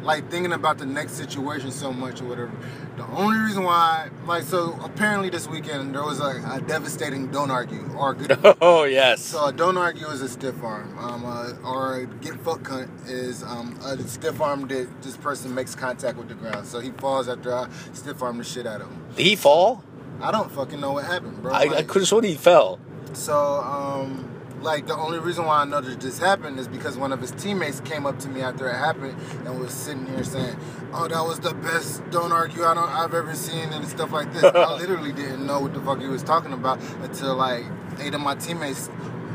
like 0.02 0.30
thinking 0.30 0.52
about 0.52 0.78
the 0.78 0.86
next 0.86 1.12
situation 1.12 1.70
so 1.70 1.92
much 1.92 2.20
or 2.20 2.24
whatever. 2.24 2.52
The 2.96 3.06
only 3.06 3.38
reason 3.38 3.64
why, 3.64 4.10
like, 4.26 4.42
so 4.42 4.78
apparently 4.82 5.30
this 5.30 5.46
weekend 5.48 5.94
there 5.94 6.02
was 6.02 6.20
a, 6.20 6.42
a 6.50 6.60
devastating 6.60 7.30
don't 7.30 7.50
argue 7.50 7.90
or 7.96 8.14
good 8.14 8.38
oh 8.60 8.84
yes, 8.84 9.22
so 9.22 9.46
a 9.46 9.52
don't 9.52 9.76
argue 9.76 10.06
is 10.08 10.20
a 10.20 10.28
stiff 10.28 10.62
arm, 10.62 10.96
um, 10.98 11.24
uh, 11.24 11.52
or 11.68 11.96
a 11.98 12.06
get 12.06 12.38
fuck 12.40 12.60
cunt 12.60 12.88
is 13.08 13.42
um, 13.42 13.78
a 13.84 13.96
stiff 14.06 14.40
arm 14.40 14.66
that 14.68 15.02
this 15.02 15.16
person 15.16 15.54
makes 15.54 15.74
contact 15.74 16.18
with 16.18 16.28
the 16.28 16.34
ground. 16.34 16.66
So 16.66 16.80
he 16.80 16.90
falls 16.90 17.28
after 17.28 17.54
I 17.54 17.68
stiff 17.92 18.22
arm 18.22 18.38
the 18.38 18.44
shit 18.44 18.66
out 18.66 18.80
of 18.80 18.88
him. 18.88 19.04
did 19.16 19.26
he 19.26 19.36
fall? 19.36 19.84
I 20.20 20.30
don't 20.32 20.50
fucking 20.50 20.80
know 20.80 20.92
what 20.92 21.04
happened, 21.06 21.42
bro. 21.42 21.52
I, 21.52 21.62
I 21.62 21.82
could 21.82 22.02
have 22.02 22.08
sworn 22.08 22.24
he 22.24 22.34
fell. 22.34 22.78
so, 23.14 23.60
um, 23.60 24.29
like 24.62 24.86
the 24.86 24.96
only 24.96 25.18
reason 25.18 25.44
why 25.46 25.62
I 25.62 25.64
know 25.64 25.80
that 25.80 26.00
this 26.00 26.18
happened 26.18 26.58
is 26.58 26.68
because 26.68 26.96
one 26.96 27.12
of 27.12 27.20
his 27.20 27.30
teammates 27.32 27.80
came 27.80 28.06
up 28.06 28.18
to 28.20 28.28
me 28.28 28.42
after 28.42 28.68
it 28.68 28.76
happened 28.76 29.16
and 29.44 29.60
was 29.60 29.72
sitting 29.72 30.06
here 30.06 30.24
saying, 30.24 30.56
"Oh, 30.92 31.08
that 31.08 31.22
was 31.22 31.40
the 31.40 31.54
best 31.54 32.08
don't 32.10 32.32
argue 32.32 32.64
I 32.64 32.74
don't 32.74 32.88
I've 32.88 33.14
ever 33.14 33.34
seen 33.34 33.72
and 33.72 33.86
stuff 33.88 34.12
like 34.12 34.32
this." 34.32 34.44
I 34.44 34.74
literally 34.78 35.12
didn't 35.12 35.46
know 35.46 35.60
what 35.60 35.74
the 35.74 35.80
fuck 35.80 36.00
he 36.00 36.08
was 36.08 36.22
talking 36.22 36.52
about 36.52 36.80
until 37.02 37.36
like 37.36 37.64
eight 38.00 38.14
of 38.14 38.20
my 38.20 38.34
teammates 38.34 38.90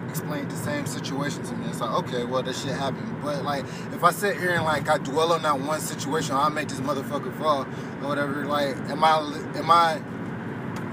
explained 0.09 0.49
the 0.49 0.55
same 0.55 0.85
situation 0.85 1.43
to 1.43 1.53
me. 1.55 1.67
It's 1.67 1.81
like, 1.81 1.91
okay, 2.05 2.23
well, 2.23 2.41
that 2.41 2.55
shit 2.55 2.73
happened. 2.73 3.21
But 3.21 3.43
like, 3.43 3.65
if 3.91 4.01
I 4.01 4.11
sit 4.11 4.37
here 4.37 4.51
and 4.51 4.63
like 4.63 4.87
I 4.87 4.97
dwell 4.97 5.33
on 5.33 5.41
that 5.41 5.59
one 5.59 5.81
situation, 5.81 6.35
I'll 6.35 6.49
make 6.49 6.69
this 6.69 6.79
motherfucker 6.79 7.37
fall 7.37 7.63
or 7.63 8.07
whatever. 8.07 8.45
Like, 8.45 8.77
am 8.89 9.03
I 9.03 9.17
am 9.55 9.69
I 9.69 10.01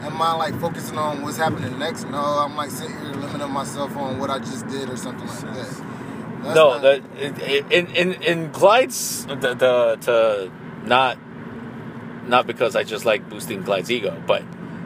am 0.02 0.20
I 0.20 0.32
like 0.34 0.58
focusing 0.60 0.98
on 0.98 1.22
what's 1.22 1.36
happening 1.36 1.78
next? 1.78 2.04
No, 2.08 2.18
I'm 2.18 2.56
like 2.56 2.70
sitting 2.70 2.96
here 2.98 3.14
limiting 3.14 3.50
myself 3.50 3.96
on 3.96 4.18
what 4.18 4.30
I 4.30 4.38
just 4.38 4.66
did 4.68 4.90
or 4.90 4.96
something 4.96 5.26
like 5.26 5.40
that. 5.40 5.82
That's 6.42 6.56
no, 6.56 6.78
not- 6.78 6.82
that 6.82 7.02
in 7.70 7.86
in 7.88 8.12
in 8.22 8.50
Clyde's 8.50 9.26
the, 9.26 9.54
the 9.54 9.96
to 10.02 10.52
not 10.86 11.18
not 12.26 12.46
because 12.46 12.76
I 12.76 12.84
just 12.84 13.04
like 13.04 13.28
boosting 13.28 13.62
Clyde's 13.62 13.90
ego, 13.90 14.20
but 14.26 14.42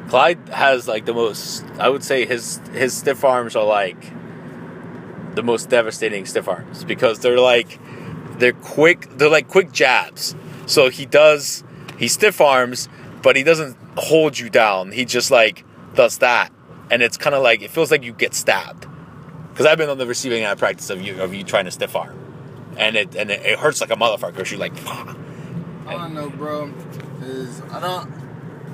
Clyde 0.08 0.48
has 0.50 0.86
like 0.86 1.04
the 1.06 1.14
most. 1.14 1.64
I 1.78 1.88
would 1.88 2.04
say 2.04 2.26
his 2.26 2.60
his 2.72 2.94
stiff 2.94 3.24
arms 3.24 3.56
are 3.56 3.64
like 3.64 4.12
the 5.34 5.42
most 5.42 5.68
devastating 5.68 6.26
stiff 6.26 6.48
arms 6.48 6.84
because 6.84 7.20
they're 7.20 7.40
like 7.40 7.78
they're 8.38 8.52
quick. 8.52 9.08
They're 9.16 9.30
like 9.30 9.48
quick 9.48 9.72
jabs. 9.72 10.34
So 10.66 10.90
he 10.90 11.06
does 11.06 11.64
he 11.98 12.08
stiff 12.08 12.40
arms, 12.40 12.88
but 13.22 13.36
he 13.36 13.42
doesn't 13.42 13.76
hold 13.96 14.38
you 14.38 14.50
down. 14.50 14.92
He 14.92 15.04
just 15.04 15.30
like 15.30 15.64
does 15.94 16.18
that, 16.18 16.52
and 16.90 17.02
it's 17.02 17.16
kind 17.16 17.34
of 17.34 17.42
like 17.42 17.62
it 17.62 17.70
feels 17.70 17.90
like 17.90 18.04
you 18.04 18.12
get 18.12 18.34
stabbed. 18.34 18.86
Because 19.50 19.66
I've 19.66 19.78
been 19.78 19.88
on 19.88 19.98
the 19.98 20.06
receiving 20.06 20.42
end 20.42 20.52
of 20.52 20.58
practice 20.58 20.90
of 20.90 21.00
you 21.00 21.20
of 21.20 21.34
you 21.34 21.42
trying 21.44 21.64
to 21.64 21.70
stiff 21.70 21.96
arm, 21.96 22.18
and 22.76 22.96
it 22.96 23.14
and 23.16 23.30
it, 23.30 23.44
it 23.44 23.58
hurts 23.58 23.80
like 23.80 23.90
a 23.90 23.96
motherfucker. 23.96 24.48
You're 24.50 24.60
like, 24.60 24.74
I 25.86 25.94
don't 25.94 26.14
know, 26.14 26.30
bro. 26.30 26.72
Is 27.22 27.62
I 27.72 27.80
don't. 27.80 28.12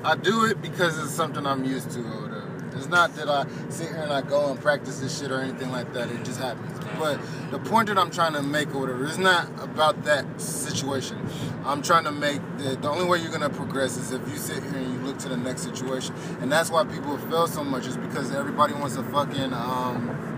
I 0.04 0.16
do 0.16 0.44
it 0.44 0.60
because 0.60 0.98
it's 0.98 1.12
something 1.12 1.46
I'm 1.46 1.64
used 1.64 1.92
to. 1.92 2.31
It's 2.74 2.88
not 2.88 3.14
that 3.16 3.28
I 3.28 3.46
sit 3.68 3.88
here 3.88 3.96
and 3.98 4.12
I 4.12 4.22
go 4.22 4.50
and 4.50 4.60
practice 4.60 5.00
this 5.00 5.18
shit 5.18 5.30
or 5.30 5.40
anything 5.40 5.70
like 5.70 5.92
that. 5.94 6.10
It 6.10 6.24
just 6.24 6.40
happens. 6.40 6.78
But 6.98 7.20
the 7.50 7.58
point 7.58 7.88
that 7.88 7.98
I'm 7.98 8.10
trying 8.10 8.34
to 8.34 8.42
make 8.42 8.74
or 8.74 8.80
whatever 8.80 9.04
is 9.06 9.18
not 9.18 9.48
about 9.62 10.04
that 10.04 10.40
situation. 10.40 11.18
I'm 11.64 11.82
trying 11.82 12.04
to 12.04 12.12
make 12.12 12.40
that 12.58 12.82
the 12.82 12.88
only 12.88 13.06
way 13.06 13.18
you're 13.18 13.32
gonna 13.32 13.50
progress 13.50 13.96
is 13.96 14.12
if 14.12 14.26
you 14.28 14.36
sit 14.36 14.62
here 14.62 14.76
and 14.76 14.92
you 14.92 15.00
look 15.00 15.18
to 15.18 15.28
the 15.28 15.36
next 15.36 15.62
situation. 15.62 16.14
And 16.40 16.50
that's 16.50 16.70
why 16.70 16.84
people 16.84 17.16
fail 17.18 17.46
so 17.46 17.64
much 17.64 17.86
is 17.86 17.96
because 17.96 18.32
everybody 18.32 18.74
wants 18.74 18.96
to 18.96 19.02
fucking 19.04 19.52
um 19.52 20.31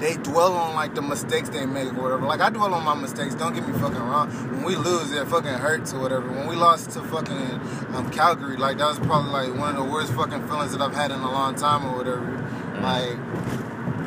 they 0.00 0.16
dwell 0.16 0.54
on 0.54 0.74
like 0.74 0.94
the 0.94 1.02
mistakes 1.02 1.48
they 1.48 1.64
make 1.64 1.92
or 1.94 2.02
whatever. 2.02 2.26
Like 2.26 2.40
I 2.40 2.50
dwell 2.50 2.74
on 2.74 2.84
my 2.84 2.94
mistakes. 2.94 3.34
Don't 3.34 3.54
get 3.54 3.66
me 3.66 3.72
fucking 3.78 3.98
wrong. 3.98 4.28
When 4.50 4.64
we 4.64 4.76
lose, 4.76 5.10
it 5.12 5.26
fucking 5.26 5.52
hurts 5.52 5.94
or 5.94 6.00
whatever. 6.00 6.30
When 6.30 6.46
we 6.46 6.56
lost 6.56 6.90
to 6.90 7.02
fucking 7.02 7.60
um, 7.94 8.10
Calgary, 8.10 8.56
like 8.56 8.78
that 8.78 8.86
was 8.86 8.98
probably 8.98 9.30
like 9.32 9.58
one 9.58 9.76
of 9.76 9.84
the 9.84 9.90
worst 9.90 10.12
fucking 10.12 10.46
feelings 10.48 10.72
that 10.72 10.82
I've 10.82 10.94
had 10.94 11.10
in 11.10 11.20
a 11.20 11.30
long 11.30 11.54
time 11.54 11.86
or 11.86 11.96
whatever. 11.96 12.44
Like, 12.80 13.16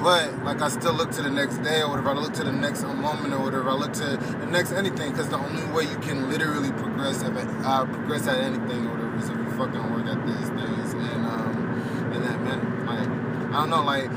but 0.02 0.44
like 0.44 0.62
I 0.62 0.70
still 0.70 0.94
look 0.94 1.12
to 1.12 1.22
the 1.24 1.32
next 1.32 1.58
day 1.58 1.82
or 1.82 1.90
whatever. 1.90 2.10
I 2.12 2.14
look 2.14 2.34
to 2.34 2.44
the 2.44 2.52
next 2.52 2.84
moment 2.84 3.34
or 3.34 3.40
whatever. 3.40 3.70
I 3.70 3.74
look 3.74 3.94
to 3.94 4.18
the 4.18 4.46
next 4.46 4.72
anything 4.72 5.12
because 5.12 5.30
the 5.30 5.38
only 5.38 5.66
way 5.74 5.84
you 5.84 5.98
can 5.98 6.30
literally 6.30 6.72
progress 6.72 7.24
at 7.24 7.36
uh, 7.36 7.86
progress 7.86 8.28
at 8.28 8.40
anything 8.40 8.86
or 8.88 8.92
whatever 8.92 9.18
is 9.18 9.30
if 9.30 9.38
you 9.38 9.52
fucking 9.58 9.92
work 9.92 10.06
at 10.06 10.26
these 10.26 10.50
things 10.50 10.94
and 10.94 11.26
um 11.26 12.12
in 12.14 12.22
that 12.22 12.42
manner. 12.42 12.86
Like 12.86 13.30
I 13.50 13.62
don't 13.62 13.70
know, 13.72 13.84
like 13.84 14.10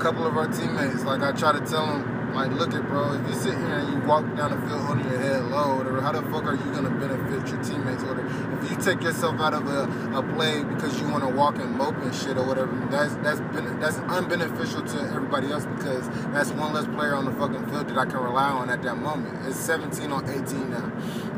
couple 0.00 0.26
of 0.26 0.36
our 0.36 0.48
teammates, 0.48 1.04
like 1.04 1.22
I 1.22 1.32
try 1.32 1.52
to 1.52 1.60
tell 1.60 1.86
them, 1.86 2.34
like, 2.34 2.50
look 2.52 2.72
it, 2.72 2.82
bro, 2.88 3.12
if 3.14 3.28
you 3.28 3.34
sit 3.34 3.54
here 3.58 3.78
and 3.78 3.92
you 3.92 4.08
walk 4.08 4.24
down 4.36 4.50
the 4.50 4.66
field 4.66 4.80
holding 4.82 5.04
your 5.10 5.18
head 5.18 5.42
low, 5.50 5.80
or 5.80 6.00
how 6.00 6.12
the 6.12 6.22
fuck 6.30 6.44
are 6.44 6.54
you 6.54 6.72
gonna 6.72 6.90
benefit 6.90 7.48
your 7.52 7.62
teammates, 7.62 8.02
or? 8.04 8.18
If 8.62 8.70
you 8.70 8.76
take 8.76 9.02
yourself 9.02 9.40
out 9.40 9.54
of 9.54 9.66
a, 9.68 9.84
a 10.18 10.22
play 10.34 10.62
because 10.64 11.00
you 11.00 11.08
want 11.08 11.24
to 11.24 11.30
walk 11.30 11.56
and 11.58 11.74
mope 11.76 11.96
and 11.96 12.14
shit 12.14 12.36
or 12.36 12.44
whatever, 12.46 12.70
that's 12.90 13.14
that's 13.16 13.40
been, 13.54 13.80
that's 13.80 13.96
unbeneficial 14.00 14.86
to 14.92 15.00
everybody 15.14 15.50
else 15.50 15.64
because 15.64 16.08
that's 16.32 16.50
one 16.52 16.74
less 16.74 16.84
player 16.86 17.14
on 17.14 17.24
the 17.24 17.32
fucking 17.32 17.66
field 17.70 17.88
that 17.88 17.96
I 17.96 18.04
can 18.04 18.18
rely 18.20 18.50
on 18.50 18.68
at 18.68 18.82
that 18.82 18.96
moment. 18.96 19.46
It's 19.46 19.58
17 19.58 20.12
on 20.12 20.28
18 20.28 20.70
now, 20.70 20.92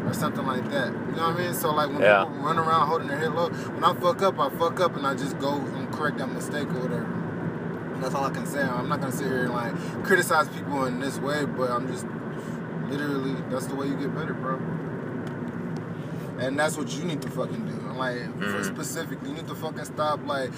or 0.07 0.13
something 0.13 0.45
like 0.45 0.69
that. 0.71 0.89
You 0.93 1.17
know 1.17 1.29
what 1.31 1.37
I 1.41 1.45
mean? 1.45 1.55
So 1.55 1.71
like 1.73 1.91
when 1.91 2.01
Yeah. 2.03 2.25
people 2.25 2.43
run 2.43 2.59
around 2.59 2.89
holding 2.89 3.07
their 3.09 3.19
head 3.19 3.35
low, 3.35 3.51
when 3.51 3.85
I 3.85 3.95
fuck 3.95 4.21
up, 4.23 4.39
I 4.41 4.51
fuck 4.51 4.81
up 4.81 4.97
and 4.97 5.07
I 5.07 5.15
just 5.15 5.39
go 5.39 5.53
and 5.55 5.91
correct 5.93 6.19
that 6.19 6.31
mistake 6.33 6.69
or 6.71 6.81
whatever. 6.81 7.22
That's 8.03 8.15
all 8.15 8.25
I 8.25 8.31
can 8.31 8.47
say. 8.47 8.61
I'm 8.63 8.89
not 8.89 9.01
gonna 9.01 9.13
sit 9.13 9.27
here 9.27 9.45
and 9.45 9.53
like 9.55 9.73
criticize 10.05 10.49
people 10.49 10.85
in 10.87 10.99
this 11.01 11.19
way, 11.19 11.45
but 11.45 11.71
I'm 11.71 11.87
just 11.87 12.05
literally 12.89 13.35
that's 13.49 13.67
the 13.67 13.75
way 13.77 13.87
you 13.87 13.97
get 13.97 14.15
better, 14.15 14.35
bro. 14.35 14.57
And 16.39 16.59
that's 16.59 16.77
what 16.77 16.93
you 16.97 17.05
need 17.05 17.23
to 17.23 17.31
fucking 17.31 17.67
do. 17.67 17.73
Like 17.97 18.25
for 18.41 18.61
Mhm. 18.61 18.65
specifically, 18.75 19.29
you 19.31 19.37
need 19.37 19.47
to 19.49 19.55
fucking 19.55 19.85
stop 19.85 20.21
like 20.27 20.51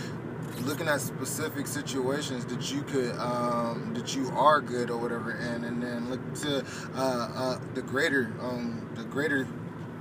looking 0.64 0.88
at 0.88 1.00
specific 1.00 1.66
situations 1.66 2.44
that 2.46 2.72
you 2.72 2.80
could 2.82 3.12
um 3.18 3.92
that 3.94 4.14
you 4.14 4.30
are 4.30 4.60
good 4.60 4.88
or 4.88 4.96
whatever 4.96 5.30
and 5.32 5.64
and 5.64 5.82
then 5.82 6.08
look 6.08 6.20
to 6.34 6.64
uh 6.96 7.28
uh 7.34 7.58
the 7.74 7.82
greater 7.82 8.30
um 8.40 8.80
the 8.94 9.02
greater 9.04 9.46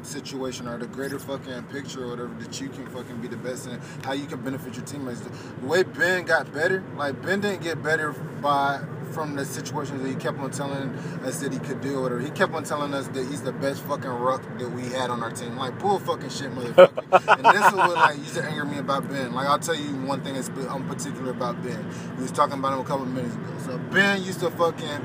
situation 0.05 0.67
or 0.67 0.77
the 0.77 0.87
greater 0.87 1.19
fucking 1.19 1.63
picture 1.63 2.03
or 2.03 2.09
whatever 2.09 2.33
that 2.39 2.59
you 2.59 2.69
can 2.69 2.85
fucking 2.87 3.17
be 3.21 3.27
the 3.27 3.37
best 3.37 3.67
in 3.67 3.79
how 4.03 4.13
you 4.13 4.25
can 4.25 4.41
benefit 4.41 4.75
your 4.75 4.85
teammates 4.85 5.21
the 5.21 5.65
way 5.65 5.83
ben 5.83 6.25
got 6.25 6.51
better 6.53 6.83
like 6.97 7.19
ben 7.21 7.39
didn't 7.39 7.61
get 7.61 7.81
better 7.81 8.11
by 8.41 8.81
from 9.13 9.35
the 9.35 9.45
situations 9.45 10.01
that 10.01 10.09
he 10.09 10.15
kept 10.15 10.39
on 10.39 10.49
telling 10.49 10.89
us 11.23 11.39
that 11.39 11.53
he 11.53 11.59
could 11.59 11.81
do, 11.81 12.03
or. 12.03 12.19
He 12.19 12.29
kept 12.31 12.53
on 12.53 12.63
telling 12.63 12.93
us 12.93 13.07
that 13.09 13.27
he's 13.27 13.41
the 13.41 13.51
best 13.51 13.83
fucking 13.83 14.09
ruck 14.09 14.41
that 14.57 14.71
we 14.71 14.83
had 14.83 15.09
on 15.09 15.21
our 15.21 15.31
team. 15.31 15.55
Like 15.55 15.77
bull 15.79 15.99
fucking 15.99 16.29
shit, 16.29 16.51
motherfucker. 16.51 17.37
and 17.37 17.45
this 17.45 17.67
is 17.67 17.73
what 17.73 17.95
like 17.95 18.17
used 18.17 18.35
to 18.35 18.43
anger 18.43 18.65
me 18.65 18.79
about 18.79 19.07
Ben. 19.09 19.33
Like 19.33 19.47
I'll 19.47 19.59
tell 19.59 19.75
you 19.75 19.95
one 20.05 20.21
thing 20.23 20.33
that's 20.33 20.49
I'm 20.49 20.69
um, 20.69 20.87
particular 20.87 21.31
about 21.31 21.61
Ben. 21.63 21.85
We 22.17 22.23
was 22.23 22.31
talking 22.31 22.57
about 22.57 22.73
him 22.73 22.79
a 22.79 22.83
couple 22.83 23.05
minutes 23.05 23.35
ago. 23.35 23.53
So 23.65 23.77
Ben 23.91 24.23
used 24.23 24.39
to 24.39 24.49
fucking 24.51 25.01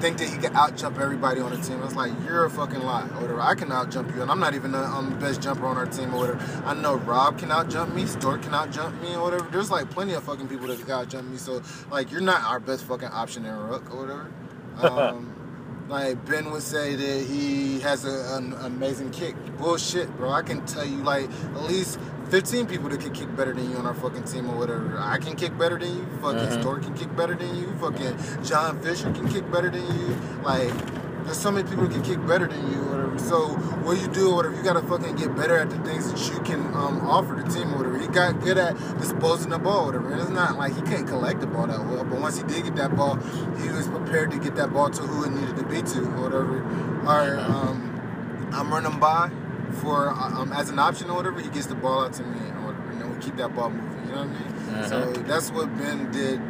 think 0.00 0.18
that 0.18 0.28
he 0.28 0.38
can 0.38 0.56
out 0.56 0.76
jump 0.76 0.98
everybody 0.98 1.40
on 1.40 1.50
the 1.50 1.58
team. 1.58 1.82
It's 1.82 1.94
like 1.94 2.12
you're 2.24 2.44
a 2.46 2.50
fucking 2.50 2.80
lie 2.80 3.06
or 3.08 3.20
whatever. 3.20 3.40
I 3.40 3.54
can 3.54 3.70
out 3.70 3.90
jump 3.90 4.14
you, 4.14 4.22
and 4.22 4.30
I'm 4.30 4.40
not 4.40 4.54
even 4.54 4.72
the 4.72 4.82
um, 4.82 5.18
best 5.18 5.42
jumper 5.42 5.66
on 5.66 5.76
our 5.76 5.86
team 5.86 6.14
or 6.14 6.18
whatever. 6.18 6.62
I 6.64 6.74
know 6.74 6.96
Rob 6.96 7.38
can 7.38 7.52
out 7.52 7.68
jump 7.68 7.94
me, 7.94 8.06
Stork 8.06 8.42
can 8.42 8.54
out 8.54 8.70
jump 8.70 9.00
me 9.02 9.14
or 9.14 9.22
whatever. 9.22 9.48
There's 9.50 9.70
like 9.70 9.90
plenty 9.90 10.14
of 10.14 10.24
fucking 10.24 10.48
people 10.48 10.66
that 10.68 10.80
can 10.80 10.90
out 10.90 11.08
jump 11.08 11.28
me. 11.28 11.36
So 11.36 11.62
like 11.90 12.10
you're 12.10 12.20
not 12.20 12.42
our 12.44 12.60
best 12.60 12.84
fucking 12.84 13.08
option 13.08 13.44
in 13.44 13.54
ruck 13.56 13.92
or 13.94 14.00
whatever. 14.00 14.32
Um, 14.80 15.86
like 15.90 16.24
Ben 16.24 16.50
would 16.52 16.62
say 16.62 16.94
that 16.94 17.26
he 17.26 17.80
has 17.80 18.04
a, 18.04 18.36
an 18.36 18.54
amazing 18.60 19.10
kick. 19.10 19.34
Bullshit, 19.58 20.08
bro. 20.16 20.30
I 20.30 20.42
can 20.42 20.64
tell 20.64 20.86
you 20.86 20.98
like 20.98 21.28
at 21.28 21.62
least 21.64 21.98
15 22.30 22.66
people 22.66 22.88
that 22.88 23.00
can 23.00 23.12
kick 23.12 23.34
better 23.36 23.52
than 23.52 23.68
you 23.70 23.76
on 23.76 23.86
our 23.86 23.94
fucking 23.94 24.22
team 24.24 24.48
or 24.50 24.56
whatever. 24.56 24.96
I 24.98 25.18
can 25.18 25.34
kick 25.36 25.56
better 25.58 25.78
than 25.78 25.94
you. 25.96 26.06
Fucking 26.22 26.46
Mhm. 26.48 26.60
Stork 26.60 26.82
can 26.82 26.94
kick 26.94 27.14
better 27.16 27.34
than 27.34 27.54
you. 27.56 27.72
Fucking 27.80 28.16
John 28.44 28.78
Fisher 28.78 29.10
can 29.12 29.28
kick 29.28 29.50
better 29.50 29.68
than 29.70 29.82
you. 29.82 30.16
Like, 30.44 30.72
there's 31.24 31.36
so 31.38 31.50
many 31.50 31.68
people 31.68 31.84
that 31.86 31.92
can 31.92 32.02
kick 32.02 32.24
better 32.26 32.46
than 32.46 32.70
you 32.70 32.78
or 32.82 32.96
whatever. 32.96 33.18
So, 33.18 33.48
what 33.84 34.00
you 34.00 34.06
do 34.08 34.30
or 34.30 34.36
whatever, 34.36 34.54
you 34.56 34.62
gotta 34.62 34.80
fucking 34.82 35.16
get 35.16 35.34
better 35.36 35.56
at 35.58 35.70
the 35.70 35.76
things 35.78 36.10
that 36.10 36.32
you 36.32 36.40
can 36.40 36.60
um, 36.74 37.04
offer 37.06 37.34
the 37.34 37.48
team 37.52 37.74
or 37.74 37.78
whatever. 37.78 37.98
He 37.98 38.06
got 38.06 38.40
good 38.40 38.58
at 38.58 38.76
disposing 38.98 39.50
the 39.50 39.58
ball 39.58 39.82
or 39.82 39.86
whatever. 39.86 40.10
And 40.12 40.20
it's 40.20 40.30
not 40.30 40.56
like 40.56 40.74
he 40.76 40.82
couldn't 40.82 41.06
collect 41.08 41.40
the 41.40 41.46
ball 41.48 41.66
that 41.66 41.84
well, 41.84 42.04
but 42.04 42.20
once 42.20 42.36
he 42.38 42.44
did 42.44 42.62
get 42.64 42.76
that 42.76 42.96
ball, 42.96 43.18
he 43.58 43.68
was 43.70 43.88
prepared 43.88 44.30
to 44.30 44.38
get 44.38 44.54
that 44.56 44.72
ball 44.72 44.88
to 44.88 45.02
who 45.02 45.24
it 45.24 45.30
needed 45.32 45.56
to 45.56 45.64
be 45.64 45.82
to 45.82 46.00
or 46.00 46.22
whatever. 46.22 46.62
Or, 47.06 47.38
um, 47.40 47.86
I'm 48.52 48.72
running 48.72 48.98
by 48.98 49.30
for 49.72 50.10
um, 50.10 50.52
as 50.52 50.70
an 50.70 50.78
option 50.78 51.10
or 51.10 51.16
whatever, 51.16 51.40
he 51.40 51.48
gets 51.48 51.66
the 51.66 51.74
ball 51.74 52.04
out 52.04 52.12
to 52.14 52.22
me 52.22 52.38
or 52.50 52.66
whatever, 52.66 52.90
and 52.90 53.00
then 53.00 53.14
we 53.14 53.22
keep 53.22 53.36
that 53.36 53.54
ball 53.54 53.70
moving. 53.70 54.06
You 54.06 54.14
know 54.14 54.26
what 54.26 54.72
I 54.72 54.80
mean? 54.80 54.88
So 54.88 55.12
that's 55.22 55.50
what 55.50 55.76
Ben 55.76 56.10
did 56.10 56.40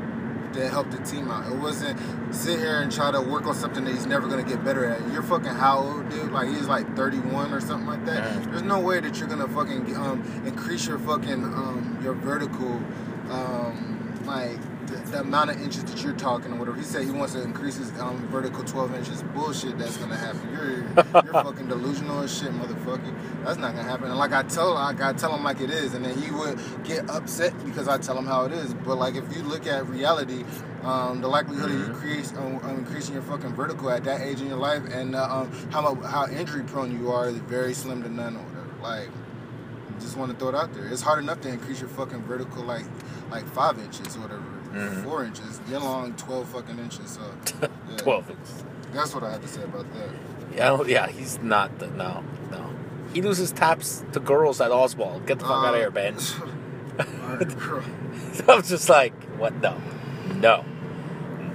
that 0.54 0.70
helped 0.70 0.90
the 0.90 0.98
team 0.98 1.30
out. 1.30 1.50
It 1.50 1.56
wasn't 1.56 1.98
sit 2.34 2.58
here 2.58 2.80
and 2.80 2.90
try 2.90 3.10
to 3.10 3.20
work 3.20 3.46
on 3.46 3.54
something 3.54 3.84
that 3.84 3.92
he's 3.92 4.06
never 4.06 4.28
gonna 4.28 4.42
get 4.42 4.64
better 4.64 4.84
at. 4.84 5.12
You're 5.12 5.22
fucking 5.22 5.46
how 5.50 5.78
old, 5.78 6.08
dude? 6.10 6.32
Like 6.32 6.48
he's 6.48 6.66
like 6.66 6.96
31 6.96 7.52
or 7.52 7.60
something 7.60 7.86
like 7.86 8.04
that. 8.06 8.16
Yeah. 8.16 8.50
There's 8.50 8.62
no 8.62 8.80
way 8.80 9.00
that 9.00 9.18
you're 9.18 9.28
gonna 9.28 9.48
fucking 9.48 9.96
um, 9.96 10.22
increase 10.44 10.86
your 10.86 10.98
fucking 10.98 11.44
um, 11.44 12.00
your 12.02 12.14
vertical 12.14 12.80
um, 13.30 14.18
like 14.24 14.58
the, 14.90 14.96
the 15.10 15.20
amount 15.20 15.50
of 15.50 15.60
inches 15.62 15.84
that 15.84 16.02
you're 16.02 16.14
talking 16.14 16.52
or 16.52 16.56
whatever. 16.56 16.76
He 16.76 16.84
said 16.84 17.04
he 17.04 17.10
wants 17.10 17.34
to 17.34 17.42
increase 17.42 17.76
his 17.76 17.90
um, 18.00 18.26
vertical 18.28 18.64
12 18.64 18.94
inches. 18.94 19.22
Bullshit, 19.22 19.78
that's 19.78 19.96
gonna 19.96 20.16
happen. 20.16 20.40
You're 20.52 20.78
you're 21.24 21.32
fucking 21.44 21.68
delusional 21.68 22.20
as 22.20 22.36
shit, 22.36 22.52
motherfucker. 22.52 23.14
That's 23.44 23.58
not 23.58 23.74
gonna 23.74 23.88
happen. 23.88 24.06
And 24.06 24.18
like 24.18 24.32
I 24.32 24.42
tell, 24.42 24.76
I 24.76 24.92
tell 25.14 25.34
him 25.34 25.44
like 25.44 25.60
it 25.60 25.70
is, 25.70 25.94
and 25.94 26.04
then 26.04 26.18
he 26.18 26.30
would 26.30 26.58
get 26.84 27.08
upset 27.08 27.52
because 27.64 27.88
I 27.88 27.98
tell 27.98 28.18
him 28.18 28.26
how 28.26 28.44
it 28.44 28.52
is. 28.52 28.74
But 28.74 28.96
like 28.96 29.14
if 29.14 29.34
you 29.34 29.42
look 29.42 29.66
at 29.66 29.86
reality, 29.86 30.44
um, 30.82 31.20
the 31.20 31.28
likelihood 31.28 31.70
of 31.70 31.78
you 31.78 31.94
create 31.94 32.32
um, 32.36 32.58
um, 32.62 32.78
increasing 32.78 33.14
your 33.14 33.22
fucking 33.22 33.54
vertical 33.54 33.90
at 33.90 34.04
that 34.04 34.20
age 34.20 34.40
in 34.40 34.48
your 34.48 34.58
life, 34.58 34.82
and 34.92 35.14
uh, 35.14 35.24
um, 35.24 35.52
how 35.70 35.94
how 35.96 36.26
injury 36.26 36.64
prone 36.64 36.98
you 36.98 37.10
are 37.10 37.28
is 37.28 37.36
very 37.36 37.74
slim 37.74 38.02
to 38.02 38.08
none 38.08 38.36
or 38.36 38.42
whatever. 38.42 38.82
Like 38.82 39.08
just 40.00 40.16
want 40.16 40.32
to 40.32 40.36
throw 40.38 40.48
it 40.48 40.54
out 40.54 40.72
there. 40.72 40.86
It's 40.88 41.02
hard 41.02 41.22
enough 41.22 41.40
to 41.42 41.48
increase 41.48 41.80
your 41.80 41.90
fucking 41.90 42.22
vertical 42.22 42.64
like 42.64 42.84
like 43.30 43.46
five 43.48 43.78
inches 43.78 44.16
or 44.16 44.20
whatever, 44.20 44.42
Mhm. 44.72 45.04
four 45.04 45.24
inches. 45.24 45.60
You're 45.68 45.80
long 45.80 46.12
twelve 46.14 46.48
fucking 46.48 46.78
inches. 46.78 47.10
So 47.18 47.20
yeah. 47.90 47.96
12 47.98 48.30
inches. 48.30 48.64
That's 48.92 49.14
what 49.14 49.24
I 49.24 49.32
had 49.32 49.42
to 49.42 49.48
say 49.48 49.62
about 49.62 49.86
that. 49.94 50.08
Yeah, 50.56 50.82
yeah, 50.86 51.06
he's 51.08 51.38
not 51.40 51.78
the 51.78 51.86
no, 51.88 52.24
no. 52.50 52.70
He 53.14 53.22
loses 53.22 53.52
taps 53.52 54.04
to 54.12 54.20
girls 54.20 54.60
at 54.60 54.70
Oswald. 54.72 55.26
Get 55.26 55.38
the 55.38 55.44
fuck 55.44 55.64
out 55.66 55.74
of 55.74 55.80
here, 55.80 55.90
Ben. 55.90 56.16
Alright, 56.98 57.58
bro. 57.58 57.82
I'm 58.48 58.62
just 58.62 58.88
like, 58.88 59.14
what? 59.38 59.54
No, 59.60 59.80
no, 60.36 60.64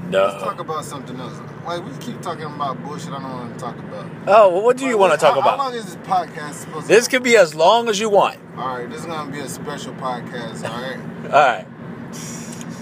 no. 0.09 0.23
Let's 0.27 0.43
talk 0.43 0.59
about 0.59 0.85
something 0.85 1.19
else. 1.19 1.39
Like 1.65 1.83
we 1.83 1.91
keep 1.97 2.21
talking 2.21 2.45
about 2.45 2.81
bullshit 2.83 3.09
I 3.11 3.19
don't 3.19 3.31
want 3.31 3.53
to 3.53 3.59
talk 3.59 3.77
about. 3.77 4.05
Oh, 4.27 4.49
well, 4.49 4.61
what 4.61 4.77
do 4.77 4.85
you 4.85 4.97
want 4.97 5.13
to 5.13 5.17
talk 5.19 5.35
How- 5.35 5.41
How 5.41 5.57
long 5.57 5.73
is 5.73 5.85
this 5.85 5.95
podcast 6.07 6.53
supposed 6.53 6.87
This 6.87 6.87
to? 6.87 6.93
This 7.01 7.07
could 7.07 7.23
be 7.23 7.37
as 7.37 7.55
long 7.55 7.89
as 7.89 7.99
you 7.99 8.09
want. 8.09 8.37
All 8.57 8.77
right, 8.77 8.89
this 8.89 8.99
is 9.01 9.05
gonna 9.07 9.31
be 9.31 9.39
a 9.39 9.49
special 9.49 9.93
podcast. 9.95 10.63
All 10.69 10.81
right. 10.81 10.99
All 11.25 11.29
right. 11.31 11.67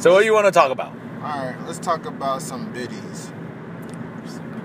So, 0.04 0.12
what 0.12 0.20
do 0.20 0.26
you 0.26 0.34
want 0.34 0.47
to 0.47 0.51
talk 0.51 0.70
about? 0.70 0.91
All 1.24 1.45
right, 1.45 1.56
let's 1.66 1.80
talk 1.80 2.06
about 2.06 2.41
some 2.41 2.74
biddies. 2.74 3.32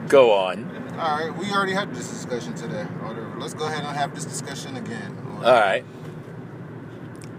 Go 0.08 0.32
on. 0.32 0.68
All 0.98 1.16
right, 1.16 1.38
we 1.38 1.52
already 1.52 1.74
had 1.74 1.94
this 1.94 2.08
discussion 2.08 2.54
today. 2.54 2.82
Whatever. 2.82 3.36
Let's 3.38 3.54
go 3.54 3.66
ahead 3.66 3.84
and 3.84 3.96
have 3.96 4.16
this 4.16 4.24
discussion 4.24 4.76
again. 4.76 5.16
All 5.36 5.42
right. 5.52 5.84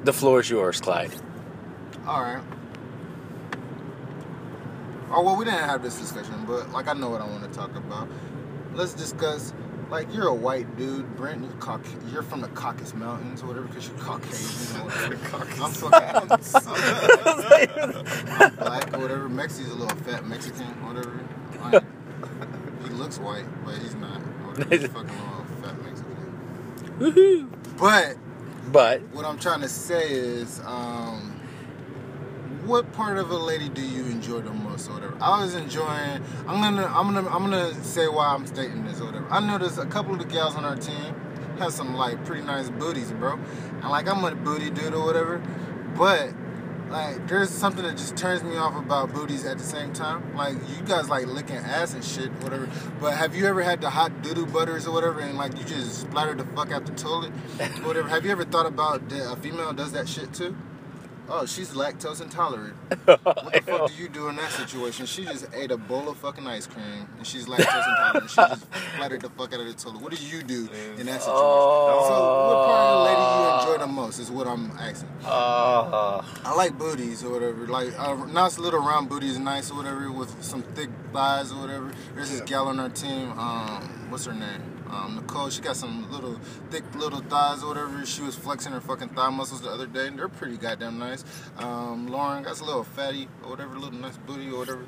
The 0.06 0.14
floor 0.14 0.40
is 0.40 0.50
yours, 0.50 0.80
Clyde. 0.80 1.12
All 2.08 2.22
right. 2.22 2.42
Oh 5.12 5.22
well, 5.22 5.36
we 5.36 5.44
didn't 5.44 5.60
have 5.60 5.84
this 5.84 6.00
discussion, 6.00 6.46
but 6.48 6.72
like 6.72 6.88
I 6.88 6.94
know 6.94 7.10
what 7.10 7.20
I 7.20 7.28
want 7.28 7.44
to 7.44 7.50
talk 7.50 7.76
about. 7.76 8.08
Let's 8.76 8.94
discuss. 8.94 9.54
Like 9.90 10.14
you're 10.14 10.28
a 10.28 10.34
white 10.34 10.78
dude, 10.78 11.16
Brent. 11.18 11.44
You're, 11.44 11.54
Cauc- 11.54 12.12
you're 12.14 12.22
from 12.24 12.42
the 12.42 12.48
Caucasus 12.50 12.94
Mountains 12.94 13.42
or 13.42 13.48
whatever, 13.48 13.68
because 13.68 13.88
you're 13.90 13.98
Caucasian 13.98 14.82
or 14.82 14.86
whatever. 14.86 15.16
I'm 15.64 15.72
fucking 15.72 16.10
I'm 18.40 18.56
black 18.56 18.94
or 18.94 19.00
whatever. 19.00 19.30
Mexi's 19.30 19.70
a 19.70 19.76
little 19.76 19.98
fat 20.00 20.28
Mexican, 20.28 20.66
whatever. 20.86 21.20
Like, 21.62 21.84
he 22.84 22.90
looks 22.92 23.18
white, 23.20 23.46
but 23.66 23.78
he's 23.80 23.96
not. 23.96 24.18
Or 24.22 24.50
whatever. 24.52 24.76
He's 24.76 24.88
fucking 24.92 25.10
little 25.10 25.46
fat 25.64 25.84
Mexican. 25.84 27.00
Woohoo! 27.00 27.50
But 27.80 28.18
But 28.72 29.02
what 29.14 29.26
I'm 29.26 29.40
trying 29.40 29.62
to 29.62 29.70
say 29.70 30.12
is, 30.12 30.60
um, 30.66 31.29
what 32.70 32.94
part 32.94 33.18
of 33.18 33.32
a 33.32 33.36
lady 33.36 33.68
do 33.68 33.82
you 33.82 34.06
enjoy 34.06 34.42
the 34.42 34.54
most, 34.54 34.88
or 34.90 34.94
whatever? 34.94 35.18
I 35.20 35.42
was 35.42 35.56
enjoying. 35.56 36.24
I'm 36.48 36.62
gonna, 36.62 36.86
I'm 36.86 37.14
gonna, 37.14 37.28
I'm 37.28 37.50
gonna 37.50 37.74
say 37.84 38.08
why 38.08 38.28
I'm 38.28 38.46
stating 38.46 38.86
this, 38.86 39.02
or 39.02 39.06
whatever. 39.06 39.28
I 39.32 39.40
noticed 39.40 39.80
a 39.80 39.88
couple 39.88 40.14
of 40.14 40.20
the 40.20 40.26
gals 40.26 40.56
on 40.56 40.64
our 40.64 40.76
team 40.76 41.16
have 41.58 41.74
some 41.74 41.96
like 41.96 42.24
pretty 42.26 42.44
nice 42.44 42.70
booties, 42.70 43.12
bro. 43.12 43.40
And 43.82 43.90
like 43.90 44.08
I'm 44.08 44.24
a 44.24 44.36
booty 44.36 44.70
dude 44.70 44.94
or 44.94 45.04
whatever, 45.04 45.42
but 45.98 46.32
like 46.92 47.28
there's 47.28 47.50
something 47.50 47.84
that 47.84 47.98
just 47.98 48.16
turns 48.16 48.44
me 48.44 48.56
off 48.56 48.76
about 48.76 49.14
booties 49.14 49.46
at 49.46 49.58
the 49.58 49.64
same 49.64 49.92
time. 49.92 50.36
Like 50.36 50.54
you 50.54 50.86
guys 50.86 51.10
like 51.10 51.26
licking 51.26 51.58
ass 51.58 51.96
and 51.96 52.04
shit, 52.04 52.32
whatever. 52.44 52.70
But 53.02 53.18
have 53.18 53.36
you 53.36 53.48
ever 53.48 53.64
had 53.64 53.82
the 53.82 53.90
hot 53.90 54.22
doo 54.22 54.36
doo 54.36 54.46
butters 54.46 54.88
or 54.88 54.94
whatever, 54.94 55.22
and 55.22 55.40
like 55.40 55.58
you 55.58 55.64
just 55.64 56.02
splatter 56.02 56.36
the 56.36 56.46
fuck 56.56 56.72
out 56.72 56.86
the 56.86 56.94
toilet, 56.94 57.32
whatever? 57.84 58.08
Have 58.10 58.26
you 58.26 58.32
ever 58.32 58.46
thought 58.46 58.68
about 58.68 59.12
a 59.12 59.36
female 59.38 59.74
does 59.74 59.92
that 59.94 60.08
shit 60.08 60.32
too? 60.36 60.56
Oh, 61.32 61.46
she's 61.46 61.72
lactose 61.74 62.22
intolerant. 62.22 62.76
What 63.06 63.54
the 63.54 63.62
fuck 63.62 63.88
do 63.92 63.94
you 64.02 64.10
do 64.10 64.30
in 64.30 64.36
that 64.38 64.52
situation? 64.52 65.06
She 65.06 65.24
just 65.26 65.48
ate 65.54 65.72
a 65.72 65.78
bowl 65.78 66.10
of 66.10 66.18
fucking 66.18 66.46
ice 66.48 66.66
cream 66.68 67.08
and 67.18 67.26
she's 67.26 67.46
lactose 67.46 67.88
intolerant. 67.88 68.30
She 68.30 68.36
just 68.36 68.62
splattered 68.94 69.22
the 69.22 69.30
fuck 69.30 69.54
out 69.54 69.60
of 69.60 69.68
the 69.68 69.74
toilet. 69.74 70.02
What 70.02 70.12
do 70.12 70.24
you 70.26 70.42
do 70.42 70.68
in 70.98 71.06
that 71.06 71.22
situation? 71.22 71.30
Oh. 71.30 72.06
So, 72.08 72.56
what 72.56 72.66
part 72.66 72.82
of 72.82 72.98
the 72.98 73.04
lady 73.06 73.29
you 73.90 73.96
enjoy 73.96 74.02
most 74.02 74.20
is 74.20 74.32
what 74.32 74.48
I'm 74.48 74.72
asking. 74.72 75.10
uh, 75.26 76.24
I 76.46 76.54
like 76.56 76.78
booties 76.78 77.24
or 77.24 77.32
whatever. 77.32 77.68
Like 77.68 77.98
uh, 78.00 78.16
nice 78.26 78.58
little 78.58 78.80
round 78.80 79.10
booties, 79.10 79.38
nice 79.40 79.72
or 79.72 79.76
whatever, 79.78 80.12
with 80.12 80.44
some 80.44 80.62
thick 80.76 80.90
thighs 81.14 81.52
or 81.52 81.62
whatever. 81.62 81.92
There's 82.16 82.30
this 82.30 82.40
Yeah. 82.40 82.46
gal 82.46 82.68
on 82.68 82.80
our 82.80 82.90
team. 82.90 83.32
Um, 83.38 84.08
what's 84.10 84.26
her 84.26 84.34
name? 84.34 84.62
Um, 84.90 85.16
Nicole. 85.16 85.50
She 85.52 85.62
got 85.62 85.76
some 85.76 86.12
little 86.12 86.40
thick 86.72 86.84
little 86.96 87.22
thighs 87.22 87.62
or 87.64 87.68
whatever. 87.68 88.06
She 88.06 88.22
was 88.24 88.36
flexing 88.36 88.72
her 88.72 88.82
fucking 88.82 89.10
thigh 89.10 89.30
muscles 89.30 89.62
the 89.62 89.70
other 89.70 89.86
day, 89.86 90.08
and 90.08 90.18
they're 90.18 90.30
pretty 90.30 90.58
goddamn 90.58 90.98
nice. 90.98 91.24
Um, 91.58 92.08
Lauren 92.08 92.44
got 92.44 92.60
a 92.60 92.64
little 92.66 92.84
fatty 92.84 93.28
or 93.44 93.52
whatever, 93.52 93.76
little 93.78 94.00
nice 94.00 94.18
booty 94.18 94.50
or 94.50 94.60
whatever. 94.60 94.86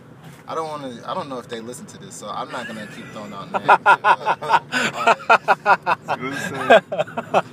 I 0.52 0.54
don't 0.54 0.68
want 0.68 0.84
to. 0.84 1.10
I 1.10 1.14
don't 1.14 1.30
know 1.30 1.40
if 1.40 1.48
they 1.48 1.62
listen 1.62 1.86
to 1.86 1.98
this, 1.98 2.14
so 2.14 2.28
I'm 2.28 2.52
not 2.52 2.68
gonna 2.68 2.86
keep 2.94 3.06
throwing 3.14 3.32
out 3.32 3.50
names. 3.54 3.66
But, 6.04 6.20
You 6.20 6.30
know 6.30 6.36
what 6.36 6.54
I'm 6.54 6.84
saying? 7.32 7.44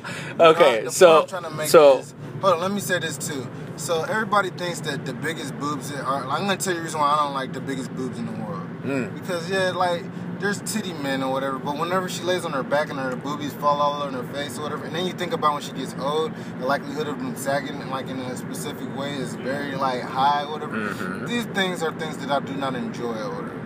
okay, 0.41 0.87
Uh, 0.87 0.91
so 0.91 1.23
I'm 1.23 1.29
trying 1.29 1.45
to 1.45 1.51
make 1.51 1.69
so 1.69 1.99
is, 1.99 2.13
hold 2.41 2.55
on, 2.55 2.61
let 2.61 2.73
me 2.73 2.81
say 2.81 2.99
this 2.99 3.17
too. 3.17 3.47
So 3.77 4.03
everybody 4.03 4.51
thinks 4.51 4.81
that 4.81 5.07
the 5.07 5.13
biggest 5.13 5.57
boobs 5.61 5.93
are. 5.93 6.25
I'm 6.27 6.49
gonna 6.49 6.57
tell 6.57 6.73
you 6.73 6.81
the 6.81 6.85
reason 6.87 6.99
why 6.99 7.13
I 7.13 7.25
don't 7.25 7.35
like 7.35 7.53
the 7.53 7.61
biggest 7.61 7.95
boobs 7.95 8.19
in 8.19 8.27
the 8.27 8.33
world. 8.33 8.67
Mm. 8.83 9.15
Because 9.15 9.49
yeah, 9.49 9.71
like 9.71 10.03
there's 10.41 10.61
titty 10.61 10.93
men 10.93 11.23
or 11.23 11.33
whatever, 11.33 11.59
but 11.59 11.77
whenever 11.77 12.09
she 12.09 12.23
lays 12.23 12.45
on 12.45 12.53
her 12.53 12.63
back 12.63 12.91
and 12.91 12.99
her 12.99 13.17
boobies 13.17 13.53
fall 13.55 13.81
all 13.81 14.03
over 14.03 14.23
her 14.23 14.33
face 14.33 14.59
or 14.59 14.63
whatever, 14.63 14.85
and 14.85 14.95
then 14.95 15.07
you 15.07 15.13
think 15.13 15.33
about 15.33 15.55
when 15.55 15.63
she 15.63 15.73
gets 15.73 15.95
old, 15.99 16.33
the 16.59 16.67
likelihood 16.67 17.09
of 17.09 17.19
them 17.19 17.37
sagging 17.37 17.89
like 17.91 18.09
in 18.09 18.19
a 18.21 18.37
specific 18.37 18.95
way 18.97 19.15
is 19.15 19.35
very 19.35 19.75
like 19.75 20.03
high 20.03 20.45
or 20.45 20.53
whatever. 20.53 20.77
Mhm. 20.77 21.27
These 21.27 21.47
things 21.47 21.83
are 21.83 21.93
things 21.93 22.19
that 22.19 22.31
I 22.31 22.41
do 22.41 22.55
not 22.55 22.75
enjoy 22.75 23.15
or 23.15 23.31
whatever. 23.31 23.61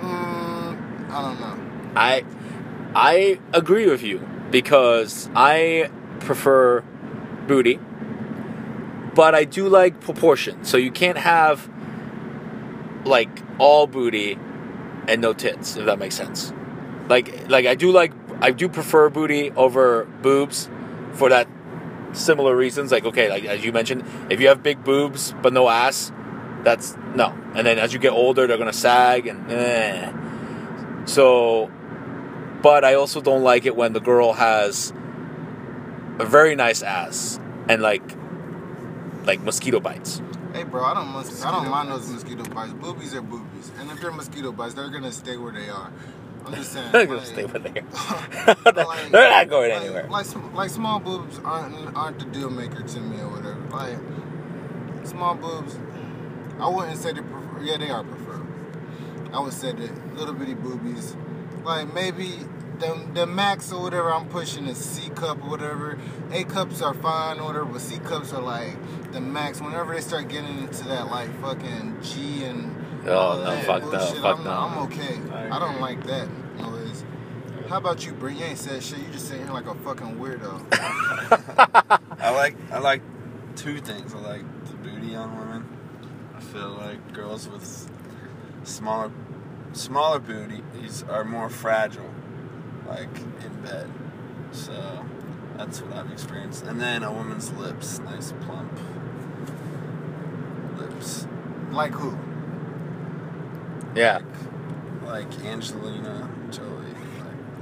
Mm, 0.00 1.10
I 1.10 1.22
don't 1.22 1.40
know. 1.40 1.56
I 1.96 2.24
I 2.94 3.38
agree 3.52 3.86
with 3.86 4.02
you 4.02 4.26
because 4.50 5.28
I 5.34 5.90
prefer 6.20 6.82
booty, 7.46 7.78
but 9.14 9.34
I 9.34 9.44
do 9.44 9.68
like 9.68 10.00
proportion. 10.00 10.64
So 10.64 10.76
you 10.76 10.90
can't 10.90 11.18
have 11.18 11.68
like 13.04 13.42
all 13.58 13.86
booty 13.86 14.38
and 15.08 15.20
no 15.20 15.32
tits, 15.32 15.76
if 15.76 15.86
that 15.86 15.98
makes 15.98 16.14
sense. 16.14 16.52
Like 17.08 17.48
like 17.48 17.66
I 17.66 17.74
do 17.74 17.90
like 17.90 18.12
I 18.40 18.52
do 18.52 18.68
prefer 18.68 19.08
booty 19.08 19.50
over 19.52 20.04
boobs 20.04 20.68
for 21.14 21.30
that 21.30 21.48
similar 22.12 22.54
reasons. 22.54 22.92
Like 22.92 23.04
okay, 23.04 23.28
like 23.28 23.44
as 23.44 23.64
you 23.64 23.72
mentioned, 23.72 24.04
if 24.30 24.40
you 24.40 24.48
have 24.48 24.62
big 24.62 24.84
boobs 24.84 25.34
but 25.42 25.52
no 25.52 25.68
ass, 25.68 26.12
that's 26.62 26.96
no. 27.14 27.34
And 27.54 27.66
then 27.66 27.78
as 27.78 27.92
you 27.92 27.98
get 27.98 28.12
older, 28.12 28.46
they're 28.46 28.58
gonna 28.58 28.72
sag 28.72 29.26
and 29.26 29.50
eh. 29.50 30.12
So, 31.06 31.70
but 32.62 32.84
I 32.84 32.94
also 32.94 33.22
don't 33.22 33.42
like 33.42 33.64
it 33.64 33.74
when 33.74 33.94
the 33.94 34.00
girl 34.00 34.34
has 34.34 34.92
a 36.18 36.26
very 36.26 36.54
nice 36.54 36.82
ass 36.82 37.40
and 37.68 37.80
like 37.80 38.02
like 39.24 39.40
mosquito 39.40 39.80
bites. 39.80 40.20
Hey, 40.58 40.64
bro, 40.64 40.84
I 40.84 40.92
don't 40.94 41.06
mos- 41.12 41.44
I 41.44 41.52
don't 41.52 41.70
mind 41.70 41.88
those 41.88 42.08
mosquito 42.10 42.42
bites. 42.52 42.72
Boobies 42.72 43.14
are 43.14 43.22
boobies, 43.22 43.70
and 43.78 43.88
if 43.92 44.00
they're 44.00 44.10
mosquito 44.10 44.50
bites, 44.50 44.74
they're 44.74 44.88
gonna 44.88 45.12
stay 45.12 45.36
where 45.36 45.52
they 45.52 45.68
are. 45.68 45.92
I'm 46.44 46.52
just 46.52 46.72
saying. 46.72 46.90
They're 46.92 47.06
gonna 47.06 47.18
like- 47.18 47.26
stay 47.28 47.44
where 47.44 47.60
they 47.60 47.80
like- 47.82 48.66
are. 48.66 48.72
They're 49.12 49.30
not 49.30 49.48
going 49.48 49.70
like- 49.70 49.82
anywhere. 49.82 50.08
Like, 50.10 50.26
like 50.54 50.70
small 50.70 50.98
boobs 50.98 51.38
aren't 51.44 51.96
aren't 51.96 52.18
the 52.18 52.24
deal 52.24 52.50
maker 52.50 52.82
to 52.82 53.00
me 53.00 53.20
or 53.20 53.28
whatever. 53.28 53.60
Like 53.70 55.06
small 55.06 55.36
boobs, 55.36 55.78
I 56.58 56.68
wouldn't 56.68 56.98
say 56.98 57.12
they 57.12 57.20
prefer. 57.20 57.60
Yeah, 57.62 57.76
they 57.76 57.90
are 57.90 58.02
preferred. 58.02 58.46
I 59.32 59.38
would 59.38 59.52
say 59.52 59.70
that 59.70 60.16
little 60.16 60.34
bitty 60.34 60.54
boobies, 60.54 61.14
like 61.62 61.94
maybe 61.94 62.32
the 62.78 63.06
the 63.14 63.26
max 63.26 63.72
or 63.72 63.82
whatever 63.82 64.12
I'm 64.12 64.28
pushing 64.28 64.66
is 64.66 64.78
C 64.78 65.10
cup 65.10 65.42
or 65.44 65.50
whatever. 65.50 65.98
A 66.32 66.44
cups 66.44 66.82
are 66.82 66.94
fine 66.94 67.38
or 67.40 67.46
whatever, 67.46 67.64
but 67.66 67.80
C 67.80 67.98
cups 67.98 68.32
are 68.32 68.42
like 68.42 68.76
the 69.12 69.20
max. 69.20 69.60
Whenever 69.60 69.94
they 69.94 70.00
start 70.00 70.28
getting 70.28 70.58
into 70.58 70.84
that 70.84 71.10
like 71.10 71.28
fucking 71.40 71.98
G 72.02 72.44
and 72.44 72.74
Oh, 73.06 73.16
all 73.16 73.36
no, 73.36 73.44
that 73.44 73.64
fuck 73.64 73.82
no, 73.84 73.90
bullshit, 73.90 74.22
fuck 74.22 74.38
I'm, 74.38 74.44
no. 74.44 74.50
I'm 74.50 74.78
okay. 74.86 75.18
I 75.32 75.56
I, 75.56 75.58
don't 75.58 75.80
like 75.80 76.04
that 76.06 76.28
noise. 76.58 77.04
How 77.68 77.78
about 77.78 78.04
you, 78.04 78.12
Brent? 78.12 78.38
You 78.38 78.44
ain't 78.46 78.58
said 78.58 78.82
shit. 78.82 78.98
You 78.98 79.06
just 79.12 79.28
sitting 79.28 79.44
here 79.44 79.52
like 79.52 79.66
a 79.66 79.74
fucking 79.76 80.16
weirdo. 80.16 80.66
I 82.20 82.30
like 82.30 82.56
I 82.72 82.78
like 82.78 83.02
two 83.56 83.80
things. 83.80 84.14
I 84.14 84.18
like 84.18 84.64
the 84.66 84.76
booty 84.76 85.14
on 85.14 85.38
women. 85.38 85.78
I 86.36 86.40
feel 86.40 86.70
like 86.70 87.12
girls 87.12 87.48
with 87.48 87.88
smaller 88.64 89.10
smaller 89.72 90.18
booties 90.18 91.04
are 91.04 91.24
more 91.24 91.48
fragile, 91.48 92.10
like 92.88 93.08
in 93.44 93.60
bed. 93.62 93.90
So 94.52 95.04
that's 95.56 95.80
what 95.82 95.92
I've 95.94 96.10
experienced. 96.12 96.64
And 96.64 96.80
then 96.80 97.02
a 97.02 97.12
woman's 97.12 97.52
lips, 97.52 97.98
nice 98.00 98.32
plump 98.40 98.72
lips, 100.78 101.26
like 101.70 101.92
who? 101.92 102.16
Yeah. 103.94 104.20
like 105.04 105.26
Angelina 105.44 106.28
Jolie. 106.50 106.68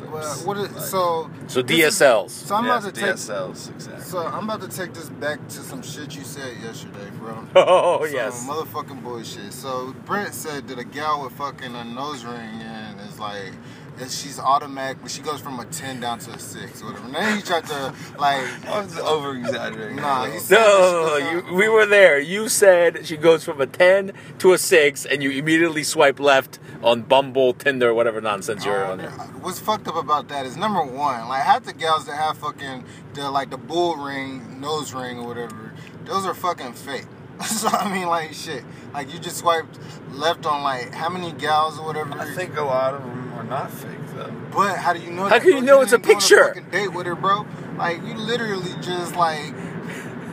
Like 0.00 0.12
Well, 0.12 0.28
lips, 0.28 0.44
what 0.44 0.56
is, 0.58 0.70
like- 0.72 0.84
so? 0.84 1.30
So 1.46 1.62
this 1.62 1.78
is- 1.94 2.00
DSLs. 2.00 2.30
So 2.30 2.54
I'm 2.54 2.64
yeah, 2.66 2.78
about 2.78 2.94
to 2.94 3.00
take. 3.00 3.14
DSLs 3.14 3.70
exactly. 3.70 4.04
So 4.04 4.18
I'm 4.26 4.44
about 4.44 4.60
to 4.62 4.68
take 4.76 4.92
this 4.92 5.08
back 5.08 5.46
to 5.48 5.60
some 5.60 5.82
shit 5.82 6.14
you 6.16 6.24
said 6.24 6.56
yesterday, 6.62 7.08
bro. 7.18 7.46
Oh 7.56 8.04
Some 8.04 8.14
yes. 8.14 8.46
motherfucking 8.46 9.02
bullshit. 9.02 9.52
So 9.52 9.94
Brent 10.04 10.34
said 10.34 10.68
that 10.68 10.78
a 10.78 10.84
gal 10.84 11.22
with 11.24 11.32
fucking 11.34 11.74
a 11.74 11.84
nose 11.84 12.24
ring 12.24 12.34
and 12.62 13.00
is 13.00 13.18
like, 13.18 13.52
and 13.98 14.10
she's 14.10 14.39
automatically 14.39 15.09
she 15.09 15.23
goes 15.23 15.40
from 15.40 15.59
a 15.60 15.64
ten 15.66 16.01
down 16.01 16.18
to 16.20 16.31
a 16.32 16.39
six, 16.39 16.82
or 16.82 16.86
whatever. 16.86 17.06
And 17.06 17.14
then 17.14 17.36
he 17.36 17.43
tried 17.43 17.66
to 17.66 17.94
like, 18.18 18.66
I 18.68 18.81
was 18.82 18.98
over 18.98 19.36
exaggerating. 19.36 19.97
Nah, 19.97 20.27
he 20.27 20.39
said- 20.39 20.56
No, 20.56 21.18
no, 21.18 21.18
no, 21.18 21.31
you, 21.51 21.55
we 21.55 21.68
were 21.68 21.86
there. 21.86 22.18
You 22.18 22.48
said 22.48 23.06
she 23.06 23.16
goes 23.16 23.44
from 23.44 23.60
a 23.60 23.66
10 23.66 24.12
to 24.39 24.52
a 24.52 24.59
6, 24.59 25.06
and 25.06 25.23
you 25.23 25.31
immediately 25.31 25.82
swipe 25.82 26.20
left 26.20 26.59
on 26.82 27.02
Bumble, 27.02 27.55
Tinder, 27.55 27.94
whatever 27.94 28.20
nonsense 28.20 28.64
you're 28.64 28.85
on 28.85 28.98
there. 28.98 29.10
What's 29.10 29.59
fucked 29.59 29.89
up 29.89 29.97
about 29.97 30.28
that 30.28 30.44
is 30.47 30.56
number 30.56 30.82
one, 30.82 31.28
like 31.28 31.43
half 31.43 31.64
the 31.64 31.73
gals 31.73 32.05
that 32.06 32.16
have 32.16 32.36
fucking 32.39 32.85
the 33.14 33.31
like 33.31 33.51
the 33.51 33.56
bull 33.56 33.97
ring, 33.97 34.60
nose 34.60 34.93
ring, 34.93 35.18
or 35.18 35.27
whatever, 35.27 35.73
those 36.05 36.27
are 36.27 36.35
fucking 36.35 36.74
fake. 36.74 37.06
so 37.44 37.68
I 37.68 37.92
mean, 37.92 38.06
like 38.08 38.32
shit, 38.32 38.64
like 38.94 39.12
you 39.12 39.18
just 39.18 39.38
swiped 39.38 39.78
left 40.12 40.46
on 40.46 40.62
like 40.62 40.92
how 40.94 41.08
many 41.08 41.32
gals 41.32 41.78
or 41.78 41.86
whatever. 41.86 42.18
I 42.18 42.32
think 42.34 42.56
a 42.56 42.62
lot 42.62 42.94
of 42.94 43.02
them 43.02 43.32
are 43.34 43.44
not 43.44 43.70
fake 43.70 43.90
though. 44.14 44.32
But 44.52 44.78
how 44.78 44.92
do 44.92 45.00
you 45.00 45.10
know? 45.10 45.24
How 45.24 45.30
that, 45.30 45.42
can 45.42 45.50
you 45.52 45.58
bro? 45.58 45.66
know 45.66 45.80
it's 45.82 45.92
a 45.92 45.98
didn't 45.98 46.06
go 46.08 46.14
on 46.14 46.20
picture? 46.20 46.44
fucking 46.54 46.70
date 46.70 46.92
with 46.92 47.06
her, 47.06 47.14
bro. 47.14 47.46
Like 47.76 48.02
you 48.04 48.14
literally 48.14 48.72
just 48.80 49.16
like 49.16 49.52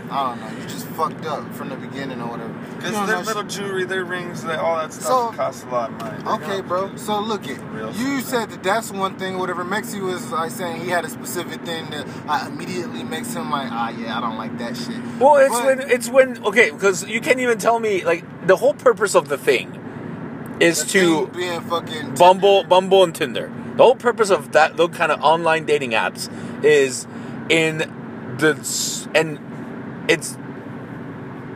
I 0.09 0.29
don't 0.29 0.39
know. 0.39 0.61
You 0.61 0.67
just 0.67 0.85
fucked 0.87 1.25
up 1.25 1.53
from 1.55 1.69
the 1.69 1.75
beginning 1.75 2.21
or 2.21 2.27
whatever. 2.29 2.53
You 2.83 2.89
Because 2.89 3.07
their 3.07 3.15
know 3.17 3.21
little 3.23 3.43
jewelry, 3.43 3.85
their 3.85 4.03
rings, 4.03 4.43
they, 4.43 4.55
all 4.55 4.75
that 4.77 4.91
stuff 4.91 5.05
So- 5.05 5.31
costs 5.37 5.63
a 5.63 5.67
lot 5.67 5.89
of 5.89 5.97
money. 5.99 6.21
They're 6.23 6.33
Okay, 6.33 6.61
bro. 6.61 6.95
So 6.97 7.19
look 7.21 7.47
it. 7.47 7.59
You 7.95 8.19
said 8.21 8.49
that 8.49 8.61
that's 8.61 8.91
one 8.91 9.17
thing. 9.17 9.37
Whatever 9.39 9.63
Mexi 9.63 10.01
was 10.01 10.31
like 10.31 10.51
saying, 10.51 10.81
he 10.81 10.89
had 10.89 11.05
a 11.05 11.09
specific 11.09 11.61
thing 11.61 11.89
that 11.91 12.05
uh, 12.27 12.47
immediately 12.47 13.03
makes 13.03 13.33
him 13.33 13.49
like, 13.49 13.71
ah, 13.71 13.89
yeah, 13.89 14.17
I 14.17 14.21
don't 14.21 14.37
like 14.37 14.57
that 14.57 14.75
shit. 14.75 14.97
Well, 15.19 15.37
it's 15.37 15.49
But 15.55 15.65
when 15.65 15.91
it's 15.91 16.09
when 16.09 16.45
okay, 16.45 16.71
because 16.71 17.05
you 17.07 17.21
can't 17.21 17.39
even 17.39 17.57
tell 17.57 17.79
me 17.79 18.03
like 18.03 18.23
the 18.47 18.57
whole 18.57 18.73
purpose 18.73 19.15
of 19.15 19.29
the 19.29 19.37
thing 19.37 19.79
is 20.59 20.83
the 20.83 20.89
to 20.91 21.25
thing 21.27 21.35
being 21.35 21.61
fucking 21.61 22.15
Bumble, 22.15 22.61
Tinder. 22.61 22.67
Bumble, 22.69 23.03
and 23.03 23.15
Tinder. 23.15 23.51
The 23.77 23.83
whole 23.83 23.95
purpose 23.95 24.29
of 24.29 24.51
that, 24.51 24.77
those 24.77 24.91
kind 24.91 25.11
of 25.11 25.21
online 25.21 25.65
dating 25.65 25.91
apps, 25.91 26.29
is 26.63 27.07
in 27.49 27.77
the 28.37 29.09
and 29.15 29.39
it's 30.09 30.37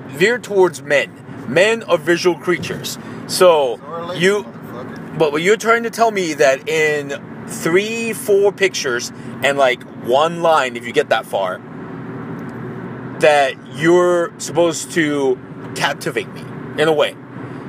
veered 0.07 0.43
towards 0.43 0.81
men. 0.81 1.11
Men 1.47 1.83
are 1.83 1.97
visual 1.97 2.37
creatures. 2.37 2.97
So 3.27 3.47
So 3.47 4.13
you, 4.13 4.43
but 5.17 5.31
what 5.31 5.41
you're 5.41 5.55
trying 5.57 5.83
to 5.83 5.89
tell 5.89 6.11
me 6.11 6.33
that 6.33 6.67
in 6.67 7.45
three, 7.47 8.11
four 8.11 8.51
pictures 8.51 9.11
and 9.41 9.57
like 9.57 9.81
one 10.03 10.41
line, 10.41 10.75
if 10.75 10.85
you 10.85 10.91
get 10.91 11.09
that 11.09 11.25
far, 11.25 11.59
that 13.19 13.55
you're 13.77 14.37
supposed 14.37 14.91
to 14.91 15.39
captivate 15.75 16.27
me 16.33 16.41
in 16.81 16.87
a 16.87 16.93
way. 16.93 17.15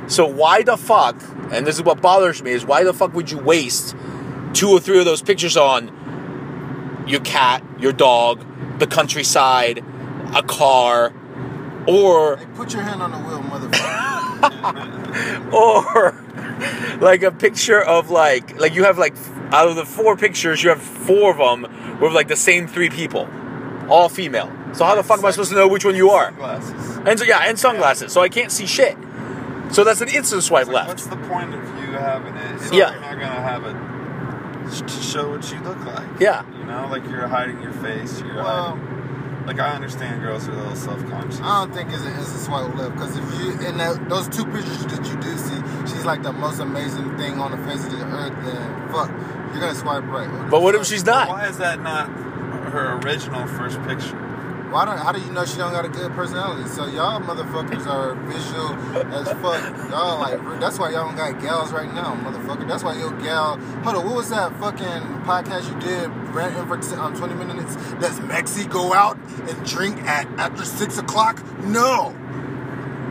So 0.09 0.27
why 0.27 0.63
the 0.63 0.77
fuck? 0.77 1.23
And 1.53 1.67
this 1.67 1.77
is 1.77 1.83
what 1.83 2.03
bothers 2.03 2.43
me: 2.43 2.51
is 2.51 2.65
why 2.67 2.83
the 2.83 2.93
fuck 2.93 3.15
would 3.15 3.31
you 3.31 3.39
waste 3.39 3.97
two 4.53 4.71
or 4.71 4.81
three 4.81 4.99
of 4.99 5.05
those 5.05 5.23
pictures 5.23 5.57
on 5.57 7.05
your 7.07 7.21
cat, 7.21 7.63
your 7.79 7.93
dog, 7.93 8.45
the 8.79 8.87
countryside, 8.87 9.85
a 10.35 10.43
car, 10.43 11.13
or 11.89 12.37
Hey, 12.37 12.47
put 12.55 12.73
your 12.75 12.83
hand 12.83 13.03
on 13.03 13.11
the 13.13 13.19
wheel, 13.19 13.41
motherfucker. 13.43 15.53
or 15.53 16.15
like 17.01 17.23
a 17.23 17.31
picture 17.33 17.81
of 17.81 18.11
like 18.11 18.59
like 18.61 18.75
you 18.75 18.85
have 18.85 18.99
like 18.99 19.15
out 19.53 19.69
of 19.69 19.77
the 19.77 19.85
four 19.87 20.17
pictures 20.17 20.63
you 20.63 20.69
have 20.71 20.83
four 20.83 21.31
of 21.31 21.39
them 21.39 21.99
with 22.01 22.13
like 22.13 22.29
the 22.29 22.37
same 22.37 22.67
three 22.67 22.91
people 22.91 23.29
all 23.89 24.09
female 24.09 24.51
so 24.75 24.85
how 24.85 24.95
the 24.95 25.03
fuck 25.03 25.19
am 25.19 25.25
i 25.25 25.31
supposed 25.31 25.51
to 25.51 25.57
know 25.57 25.67
which 25.67 25.85
one 25.85 25.97
you 25.97 26.11
are 26.11 26.27
Sunglasses. 26.27 26.97
and 27.07 27.19
so 27.19 27.25
yeah 27.25 27.41
and 27.49 27.59
sunglasses 27.59 28.13
so 28.13 28.21
i 28.21 28.29
can't 28.29 28.53
see 28.53 28.67
shit 28.67 28.97
so 29.71 29.85
that's 29.85 30.01
an 30.01 30.09
instant 30.09 30.43
swipe 30.43 30.67
Like, 30.67 30.87
left 30.87 30.89
What's 30.89 31.07
the 31.07 31.17
point 31.17 31.55
of 31.55 31.61
you 31.81 31.93
having 31.93 32.35
it? 32.37 32.55
If 32.63 32.73
Yeah. 32.73 32.93
You're 32.93 33.01
not 33.01 33.21
gonna 33.21 33.43
have 33.43 33.65
it 33.65 34.87
to 34.87 35.03
show 35.03 35.31
what 35.31 35.51
you 35.53 35.59
look 35.61 35.79
like. 35.85 36.21
Yeah. 36.21 36.45
You 36.59 36.65
know, 36.65 36.87
like 36.91 37.05
you're 37.09 37.27
hiding 37.27 37.61
your 37.63 37.73
face. 37.73 38.21
You're 38.21 38.37
Well, 38.37 38.77
hiding. 38.77 39.08
Like 39.49 39.61
I 39.61 39.71
understand 39.71 40.21
girls 40.21 40.47
are 40.47 40.53
a 40.53 40.57
little 40.57 40.77
self-conscious. 40.77 41.41
I 41.41 41.65
don't 41.65 41.75
think 41.75 41.91
it's 41.91 42.03
an 42.03 42.13
instant 42.13 42.41
swipe 42.43 42.75
left 42.75 42.93
because 42.93 43.17
if 43.17 43.25
you 43.41 43.67
in 43.67 43.79
that, 43.79 44.07
those 44.07 44.29
two 44.29 44.45
pictures 44.45 44.85
that 44.85 45.09
you 45.09 45.17
do 45.23 45.39
see, 45.39 45.57
she's 45.91 46.05
like 46.05 46.23
the 46.23 46.35
most 46.35 46.61
amazing 46.61 47.17
thing 47.17 47.41
on 47.41 47.53
the 47.53 47.57
face 47.67 47.83
of 47.87 47.93
the 47.93 48.05
earth. 48.05 48.35
Then 48.45 48.89
fuck, 48.91 49.09
you're 49.09 49.61
gonna 49.61 49.75
swipe 49.75 50.05
right. 50.05 50.51
but 50.51 50.61
what 50.61 50.75
if 50.75 50.85
she's 50.85 51.07
not 51.07 51.31
Why 51.31 51.49
is 51.49 51.57
that 51.57 51.81
not 51.81 52.11
her 52.11 53.01
original 53.03 53.47
first 53.47 53.83
picture? 53.85 54.28
Why 54.71 54.85
don't? 54.85 54.99
How 54.99 55.13
do 55.13 55.21
you 55.21 55.33
know 55.33 55.45
she 55.45 55.57
don't 55.57 55.73
got 55.73 55.85
a 55.85 55.89
good 55.89 56.13
personality? 56.13 56.69
So 56.69 56.87
y'all 56.87 57.21
motherfuckers 57.21 57.87
are 57.87 58.15
visual 58.15 58.75
as 59.15 59.29
fuck. 59.41 59.91
Y'all 59.91 60.19
like 60.21 60.61
that's 60.61 60.79
why 60.79 60.91
y'all 60.91 61.07
don't 61.07 61.17
got 61.17 61.41
gals 61.41 61.73
right 61.73 61.93
now, 61.95 62.15
motherfucker. 62.17 62.69
That's 62.69 62.85
why 62.85 62.97
your 62.99 63.13
gal. 63.21 63.57
Hold 63.85 63.97
on, 63.97 64.05
what 64.07 64.15
was 64.17 64.31
that 64.31 64.53
fucking 64.61 65.23
podcast 65.25 65.73
you 65.73 65.81
did? 65.81 66.11
Ranting 66.35 66.67
for 66.67 66.77
t- 66.77 66.95
um, 67.01 67.17
20 67.17 67.35
minutes. 67.35 67.75
Does 67.95 68.21
Mexi 68.21 68.69
go 68.69 68.93
out 68.93 69.17
and 69.49 69.67
drink 69.67 70.03
at 70.03 70.27
after 70.39 70.65
six 70.65 70.99
o'clock? 70.99 71.43
No. 71.65 72.11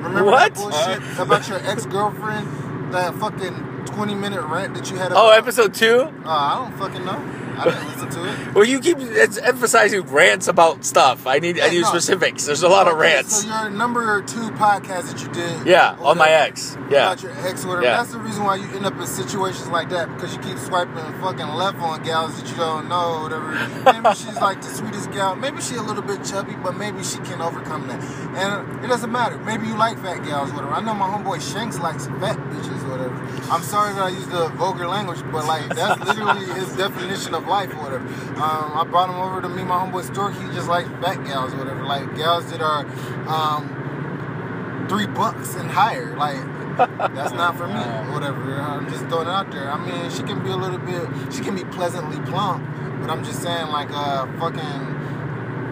Remember 0.01 0.25
What? 0.25 0.53
that 0.53 0.61
bullshit 0.99 1.19
about 1.19 1.47
your 1.49 1.57
ex 1.67 1.85
girlfriend? 1.85 2.93
That 2.93 3.15
fucking 3.15 3.83
20 3.87 4.15
minute 4.15 4.41
rant 4.43 4.75
that 4.75 4.89
you 4.91 4.97
had. 4.97 5.11
oh 5.13 5.31
episode 5.31 5.73
two 5.73 6.01
Uh, 6.23 6.29
I 6.29 6.55
don't 6.69 6.77
fucking 6.77 7.03
know. 7.03 7.19
I 7.57 7.63
didn't 7.65 7.87
listen 7.87 8.09
to 8.09 8.29
it. 8.29 8.55
Well, 8.55 8.65
you 8.65 8.79
keep 8.79 8.97
it's 8.99 9.37
emphasizing 9.37 10.01
rants 10.01 10.47
about 10.47 10.85
stuff. 10.85 11.27
I 11.27 11.39
need 11.39 11.59
I 11.59 11.69
need 11.69 11.81
no. 11.81 11.89
specifics. 11.89 12.45
There's 12.45 12.63
a 12.63 12.69
lot 12.69 12.87
of 12.87 12.97
rants. 12.97 13.43
So 13.43 13.47
your 13.47 13.69
number 13.69 14.21
two 14.23 14.49
podcast 14.51 15.11
that 15.11 15.21
you 15.21 15.29
did. 15.29 15.67
Yeah, 15.67 15.97
on 15.99 16.17
my 16.17 16.29
ex. 16.29 16.77
Yeah. 16.89 17.11
About 17.11 17.23
your 17.23 17.31
ex 17.47 17.65
whatever. 17.65 17.83
Yeah. 17.85 17.97
That's 17.97 18.11
the 18.11 18.19
reason 18.19 18.43
why 18.43 18.55
you 18.55 18.65
end 18.75 18.85
up 18.85 18.95
in 18.95 19.07
situations 19.07 19.67
like 19.69 19.89
that 19.89 20.13
because 20.13 20.35
you 20.35 20.41
keep 20.41 20.57
swiping 20.57 20.95
fucking 21.21 21.47
left 21.47 21.79
on 21.79 22.03
gals 22.03 22.39
that 22.39 22.49
you 22.49 22.55
don't 22.55 22.87
know 22.87 23.21
whatever. 23.23 23.51
Maybe 23.85 24.15
she's 24.15 24.39
like 24.39 24.61
the 24.61 24.69
sweetest 24.69 25.11
gal. 25.11 25.35
Maybe 25.35 25.61
she 25.61 25.75
a 25.75 25.81
little 25.81 26.03
bit 26.03 26.23
chubby, 26.23 26.55
but 26.55 26.77
maybe 26.77 27.03
she 27.03 27.17
can 27.19 27.41
overcome 27.41 27.87
that. 27.87 28.01
And 28.35 28.83
it 28.83 28.87
doesn't 28.87 29.11
matter. 29.11 29.37
Maybe 29.39 29.67
you 29.67 29.77
like 29.77 29.97
fat 29.99 30.23
gals, 30.23 30.51
whatever. 30.51 30.73
I 30.73 30.81
know 30.81 30.93
my 30.93 31.07
homeboy 31.07 31.41
Shanks 31.53 31.79
likes 31.79 32.07
fat 32.07 32.37
bitches, 32.37 32.89
whatever. 32.89 33.15
I'm 33.51 33.63
sorry 33.63 33.93
that 33.93 34.03
I 34.03 34.09
used 34.09 34.29
the 34.31 34.49
vulgar 34.49 34.87
language, 34.87 35.21
but 35.31 35.45
like 35.45 35.67
that's 35.75 35.99
literally 36.05 36.45
his 36.53 36.75
definition 36.75 37.33
of 37.33 37.46
life 37.47 37.73
or 37.73 37.77
whatever. 37.83 38.07
Um, 38.41 38.77
I 38.77 38.85
brought 38.89 39.09
him 39.09 39.15
over 39.15 39.41
to 39.41 39.49
meet 39.49 39.65
my 39.65 39.75
homeboy 39.85 40.03
Stork. 40.11 40.33
He 40.35 40.47
just 40.53 40.67
likes 40.67 40.87
fat 41.01 41.23
gals 41.25 41.53
or 41.53 41.57
whatever. 41.57 41.83
Like 41.83 42.15
gals 42.15 42.49
that 42.51 42.61
are 42.61 42.85
um, 43.27 44.85
three 44.89 45.07
bucks 45.07 45.55
and 45.55 45.69
higher. 45.69 46.15
Like 46.15 46.37
that's 46.77 47.33
not 47.33 47.57
for 47.57 47.67
me. 47.67 47.73
or 47.73 48.11
Whatever. 48.13 48.53
I'm 48.61 48.87
just 48.89 49.05
throwing 49.07 49.27
it 49.27 49.31
out 49.31 49.51
there. 49.51 49.71
I 49.71 49.77
mean, 49.83 50.09
she 50.11 50.23
can 50.23 50.43
be 50.43 50.49
a 50.49 50.55
little 50.57 50.77
bit. 50.79 51.33
She 51.33 51.41
can 51.41 51.55
be 51.55 51.63
pleasantly 51.65 52.19
plump, 52.29 52.63
but 53.01 53.09
I'm 53.09 53.23
just 53.23 53.41
saying, 53.41 53.67
like, 53.67 53.89
uh, 53.91 54.27
fucking. 54.39 54.95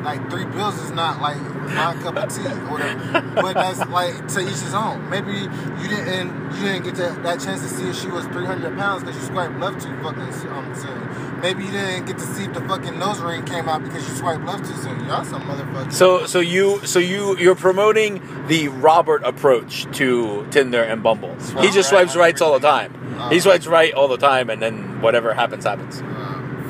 Like 0.05 0.29
three 0.29 0.45
bills 0.45 0.79
is 0.79 0.91
not 0.91 1.19
like 1.19 1.37
my 1.41 1.95
cup 2.01 2.15
of 2.15 2.29
tea 2.33 2.45
or 2.45 2.55
whatever. 2.71 3.21
But 3.41 3.53
that's 3.55 3.79
like 3.89 4.27
to 4.29 4.39
each 4.41 4.61
his 4.61 4.73
own. 4.75 5.09
Maybe 5.09 5.31
you 5.33 5.87
didn't 5.89 6.29
you 6.55 6.61
didn't 6.61 6.83
get 6.83 6.95
that, 6.95 7.23
that 7.23 7.39
chance 7.41 7.61
to 7.61 7.67
see 7.67 7.89
if 7.89 7.95
she 7.99 8.07
was 8.07 8.23
300 8.27 8.77
pounds 8.77 9.03
because 9.03 9.19
you 9.19 9.23
swiped 9.33 9.59
left 9.59 9.81
too 9.81 9.91
fucking 10.03 10.21
um, 10.51 10.75
soon. 10.75 11.41
Maybe 11.41 11.65
you 11.65 11.71
didn't 11.71 12.05
get 12.05 12.17
to 12.19 12.23
see 12.25 12.43
if 12.45 12.53
the 12.53 12.61
fucking 12.61 12.97
nose 12.99 13.19
ring 13.19 13.43
came 13.45 13.67
out 13.67 13.83
because 13.83 14.07
you 14.07 14.15
swiped 14.15 14.45
left 14.45 14.65
too 14.65 14.75
soon. 14.75 15.03
Y'all 15.05 15.23
some 15.25 15.41
motherfuckers. 15.41 15.93
So 15.93 16.27
so 16.27 16.39
you 16.39 16.85
so 16.85 16.99
you 16.99 17.35
you're 17.39 17.55
promoting 17.55 18.21
the 18.47 18.67
Robert 18.67 19.23
approach 19.23 19.85
to 19.97 20.45
Tinder 20.51 20.83
and 20.83 21.01
Bumble. 21.01 21.33
He 21.59 21.71
just 21.71 21.91
right 21.91 22.05
swipes 22.07 22.13
on 22.13 22.19
rights 22.19 22.41
all 22.41 22.53
the 22.59 22.67
time. 22.67 22.93
He 23.31 23.37
Uh. 23.37 23.41
swipes 23.41 23.65
right 23.65 23.91
all 23.93 24.07
the 24.07 24.17
time, 24.17 24.51
and 24.51 24.61
then 24.61 25.01
whatever 25.01 25.33
happens 25.33 25.63
happens. 25.65 25.99
Uh, 25.99 26.03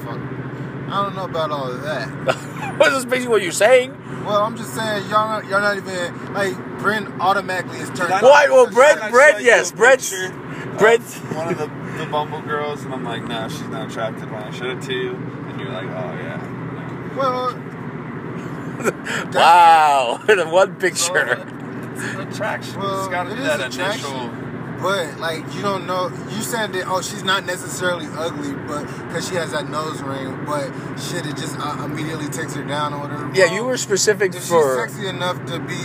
fuck. 0.05 0.19
I 0.89 1.03
don't 1.03 1.15
know 1.15 1.25
about 1.25 1.51
all 1.51 1.69
of 1.69 1.81
that. 1.83 2.07
What 2.79 2.91
is 2.91 2.95
this 2.95 3.05
basically 3.05 3.29
what 3.31 3.41
you're 3.41 3.51
saying? 3.53 3.91
Well, 4.25 4.43
I'm 4.43 4.57
just 4.57 4.73
saying 4.73 5.03
y'all 5.09 5.29
not, 5.41 5.45
y'all 5.45 5.61
not 5.61 5.77
even 5.77 6.33
like 6.33 6.55
Brent 6.79 7.07
automatically 7.21 7.77
is 7.79 7.87
turned. 7.89 8.09
Did 8.09 8.11
I 8.11 8.21
Why? 8.21 8.47
Well, 8.49 8.65
because 8.65 8.75
Brett, 8.75 8.95
Did 8.95 9.03
I 9.03 9.11
Brett, 9.11 9.31
show 9.33 9.39
you 9.39 9.45
yes, 9.45 9.71
a 9.71 9.75
Brett's, 9.75 10.09
picture 10.09 10.25
of 10.71 10.77
Brett's. 10.77 11.17
one 11.17 11.47
of 11.49 11.57
the, 11.57 11.67
the 12.03 12.05
Bumble 12.11 12.41
girls, 12.41 12.83
and 12.83 12.93
I'm 12.93 13.03
like, 13.05 13.23
no, 13.23 13.47
she's 13.47 13.61
not 13.67 13.89
attracted 13.89 14.29
When 14.31 14.41
I 14.43 14.51
showed 14.51 14.77
it 14.77 14.81
to 14.87 14.93
you, 14.93 15.11
and 15.15 15.59
you're 15.61 15.69
like, 15.71 15.85
oh 15.85 16.13
yeah. 16.17 17.15
Well, 17.15 17.53
Wow, 19.33 20.19
the 20.27 20.45
one 20.47 20.75
picture. 20.75 21.37
Uh, 21.37 21.93
it's 21.95 22.35
attraction. 22.35 22.79
Well, 22.79 22.99
it's 22.99 23.07
got 23.07 23.23
to 23.23 23.31
it 23.31 23.35
be 23.35 23.41
that 23.43 23.61
attraction. 23.61 24.05
initial. 24.11 24.44
But 24.81 25.17
like 25.19 25.41
you 25.53 25.61
don't 25.61 25.87
know, 25.87 26.09
you 26.29 26.41
said 26.41 26.73
that 26.73 26.85
oh 26.87 27.01
she's 27.01 27.23
not 27.23 27.45
necessarily 27.45 28.07
ugly, 28.17 28.53
but 28.67 28.85
because 29.07 29.27
she 29.27 29.35
has 29.35 29.51
that 29.51 29.69
nose 29.69 30.01
ring, 30.01 30.45
but 30.45 30.71
shit 30.99 31.25
it 31.25 31.37
just 31.37 31.55
uh, 31.59 31.83
immediately 31.85 32.27
takes 32.27 32.53
her 32.55 32.63
down 32.63 32.93
or 32.93 32.99
whatever. 33.01 33.31
Yeah, 33.33 33.53
you 33.53 33.63
were 33.63 33.77
specific 33.77 34.33
If 34.35 34.41
she's 34.41 34.49
for. 34.49 34.87
sexy 34.87 35.07
enough 35.07 35.43
to 35.47 35.59
be 35.59 35.79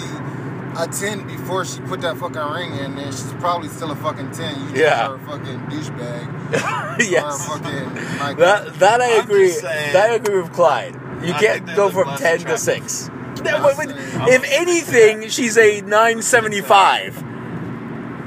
a 0.77 0.87
ten 0.87 1.27
before 1.27 1.65
she 1.65 1.81
put 1.83 2.01
that 2.03 2.17
fucking 2.19 2.41
ring 2.43 2.73
in, 2.79 2.97
then 2.97 3.07
she's 3.07 3.33
probably 3.35 3.69
still 3.69 3.91
a 3.91 3.97
fucking 3.97 4.33
ten. 4.33 4.55
You 4.61 4.67
just 4.71 4.77
Yeah. 4.77 5.09
are 5.09 5.15
a 5.15 5.19
fucking 5.21 5.59
douchebag. 5.71 7.01
yes, 7.11 7.49
Or 7.49 7.59
fucking 7.59 7.95
like 8.19 8.37
that 8.39 8.75
that 8.81 9.01
I 9.01 9.17
I'm 9.19 9.25
agree. 9.25 9.51
that 9.61 10.11
I 10.11 10.15
agree 10.15 10.43
with 10.43 10.53
Clyde. 10.53 10.95
You 11.25 11.33
I 11.35 11.41
can't 11.41 11.67
go 11.77 11.91
from 11.91 12.09
less 12.09 12.21
ten 12.21 12.39
to 12.41 12.59
six. 12.59 13.09
No, 13.45 13.57
I'm 13.57 13.63
but- 13.63 13.77
but 13.77 14.29
if 14.29 14.45
anything, 14.51 15.29
she's 15.29 15.57
a 15.57 15.81
nine 15.83 16.21
seventy 16.23 16.61
five. 16.61 17.17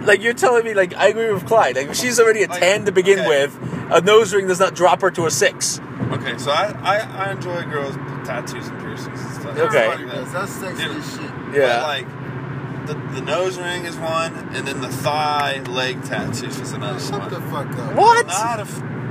Like 0.05 0.21
you're 0.21 0.33
telling 0.33 0.65
me, 0.65 0.73
like 0.73 0.93
I 0.95 1.07
agree 1.07 1.31
with 1.31 1.45
Clyde. 1.45 1.75
Like 1.75 1.87
if 1.89 1.95
she's 1.95 2.19
already 2.19 2.43
a 2.43 2.47
Like, 2.47 2.59
ten 2.59 2.85
to 2.85 2.91
begin 2.91 3.19
okay. 3.19 3.27
with, 3.27 3.57
a 3.91 4.01
nose 4.01 4.33
ring 4.33 4.47
does 4.47 4.59
not 4.59 4.75
drop 4.75 5.01
her 5.01 5.11
to 5.11 5.25
a 5.25 5.31
six. 5.31 5.79
Okay, 6.11 6.37
so 6.37 6.51
I, 6.51 6.71
I, 6.83 7.27
I 7.27 7.31
enjoy 7.31 7.63
girls 7.63 7.97
with 7.97 8.25
tattoos 8.25 8.67
and 8.67 8.79
piercings 8.81 9.19
and 9.19 9.33
stuff. 9.33 9.57
Okay. 9.57 9.85
Everybody 9.87 10.17
does. 10.17 10.31
That's 10.33 10.51
sexy 10.51 10.83
Dude. 10.83 10.97
as 10.97 11.11
shit. 11.11 11.21
Yeah. 11.53 11.79
But 11.79 11.83
like 11.83 12.87
the, 12.87 12.93
the 13.15 13.21
nose 13.21 13.57
ring 13.57 13.85
is 13.85 13.95
one, 13.97 14.35
and 14.55 14.67
then 14.67 14.81
the 14.81 14.89
thigh 14.89 15.61
leg 15.61 16.03
tattoos 16.03 16.59
is 16.59 16.73
another 16.73 16.99
Shut 16.99 17.19
one. 17.19 17.29
the 17.29 17.41
fuck 17.41 17.67
up. 17.77 17.95
What? 17.95 18.27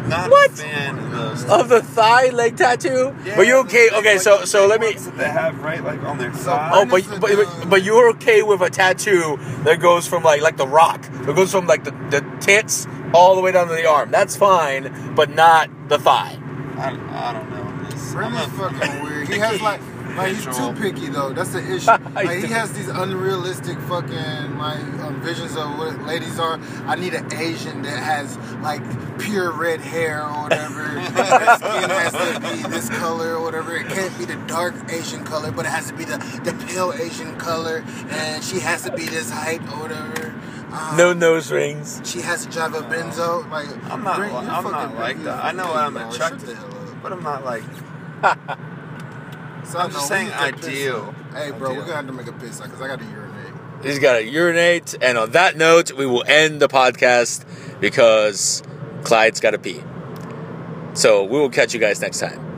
Not 0.09 0.11
a, 0.11 0.15
f- 0.15 0.19
not 0.21 0.31
What? 0.31 0.51
a 0.51 0.55
fan 0.55 0.99
of 0.99 1.11
those. 1.13 1.45
Of 1.45 1.69
the 1.69 1.83
thigh 1.83 2.31
leg 2.31 2.57
tattoo? 2.57 3.15
Yeah, 3.25 3.37
but 3.37 3.47
you 3.47 3.53
the 3.55 3.59
okay? 3.61 3.89
big, 3.89 3.93
Okay, 3.99 4.13
like, 4.15 4.21
so 4.23 4.45
so 4.45 4.67
let 4.67 4.81
me. 4.81 4.93
that 4.95 5.17
they 5.17 5.29
have 5.31 5.59
right 5.63 5.83
like 5.83 6.03
on 6.03 6.19
their 6.19 6.33
thigh. 6.33 6.71
Oh, 6.73 6.85
Mine 6.85 6.89
but, 6.89 7.05
the- 7.05 7.19
but 7.21 7.37
but 7.61 7.71
but 7.71 7.83
you're 7.85 8.11
okay 8.11 8.43
with 8.43 8.61
a 8.61 8.71
tattoo 8.71 9.39
that 9.65 9.81
goes 9.81 10.07
from 10.07 10.23
like 10.23 10.41
like 10.43 10.57
the 10.57 10.67
rock. 10.69 11.05
It 11.29 11.35
goes 11.37 11.51
from 11.53 11.67
like 11.67 11.85
the, 11.85 11.93
the 12.11 12.25
tits 12.41 12.87
all 13.15 13.35
the 13.37 13.41
way 13.43 13.53
down 13.53 13.69
to 13.69 13.75
the 13.75 13.87
arm. 13.87 14.11
That's 14.11 14.37
fine, 14.37 15.15
but 15.15 15.31
not 15.31 15.71
the 15.89 15.99
thigh. 15.99 16.39
I, 16.77 16.89
I 16.89 17.33
don't 17.33 17.51
know. 17.51 17.87
It's, 17.89 18.15
I'm 18.15 18.35
a- 18.35 18.49
fucking 18.49 19.03
weird. 19.05 19.29
He 19.29 19.39
has 19.39 19.61
like, 19.71 19.81
like 20.17 20.35
he's 20.35 20.45
too 20.45 20.51
Visual. 20.53 20.75
picky 20.75 21.09
though. 21.09 21.33
That's 21.33 21.51
the 21.51 21.61
issue. 21.75 21.91
Like 22.15 22.39
he 22.39 22.47
has 22.49 22.73
these 22.73 22.89
unrealistic 22.89 23.79
fucking 23.81 24.59
like 24.59 24.79
um, 25.05 25.21
visions 25.23 25.57
of 25.57 25.79
what 25.79 26.01
ladies 26.03 26.39
are. 26.39 26.59
I 26.87 26.95
need 26.97 27.15
an 27.15 27.33
Asian 27.33 27.83
that 27.83 27.99
has 27.99 28.37
like 28.61 28.83
pure 29.19 29.51
red 29.53 29.81
hair 29.81 30.23
or 30.25 30.43
whatever. 30.45 30.83
Her 30.83 31.57
skin 31.57 31.91
has 31.91 32.13
to 32.13 32.41
be 32.41 32.69
this 32.69 32.89
color 32.91 33.37
or 33.37 33.43
whatever. 33.43 33.77
It 33.77 33.89
can't 33.89 34.17
be 34.19 34.25
the 34.25 34.37
dark 34.47 34.75
Asian 34.91 35.25
color, 35.25 35.51
but 35.51 35.65
it 35.65 35.71
has 35.71 35.89
to 35.89 35.95
be 35.95 36.05
the 36.05 36.19
the 36.45 36.53
pale 36.67 36.93
Asian 36.93 37.37
color. 37.39 37.83
And 38.11 38.43
she 38.45 38.61
has 38.61 38.83
to 38.83 38.93
be 38.93 39.05
this 39.07 39.31
height 39.31 39.61
or 39.73 39.81
whatever. 39.89 40.35
Um, 40.73 40.97
No 40.97 41.13
nose 41.13 41.51
rings. 41.53 42.01
She 42.05 42.21
has 42.21 42.47
to 42.47 42.51
drive 42.53 42.75
a 42.75 42.83
Benzo. 42.83 43.49
Like 43.51 43.69
I'm 43.91 44.03
not. 44.05 44.17
Brent, 44.17 44.35
I'm 44.35 44.65
not 44.65 44.95
like 44.97 45.23
that. 45.25 45.45
I 45.45 45.53
know 45.53 45.67
what 45.67 45.77
I'm 45.77 45.95
dog. 45.95 46.13
Shut 46.15 46.33
attracted 46.33 46.57
to, 46.57 46.97
but 47.03 47.13
I'm 47.13 47.23
not 47.23 47.45
like. 47.45 47.65
So, 49.65 49.79
I'm 49.79 49.89
no, 49.89 49.95
just 49.95 50.09
saying 50.09 50.31
ideal. 50.33 51.15
Hey, 51.33 51.51
bro, 51.51 51.71
Ideal. 51.71 51.75
we're 51.77 51.81
gonna 51.83 51.97
have 51.97 52.07
to 52.07 52.13
make 52.13 52.27
a 52.27 52.33
piss 52.33 52.61
because 52.61 52.81
I 52.81 52.89
got 52.89 52.99
to 52.99 53.05
urinate. 53.07 53.53
He's 53.83 53.99
got 53.99 54.15
to 54.15 54.25
urinate, 54.25 54.95
and 55.01 55.19
on 55.19 55.31
that 55.33 55.57
note, 55.57 55.93
we 55.93 56.07
will 56.07 56.25
end 56.27 56.61
the 56.61 56.69
podcast 56.69 57.45
because 57.81 58.63
Clyde's 59.03 59.41
got 59.41 59.53
to 59.53 59.59
pee. 59.59 59.83
So 60.95 61.25
we 61.25 61.39
will 61.39 61.51
catch 61.51 61.75
you 61.75 61.81
guys 61.81 62.01
next 62.01 62.21
time. 62.21 62.52